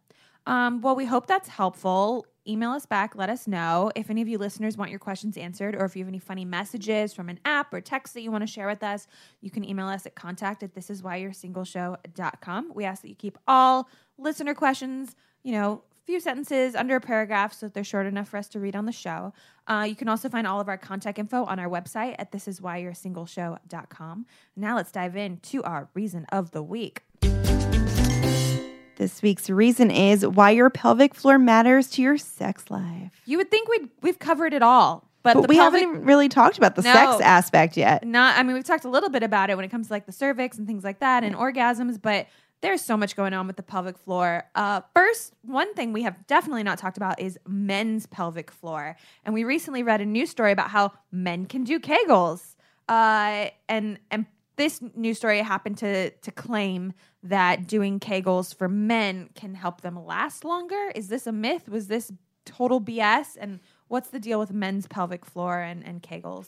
Um, 0.46 0.80
well, 0.80 0.96
we 0.96 1.04
hope 1.04 1.26
that's 1.26 1.48
helpful. 1.48 2.26
email 2.48 2.70
us 2.70 2.86
back. 2.86 3.16
Let 3.16 3.28
us 3.28 3.48
know 3.48 3.90
if 3.96 4.10
any 4.10 4.22
of 4.22 4.28
you 4.28 4.38
listeners 4.38 4.76
want 4.76 4.90
your 4.90 5.00
questions 5.00 5.36
answered 5.36 5.74
or 5.74 5.84
if 5.84 5.96
you 5.96 6.04
have 6.04 6.08
any 6.08 6.20
funny 6.20 6.44
messages 6.44 7.12
from 7.12 7.28
an 7.28 7.40
app 7.44 7.74
or 7.74 7.80
text 7.80 8.14
that 8.14 8.22
you 8.22 8.30
want 8.30 8.42
to 8.42 8.46
share 8.46 8.68
with 8.68 8.84
us. 8.84 9.08
You 9.40 9.50
can 9.50 9.64
email 9.64 9.88
us 9.88 10.06
at 10.06 10.14
contact 10.14 10.62
at 10.62 10.72
thisiswhyyou'resingleshow.com. 10.72 12.72
We 12.74 12.84
ask 12.84 13.02
that 13.02 13.08
you 13.08 13.16
keep 13.16 13.36
all 13.48 13.88
listener 14.18 14.54
questions, 14.54 15.16
you 15.42 15.52
know, 15.52 15.82
few 16.06 16.20
sentences 16.20 16.74
under 16.76 16.94
a 16.96 17.00
paragraph 17.00 17.52
so 17.52 17.66
that 17.66 17.74
they're 17.74 17.82
short 17.84 18.06
enough 18.06 18.28
for 18.28 18.36
us 18.36 18.46
to 18.48 18.60
read 18.60 18.76
on 18.76 18.86
the 18.86 18.92
show. 18.92 19.32
Uh, 19.66 19.84
you 19.88 19.96
can 19.96 20.08
also 20.08 20.28
find 20.28 20.46
all 20.46 20.60
of 20.60 20.68
our 20.68 20.78
contact 20.78 21.18
info 21.18 21.44
on 21.44 21.58
our 21.58 21.68
website 21.68 22.14
at 22.20 22.30
thisiswhyyou'resingleshow.com. 22.30 24.26
Now 24.54 24.76
let's 24.76 24.92
dive 24.92 25.16
into 25.16 25.64
our 25.64 25.88
reason 25.94 26.24
of 26.30 26.52
the 26.52 26.62
week. 26.62 27.02
This 28.96 29.20
week's 29.20 29.50
reason 29.50 29.90
is 29.90 30.24
why 30.26 30.50
your 30.52 30.70
pelvic 30.70 31.14
floor 31.14 31.38
matters 31.38 31.88
to 31.90 32.02
your 32.02 32.16
sex 32.16 32.70
life. 32.70 33.10
You 33.26 33.36
would 33.38 33.50
think 33.50 33.68
we'd 33.68 33.90
we've 34.00 34.18
covered 34.18 34.54
it 34.54 34.62
all, 34.62 35.06
but, 35.22 35.34
But 35.34 35.42
the 35.42 35.48
we 35.48 35.56
pelvic, 35.56 35.82
haven't 35.82 36.04
really 36.04 36.30
talked 36.30 36.56
about 36.56 36.76
the 36.76 36.82
No. 36.82 36.92
sex 36.94 37.20
aspect 37.20 37.76
yet. 37.76 38.06
not. 38.06 38.38
I 38.38 38.42
mean, 38.42 38.54
we've 38.54 38.64
talked 38.64 38.84
a 38.86 38.88
little 38.88 39.10
bit 39.10 39.22
about 39.22 39.50
it 39.50 39.56
when 39.56 39.64
it 39.66 39.70
comes 39.70 39.88
to 39.88 39.92
like 39.92 40.06
the 40.06 40.12
cervix 40.12 40.56
and 40.56 40.66
things 40.66 40.82
like 40.82 41.00
that 41.00 41.24
and 41.24 41.34
orgasms, 41.34 42.00
but 42.00 42.26
there's 42.62 42.80
so 42.80 42.96
much 42.96 43.16
going 43.16 43.34
on 43.34 43.46
with 43.46 43.56
the 43.56 43.62
pelvic 43.62 43.98
floor. 43.98 44.44
Uh, 44.54 44.80
first, 44.94 45.34
one 45.42 45.72
thing 45.74 45.92
we 45.92 46.02
have 46.02 46.26
definitely 46.26 46.62
not 46.62 46.78
talked 46.78 46.96
about 46.96 47.20
is 47.20 47.38
men's 47.46 48.06
pelvic 48.06 48.50
floor, 48.50 48.96
and 49.24 49.34
we 49.34 49.44
recently 49.44 49.82
read 49.82 50.00
a 50.00 50.06
news 50.06 50.30
story 50.30 50.52
about 50.52 50.70
how 50.70 50.92
men 51.12 51.46
can 51.46 51.64
do 51.64 51.78
Kegels, 51.78 52.56
uh, 52.88 53.48
and 53.68 53.98
and 54.10 54.26
this 54.56 54.80
news 54.94 55.18
story 55.18 55.40
happened 55.40 55.78
to 55.78 56.10
to 56.10 56.30
claim 56.30 56.92
that 57.22 57.66
doing 57.66 58.00
Kegels 58.00 58.54
for 58.54 58.68
men 58.68 59.28
can 59.34 59.54
help 59.54 59.82
them 59.82 60.04
last 60.04 60.44
longer. 60.44 60.90
Is 60.94 61.08
this 61.08 61.26
a 61.26 61.32
myth? 61.32 61.68
Was 61.68 61.88
this 61.88 62.12
total 62.44 62.80
BS? 62.80 63.36
And 63.38 63.60
what's 63.88 64.10
the 64.10 64.20
deal 64.20 64.38
with 64.38 64.52
men's 64.52 64.86
pelvic 64.86 65.24
floor 65.24 65.60
and, 65.60 65.84
and 65.84 66.02
Kegels? 66.02 66.46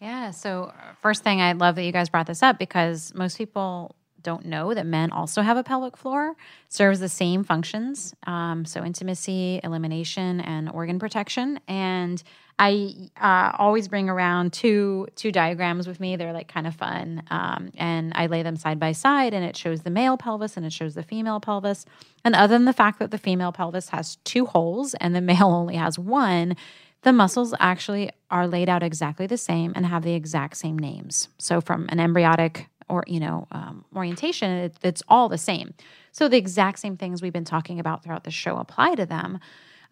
Yeah. 0.00 0.30
So, 0.30 0.72
uh, 0.74 0.94
first 1.02 1.22
thing, 1.22 1.40
I 1.40 1.52
love 1.52 1.74
that 1.74 1.84
you 1.84 1.92
guys 1.92 2.08
brought 2.08 2.26
this 2.26 2.42
up 2.42 2.58
because 2.58 3.12
most 3.14 3.36
people 3.36 3.94
don't 4.22 4.44
know 4.44 4.74
that 4.74 4.86
men 4.86 5.10
also 5.10 5.42
have 5.42 5.56
a 5.56 5.62
pelvic 5.62 5.96
floor, 5.96 6.34
serves 6.68 7.00
the 7.00 7.08
same 7.08 7.44
functions. 7.44 8.14
Um, 8.26 8.64
so, 8.64 8.84
intimacy, 8.84 9.60
elimination, 9.62 10.40
and 10.40 10.70
organ 10.70 10.98
protection. 10.98 11.60
And 11.68 12.22
I 12.60 13.10
uh, 13.18 13.56
always 13.58 13.88
bring 13.88 14.10
around 14.10 14.52
two 14.52 15.08
two 15.16 15.32
diagrams 15.32 15.88
with 15.88 15.98
me. 15.98 16.16
They're 16.16 16.34
like 16.34 16.48
kind 16.48 16.66
of 16.66 16.74
fun, 16.74 17.22
um, 17.30 17.70
and 17.76 18.12
I 18.14 18.26
lay 18.26 18.42
them 18.42 18.56
side 18.56 18.78
by 18.78 18.92
side, 18.92 19.32
and 19.32 19.44
it 19.44 19.56
shows 19.56 19.80
the 19.80 19.90
male 19.90 20.18
pelvis 20.18 20.58
and 20.58 20.66
it 20.66 20.72
shows 20.72 20.94
the 20.94 21.02
female 21.02 21.40
pelvis. 21.40 21.86
And 22.22 22.34
other 22.34 22.54
than 22.54 22.66
the 22.66 22.74
fact 22.74 22.98
that 22.98 23.10
the 23.10 23.18
female 23.18 23.50
pelvis 23.50 23.88
has 23.88 24.16
two 24.24 24.44
holes 24.44 24.92
and 24.94 25.16
the 25.16 25.20
male 25.22 25.48
only 25.48 25.76
has 25.76 25.98
one, 25.98 26.54
the 27.02 27.14
muscles 27.14 27.54
actually 27.58 28.10
are 28.30 28.46
laid 28.46 28.68
out 28.68 28.82
exactly 28.82 29.26
the 29.26 29.38
same 29.38 29.72
and 29.74 29.86
have 29.86 30.02
the 30.02 30.14
exact 30.14 30.58
same 30.58 30.78
names. 30.78 31.28
So 31.38 31.62
from 31.62 31.86
an 31.88 31.98
embryonic 31.98 32.68
or 32.90 33.04
you 33.06 33.20
know 33.20 33.46
um, 33.52 33.84
orientation, 33.94 34.50
it, 34.50 34.76
it's 34.82 35.02
all 35.08 35.28
the 35.28 35.38
same. 35.38 35.72
So 36.12 36.28
the 36.28 36.36
exact 36.36 36.80
same 36.80 36.96
things 36.96 37.22
we've 37.22 37.32
been 37.32 37.44
talking 37.44 37.78
about 37.78 38.02
throughout 38.02 38.24
the 38.24 38.30
show 38.30 38.56
apply 38.56 38.96
to 38.96 39.06
them. 39.06 39.38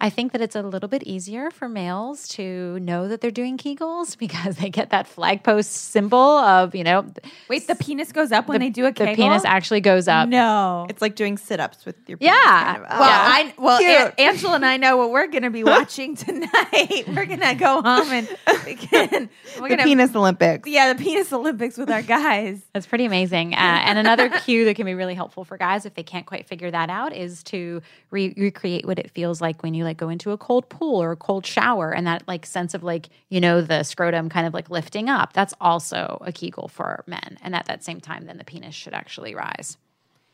I 0.01 0.09
think 0.09 0.31
that 0.31 0.39
it's 0.39 0.55
a 0.55 0.61
little 0.61 0.87
bit 0.87 1.03
easier 1.03 1.51
for 1.51 1.67
males 1.67 2.27
to 2.29 2.79
know 2.79 3.09
that 3.09 3.19
they're 3.19 3.31
doing 3.31 3.57
Kegels 3.57 4.17
because 4.17 4.55
they 4.55 4.69
get 4.69 4.91
that 4.91 5.07
flag 5.07 5.43
post 5.43 5.71
symbol 5.73 6.17
of 6.17 6.73
you 6.73 6.83
know 6.85 7.05
Wait, 7.49 7.67
the 7.67 7.75
penis 7.75 8.11
goes 8.13 8.31
up 8.31 8.47
when 8.47 8.61
they 8.61 8.69
do 8.69 8.85
a 8.85 8.91
Kegel? 8.93 9.13
the 9.13 9.15
penis 9.21 9.43
actually 9.45 9.81
goes 9.81 10.07
up. 10.07 10.29
No. 10.29 10.85
It's 10.89 11.01
like 11.01 11.15
doing 11.15 11.37
sit 11.37 11.59
ups 11.59 11.85
with 11.85 11.95
your 12.07 12.17
penis, 12.17 12.33
Yeah. 12.33 12.73
kind 12.75 12.83
of. 12.85 12.89
well, 12.99 13.01
Oh, 13.01 13.11
I 13.11 13.53
well, 13.57 13.77
cute. 13.79 13.89
An- 13.91 14.13
Angela 14.17 14.55
and 14.55 14.65
I 14.65 14.77
know 14.77 14.95
what 14.97 15.11
we're 15.11 15.27
going 15.27 15.43
to 15.43 15.49
be 15.49 15.63
watching 15.75 16.15
tonight. 16.15 17.03
we're 17.07 17.25
going 17.25 17.39
to 17.41 17.55
go 17.55 17.81
home 17.81 18.09
and 18.11 18.27
we 18.65 18.75
can, 18.75 19.29
we're 19.59 19.67
going 19.67 19.79
to 19.79 19.83
penis 19.83 20.15
Olympics. 20.15 20.69
yeah, 20.69 20.93
the 20.93 21.03
penis 21.03 21.33
Olympics 21.33 21.77
with 21.77 21.89
our 21.91 22.01
guys. 22.01 22.61
That's 22.73 22.87
pretty 22.87 23.05
amazing. 23.05 23.53
Uh, 23.53 23.57
and 23.85 23.99
another 23.99 24.29
cue 24.29 24.63
that 24.65 24.75
can 24.75 24.85
be 24.85 24.93
really 24.93 25.15
helpful 25.15 25.43
for 25.43 25.57
guys 25.57 25.85
if 25.85 25.93
they 25.95 26.03
can't 26.03 26.25
quite 26.25 26.47
figure 26.47 26.71
that 26.71 26.89
out 26.89 27.13
is 27.13 27.43
to 27.43 27.81
re- 28.11 28.33
recreate 28.37 28.85
what 28.85 28.97
it 28.99 29.11
feels 29.11 29.41
like 29.41 29.61
when 29.61 29.73
you 29.73 29.83
like 29.89 29.97
go 29.97 30.09
into 30.09 30.31
a 30.31 30.37
cold 30.37 30.69
pool 30.69 31.01
or 31.01 31.11
a 31.11 31.15
cold 31.17 31.45
shower 31.45 31.91
and 31.93 32.07
that 32.07 32.23
like 32.27 32.45
sense 32.45 32.73
of 32.73 32.83
like, 32.83 33.09
you 33.29 33.41
know, 33.41 33.61
the 33.61 33.83
scrotum 33.83 34.29
kind 34.29 34.47
of 34.47 34.53
like 34.53 34.69
lifting 34.69 35.09
up. 35.09 35.33
That's 35.33 35.53
also 35.59 36.21
a 36.25 36.31
Kegel 36.31 36.67
for 36.67 37.03
men. 37.07 37.37
And 37.41 37.55
at 37.55 37.65
that 37.65 37.83
same 37.83 37.99
time, 37.99 38.25
then 38.25 38.37
the 38.37 38.43
penis 38.45 38.75
should 38.75 38.93
actually 38.93 39.35
rise. 39.35 39.77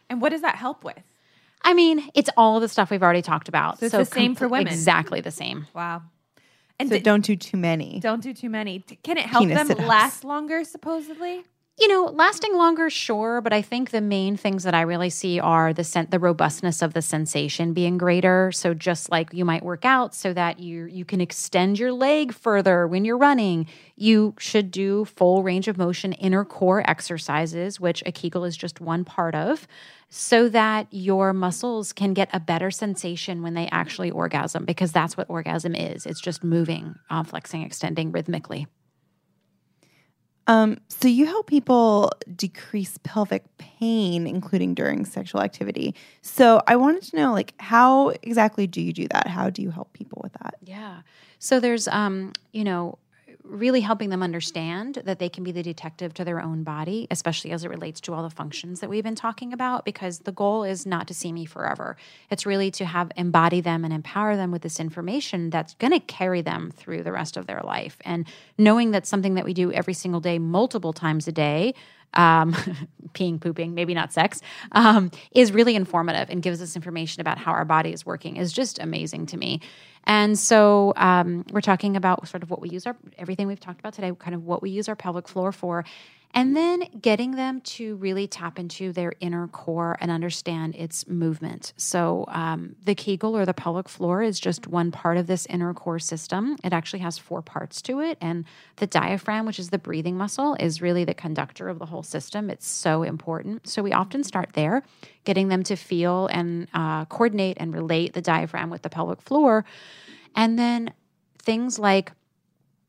And 0.10 0.22
what 0.22 0.30
does 0.30 0.42
that 0.42 0.56
help 0.56 0.84
with? 0.84 1.00
I 1.64 1.74
mean, 1.74 2.08
it's 2.14 2.30
all 2.38 2.60
the 2.60 2.68
stuff 2.70 2.92
we've 2.92 3.02
already 3.02 3.24
talked 3.24 3.48
about. 3.48 3.80
So 3.80 3.86
it's 3.88 3.96
the 3.96 4.06
same 4.06 4.36
for 4.36 4.46
comple- 4.48 4.52
women. 4.52 4.68
Exactly 4.74 5.22
the 5.22 5.32
same. 5.32 5.66
Wow. 5.74 6.04
And 6.80 6.90
So 6.90 6.96
di- 6.98 7.02
don't 7.02 7.26
do 7.26 7.36
too 7.36 7.58
many. 7.58 8.00
don't 8.02 8.22
do 8.22 8.34
too 8.34 8.50
many. 8.50 8.80
Can 9.04 9.18
it 9.18 9.26
help 9.26 9.48
Penis 9.48 9.68
them 9.68 9.88
last 9.88 10.24
longer 10.24 10.64
supposedly? 10.64 11.44
You 11.78 11.90
know, 11.90 12.06
lasting 12.06 12.56
longer, 12.56 12.90
sure, 12.90 13.42
but 13.42 13.52
I 13.52 13.62
think 13.62 13.90
the 13.90 14.00
main 14.00 14.38
things 14.38 14.64
that 14.64 14.74
I 14.74 14.82
really 14.82 15.10
see 15.10 15.42
are 15.42 15.74
the 15.74 15.84
sen- 15.84 16.08
the 16.10 16.20
robustness 16.20 16.82
of 16.82 16.94
the 16.94 17.02
sensation 17.02 17.74
being 17.74 17.98
greater. 17.98 18.54
So 18.54 18.74
just 18.74 19.12
like 19.12 19.34
you 19.34 19.44
might 19.44 19.62
work 19.62 19.84
out 19.84 20.16
so 20.16 20.32
that 20.32 20.60
you 20.60 20.86
you 20.86 21.04
can 21.04 21.20
extend 21.20 21.78
your 21.78 21.92
leg 21.92 22.34
further 22.34 22.88
when 22.88 23.04
you're 23.04 23.18
running, 23.18 23.68
you 23.98 24.36
should 24.40 24.72
do 24.72 25.04
full 25.04 25.44
range 25.44 25.68
of 25.68 25.78
motion 25.78 26.14
inner 26.14 26.46
core 26.46 26.90
exercises, 26.90 27.78
which 27.78 28.02
a 28.06 28.12
Kegel 28.14 28.46
is 28.46 28.56
just 28.56 28.80
one 28.80 29.04
part 29.04 29.36
of, 29.36 29.68
so 30.10 30.48
that 30.48 30.88
your 30.92 31.34
muscles 31.34 31.92
can 31.92 32.14
get 32.14 32.30
a 32.32 32.40
better 32.40 32.72
sensation 32.72 33.42
when 33.42 33.54
they 33.54 33.68
actually 33.68 34.12
orgasm 34.12 34.64
because 34.64 34.94
that's 34.94 35.18
what 35.18 35.30
orgasm 35.30 35.76
is. 35.76 36.06
It's 36.06 36.22
just 36.22 36.42
moving, 36.42 36.96
uh, 37.10 37.24
flexing, 37.24 37.64
extending 37.64 38.14
rhythmically. 38.14 38.66
Um, 40.48 40.78
so 40.90 41.08
you 41.08 41.26
help 41.26 41.48
people 41.48 42.12
decrease 42.36 43.00
pelvic 43.04 43.44
pain, 43.58 44.28
including 44.28 44.74
during 44.76 45.06
sexual 45.06 45.42
activity. 45.42 45.96
So 46.22 46.62
I 46.68 46.76
wanted 46.76 47.04
to 47.04 47.16
know, 47.16 47.34
like, 47.34 47.54
how 47.60 48.10
exactly 48.22 48.68
do 48.68 48.82
you 48.82 48.94
do 48.94 49.08
that? 49.08 49.28
How 49.28 49.50
do 49.50 49.62
you 49.62 49.72
help 49.72 49.94
people 49.94 50.22
with 50.24 50.34
that? 50.34 50.56
Yeah. 50.64 51.02
So 51.40 51.60
there's, 51.60 51.88
um, 51.88 52.34
you 52.52 52.64
know, 52.64 52.98
really 53.48 53.82
helping 53.82 54.10
them 54.10 54.24
understand 54.24 55.02
that 55.06 55.20
they 55.20 55.30
can 55.30 55.44
be 55.44 55.52
the 55.52 55.64
detective 55.64 56.14
to 56.16 56.26
their 56.26 56.42
own 56.42 56.64
body, 56.64 57.08
especially 57.12 57.52
as 57.52 57.64
it 57.64 57.70
relates 57.70 58.02
to 58.02 58.14
all 58.14 58.24
the 58.24 58.30
functions 58.30 58.80
that 58.80 58.90
we've 58.90 59.04
been 59.04 59.16
talking 59.16 59.54
about, 59.54 59.86
because 59.86 60.20
the 60.20 60.32
goal 60.32 60.64
is 60.64 60.86
not 60.86 61.08
to 61.08 61.14
see 61.14 61.32
me 61.32 61.46
forever. 61.46 61.96
It's 62.30 62.46
really 62.46 62.72
to 62.72 62.86
have 62.86 63.12
embody 63.16 63.62
them 63.62 63.84
and 63.84 63.94
empower 63.94 64.36
them 64.36 64.52
with 64.52 64.62
this 64.62 64.80
information 64.80 65.50
that's 65.50 65.74
going 65.76 65.94
to 65.94 66.00
carry 66.00 66.42
them 66.42 66.72
through 66.76 67.04
the 67.04 67.12
rest 67.12 67.38
of 67.38 67.48
their 67.48 67.62
life. 67.62 67.98
And 68.06 68.28
knowing 68.58 68.92
that 68.92 69.06
something 69.06 69.36
that 69.36 69.46
we 69.46 69.54
do 69.54 69.72
every 69.72 69.94
single 69.94 70.22
day, 70.22 70.40
multiple 70.40 70.94
times 70.94 71.28
a 71.28 71.32
day, 71.32 71.74
um, 72.16 72.54
peeing, 73.14 73.40
pooping, 73.40 73.74
maybe 73.74 73.94
not 73.94 74.14
sex, 74.14 74.42
um, 74.72 75.12
is 75.32 75.52
really 75.52 75.76
informative 75.76 76.30
and 76.30 76.42
gives 76.42 76.62
us 76.62 76.76
information 76.76 77.22
about 77.22 77.38
how 77.38 77.52
our 77.52 77.66
body 77.66 77.92
is 77.92 78.06
working 78.06 78.38
is 78.38 78.52
just 78.52 78.80
amazing 78.80 79.26
to 79.28 79.38
me. 79.38 79.62
And 80.08 80.38
so 80.38 80.94
um, 80.96 81.46
we're 81.52 81.62
talking 81.62 81.96
about 81.96 82.28
sort 82.28 82.44
of 82.44 82.50
what 82.50 82.62
we 82.62 82.70
use 82.70 82.86
our 82.86 82.96
everything 83.18 83.48
we've 83.48 83.60
talked 83.60 83.80
about 83.80 83.94
today, 83.94 84.12
kind 84.18 84.36
of 84.36 84.44
what 84.44 84.62
we 84.62 84.70
use 84.70 84.88
our 84.88 84.96
pelvic 84.96 85.28
floor 85.28 85.52
for, 85.52 85.84
and 86.36 86.56
then 86.56 86.84
getting 87.02 87.32
them 87.32 87.62
to 87.62 87.96
really 87.96 88.28
tap 88.28 88.60
into 88.60 88.92
their 88.92 89.14
inner 89.22 89.48
core 89.48 89.96
and 90.02 90.12
understand 90.12 90.76
its 90.76 91.08
movement. 91.08 91.72
So 91.78 92.26
um, 92.28 92.76
the 92.84 92.94
Kegel 92.94 93.38
or 93.38 93.46
the 93.46 93.54
pelvic 93.54 93.88
floor 93.88 94.22
is 94.22 94.38
just 94.38 94.68
one 94.68 94.92
part 94.92 95.16
of 95.16 95.28
this 95.28 95.46
inner 95.46 95.74
core 95.74 95.98
system. 95.98 96.58
It 96.62 96.74
actually 96.74 97.00
has 97.00 97.18
four 97.18 97.42
parts 97.42 97.82
to 97.84 98.02
it, 98.02 98.18
and 98.20 98.44
the 98.76 98.86
diaphragm, 98.86 99.46
which 99.46 99.60
is 99.60 99.70
the 99.70 99.80
breathing 99.80 100.18
muscle, 100.18 100.58
is 100.60 100.82
really 100.82 101.06
the 101.06 101.14
conductor 101.14 101.70
of 101.70 101.80
the 101.80 101.86
whole 101.86 102.04
system. 102.04 102.50
It's 102.50 102.68
so 102.68 103.04
important. 103.04 103.70
So 103.70 103.82
we 103.82 103.94
often 103.94 104.22
start 104.22 104.50
there, 104.54 104.84
getting 105.24 105.48
them 105.48 105.64
to 105.64 105.78
feel 105.78 106.28
and 106.28 106.68
uh, 106.74 107.06
coordinate 107.06 107.56
and 107.62 107.74
relate 107.74 108.12
the 108.12 108.22
diaphragm 108.22 108.70
with 108.70 108.82
the 108.82 108.90
pelvic 108.90 109.22
floor. 109.22 109.64
And 110.36 110.60
then 110.60 110.92
things 111.42 111.80
like 111.80 112.12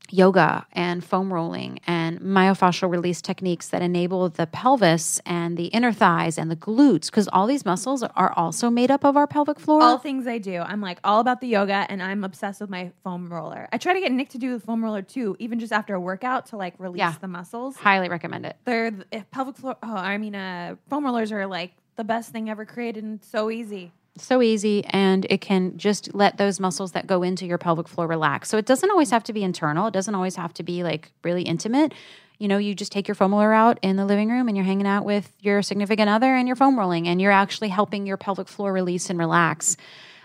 yoga 0.09 0.65
and 0.73 1.03
foam 1.03 1.33
rolling 1.33 1.79
and 1.85 2.19
myofascial 2.21 2.89
release 2.89 3.21
techniques 3.21 3.67
that 3.69 3.81
enable 3.81 4.29
the 4.29 4.47
pelvis 4.47 5.19
and 5.25 5.57
the 5.57 5.65
inner 5.67 5.91
thighs 5.91 6.37
and 6.37 6.49
the 6.49 6.55
glutes, 6.55 7.07
because 7.07 7.27
all 7.29 7.47
these 7.47 7.65
muscles 7.65 8.03
are 8.03 8.31
also 8.35 8.69
made 8.69 8.89
up 8.91 9.03
of 9.05 9.17
our 9.17 9.27
pelvic 9.27 9.59
floor. 9.59 9.81
All 9.81 9.97
things 9.97 10.27
I 10.27 10.37
do. 10.37 10.59
I'm 10.61 10.81
like 10.81 10.99
all 11.03 11.19
about 11.19 11.41
the 11.41 11.47
yoga 11.47 11.85
and 11.89 12.01
I'm 12.01 12.23
obsessed 12.23 12.61
with 12.61 12.69
my 12.69 12.91
foam 13.03 13.31
roller. 13.31 13.67
I 13.71 13.77
try 13.77 13.93
to 13.93 13.99
get 13.99 14.11
Nick 14.11 14.29
to 14.29 14.37
do 14.37 14.53
the 14.53 14.59
foam 14.59 14.83
roller 14.83 15.01
too, 15.01 15.35
even 15.39 15.59
just 15.59 15.73
after 15.73 15.93
a 15.95 15.99
workout 15.99 16.47
to 16.47 16.57
like 16.57 16.75
release 16.79 16.99
Yeah. 16.99 17.13
the 17.19 17.27
muscles. 17.27 17.75
Highly 17.77 18.09
recommend 18.09 18.45
it. 18.45 18.55
They're 18.65 18.91
if 19.11 19.29
pelvic 19.31 19.57
floor. 19.57 19.75
Oh, 19.83 19.95
I 19.95 20.17
mean, 20.17 20.35
uh, 20.35 20.75
foam 20.89 21.05
rollers 21.05 21.31
are 21.31 21.45
like 21.47 21.73
the 21.95 22.03
best 22.03 22.31
thing 22.31 22.49
ever 22.49 22.63
created 22.65 23.03
and 23.03 23.23
so 23.23 23.49
easy. 23.49 23.91
So 24.19 24.41
easy 24.41 24.85
and 24.85 25.25
it 25.29 25.41
can 25.41 25.77
just 25.77 26.13
let 26.13 26.37
those 26.37 26.59
muscles 26.59 26.91
that 26.93 27.07
go 27.07 27.23
into 27.23 27.45
your 27.45 27.57
pelvic 27.57 27.87
floor 27.87 28.07
relax. 28.07 28.49
So 28.49 28.57
it 28.57 28.65
doesn't 28.65 28.89
always 28.89 29.09
have 29.11 29.23
to 29.25 29.33
be 29.33 29.43
internal. 29.43 29.87
It 29.87 29.93
doesn't 29.93 30.15
always 30.15 30.35
have 30.35 30.53
to 30.55 30.63
be 30.63 30.83
like 30.83 31.11
really 31.23 31.43
intimate. 31.43 31.93
You 32.39 32.47
know, 32.47 32.57
you 32.57 32.75
just 32.75 32.91
take 32.91 33.07
your 33.07 33.15
foam 33.15 33.31
roller 33.31 33.53
out 33.53 33.79
in 33.81 33.95
the 33.95 34.05
living 34.05 34.29
room 34.29 34.47
and 34.47 34.55
you're 34.55 34.65
hanging 34.65 34.85
out 34.85 35.05
with 35.05 35.33
your 35.39 35.61
significant 35.61 36.09
other 36.09 36.35
and 36.35 36.47
you're 36.47 36.55
foam 36.55 36.77
rolling 36.77 37.07
and 37.07 37.19
you're 37.19 37.31
actually 37.31 37.69
helping 37.69 38.05
your 38.05 38.17
pelvic 38.17 38.47
floor 38.47 38.71
release 38.71 39.09
and 39.09 39.17
relax. 39.17 39.75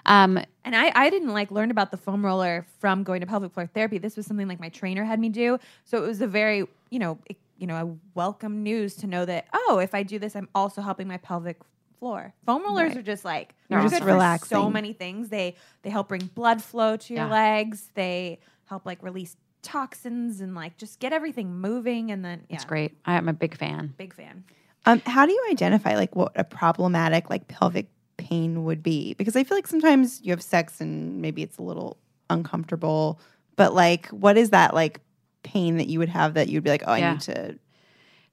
Um, 0.04 0.38
And 0.64 0.76
I, 0.76 0.92
I 0.94 1.10
didn't 1.10 1.32
like 1.32 1.50
learn 1.50 1.70
about 1.70 1.90
the 1.90 1.96
foam 1.96 2.24
roller 2.24 2.66
from 2.80 3.02
going 3.02 3.20
to 3.20 3.26
pelvic 3.26 3.52
floor 3.52 3.66
therapy. 3.66 3.98
This 3.98 4.16
was 4.16 4.26
something 4.26 4.48
like 4.48 4.60
my 4.60 4.68
trainer 4.68 5.04
had 5.04 5.20
me 5.20 5.28
do. 5.28 5.58
So 5.84 6.02
it 6.02 6.06
was 6.06 6.20
a 6.20 6.26
very, 6.26 6.66
you 6.90 6.98
know, 6.98 7.18
it, 7.26 7.36
you 7.56 7.66
know, 7.66 7.76
a 7.76 7.96
welcome 8.14 8.62
news 8.62 8.96
to 8.96 9.06
know 9.06 9.24
that 9.24 9.46
oh, 9.52 9.78
if 9.78 9.94
I 9.94 10.02
do 10.02 10.18
this, 10.18 10.34
I'm 10.34 10.48
also 10.54 10.82
helping 10.82 11.08
my 11.08 11.18
pelvic 11.18 11.58
floor. 12.02 12.34
Foam 12.44 12.64
rollers 12.64 12.88
Right. 12.88 12.96
are 12.96 13.02
just 13.02 13.24
like 13.24 13.54
They're 13.68 13.78
they're 13.78 13.84
just 13.88 14.02
good 14.02 14.20
for 14.20 14.46
so 14.48 14.68
many 14.68 14.92
things. 14.92 15.28
They 15.28 15.54
they 15.82 15.90
help 15.90 16.08
bring 16.08 16.26
blood 16.34 16.60
flow 16.60 16.96
to 16.96 17.14
your 17.14 17.26
Yeah. 17.26 17.30
legs. 17.30 17.90
They 17.94 18.40
help 18.64 18.84
like 18.84 19.00
release 19.04 19.36
toxins 19.62 20.40
and 20.40 20.52
like 20.56 20.76
just 20.76 20.98
get 20.98 21.12
everything 21.12 21.54
moving. 21.60 22.10
And 22.10 22.24
then 22.24 22.44
yeah, 22.48 22.56
It's 22.56 22.64
great. 22.64 22.96
I 23.06 23.14
am 23.14 23.28
a 23.28 23.32
big 23.32 23.56
fan. 23.56 23.94
Big 23.96 24.12
fan. 24.14 24.42
Um, 24.84 25.00
how 25.06 25.26
do 25.26 25.32
you 25.32 25.46
identify 25.48 25.94
like 25.94 26.16
what 26.16 26.32
a 26.34 26.42
problematic 26.42 27.30
like 27.30 27.46
pelvic 27.46 27.86
pain 28.16 28.64
would 28.64 28.82
be? 28.82 29.14
Because 29.14 29.36
I 29.36 29.44
feel 29.44 29.56
like 29.56 29.68
sometimes 29.68 30.20
you 30.24 30.32
have 30.32 30.42
sex 30.42 30.80
and 30.80 31.22
maybe 31.22 31.40
it's 31.44 31.58
a 31.58 31.62
little 31.62 31.98
uncomfortable, 32.30 33.20
but 33.54 33.74
like 33.74 34.08
what 34.08 34.36
is 34.36 34.50
that 34.50 34.74
like 34.74 35.00
pain 35.44 35.76
that 35.76 35.86
you 35.86 36.00
would 36.00 36.08
have 36.08 36.34
that 36.34 36.48
you'd 36.48 36.64
be 36.64 36.70
like, 36.70 36.82
oh, 36.84 36.92
I 36.92 36.98
Yeah. 36.98 37.12
need 37.12 37.20
to 37.22 37.58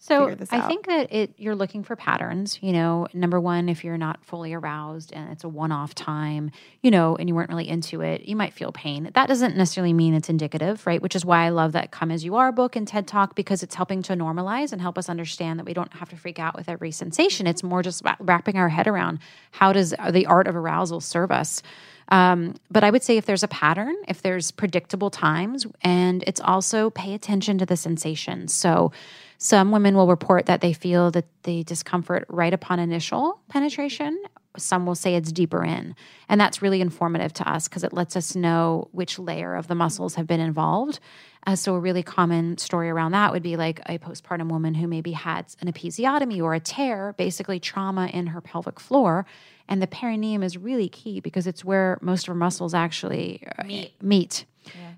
So 0.01 0.33
I 0.49 0.61
think 0.61 0.85
that 0.85 1.13
it 1.13 1.33
you're 1.37 1.55
looking 1.55 1.83
for 1.83 1.97
patterns. 1.97 2.57
You 2.61 2.71
know, 2.71 3.07
number 3.13 3.37
one, 3.37 3.67
if 3.67 3.83
you're 3.83 3.97
not 3.97 4.23
fully 4.23 4.53
aroused 4.53 5.11
and 5.11 5.29
it's 5.29 5.43
a 5.43 5.49
one-off 5.49 5.93
time, 5.93 6.51
you 6.81 6.89
know, 6.89 7.17
and 7.17 7.27
you 7.27 7.35
weren't 7.35 7.49
really 7.49 7.67
into 7.67 7.99
it, 7.99 8.21
you 8.21 8.37
might 8.37 8.53
feel 8.53 8.71
pain. 8.71 9.11
That 9.13 9.27
doesn't 9.27 9.57
necessarily 9.57 9.91
mean 9.91 10.13
it's 10.13 10.29
indicative, 10.29 10.87
right? 10.87 11.01
Which 11.01 11.17
is 11.17 11.25
why 11.25 11.45
I 11.45 11.49
love 11.49 11.73
that 11.73 11.91
"Come 11.91 12.11
as 12.11 12.23
You 12.23 12.37
Are" 12.37 12.53
book 12.53 12.77
and 12.77 12.87
TED 12.87 13.07
Talk 13.07 13.35
because 13.35 13.61
it's 13.61 13.75
helping 13.75 14.01
to 14.03 14.13
normalize 14.13 14.71
and 14.71 14.81
help 14.81 14.97
us 14.97 15.09
understand 15.09 15.59
that 15.59 15.65
we 15.65 15.73
don't 15.73 15.93
have 15.93 16.09
to 16.09 16.15
freak 16.15 16.39
out 16.39 16.55
with 16.55 16.69
every 16.69 16.91
sensation. 16.91 17.45
It's 17.45 17.61
more 17.61 17.83
just 17.83 18.01
wrapping 18.21 18.55
our 18.55 18.69
head 18.69 18.87
around 18.87 19.19
how 19.51 19.73
does 19.73 19.93
the 20.11 20.25
art 20.27 20.47
of 20.47 20.55
arousal 20.55 21.01
serve 21.01 21.29
us. 21.29 21.61
Um, 22.11 22.55
but 22.71 22.83
I 22.83 22.89
would 22.89 23.03
say 23.03 23.17
if 23.17 23.25
there's 23.25 23.43
a 23.43 23.47
pattern, 23.49 23.95
if 24.07 24.21
there's 24.21 24.49
predictable 24.49 25.09
times, 25.09 25.67
and 25.81 26.23
it's 26.25 26.41
also 26.41 26.89
pay 26.89 27.13
attention 27.13 27.57
to 27.59 27.65
the 27.65 27.77
sensations. 27.77 28.53
So 28.53 28.91
some 29.41 29.71
women 29.71 29.95
will 29.95 30.07
report 30.07 30.47
that 30.47 30.59
they 30.59 30.73
feel 30.73 31.11
that 31.11 31.25
the 31.43 31.63
discomfort 31.63 32.25
right 32.27 32.53
upon 32.53 32.77
initial 32.77 33.39
penetration. 33.47 34.21
Some 34.57 34.85
will 34.85 34.95
say 34.95 35.15
it's 35.15 35.31
deeper 35.31 35.63
in. 35.63 35.95
And 36.27 36.41
that's 36.41 36.61
really 36.61 36.81
informative 36.81 37.31
to 37.33 37.49
us 37.49 37.69
because 37.69 37.85
it 37.85 37.93
lets 37.93 38.17
us 38.17 38.35
know 38.35 38.89
which 38.91 39.17
layer 39.17 39.55
of 39.55 39.67
the 39.67 39.75
muscles 39.75 40.15
have 40.15 40.27
been 40.27 40.41
involved. 40.41 40.99
Uh, 41.49 41.55
so, 41.55 41.73
a 41.73 41.79
really 41.79 42.03
common 42.03 42.59
story 42.59 42.91
around 42.91 43.11
that 43.11 43.31
would 43.31 43.41
be 43.41 43.57
like 43.57 43.79
a 43.87 43.97
postpartum 43.97 44.49
woman 44.51 44.75
who 44.75 44.87
maybe 44.87 45.13
had 45.13 45.47
an 45.61 45.71
episiotomy 45.71 46.39
or 46.43 46.53
a 46.53 46.59
tear, 46.59 47.15
basically 47.17 47.59
trauma 47.59 48.05
in 48.05 48.27
her 48.27 48.39
pelvic 48.39 48.79
floor. 48.79 49.25
And 49.67 49.81
the 49.81 49.87
perineum 49.87 50.43
is 50.43 50.57
really 50.57 50.89
key 50.89 51.19
because 51.19 51.47
it's 51.47 51.65
where 51.65 51.97
most 52.01 52.27
of 52.27 52.29
our 52.29 52.35
muscles 52.35 52.75
actually 52.75 53.43
uh, 53.57 53.63
meet. 53.99 54.45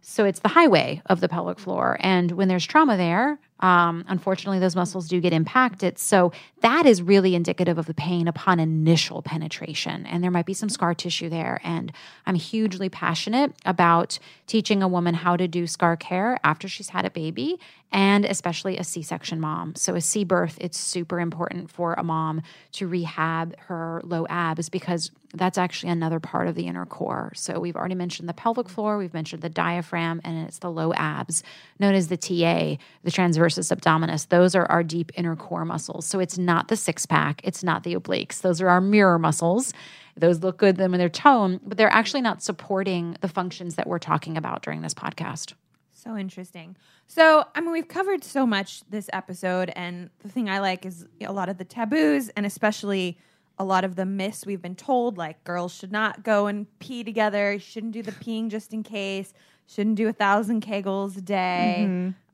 So 0.02 0.26
it's 0.26 0.40
the 0.40 0.50
highway 0.50 1.02
of 1.06 1.20
the 1.20 1.30
pelvic 1.30 1.60
floor. 1.60 1.98
And 2.00 2.32
when 2.32 2.48
there's 2.48 2.66
trauma 2.66 2.98
there, 2.98 3.40
um, 3.60 4.04
unfortunately, 4.08 4.58
those 4.60 4.76
muscles 4.76 5.08
do 5.08 5.22
get 5.22 5.34
impacted. 5.34 6.00
So 6.00 6.32
that 6.62 6.88
is 6.88 7.02
really 7.02 7.36
indicative 7.36 7.78
of 7.78 7.86
the 7.86 7.94
pain 7.94 8.28
upon 8.28 8.60
initial 8.60 9.22
penetration. 9.22 10.08
And 10.08 10.24
there 10.24 10.32
might 10.32 10.48
be 10.48 10.56
some 10.56 10.70
scar 10.70 10.96
tissue 10.96 11.30
there. 11.30 11.62
And 11.64 11.92
I'm 12.26 12.36
hugely 12.36 12.90
passionate 12.90 13.54
about 13.64 14.18
teaching 14.48 14.82
a 14.82 14.88
woman 14.88 15.14
how 15.14 15.38
to 15.38 15.48
do 15.48 15.68
scar 15.68 15.96
care 15.96 16.40
after 16.44 16.68
she's 16.68 16.90
had 16.90 17.06
a 17.06 17.10
baby 17.10 17.60
and 17.92 18.24
especially 18.26 18.78
a 18.78 18.84
C 18.84 19.02
section 19.02 19.40
mom. 19.40 19.76
So, 19.76 19.96
a 19.96 20.02
C 20.02 20.24
birth, 20.24 20.58
it's 20.62 20.78
super 20.78 21.20
important 21.20 21.70
for 21.70 21.94
a 21.94 22.04
mom 22.04 22.42
to 22.74 22.88
rehab 22.88 23.58
her 23.60 24.02
low 24.04 24.26
abs 24.30 24.70
because 24.70 25.12
that's 25.34 25.58
actually 25.58 25.92
another 25.92 26.20
part 26.20 26.48
of 26.48 26.56
the 26.56 26.68
inner 26.68 26.86
core. 26.86 27.32
So, 27.36 27.60
we've 27.60 27.76
already 27.76 27.96
mentioned 27.96 28.30
the 28.30 28.34
pelvic 28.34 28.70
floor, 28.70 28.98
we've 28.98 29.14
mentioned 29.14 29.42
the 29.42 29.50
diaphragm, 29.50 30.22
and 30.24 30.48
it's 30.48 30.60
the 30.60 30.72
low 30.72 30.94
abs, 30.94 31.44
known 31.80 31.94
as 31.94 32.08
the 32.08 32.18
TA, 32.18 32.78
the 33.04 33.12
transversus 33.12 33.76
abdominis. 33.76 34.30
Those 34.30 34.56
are 34.56 34.66
our 34.68 34.84
deep 34.84 35.12
inner 35.16 35.36
core 35.36 35.66
muscles. 35.66 36.06
So, 36.06 36.20
it's 36.20 36.38
not 36.38 36.70
the 36.70 36.78
six 36.78 37.06
pack, 37.06 37.42
it's 37.44 37.64
not 37.64 37.84
the 37.84 37.96
obliques. 37.96 38.42
Those 38.42 38.62
are 38.62 38.70
our 38.70 38.82
mirror 38.82 39.20
muscles. 39.20 39.74
Those 40.16 40.40
look 40.44 40.58
good 40.58 40.78
then 40.78 40.92
when 40.92 41.00
they're 41.00 41.10
tone, 41.10 41.60
but 41.66 41.78
they're 41.78 41.92
actually 41.92 42.22
not 42.22 42.44
supporting 42.44 43.18
the 43.22 43.28
functions 43.28 43.76
that 43.76 43.88
we're 43.88 44.00
talking 44.00 44.38
about 44.38 44.62
during 44.62 44.82
this 44.82 44.94
podcast. 44.94 45.54
So 46.02 46.18
interesting. 46.18 46.76
So, 47.06 47.46
I 47.54 47.62
mean, 47.62 47.72
we've 47.72 47.88
covered 47.88 48.24
so 48.24 48.48
much 48.48 48.82
this 48.90 49.08
episode, 49.14 49.72
and 49.76 50.10
the 50.24 50.30
thing 50.30 50.50
I 50.50 50.58
like 50.58 50.84
is 50.84 51.06
a 51.22 51.32
lot 51.32 51.48
of 51.48 51.60
the 51.60 51.64
taboos, 51.64 52.30
and 52.30 52.44
especially 52.44 53.20
a 53.60 53.64
lot 53.64 53.84
of 53.84 53.96
the 53.96 54.06
myths 54.06 54.44
we've 54.44 54.62
been 54.62 54.76
told, 54.76 55.20
like 55.20 55.44
girls 55.44 55.76
should 55.76 55.92
not 55.92 56.24
go 56.24 56.48
and 56.48 56.66
pee 56.80 57.04
together, 57.04 57.60
shouldn't 57.60 57.92
do 57.94 58.02
the 58.02 58.14
peeing 58.14 58.50
just 58.50 58.74
in 58.74 58.82
case, 58.82 59.32
shouldn't 59.68 59.96
do 59.96 60.08
a 60.08 60.14
thousand 60.14 60.66
kegels 60.66 61.18
a 61.18 61.22
day. 61.22 61.84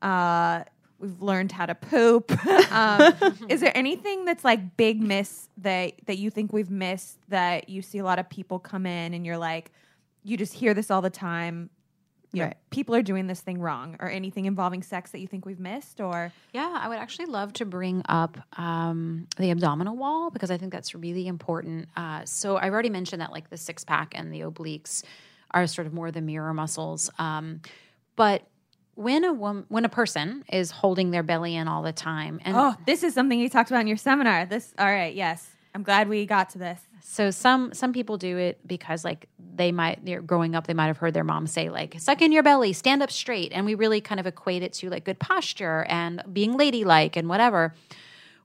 Uh, 0.00 0.64
we've 0.98 1.20
learned 1.20 1.52
how 1.52 1.66
to 1.66 1.74
poop. 1.74 2.32
um, 2.72 3.12
is 3.50 3.60
there 3.60 3.76
anything 3.76 4.24
that's 4.24 4.44
like 4.44 4.78
big 4.78 5.02
myths 5.02 5.50
that 5.58 5.92
that 6.06 6.16
you 6.16 6.30
think 6.30 6.54
we've 6.54 6.70
missed 6.70 7.18
that 7.28 7.68
you 7.68 7.82
see 7.82 7.98
a 7.98 8.04
lot 8.04 8.18
of 8.18 8.30
people 8.30 8.58
come 8.58 8.86
in 8.86 9.12
and 9.12 9.26
you're 9.26 9.36
like, 9.36 9.70
you 10.24 10.38
just 10.38 10.54
hear 10.54 10.72
this 10.72 10.90
all 10.90 11.02
the 11.02 11.10
time? 11.10 11.68
You 12.32 12.40
know, 12.40 12.46
Right. 12.48 12.56
people 12.70 12.94
are 12.94 13.02
doing 13.02 13.26
this 13.26 13.40
thing 13.40 13.60
wrong 13.60 13.96
or 14.00 14.08
anything 14.10 14.44
involving 14.44 14.82
sex 14.82 15.12
that 15.12 15.18
you 15.20 15.26
think 15.26 15.46
we've 15.46 15.58
missed 15.60 16.00
or 16.00 16.32
Yeah, 16.52 16.78
I 16.78 16.88
would 16.88 16.98
actually 16.98 17.26
love 17.26 17.52
to 17.54 17.64
bring 17.64 18.02
up 18.08 18.38
um, 18.58 19.26
the 19.38 19.50
abdominal 19.50 19.96
wall 19.96 20.30
because 20.30 20.50
I 20.50 20.58
think 20.58 20.72
that's 20.72 20.94
really 20.94 21.26
important. 21.26 21.88
Uh, 21.96 22.24
so 22.24 22.56
I've 22.58 22.72
already 22.72 22.90
mentioned 22.90 23.22
that 23.22 23.32
like 23.32 23.48
the 23.50 23.56
six 23.56 23.82
pack 23.84 24.12
and 24.14 24.32
the 24.32 24.40
obliques 24.40 25.02
are 25.52 25.66
sort 25.66 25.86
of 25.86 25.94
more 25.94 26.10
the 26.10 26.20
mirror 26.20 26.52
muscles. 26.52 27.10
Um, 27.18 27.62
but 28.16 28.42
when 28.94 29.24
a 29.24 29.32
woman, 29.32 29.64
when 29.68 29.84
a 29.84 29.88
person 29.88 30.44
is 30.52 30.70
holding 30.70 31.10
their 31.12 31.22
belly 31.22 31.54
in 31.54 31.68
all 31.68 31.82
the 31.82 31.92
time, 31.92 32.40
and 32.44 32.56
oh 32.56 32.74
this 32.84 33.02
is 33.04 33.14
something 33.14 33.38
you 33.38 33.48
talked 33.48 33.70
about 33.70 33.80
in 33.82 33.86
your 33.86 33.96
seminar 33.96 34.44
this 34.44 34.74
all 34.76 34.86
right 34.86 35.14
yes 35.14 35.48
i'm 35.72 35.84
glad 35.84 36.08
we 36.08 36.26
got 36.26 36.50
to 36.50 36.58
this 36.58 36.80
So 37.04 37.30
some 37.30 37.72
some 37.74 37.92
people 37.92 38.16
do 38.18 38.36
it 38.38 38.58
because 38.66 39.04
like 39.04 39.28
they 39.58 39.70
might 39.72 40.04
they're 40.04 40.22
growing 40.22 40.54
up 40.54 40.66
they 40.66 40.74
might 40.74 40.86
have 40.86 40.96
heard 40.96 41.12
their 41.12 41.24
mom 41.24 41.46
say 41.46 41.68
like 41.68 41.96
suck 41.98 42.22
in 42.22 42.32
your 42.32 42.42
belly, 42.42 42.72
stand 42.72 43.02
up 43.02 43.10
straight, 43.10 43.52
and 43.52 43.66
we 43.66 43.74
really 43.74 44.00
kind 44.00 44.18
of 44.18 44.26
equate 44.26 44.62
it 44.62 44.72
to 44.74 44.88
like 44.88 45.04
good 45.04 45.18
posture 45.18 45.84
and 45.88 46.22
being 46.32 46.56
ladylike 46.56 47.16
and 47.16 47.28
whatever. 47.28 47.74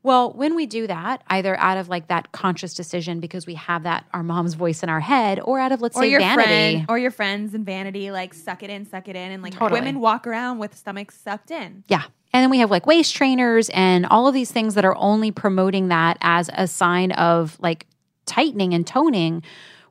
Well, 0.04 0.34
when 0.34 0.54
we 0.56 0.66
do 0.66 0.86
that, 0.88 1.24
either 1.28 1.58
out 1.58 1.78
of 1.78 1.88
like 1.88 2.10
that 2.10 2.34
conscious 2.34 2.74
decision 2.74 3.22
because 3.22 3.46
we 3.48 3.54
have 3.54 3.84
that 3.84 4.06
our 4.14 4.22
mom's 4.22 4.54
voice 4.54 4.84
in 4.84 4.90
our 4.90 5.00
head, 5.00 5.40
or 5.40 5.60
out 5.60 5.72
of 5.72 5.80
let's 5.82 5.96
or 5.96 6.02
say 6.02 6.10
your 6.10 6.20
vanity, 6.20 6.44
friend 6.44 6.86
or 6.90 7.00
your 7.00 7.12
friends 7.12 7.54
and 7.54 7.66
vanity 7.66 8.12
like 8.12 8.34
suck 8.34 8.64
it 8.64 8.70
in 8.70 8.86
suck 8.86 9.08
it 9.08 9.16
in 9.16 9.32
and 9.32 9.42
like 9.42 9.54
Totally. 9.54 9.80
women 9.80 10.02
walk 10.02 10.28
around 10.28 10.60
with 10.60 10.76
stomachs 10.76 11.16
sucked 11.18 11.52
in 11.52 11.86
Yeah. 11.88 12.04
And 12.36 12.42
then 12.42 12.50
we 12.50 12.58
have 12.60 12.72
like 12.72 12.86
waist 12.88 13.16
trainers 13.16 13.70
and 13.70 14.06
all 14.08 14.28
of 14.28 14.34
these 14.34 14.52
things 14.52 14.74
that 14.74 14.84
are 14.84 14.96
only 14.98 15.32
promoting 15.32 15.88
that 15.90 16.18
as 16.20 16.50
a 16.54 16.68
sign 16.68 17.12
of 17.14 17.58
like 17.62 17.86
tightening 18.26 18.74
and 18.74 18.86
toning. 18.86 19.44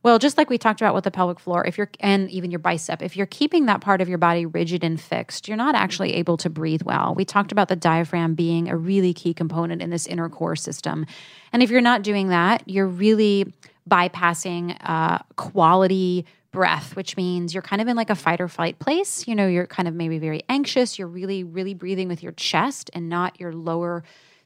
Well, 0.02 0.18
just 0.18 0.36
like 0.36 0.50
we 0.50 0.58
talked 0.58 0.80
about 0.80 0.94
with 0.94 1.04
the 1.04 1.12
pelvic 1.12 1.38
floor, 1.38 1.64
if 1.64 1.78
you're 1.78 1.88
and 2.00 2.28
even 2.30 2.50
your 2.50 2.58
bicep, 2.58 3.02
if 3.02 3.16
you're 3.16 3.26
keeping 3.26 3.66
that 3.66 3.80
part 3.80 4.00
of 4.00 4.08
your 4.08 4.18
body 4.18 4.46
rigid 4.46 4.82
and 4.82 5.00
fixed, 5.00 5.46
you're 5.46 5.56
not 5.56 5.76
actually 5.76 6.14
able 6.14 6.36
to 6.38 6.50
breathe 6.50 6.82
well. 6.82 7.14
We 7.14 7.24
talked 7.24 7.52
about 7.52 7.68
the 7.68 7.76
diaphragm 7.76 8.34
being 8.34 8.68
a 8.68 8.76
really 8.76 9.14
key 9.14 9.32
component 9.32 9.80
in 9.80 9.90
this 9.90 10.06
inner 10.06 10.28
core 10.28 10.56
system. 10.56 11.06
And 11.52 11.62
if 11.62 11.70
you're 11.70 11.80
not 11.80 12.02
doing 12.02 12.28
that, 12.28 12.64
you're 12.66 12.88
really 12.88 13.52
bypassing 13.88 14.76
uh, 14.80 15.18
quality 15.36 16.26
breath, 16.50 16.96
which 16.96 17.16
means 17.16 17.54
you're 17.54 17.62
kind 17.62 17.80
of 17.80 17.88
in 17.88 17.96
like 17.96 18.10
a 18.10 18.14
fight 18.14 18.40
or 18.40 18.48
flight 18.48 18.78
place. 18.78 19.26
You 19.26 19.34
know, 19.34 19.46
you're 19.46 19.66
kind 19.66 19.88
of 19.88 19.94
maybe 19.94 20.18
very 20.18 20.42
anxious. 20.48 20.98
You're 20.98 21.08
really, 21.08 21.44
really 21.44 21.74
breathing 21.74 22.08
with 22.08 22.22
your 22.22 22.32
chest 22.32 22.90
and 22.92 23.08
not 23.08 23.40
your 23.40 23.52
lower. 23.52 24.02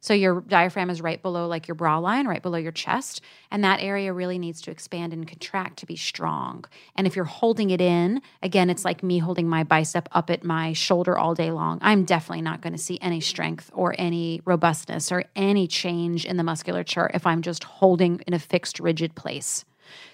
So 0.07 0.15
your 0.15 0.41
diaphragm 0.43 0.89
is 0.89 1.03
right 1.03 1.21
below 1.21 1.49
like 1.49 1.67
your 1.67 1.75
bra 1.75 1.99
line, 1.99 2.29
right 2.29 2.41
below 2.41 2.59
your 2.59 2.71
chest. 2.71 3.23
And 3.51 3.65
that 3.65 3.81
area 3.81 4.13
really 4.13 4.39
needs 4.39 4.61
to 4.61 4.71
expand 4.71 5.13
and 5.13 5.27
contract 5.27 5.81
to 5.81 5.87
be 5.87 5.97
strong. 5.97 6.65
And 6.95 7.09
if 7.09 7.17
you're 7.17 7.25
holding 7.25 7.71
it 7.71 7.81
in, 7.81 8.23
again, 8.41 8.71
it's 8.71 8.85
like 8.85 9.03
me 9.03 9.19
holding 9.19 9.49
my 9.49 9.65
bicep 9.65 10.09
up 10.13 10.31
at 10.31 10.45
my 10.45 10.75
shoulder 10.75 11.19
all 11.19 11.35
day 11.35 11.51
long. 11.51 11.81
I'm 11.83 12.05
definitely 12.05 12.43
not 12.43 12.61
going 12.61 12.73
to 12.73 12.79
see 12.79 13.01
any 13.03 13.21
strength 13.21 13.69
or 13.75 13.97
any 13.99 14.43
robustness 14.45 15.11
or 15.11 15.25
any 15.35 15.67
change 15.67 16.25
in 16.25 16.37
the 16.37 16.45
musculature 16.45 17.11
if 17.13 17.27
I'm 17.27 17.43
just 17.43 17.65
holding 17.65 18.23
in 18.29 18.33
a 18.33 18.39
fixed, 18.39 18.79
rigid 18.79 19.17
place. 19.17 19.65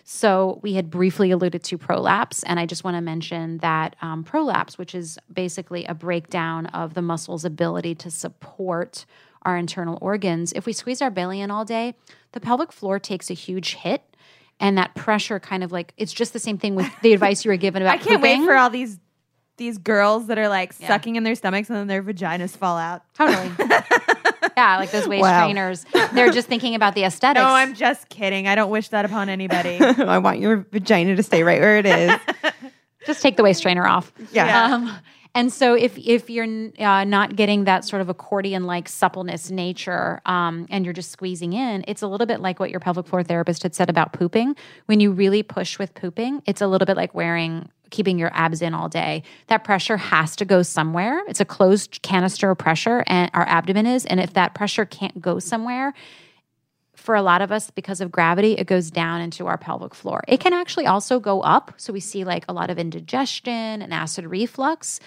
So 0.05 0.59
we 0.63 0.73
had 0.73 0.91
briefly 0.91 1.31
alluded 1.31 1.65
to 1.65 1.77
prolapse, 1.79 2.43
and 2.45 2.59
I 2.59 2.67
just 2.67 2.85
want 2.85 2.97
to 2.97 3.01
mention 3.03 3.59
that 3.59 3.97
um, 4.03 4.25
prolapse, 4.25 4.77
which 4.79 4.95
is 4.95 5.19
basically 5.33 5.85
a 5.85 5.95
breakdown 5.95 6.67
of 6.67 6.95
the 6.95 7.03
muscle's 7.03 7.45
ability 7.45 7.95
to 7.97 8.11
support 8.11 9.07
our 9.43 9.57
internal 9.57 9.99
organs. 10.01 10.53
If 10.55 10.67
we 10.67 10.73
squeeze 10.73 11.03
our 11.03 11.11
belly 11.11 11.41
in 11.41 11.51
all 11.51 11.65
day, 11.65 11.95
the 12.33 12.41
pelvic 12.41 12.73
floor 12.73 12.99
takes 12.99 13.31
a 13.31 13.35
huge 13.35 13.75
hit, 13.75 14.03
and 14.61 14.77
that 14.79 14.95
pressure 14.95 15.39
kind 15.41 15.63
of 15.65 15.73
like 15.73 15.93
it's 15.97 16.13
just 16.13 16.33
the 16.33 16.39
same 16.39 16.59
thing 16.59 16.75
with 16.75 16.89
the 17.03 17.13
advice 17.13 17.45
you 17.45 17.51
were 17.51 17.57
given 17.57 17.83
about. 17.83 17.95
i 17.95 17.99
can't 17.99 18.23
wait 18.23 18.45
for 18.45 18.55
all 18.55 18.71
these 18.71 18.99
these 19.59 19.77
girls 19.79 20.29
that 20.29 20.39
are 20.39 20.49
like 20.49 20.73
sucking 20.73 21.17
in 21.17 21.25
their 21.25 21.35
stomachs 21.35 21.69
and 21.69 21.77
then 21.79 21.87
their 21.87 22.03
vaginas 22.03 22.57
fall 22.57 22.77
out 22.79 23.03
totally. 23.15 23.51
Yeah, 24.55 24.77
like 24.77 24.91
those 24.91 25.09
waist 25.09 25.23
Wow. 25.23 25.45
trainers. 25.47 25.87
They're 26.13 26.31
just 26.31 26.47
thinking 26.47 26.75
about 26.75 26.95
the 26.95 27.05
aesthetics. 27.05 27.43
No, 27.43 27.49
I'm 27.49 27.73
just 27.75 28.11
kidding. 28.11 28.47
I 28.47 28.55
don't 28.55 28.71
wish 28.71 28.89
that 28.89 29.07
upon 29.07 29.31
anybody. 29.31 29.79
I 29.81 30.19
want 30.19 30.41
your 30.41 30.67
vagina 30.71 31.17
to 31.17 31.23
stay 31.23 31.43
right 31.43 31.59
where 31.59 31.79
it 31.79 31.87
is. 31.87 32.13
just 33.07 33.23
take 33.23 33.39
the 33.39 33.43
waist 33.43 33.63
trainer 33.63 33.87
off. 33.87 34.13
Yeah. 34.31 34.75
Um, 34.75 34.95
and 35.35 35.53
so 35.53 35.75
if 35.75 35.97
if 35.99 36.29
you're 36.29 36.47
uh, 36.79 37.05
not 37.05 37.37
getting 37.37 37.65
that 37.65 37.85
sort 37.85 38.03
of 38.03 38.09
accordion 38.09 38.67
like 38.67 38.89
suppleness 38.89 39.51
nature, 39.51 40.21
um, 40.27 40.67
and 40.71 40.85
you're 40.85 40.93
just 40.93 41.11
squeezing 41.11 41.55
in, 41.55 41.85
it's 41.89 42.03
a 42.03 42.07
little 42.07 42.27
bit 42.27 42.41
like 42.41 42.61
what 42.61 42.71
your 42.71 42.81
pelvic 42.81 43.07
floor 43.07 43.23
therapist 43.23 43.63
had 43.63 43.75
said 43.75 43.89
about 43.89 44.13
pooping. 44.13 44.57
When 44.87 45.01
you 45.01 45.11
really 45.11 45.43
push 45.43 45.79
with 45.79 45.95
pooping, 45.95 46.43
it's 46.47 46.61
a 46.61 46.67
little 46.67 46.87
bit 46.87 46.97
like 46.97 47.15
wearing 47.15 47.71
keeping 47.89 48.19
your 48.19 48.31
abs 48.35 48.63
in 48.63 48.75
all 48.75 48.89
day. 48.89 49.23
That 49.47 49.65
pressure 49.65 49.99
has 49.99 50.35
to 50.37 50.45
go 50.45 50.63
somewhere. 50.63 51.23
It's 51.29 51.41
a 51.41 51.45
closed 51.45 52.03
canister 52.03 52.51
of 52.51 52.59
pressure, 52.59 53.05
and 53.07 53.31
our 53.33 53.47
abdomen 53.49 53.87
is. 53.87 54.05
And 54.07 54.21
if 54.21 54.33
that 54.35 54.55
pressure 54.55 54.85
can't 54.85 55.21
go 55.21 55.39
somewhere, 55.39 55.95
for 57.03 57.15
a 57.15 57.23
lot 57.23 57.43
of 57.43 57.51
us, 57.53 57.71
because 57.71 58.01
of 58.01 58.11
gravity, 58.13 58.53
it 58.53 58.67
goes 58.67 58.91
down 58.91 59.21
into 59.21 59.47
our 59.47 59.59
pelvic 59.59 59.95
floor. 59.95 60.23
It 60.29 60.41
can 60.41 60.53
actually 60.53 60.87
also 60.87 61.19
go 61.19 61.41
up. 61.41 61.75
So 61.77 61.93
we 61.93 62.01
see 62.01 62.25
like 62.25 62.45
a 62.49 62.53
lot 62.53 62.71
of 62.71 62.79
indigestion 62.79 63.83
and 63.83 63.93
acid 63.93 64.25
reflux. 64.25 65.01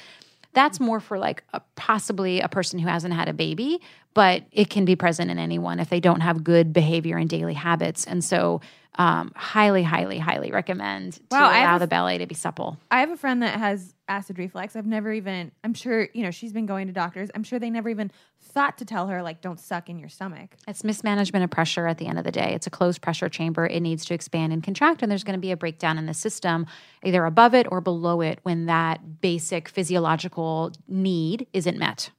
That's 0.53 0.79
more 0.79 0.99
for 0.99 1.17
like 1.17 1.43
a, 1.53 1.61
possibly 1.75 2.41
a 2.41 2.47
person 2.47 2.79
who 2.79 2.87
hasn't 2.87 3.13
had 3.13 3.27
a 3.27 3.33
baby, 3.33 3.81
but 4.13 4.43
it 4.51 4.69
can 4.69 4.85
be 4.85 4.95
present 4.95 5.31
in 5.31 5.39
anyone 5.39 5.79
if 5.79 5.89
they 5.89 5.99
don't 5.99 6.21
have 6.21 6.43
good 6.43 6.71
behavior 6.73 7.17
and 7.17 7.29
daily 7.29 7.53
habits. 7.53 8.05
And 8.05 8.23
so, 8.23 8.61
um, 8.97 9.33
highly, 9.35 9.83
highly, 9.83 10.19
highly 10.19 10.51
recommend 10.51 11.13
to 11.13 11.21
Wow, 11.31 11.49
I 11.49 11.63
allow 11.63 11.75
a 11.75 11.79
the 11.79 11.87
belly 11.87 12.17
to 12.19 12.25
be 12.25 12.35
supple. 12.35 12.77
I 12.89 13.01
have 13.01 13.09
a 13.09 13.17
friend 13.17 13.41
that 13.41 13.59
has 13.59 13.93
acid 14.07 14.37
reflux. 14.37 14.77
I've 14.77 14.85
never 14.85 15.11
even, 15.11 15.51
I'm 15.65 15.73
sure, 15.73 16.07
you 16.13 16.23
know, 16.23 16.31
she's 16.31 16.53
been 16.53 16.65
going 16.65 16.87
to 16.87 16.93
doctors. 16.93 17.29
I'm 17.35 17.43
sure 17.43 17.59
they 17.59 17.69
never 17.69 17.89
even 17.89 18.09
thought 18.55 18.77
to 18.77 18.85
tell 18.85 19.07
her, 19.07 19.21
like, 19.21 19.41
don't 19.41 19.59
suck 19.59 19.89
in 19.89 19.99
your 19.99 20.07
stomach. 20.07 20.55
It's 20.65 20.83
mismanagement 20.83 21.43
of 21.43 21.51
pressure 21.51 21.87
at 21.87 21.97
the 21.97 22.07
end 22.07 22.17
of 22.17 22.23
the 22.23 22.31
day. 22.31 22.53
It's 22.55 22.65
a 22.65 22.69
closed 22.69 23.01
pressure 23.01 23.27
chamber. 23.27 23.67
It 23.67 23.81
needs 23.81 24.05
to 24.05 24.13
expand 24.13 24.53
and 24.53 24.63
contract, 24.63 25.01
and 25.03 25.11
there's 25.11 25.25
going 25.25 25.37
to 25.37 25.41
be 25.41 25.51
a 25.51 25.57
breakdown 25.57 25.97
in 25.97 26.05
the 26.05 26.13
system, 26.13 26.65
either 27.03 27.25
above 27.25 27.53
it 27.53 27.67
or 27.69 27.81
below 27.81 28.21
it, 28.21 28.39
when 28.43 28.65
that 28.65 29.19
basic 29.19 29.67
physiological 29.67 30.71
need 30.87 31.47
isn't 31.51 31.77
met. 31.77 32.11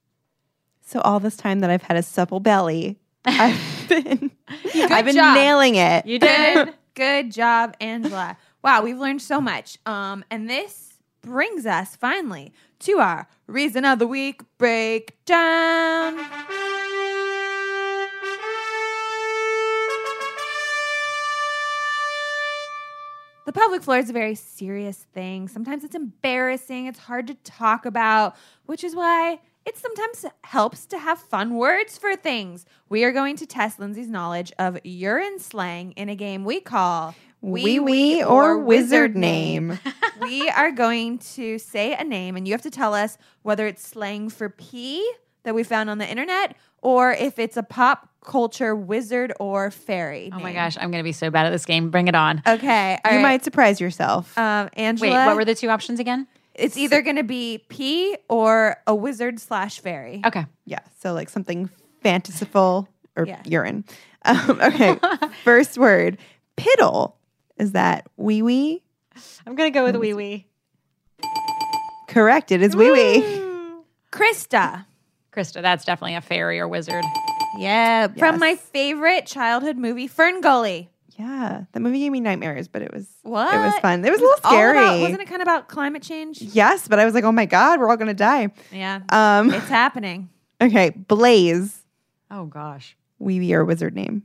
So 0.83 1.01
all 1.01 1.19
this 1.19 1.37
time 1.39 1.61
that 1.61 1.71
I've 1.71 1.83
had 1.83 1.97
a 1.97 2.03
supple 2.03 2.39
belly, 2.39 2.99
I've 3.25 3.87
been 3.89 4.31
I've 4.75 5.07
been 5.07 5.17
job. 5.17 5.35
nailing 5.35 5.77
it. 5.77 6.07
You 6.07 6.19
did. 6.19 6.75
good 6.95 7.33
job, 7.33 7.75
Angela. 7.81 8.37
Wow, 8.63 8.83
we've 8.83 8.99
learned 8.99 9.23
so 9.23 9.41
much. 9.41 9.79
Um, 9.87 10.23
and 10.31 10.49
this 10.51 10.99
brings 11.23 11.67
us 11.67 11.97
finally 11.97 12.53
to 12.81 12.99
our 12.99 13.29
reason 13.47 13.85
of 13.85 13.99
the 13.99 14.07
week 14.07 14.43
breakdown. 14.59 16.17
The 23.47 23.53
pelvic 23.53 23.83
floor 23.83 23.99
is 23.99 24.11
a 24.11 24.13
very 24.13 24.35
serious 24.35 25.07
thing. 25.15 25.47
Sometimes 25.47 25.85
it's 25.85 25.95
embarrassing, 25.95 26.87
it's 26.87 26.99
hard 26.99 27.29
to 27.29 27.35
talk 27.35 27.87
about, 27.87 28.35
which 28.67 28.83
is 28.83 28.97
why 28.97 29.39
it 29.65 29.77
sometimes 29.77 30.25
helps 30.43 30.87
to 30.87 30.99
have 30.99 31.19
fun 31.19 31.55
words 31.55 31.97
for 31.99 32.15
things. 32.17 32.67
We 32.89 33.05
are 33.05 33.13
going 33.13 33.37
to 33.37 33.47
test 33.47 33.79
Lindsey's 33.79 34.09
knowledge 34.09 34.53
of 34.59 34.79
urine 34.85 35.39
slang 35.39 35.93
in 35.93 36.09
a 36.09 36.15
game 36.17 36.45
we 36.45 36.61
call 36.61 37.15
Wee 37.41 37.79
wee 37.79 38.25
or 38.25 38.59
wizard 38.59 39.15
name. 39.17 39.79
we 40.21 40.49
are 40.51 40.73
going 40.73 41.19
to 41.19 41.59
say 41.59 41.95
a 41.95 42.03
name, 42.05 42.37
and 42.37 42.47
you 42.49 42.55
have 42.55 42.63
to 42.63 42.71
tell 42.71 42.95
us 42.95 43.19
whether 43.43 43.67
it's 43.67 43.87
slang 43.87 44.29
for 44.31 44.49
pee 44.49 45.09
that 45.45 45.55
we 45.55 45.63
found 45.63 45.89
on 45.89 45.99
the 45.99 46.09
internet 46.09 46.57
or 46.83 47.13
if 47.13 47.39
it's 47.39 47.57
a 47.57 47.63
pop 47.63 48.09
culture 48.25 48.75
wizard 48.75 49.33
or 49.39 49.71
fairy. 49.71 50.31
Oh 50.33 50.39
my 50.41 50.47
name. 50.47 50.55
gosh, 50.55 50.77
I'm 50.81 50.91
going 50.91 51.01
to 51.03 51.05
be 51.05 51.13
so 51.13 51.31
bad 51.31 51.47
at 51.47 51.51
this 51.51 51.65
game. 51.65 51.91
Bring 51.91 52.09
it 52.09 52.17
on. 52.17 52.43
Okay. 52.47 52.99
all 53.05 53.13
You 53.13 53.19
right. 53.19 53.23
might 53.23 53.45
surprise 53.45 53.81
yourself. 53.81 54.37
Um, 54.37 54.69
Angela. 54.73 55.11
Wait, 55.13 55.27
what 55.27 55.37
were 55.37 55.45
the 55.45 55.55
two 55.55 55.69
options 55.69 56.01
again? 56.01 56.27
It's 56.55 56.77
either 56.77 57.03
going 57.03 57.17
to 57.17 57.23
be 57.23 57.65
pee 57.69 58.17
or 58.29 58.77
a 58.87 58.95
wizard 58.95 59.39
slash 59.39 59.79
fairy. 59.81 60.23
Okay. 60.27 60.47
yeah. 60.65 60.81
So 61.01 61.13
like 61.13 61.29
something 61.29 61.71
fantastical 62.03 62.89
or 63.17 63.27
Yeah. 63.27 63.43
urine. 63.45 63.85
Um, 64.29 64.59
okay. 64.61 64.99
First 65.45 65.79
word. 65.79 66.19
Piddle. 66.57 67.13
Is 67.57 67.73
that 67.73 68.07
wee 68.17 68.43
wee? 68.43 68.83
I'm 69.47 69.55
going 69.55 69.73
to 69.73 69.77
go 69.77 69.85
with 69.85 69.97
wee 69.97 70.15
wee. 70.15 70.47
Correct. 72.09 72.53
It 72.53 72.63
is 72.63 72.77
wee 72.77 72.91
wee. 72.93 73.23
Crysta. 74.13 74.87
Crysta, 75.33 75.61
that's 75.63 75.85
definitely 75.85 76.15
a 76.15 76.21
fairy 76.21 76.59
or 76.61 76.69
wizard. 76.69 77.05
Yeah. 77.59 78.09
From 78.09 78.35
Yes. 78.35 78.41
my 78.41 78.55
favorite 78.57 79.27
childhood 79.27 79.77
movie, 79.77 80.09
FernGully. 80.09 80.89
Yeah. 81.19 81.65
The 81.73 81.81
movie 81.81 82.01
gave 82.01 82.13
me 82.13 82.21
nightmares, 82.21 82.69
but 82.69 82.83
it 82.83 82.93
was 82.93 83.07
What? 83.23 83.55
it 83.55 83.59
was 83.59 83.75
fun. 83.81 84.05
It 84.05 84.11
was 84.11 84.21
a 84.21 84.23
little 84.23 84.39
all 84.45 84.51
scary. 84.53 84.79
about- 84.79 85.01
wasn't 85.01 85.23
it 85.23 85.29
kind 85.29 85.41
of 85.41 85.47
about 85.47 85.69
climate 85.69 86.03
change? 86.03 86.41
Yes, 86.43 86.89
but 86.89 86.99
I 86.99 87.05
was 87.07 87.15
like, 87.15 87.25
oh 87.25 87.33
my 87.33 87.47
God, 87.47 87.81
we're 87.81 87.89
all 87.89 87.97
gonna 87.97 88.13
die. 88.15 88.51
Yeah. 88.71 89.01
Um 89.09 89.53
it's 89.53 89.69
happening. 89.69 90.29
okay. 90.61 90.91
Blaise. 90.91 91.83
Oh 92.31 92.45
gosh. 92.45 92.97
Wee 93.19 93.39
wee 93.41 93.55
or 93.55 93.65
wizard 93.65 93.95
name. 93.95 94.25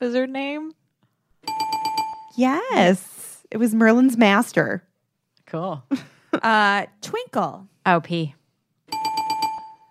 Wizard 0.00 0.28
name? 0.30 0.72
Yes. 2.36 3.42
It 3.50 3.58
was 3.58 3.74
Merlin's 3.74 4.16
master. 4.16 4.82
Cool. 5.46 5.82
Uh, 6.42 6.86
Twinkle. 7.00 7.68
Oh, 7.86 8.00
P. 8.00 8.34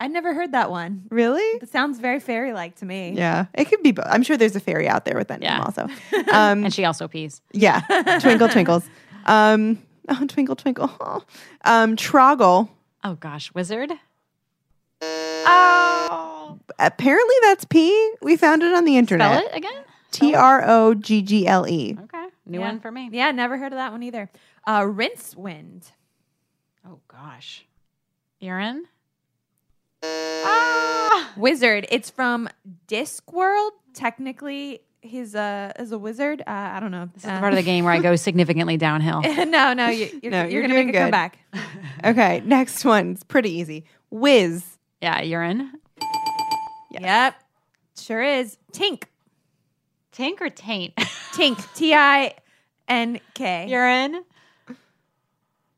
I 0.02 0.08
never 0.10 0.34
heard 0.34 0.52
that 0.52 0.70
one. 0.70 1.04
Really? 1.10 1.58
That 1.60 1.70
sounds 1.70 2.00
very 2.00 2.20
fairy 2.20 2.52
like 2.52 2.76
to 2.80 2.86
me. 2.86 3.14
Yeah. 3.16 3.46
It 3.54 3.70
could 3.70 3.82
be 3.82 3.94
both. 3.94 4.08
I'm 4.10 4.24
sure 4.24 4.36
there's 4.36 4.58
a 4.58 4.60
fairy 4.60 4.90
out 4.90 5.06
there 5.06 5.16
with 5.16 5.30
that 5.30 5.42
Yeah. 5.42 5.54
name 5.60 5.62
also. 5.62 5.88
Um 6.34 6.66
And 6.66 6.74
she 6.74 6.84
also 6.84 7.08
pees. 7.08 7.42
yeah. 7.54 7.80
Twinkle 8.20 8.50
twinkles. 8.50 8.84
Um 9.26 9.82
oh 10.10 10.26
twinkle 10.28 10.58
twinkle. 10.58 10.92
Um 11.64 11.96
troggle. 11.96 12.68
Oh 13.06 13.16
gosh, 13.16 13.54
wizard? 13.54 13.94
Oh. 15.02 16.60
Apparently 16.78 17.36
that's 17.44 17.64
P. 17.64 18.14
We 18.22 18.36
found 18.36 18.64
it 18.64 18.74
on 18.74 18.84
the 18.84 18.98
internet. 18.98 19.32
Spell 19.32 19.44
internet. 19.46 19.56
it 19.56 19.58
again? 19.70 19.84
T 20.12 20.36
R 20.36 20.64
O 20.68 20.94
G 20.94 21.22
G 21.22 21.48
L 21.48 21.66
E. 21.68 21.98
Okay. 22.04 22.23
New 22.46 22.60
Yeah. 22.60 22.66
one 22.66 22.80
for 22.80 22.92
me. 22.92 23.10
Yeah, 23.12 23.32
never 23.32 23.58
heard 23.58 23.72
of 23.74 23.78
that 23.78 23.92
one 23.92 24.04
either. 24.04 24.30
Uh, 24.66 24.82
Rincewind. 24.82 25.92
Oh 26.86 27.00
gosh. 27.08 27.66
Urine? 28.40 28.86
Wizard. 31.38 31.88
It's 31.90 32.10
from 32.10 32.50
Discworld. 32.88 33.72
Technically, 33.94 34.82
he's 35.02 35.36
a 35.36 35.72
is 35.80 35.92
a 35.92 35.98
wizard. 35.98 36.42
Uh, 36.42 36.52
I 36.52 36.80
don't 36.80 36.92
know. 36.92 37.10
This 37.14 37.24
is 37.24 37.30
the 37.30 37.40
part 37.40 37.54
of 37.54 37.58
the 37.58 37.64
game 37.64 37.86
where 37.86 37.94
I 37.94 38.00
go 38.00 38.16
significantly 38.18 38.78
downhill. 38.78 39.22
no, 39.46 39.74
no, 39.74 39.88
you, 39.90 40.20
you're, 40.22 40.32
No, 40.32 40.42
you're, 40.44 40.50
you're 40.52 40.62
gonna 40.64 40.74
doing 40.74 40.88
make 40.88 40.96
a 40.96 41.00
good. 41.00 41.04
comeback. 41.12 41.38
Okay, 42.06 42.42
next 42.46 42.84
one. 42.84 43.12
It's 43.12 43.24
pretty 43.24 43.52
easy. 43.52 43.86
Whiz. 44.12 44.66
Yeah, 45.02 45.22
urine. 45.22 45.72
Yep, 46.92 47.36
sure 47.98 48.22
is. 48.22 48.58
Tink, 48.74 49.04
Tink 50.14 50.42
or 50.42 50.50
taint? 50.50 50.94
Tink, 51.34 51.74
T 51.76 51.94
I 51.94 52.34
N 52.88 53.20
K. 53.34 53.68
urine. 53.70 54.24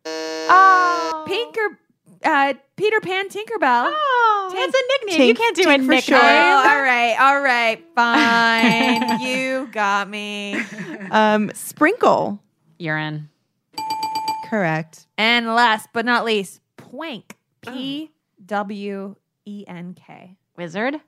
Oh, 0.05 1.23
Pink 1.27 1.57
or 1.57 1.79
uh, 2.23 2.53
Peter 2.75 2.99
Pan 3.01 3.29
Tinkerbell. 3.29 3.89
Oh, 3.91 4.51
Tink. 4.53 4.57
that's 4.57 4.75
a 4.75 5.05
nickname. 5.07 5.27
you 5.29 5.33
can't 5.35 5.55
do 5.55 5.63
Tink 5.63 5.75
a 5.75 5.77
for 5.85 5.91
nickname. 5.91 6.01
sure. 6.01 6.17
Oh, 6.19 6.57
all 6.57 6.81
right, 6.81 7.15
all 7.19 7.41
right, 7.41 7.83
fine. 7.95 9.19
you 9.21 9.67
got 9.71 10.09
me. 10.09 10.61
Um, 11.11 11.51
sprinkle. 11.53 12.41
Urine. 12.77 13.29
Correct. 14.49 15.07
And 15.17 15.47
last 15.55 15.89
but 15.93 16.05
not 16.05 16.25
least, 16.25 16.59
Pwenk. 16.77 17.31
P 17.61 18.11
W 18.45 19.15
E 19.45 19.65
N 19.67 19.93
K. 19.95 20.35
Wizard. 20.55 20.99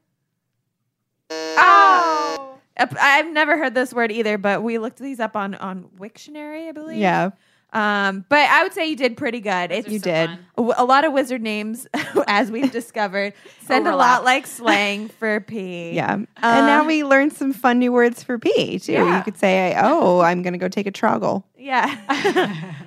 Oh. 1.30 2.37
I've 2.78 3.32
never 3.32 3.58
heard 3.58 3.74
this 3.74 3.94
word 3.94 4.12
either, 4.12 4.38
but 4.38 4.64
we 4.64 4.78
looked 4.78 5.00
these 5.00 5.20
up 5.20 5.36
on 5.36 5.56
on 5.56 5.90
Wiktionary, 6.00 6.70
I 6.70 6.72
believe. 6.72 6.98
Yeah. 6.98 7.32
Um, 7.74 8.26
but 8.30 8.50
I 8.50 8.64
would 8.64 8.74
say 8.74 8.88
you 8.88 8.96
did 8.96 9.18
pretty 9.18 9.42
good. 9.42 9.74
It's 9.74 9.90
You 9.90 10.00
did. 10.00 10.30
a, 10.30 10.62
a 10.78 10.86
lot 10.86 11.04
of 11.04 11.12
wizard 11.12 11.42
names, 11.42 11.86
as 12.28 12.50
we've 12.50 12.72
discovered, 12.72 13.34
sound 13.66 13.88
a 13.88 13.96
lot 13.96 14.24
like 14.24 14.48
slang 14.48 15.10
for 15.10 15.42
P. 15.42 15.92
Yeah. 15.92 16.14
and 16.14 16.28
now 16.38 16.86
we 16.86 17.04
learned 17.04 17.34
some 17.34 17.52
fun 17.52 17.80
new 17.80 17.92
words 17.92 18.24
for 18.24 18.40
P 18.40 18.80
too. 18.80 18.94
Yeah. 18.94 19.18
You 19.18 19.24
could 19.24 19.38
say, 19.38 19.76
"Oh, 19.78 20.22
I'm 20.22 20.44
going 20.44 20.54
to 20.54 20.60
go 20.60 20.70
take 20.70 20.88
a 20.88 20.92
troggle." 20.92 21.44
Yeah. 21.58 21.94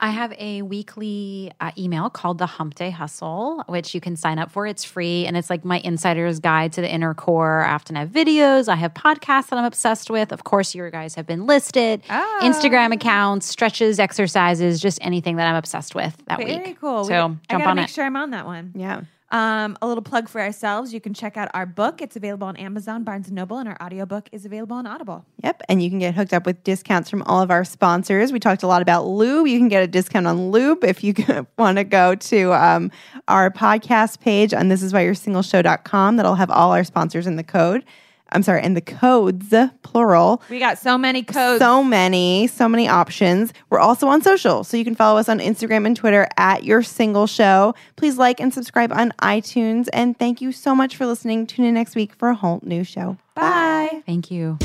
I 0.00 0.10
have 0.10 0.32
a 0.36 0.62
weekly 0.62 1.52
uh, 1.60 1.70
email 1.78 2.10
called 2.10 2.38
the 2.38 2.46
Hump 2.46 2.74
Day 2.74 2.90
Hustle, 2.90 3.62
which 3.68 3.94
you 3.94 4.00
can 4.00 4.16
sign 4.16 4.40
up 4.40 4.50
for. 4.50 4.66
It's 4.66 4.82
free 4.82 5.26
and 5.26 5.36
it's 5.36 5.48
like 5.48 5.64
my 5.64 5.78
insider's 5.84 6.40
guide 6.40 6.72
to 6.72 6.80
the 6.80 6.90
inner 6.92 7.14
core. 7.14 7.62
I 7.62 7.72
often 7.72 7.94
have 7.94 8.08
videos, 8.08 8.68
I 8.68 8.74
have 8.74 8.94
podcasts 8.94 9.50
that 9.50 9.58
I'm 9.60 9.64
obsessed 9.64 10.10
with. 10.10 10.32
Of 10.32 10.42
course, 10.42 10.74
your 10.74 10.90
guys 10.90 11.14
have 11.14 11.26
been 11.26 11.46
listed, 11.46 12.02
Ah. 12.10 12.40
Instagram 12.42 12.92
accounts, 12.92 13.46
stretches, 13.46 14.00
exercises, 14.00 14.80
just 14.80 14.98
anything 15.00 15.36
that 15.36 15.46
I'm 15.46 15.54
obsessed 15.56 15.94
with 15.94 16.16
that 16.26 16.38
Very 16.38 16.56
week. 16.70 16.80
cool. 16.80 17.02
We- 17.02 17.08
So 17.08 17.14
I 17.14 17.18
jump 17.28 17.48
gotta 17.48 17.64
on 17.66 17.76
make 17.76 17.84
it. 17.84 17.90
sure 17.92 18.04
I'm 18.04 18.16
on 18.16 18.30
that 18.30 18.44
one. 18.44 18.72
Yeah. 18.74 19.02
Um, 19.34 19.76
a 19.82 19.88
little 19.88 20.00
plug 20.00 20.28
for 20.28 20.40
ourselves. 20.40 20.94
You 20.94 21.00
can 21.00 21.12
check 21.12 21.36
out 21.36 21.50
our 21.54 21.66
book. 21.66 22.00
It's 22.00 22.14
available 22.14 22.46
on 22.46 22.56
Amazon, 22.56 23.02
Barnes 23.02 23.28
& 23.30 23.32
Noble, 23.32 23.58
and 23.58 23.68
our 23.68 23.76
audiobook 23.82 24.28
is 24.30 24.46
available 24.46 24.76
on 24.76 24.86
Audible. 24.86 25.26
Yep. 25.42 25.62
And 25.68 25.82
you 25.82 25.90
can 25.90 25.98
get 25.98 26.14
hooked 26.14 26.32
up 26.32 26.46
with 26.46 26.62
discounts 26.62 27.10
from 27.10 27.20
all 27.22 27.42
of 27.42 27.50
our 27.50 27.64
sponsors. 27.64 28.30
We 28.30 28.38
talked 28.38 28.62
a 28.62 28.68
lot 28.68 28.80
about 28.80 29.08
lube. 29.08 29.48
You 29.48 29.58
can 29.58 29.66
get 29.66 29.82
a 29.82 29.88
discount 29.88 30.28
on 30.28 30.52
lube 30.52 30.84
if 30.84 31.02
you 31.02 31.14
want 31.58 31.78
to 31.78 31.84
go 31.84 32.14
to 32.14 32.52
um, 32.52 32.92
our 33.26 33.50
podcast 33.50 34.20
page 34.20 34.54
on 34.54 34.68
thisiswhyyou'resingleshow.com. 34.68 36.14
That'll 36.14 36.36
have 36.36 36.52
all 36.52 36.70
our 36.70 36.84
sponsors 36.84 37.26
in 37.26 37.34
the 37.34 37.42
code. 37.42 37.84
I'm 38.30 38.42
sorry, 38.42 38.62
and 38.62 38.76
the 38.76 38.80
codes, 38.80 39.54
plural. 39.82 40.42
We 40.50 40.58
got 40.58 40.78
so 40.78 40.98
many 40.98 41.22
codes. 41.22 41.60
So 41.60 41.84
many, 41.84 42.48
so 42.48 42.68
many 42.68 42.88
options. 42.88 43.52
We're 43.70 43.78
also 43.78 44.08
on 44.08 44.22
social, 44.22 44.64
so 44.64 44.76
you 44.76 44.84
can 44.84 44.94
follow 44.96 45.18
us 45.20 45.28
on 45.28 45.38
Instagram 45.38 45.86
and 45.86 45.96
Twitter 45.96 46.26
at 46.36 46.64
Your 46.64 46.82
Single 46.82 47.26
Show. 47.26 47.74
Please 47.96 48.18
like 48.18 48.40
and 48.40 48.52
subscribe 48.52 48.92
on 48.92 49.12
iTunes. 49.20 49.88
And 49.92 50.18
thank 50.18 50.40
you 50.40 50.50
so 50.50 50.74
much 50.74 50.96
for 50.96 51.06
listening. 51.06 51.46
Tune 51.46 51.64
in 51.64 51.74
next 51.74 51.94
week 51.94 52.14
for 52.14 52.28
a 52.30 52.34
whole 52.34 52.60
new 52.64 52.82
show. 52.82 53.16
Bye. 53.34 54.02
Thank 54.06 54.30
you. 54.30 54.56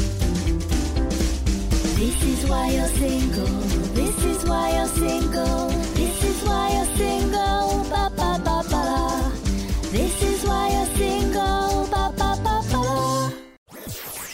This 1.95 2.23
is 2.23 2.49
why 2.49 2.71
you're 2.71 2.87
single. 2.87 3.45
This 3.93 4.23
is 4.23 4.45
why 4.45 4.71
you're 4.77 4.87
single. 4.87 5.58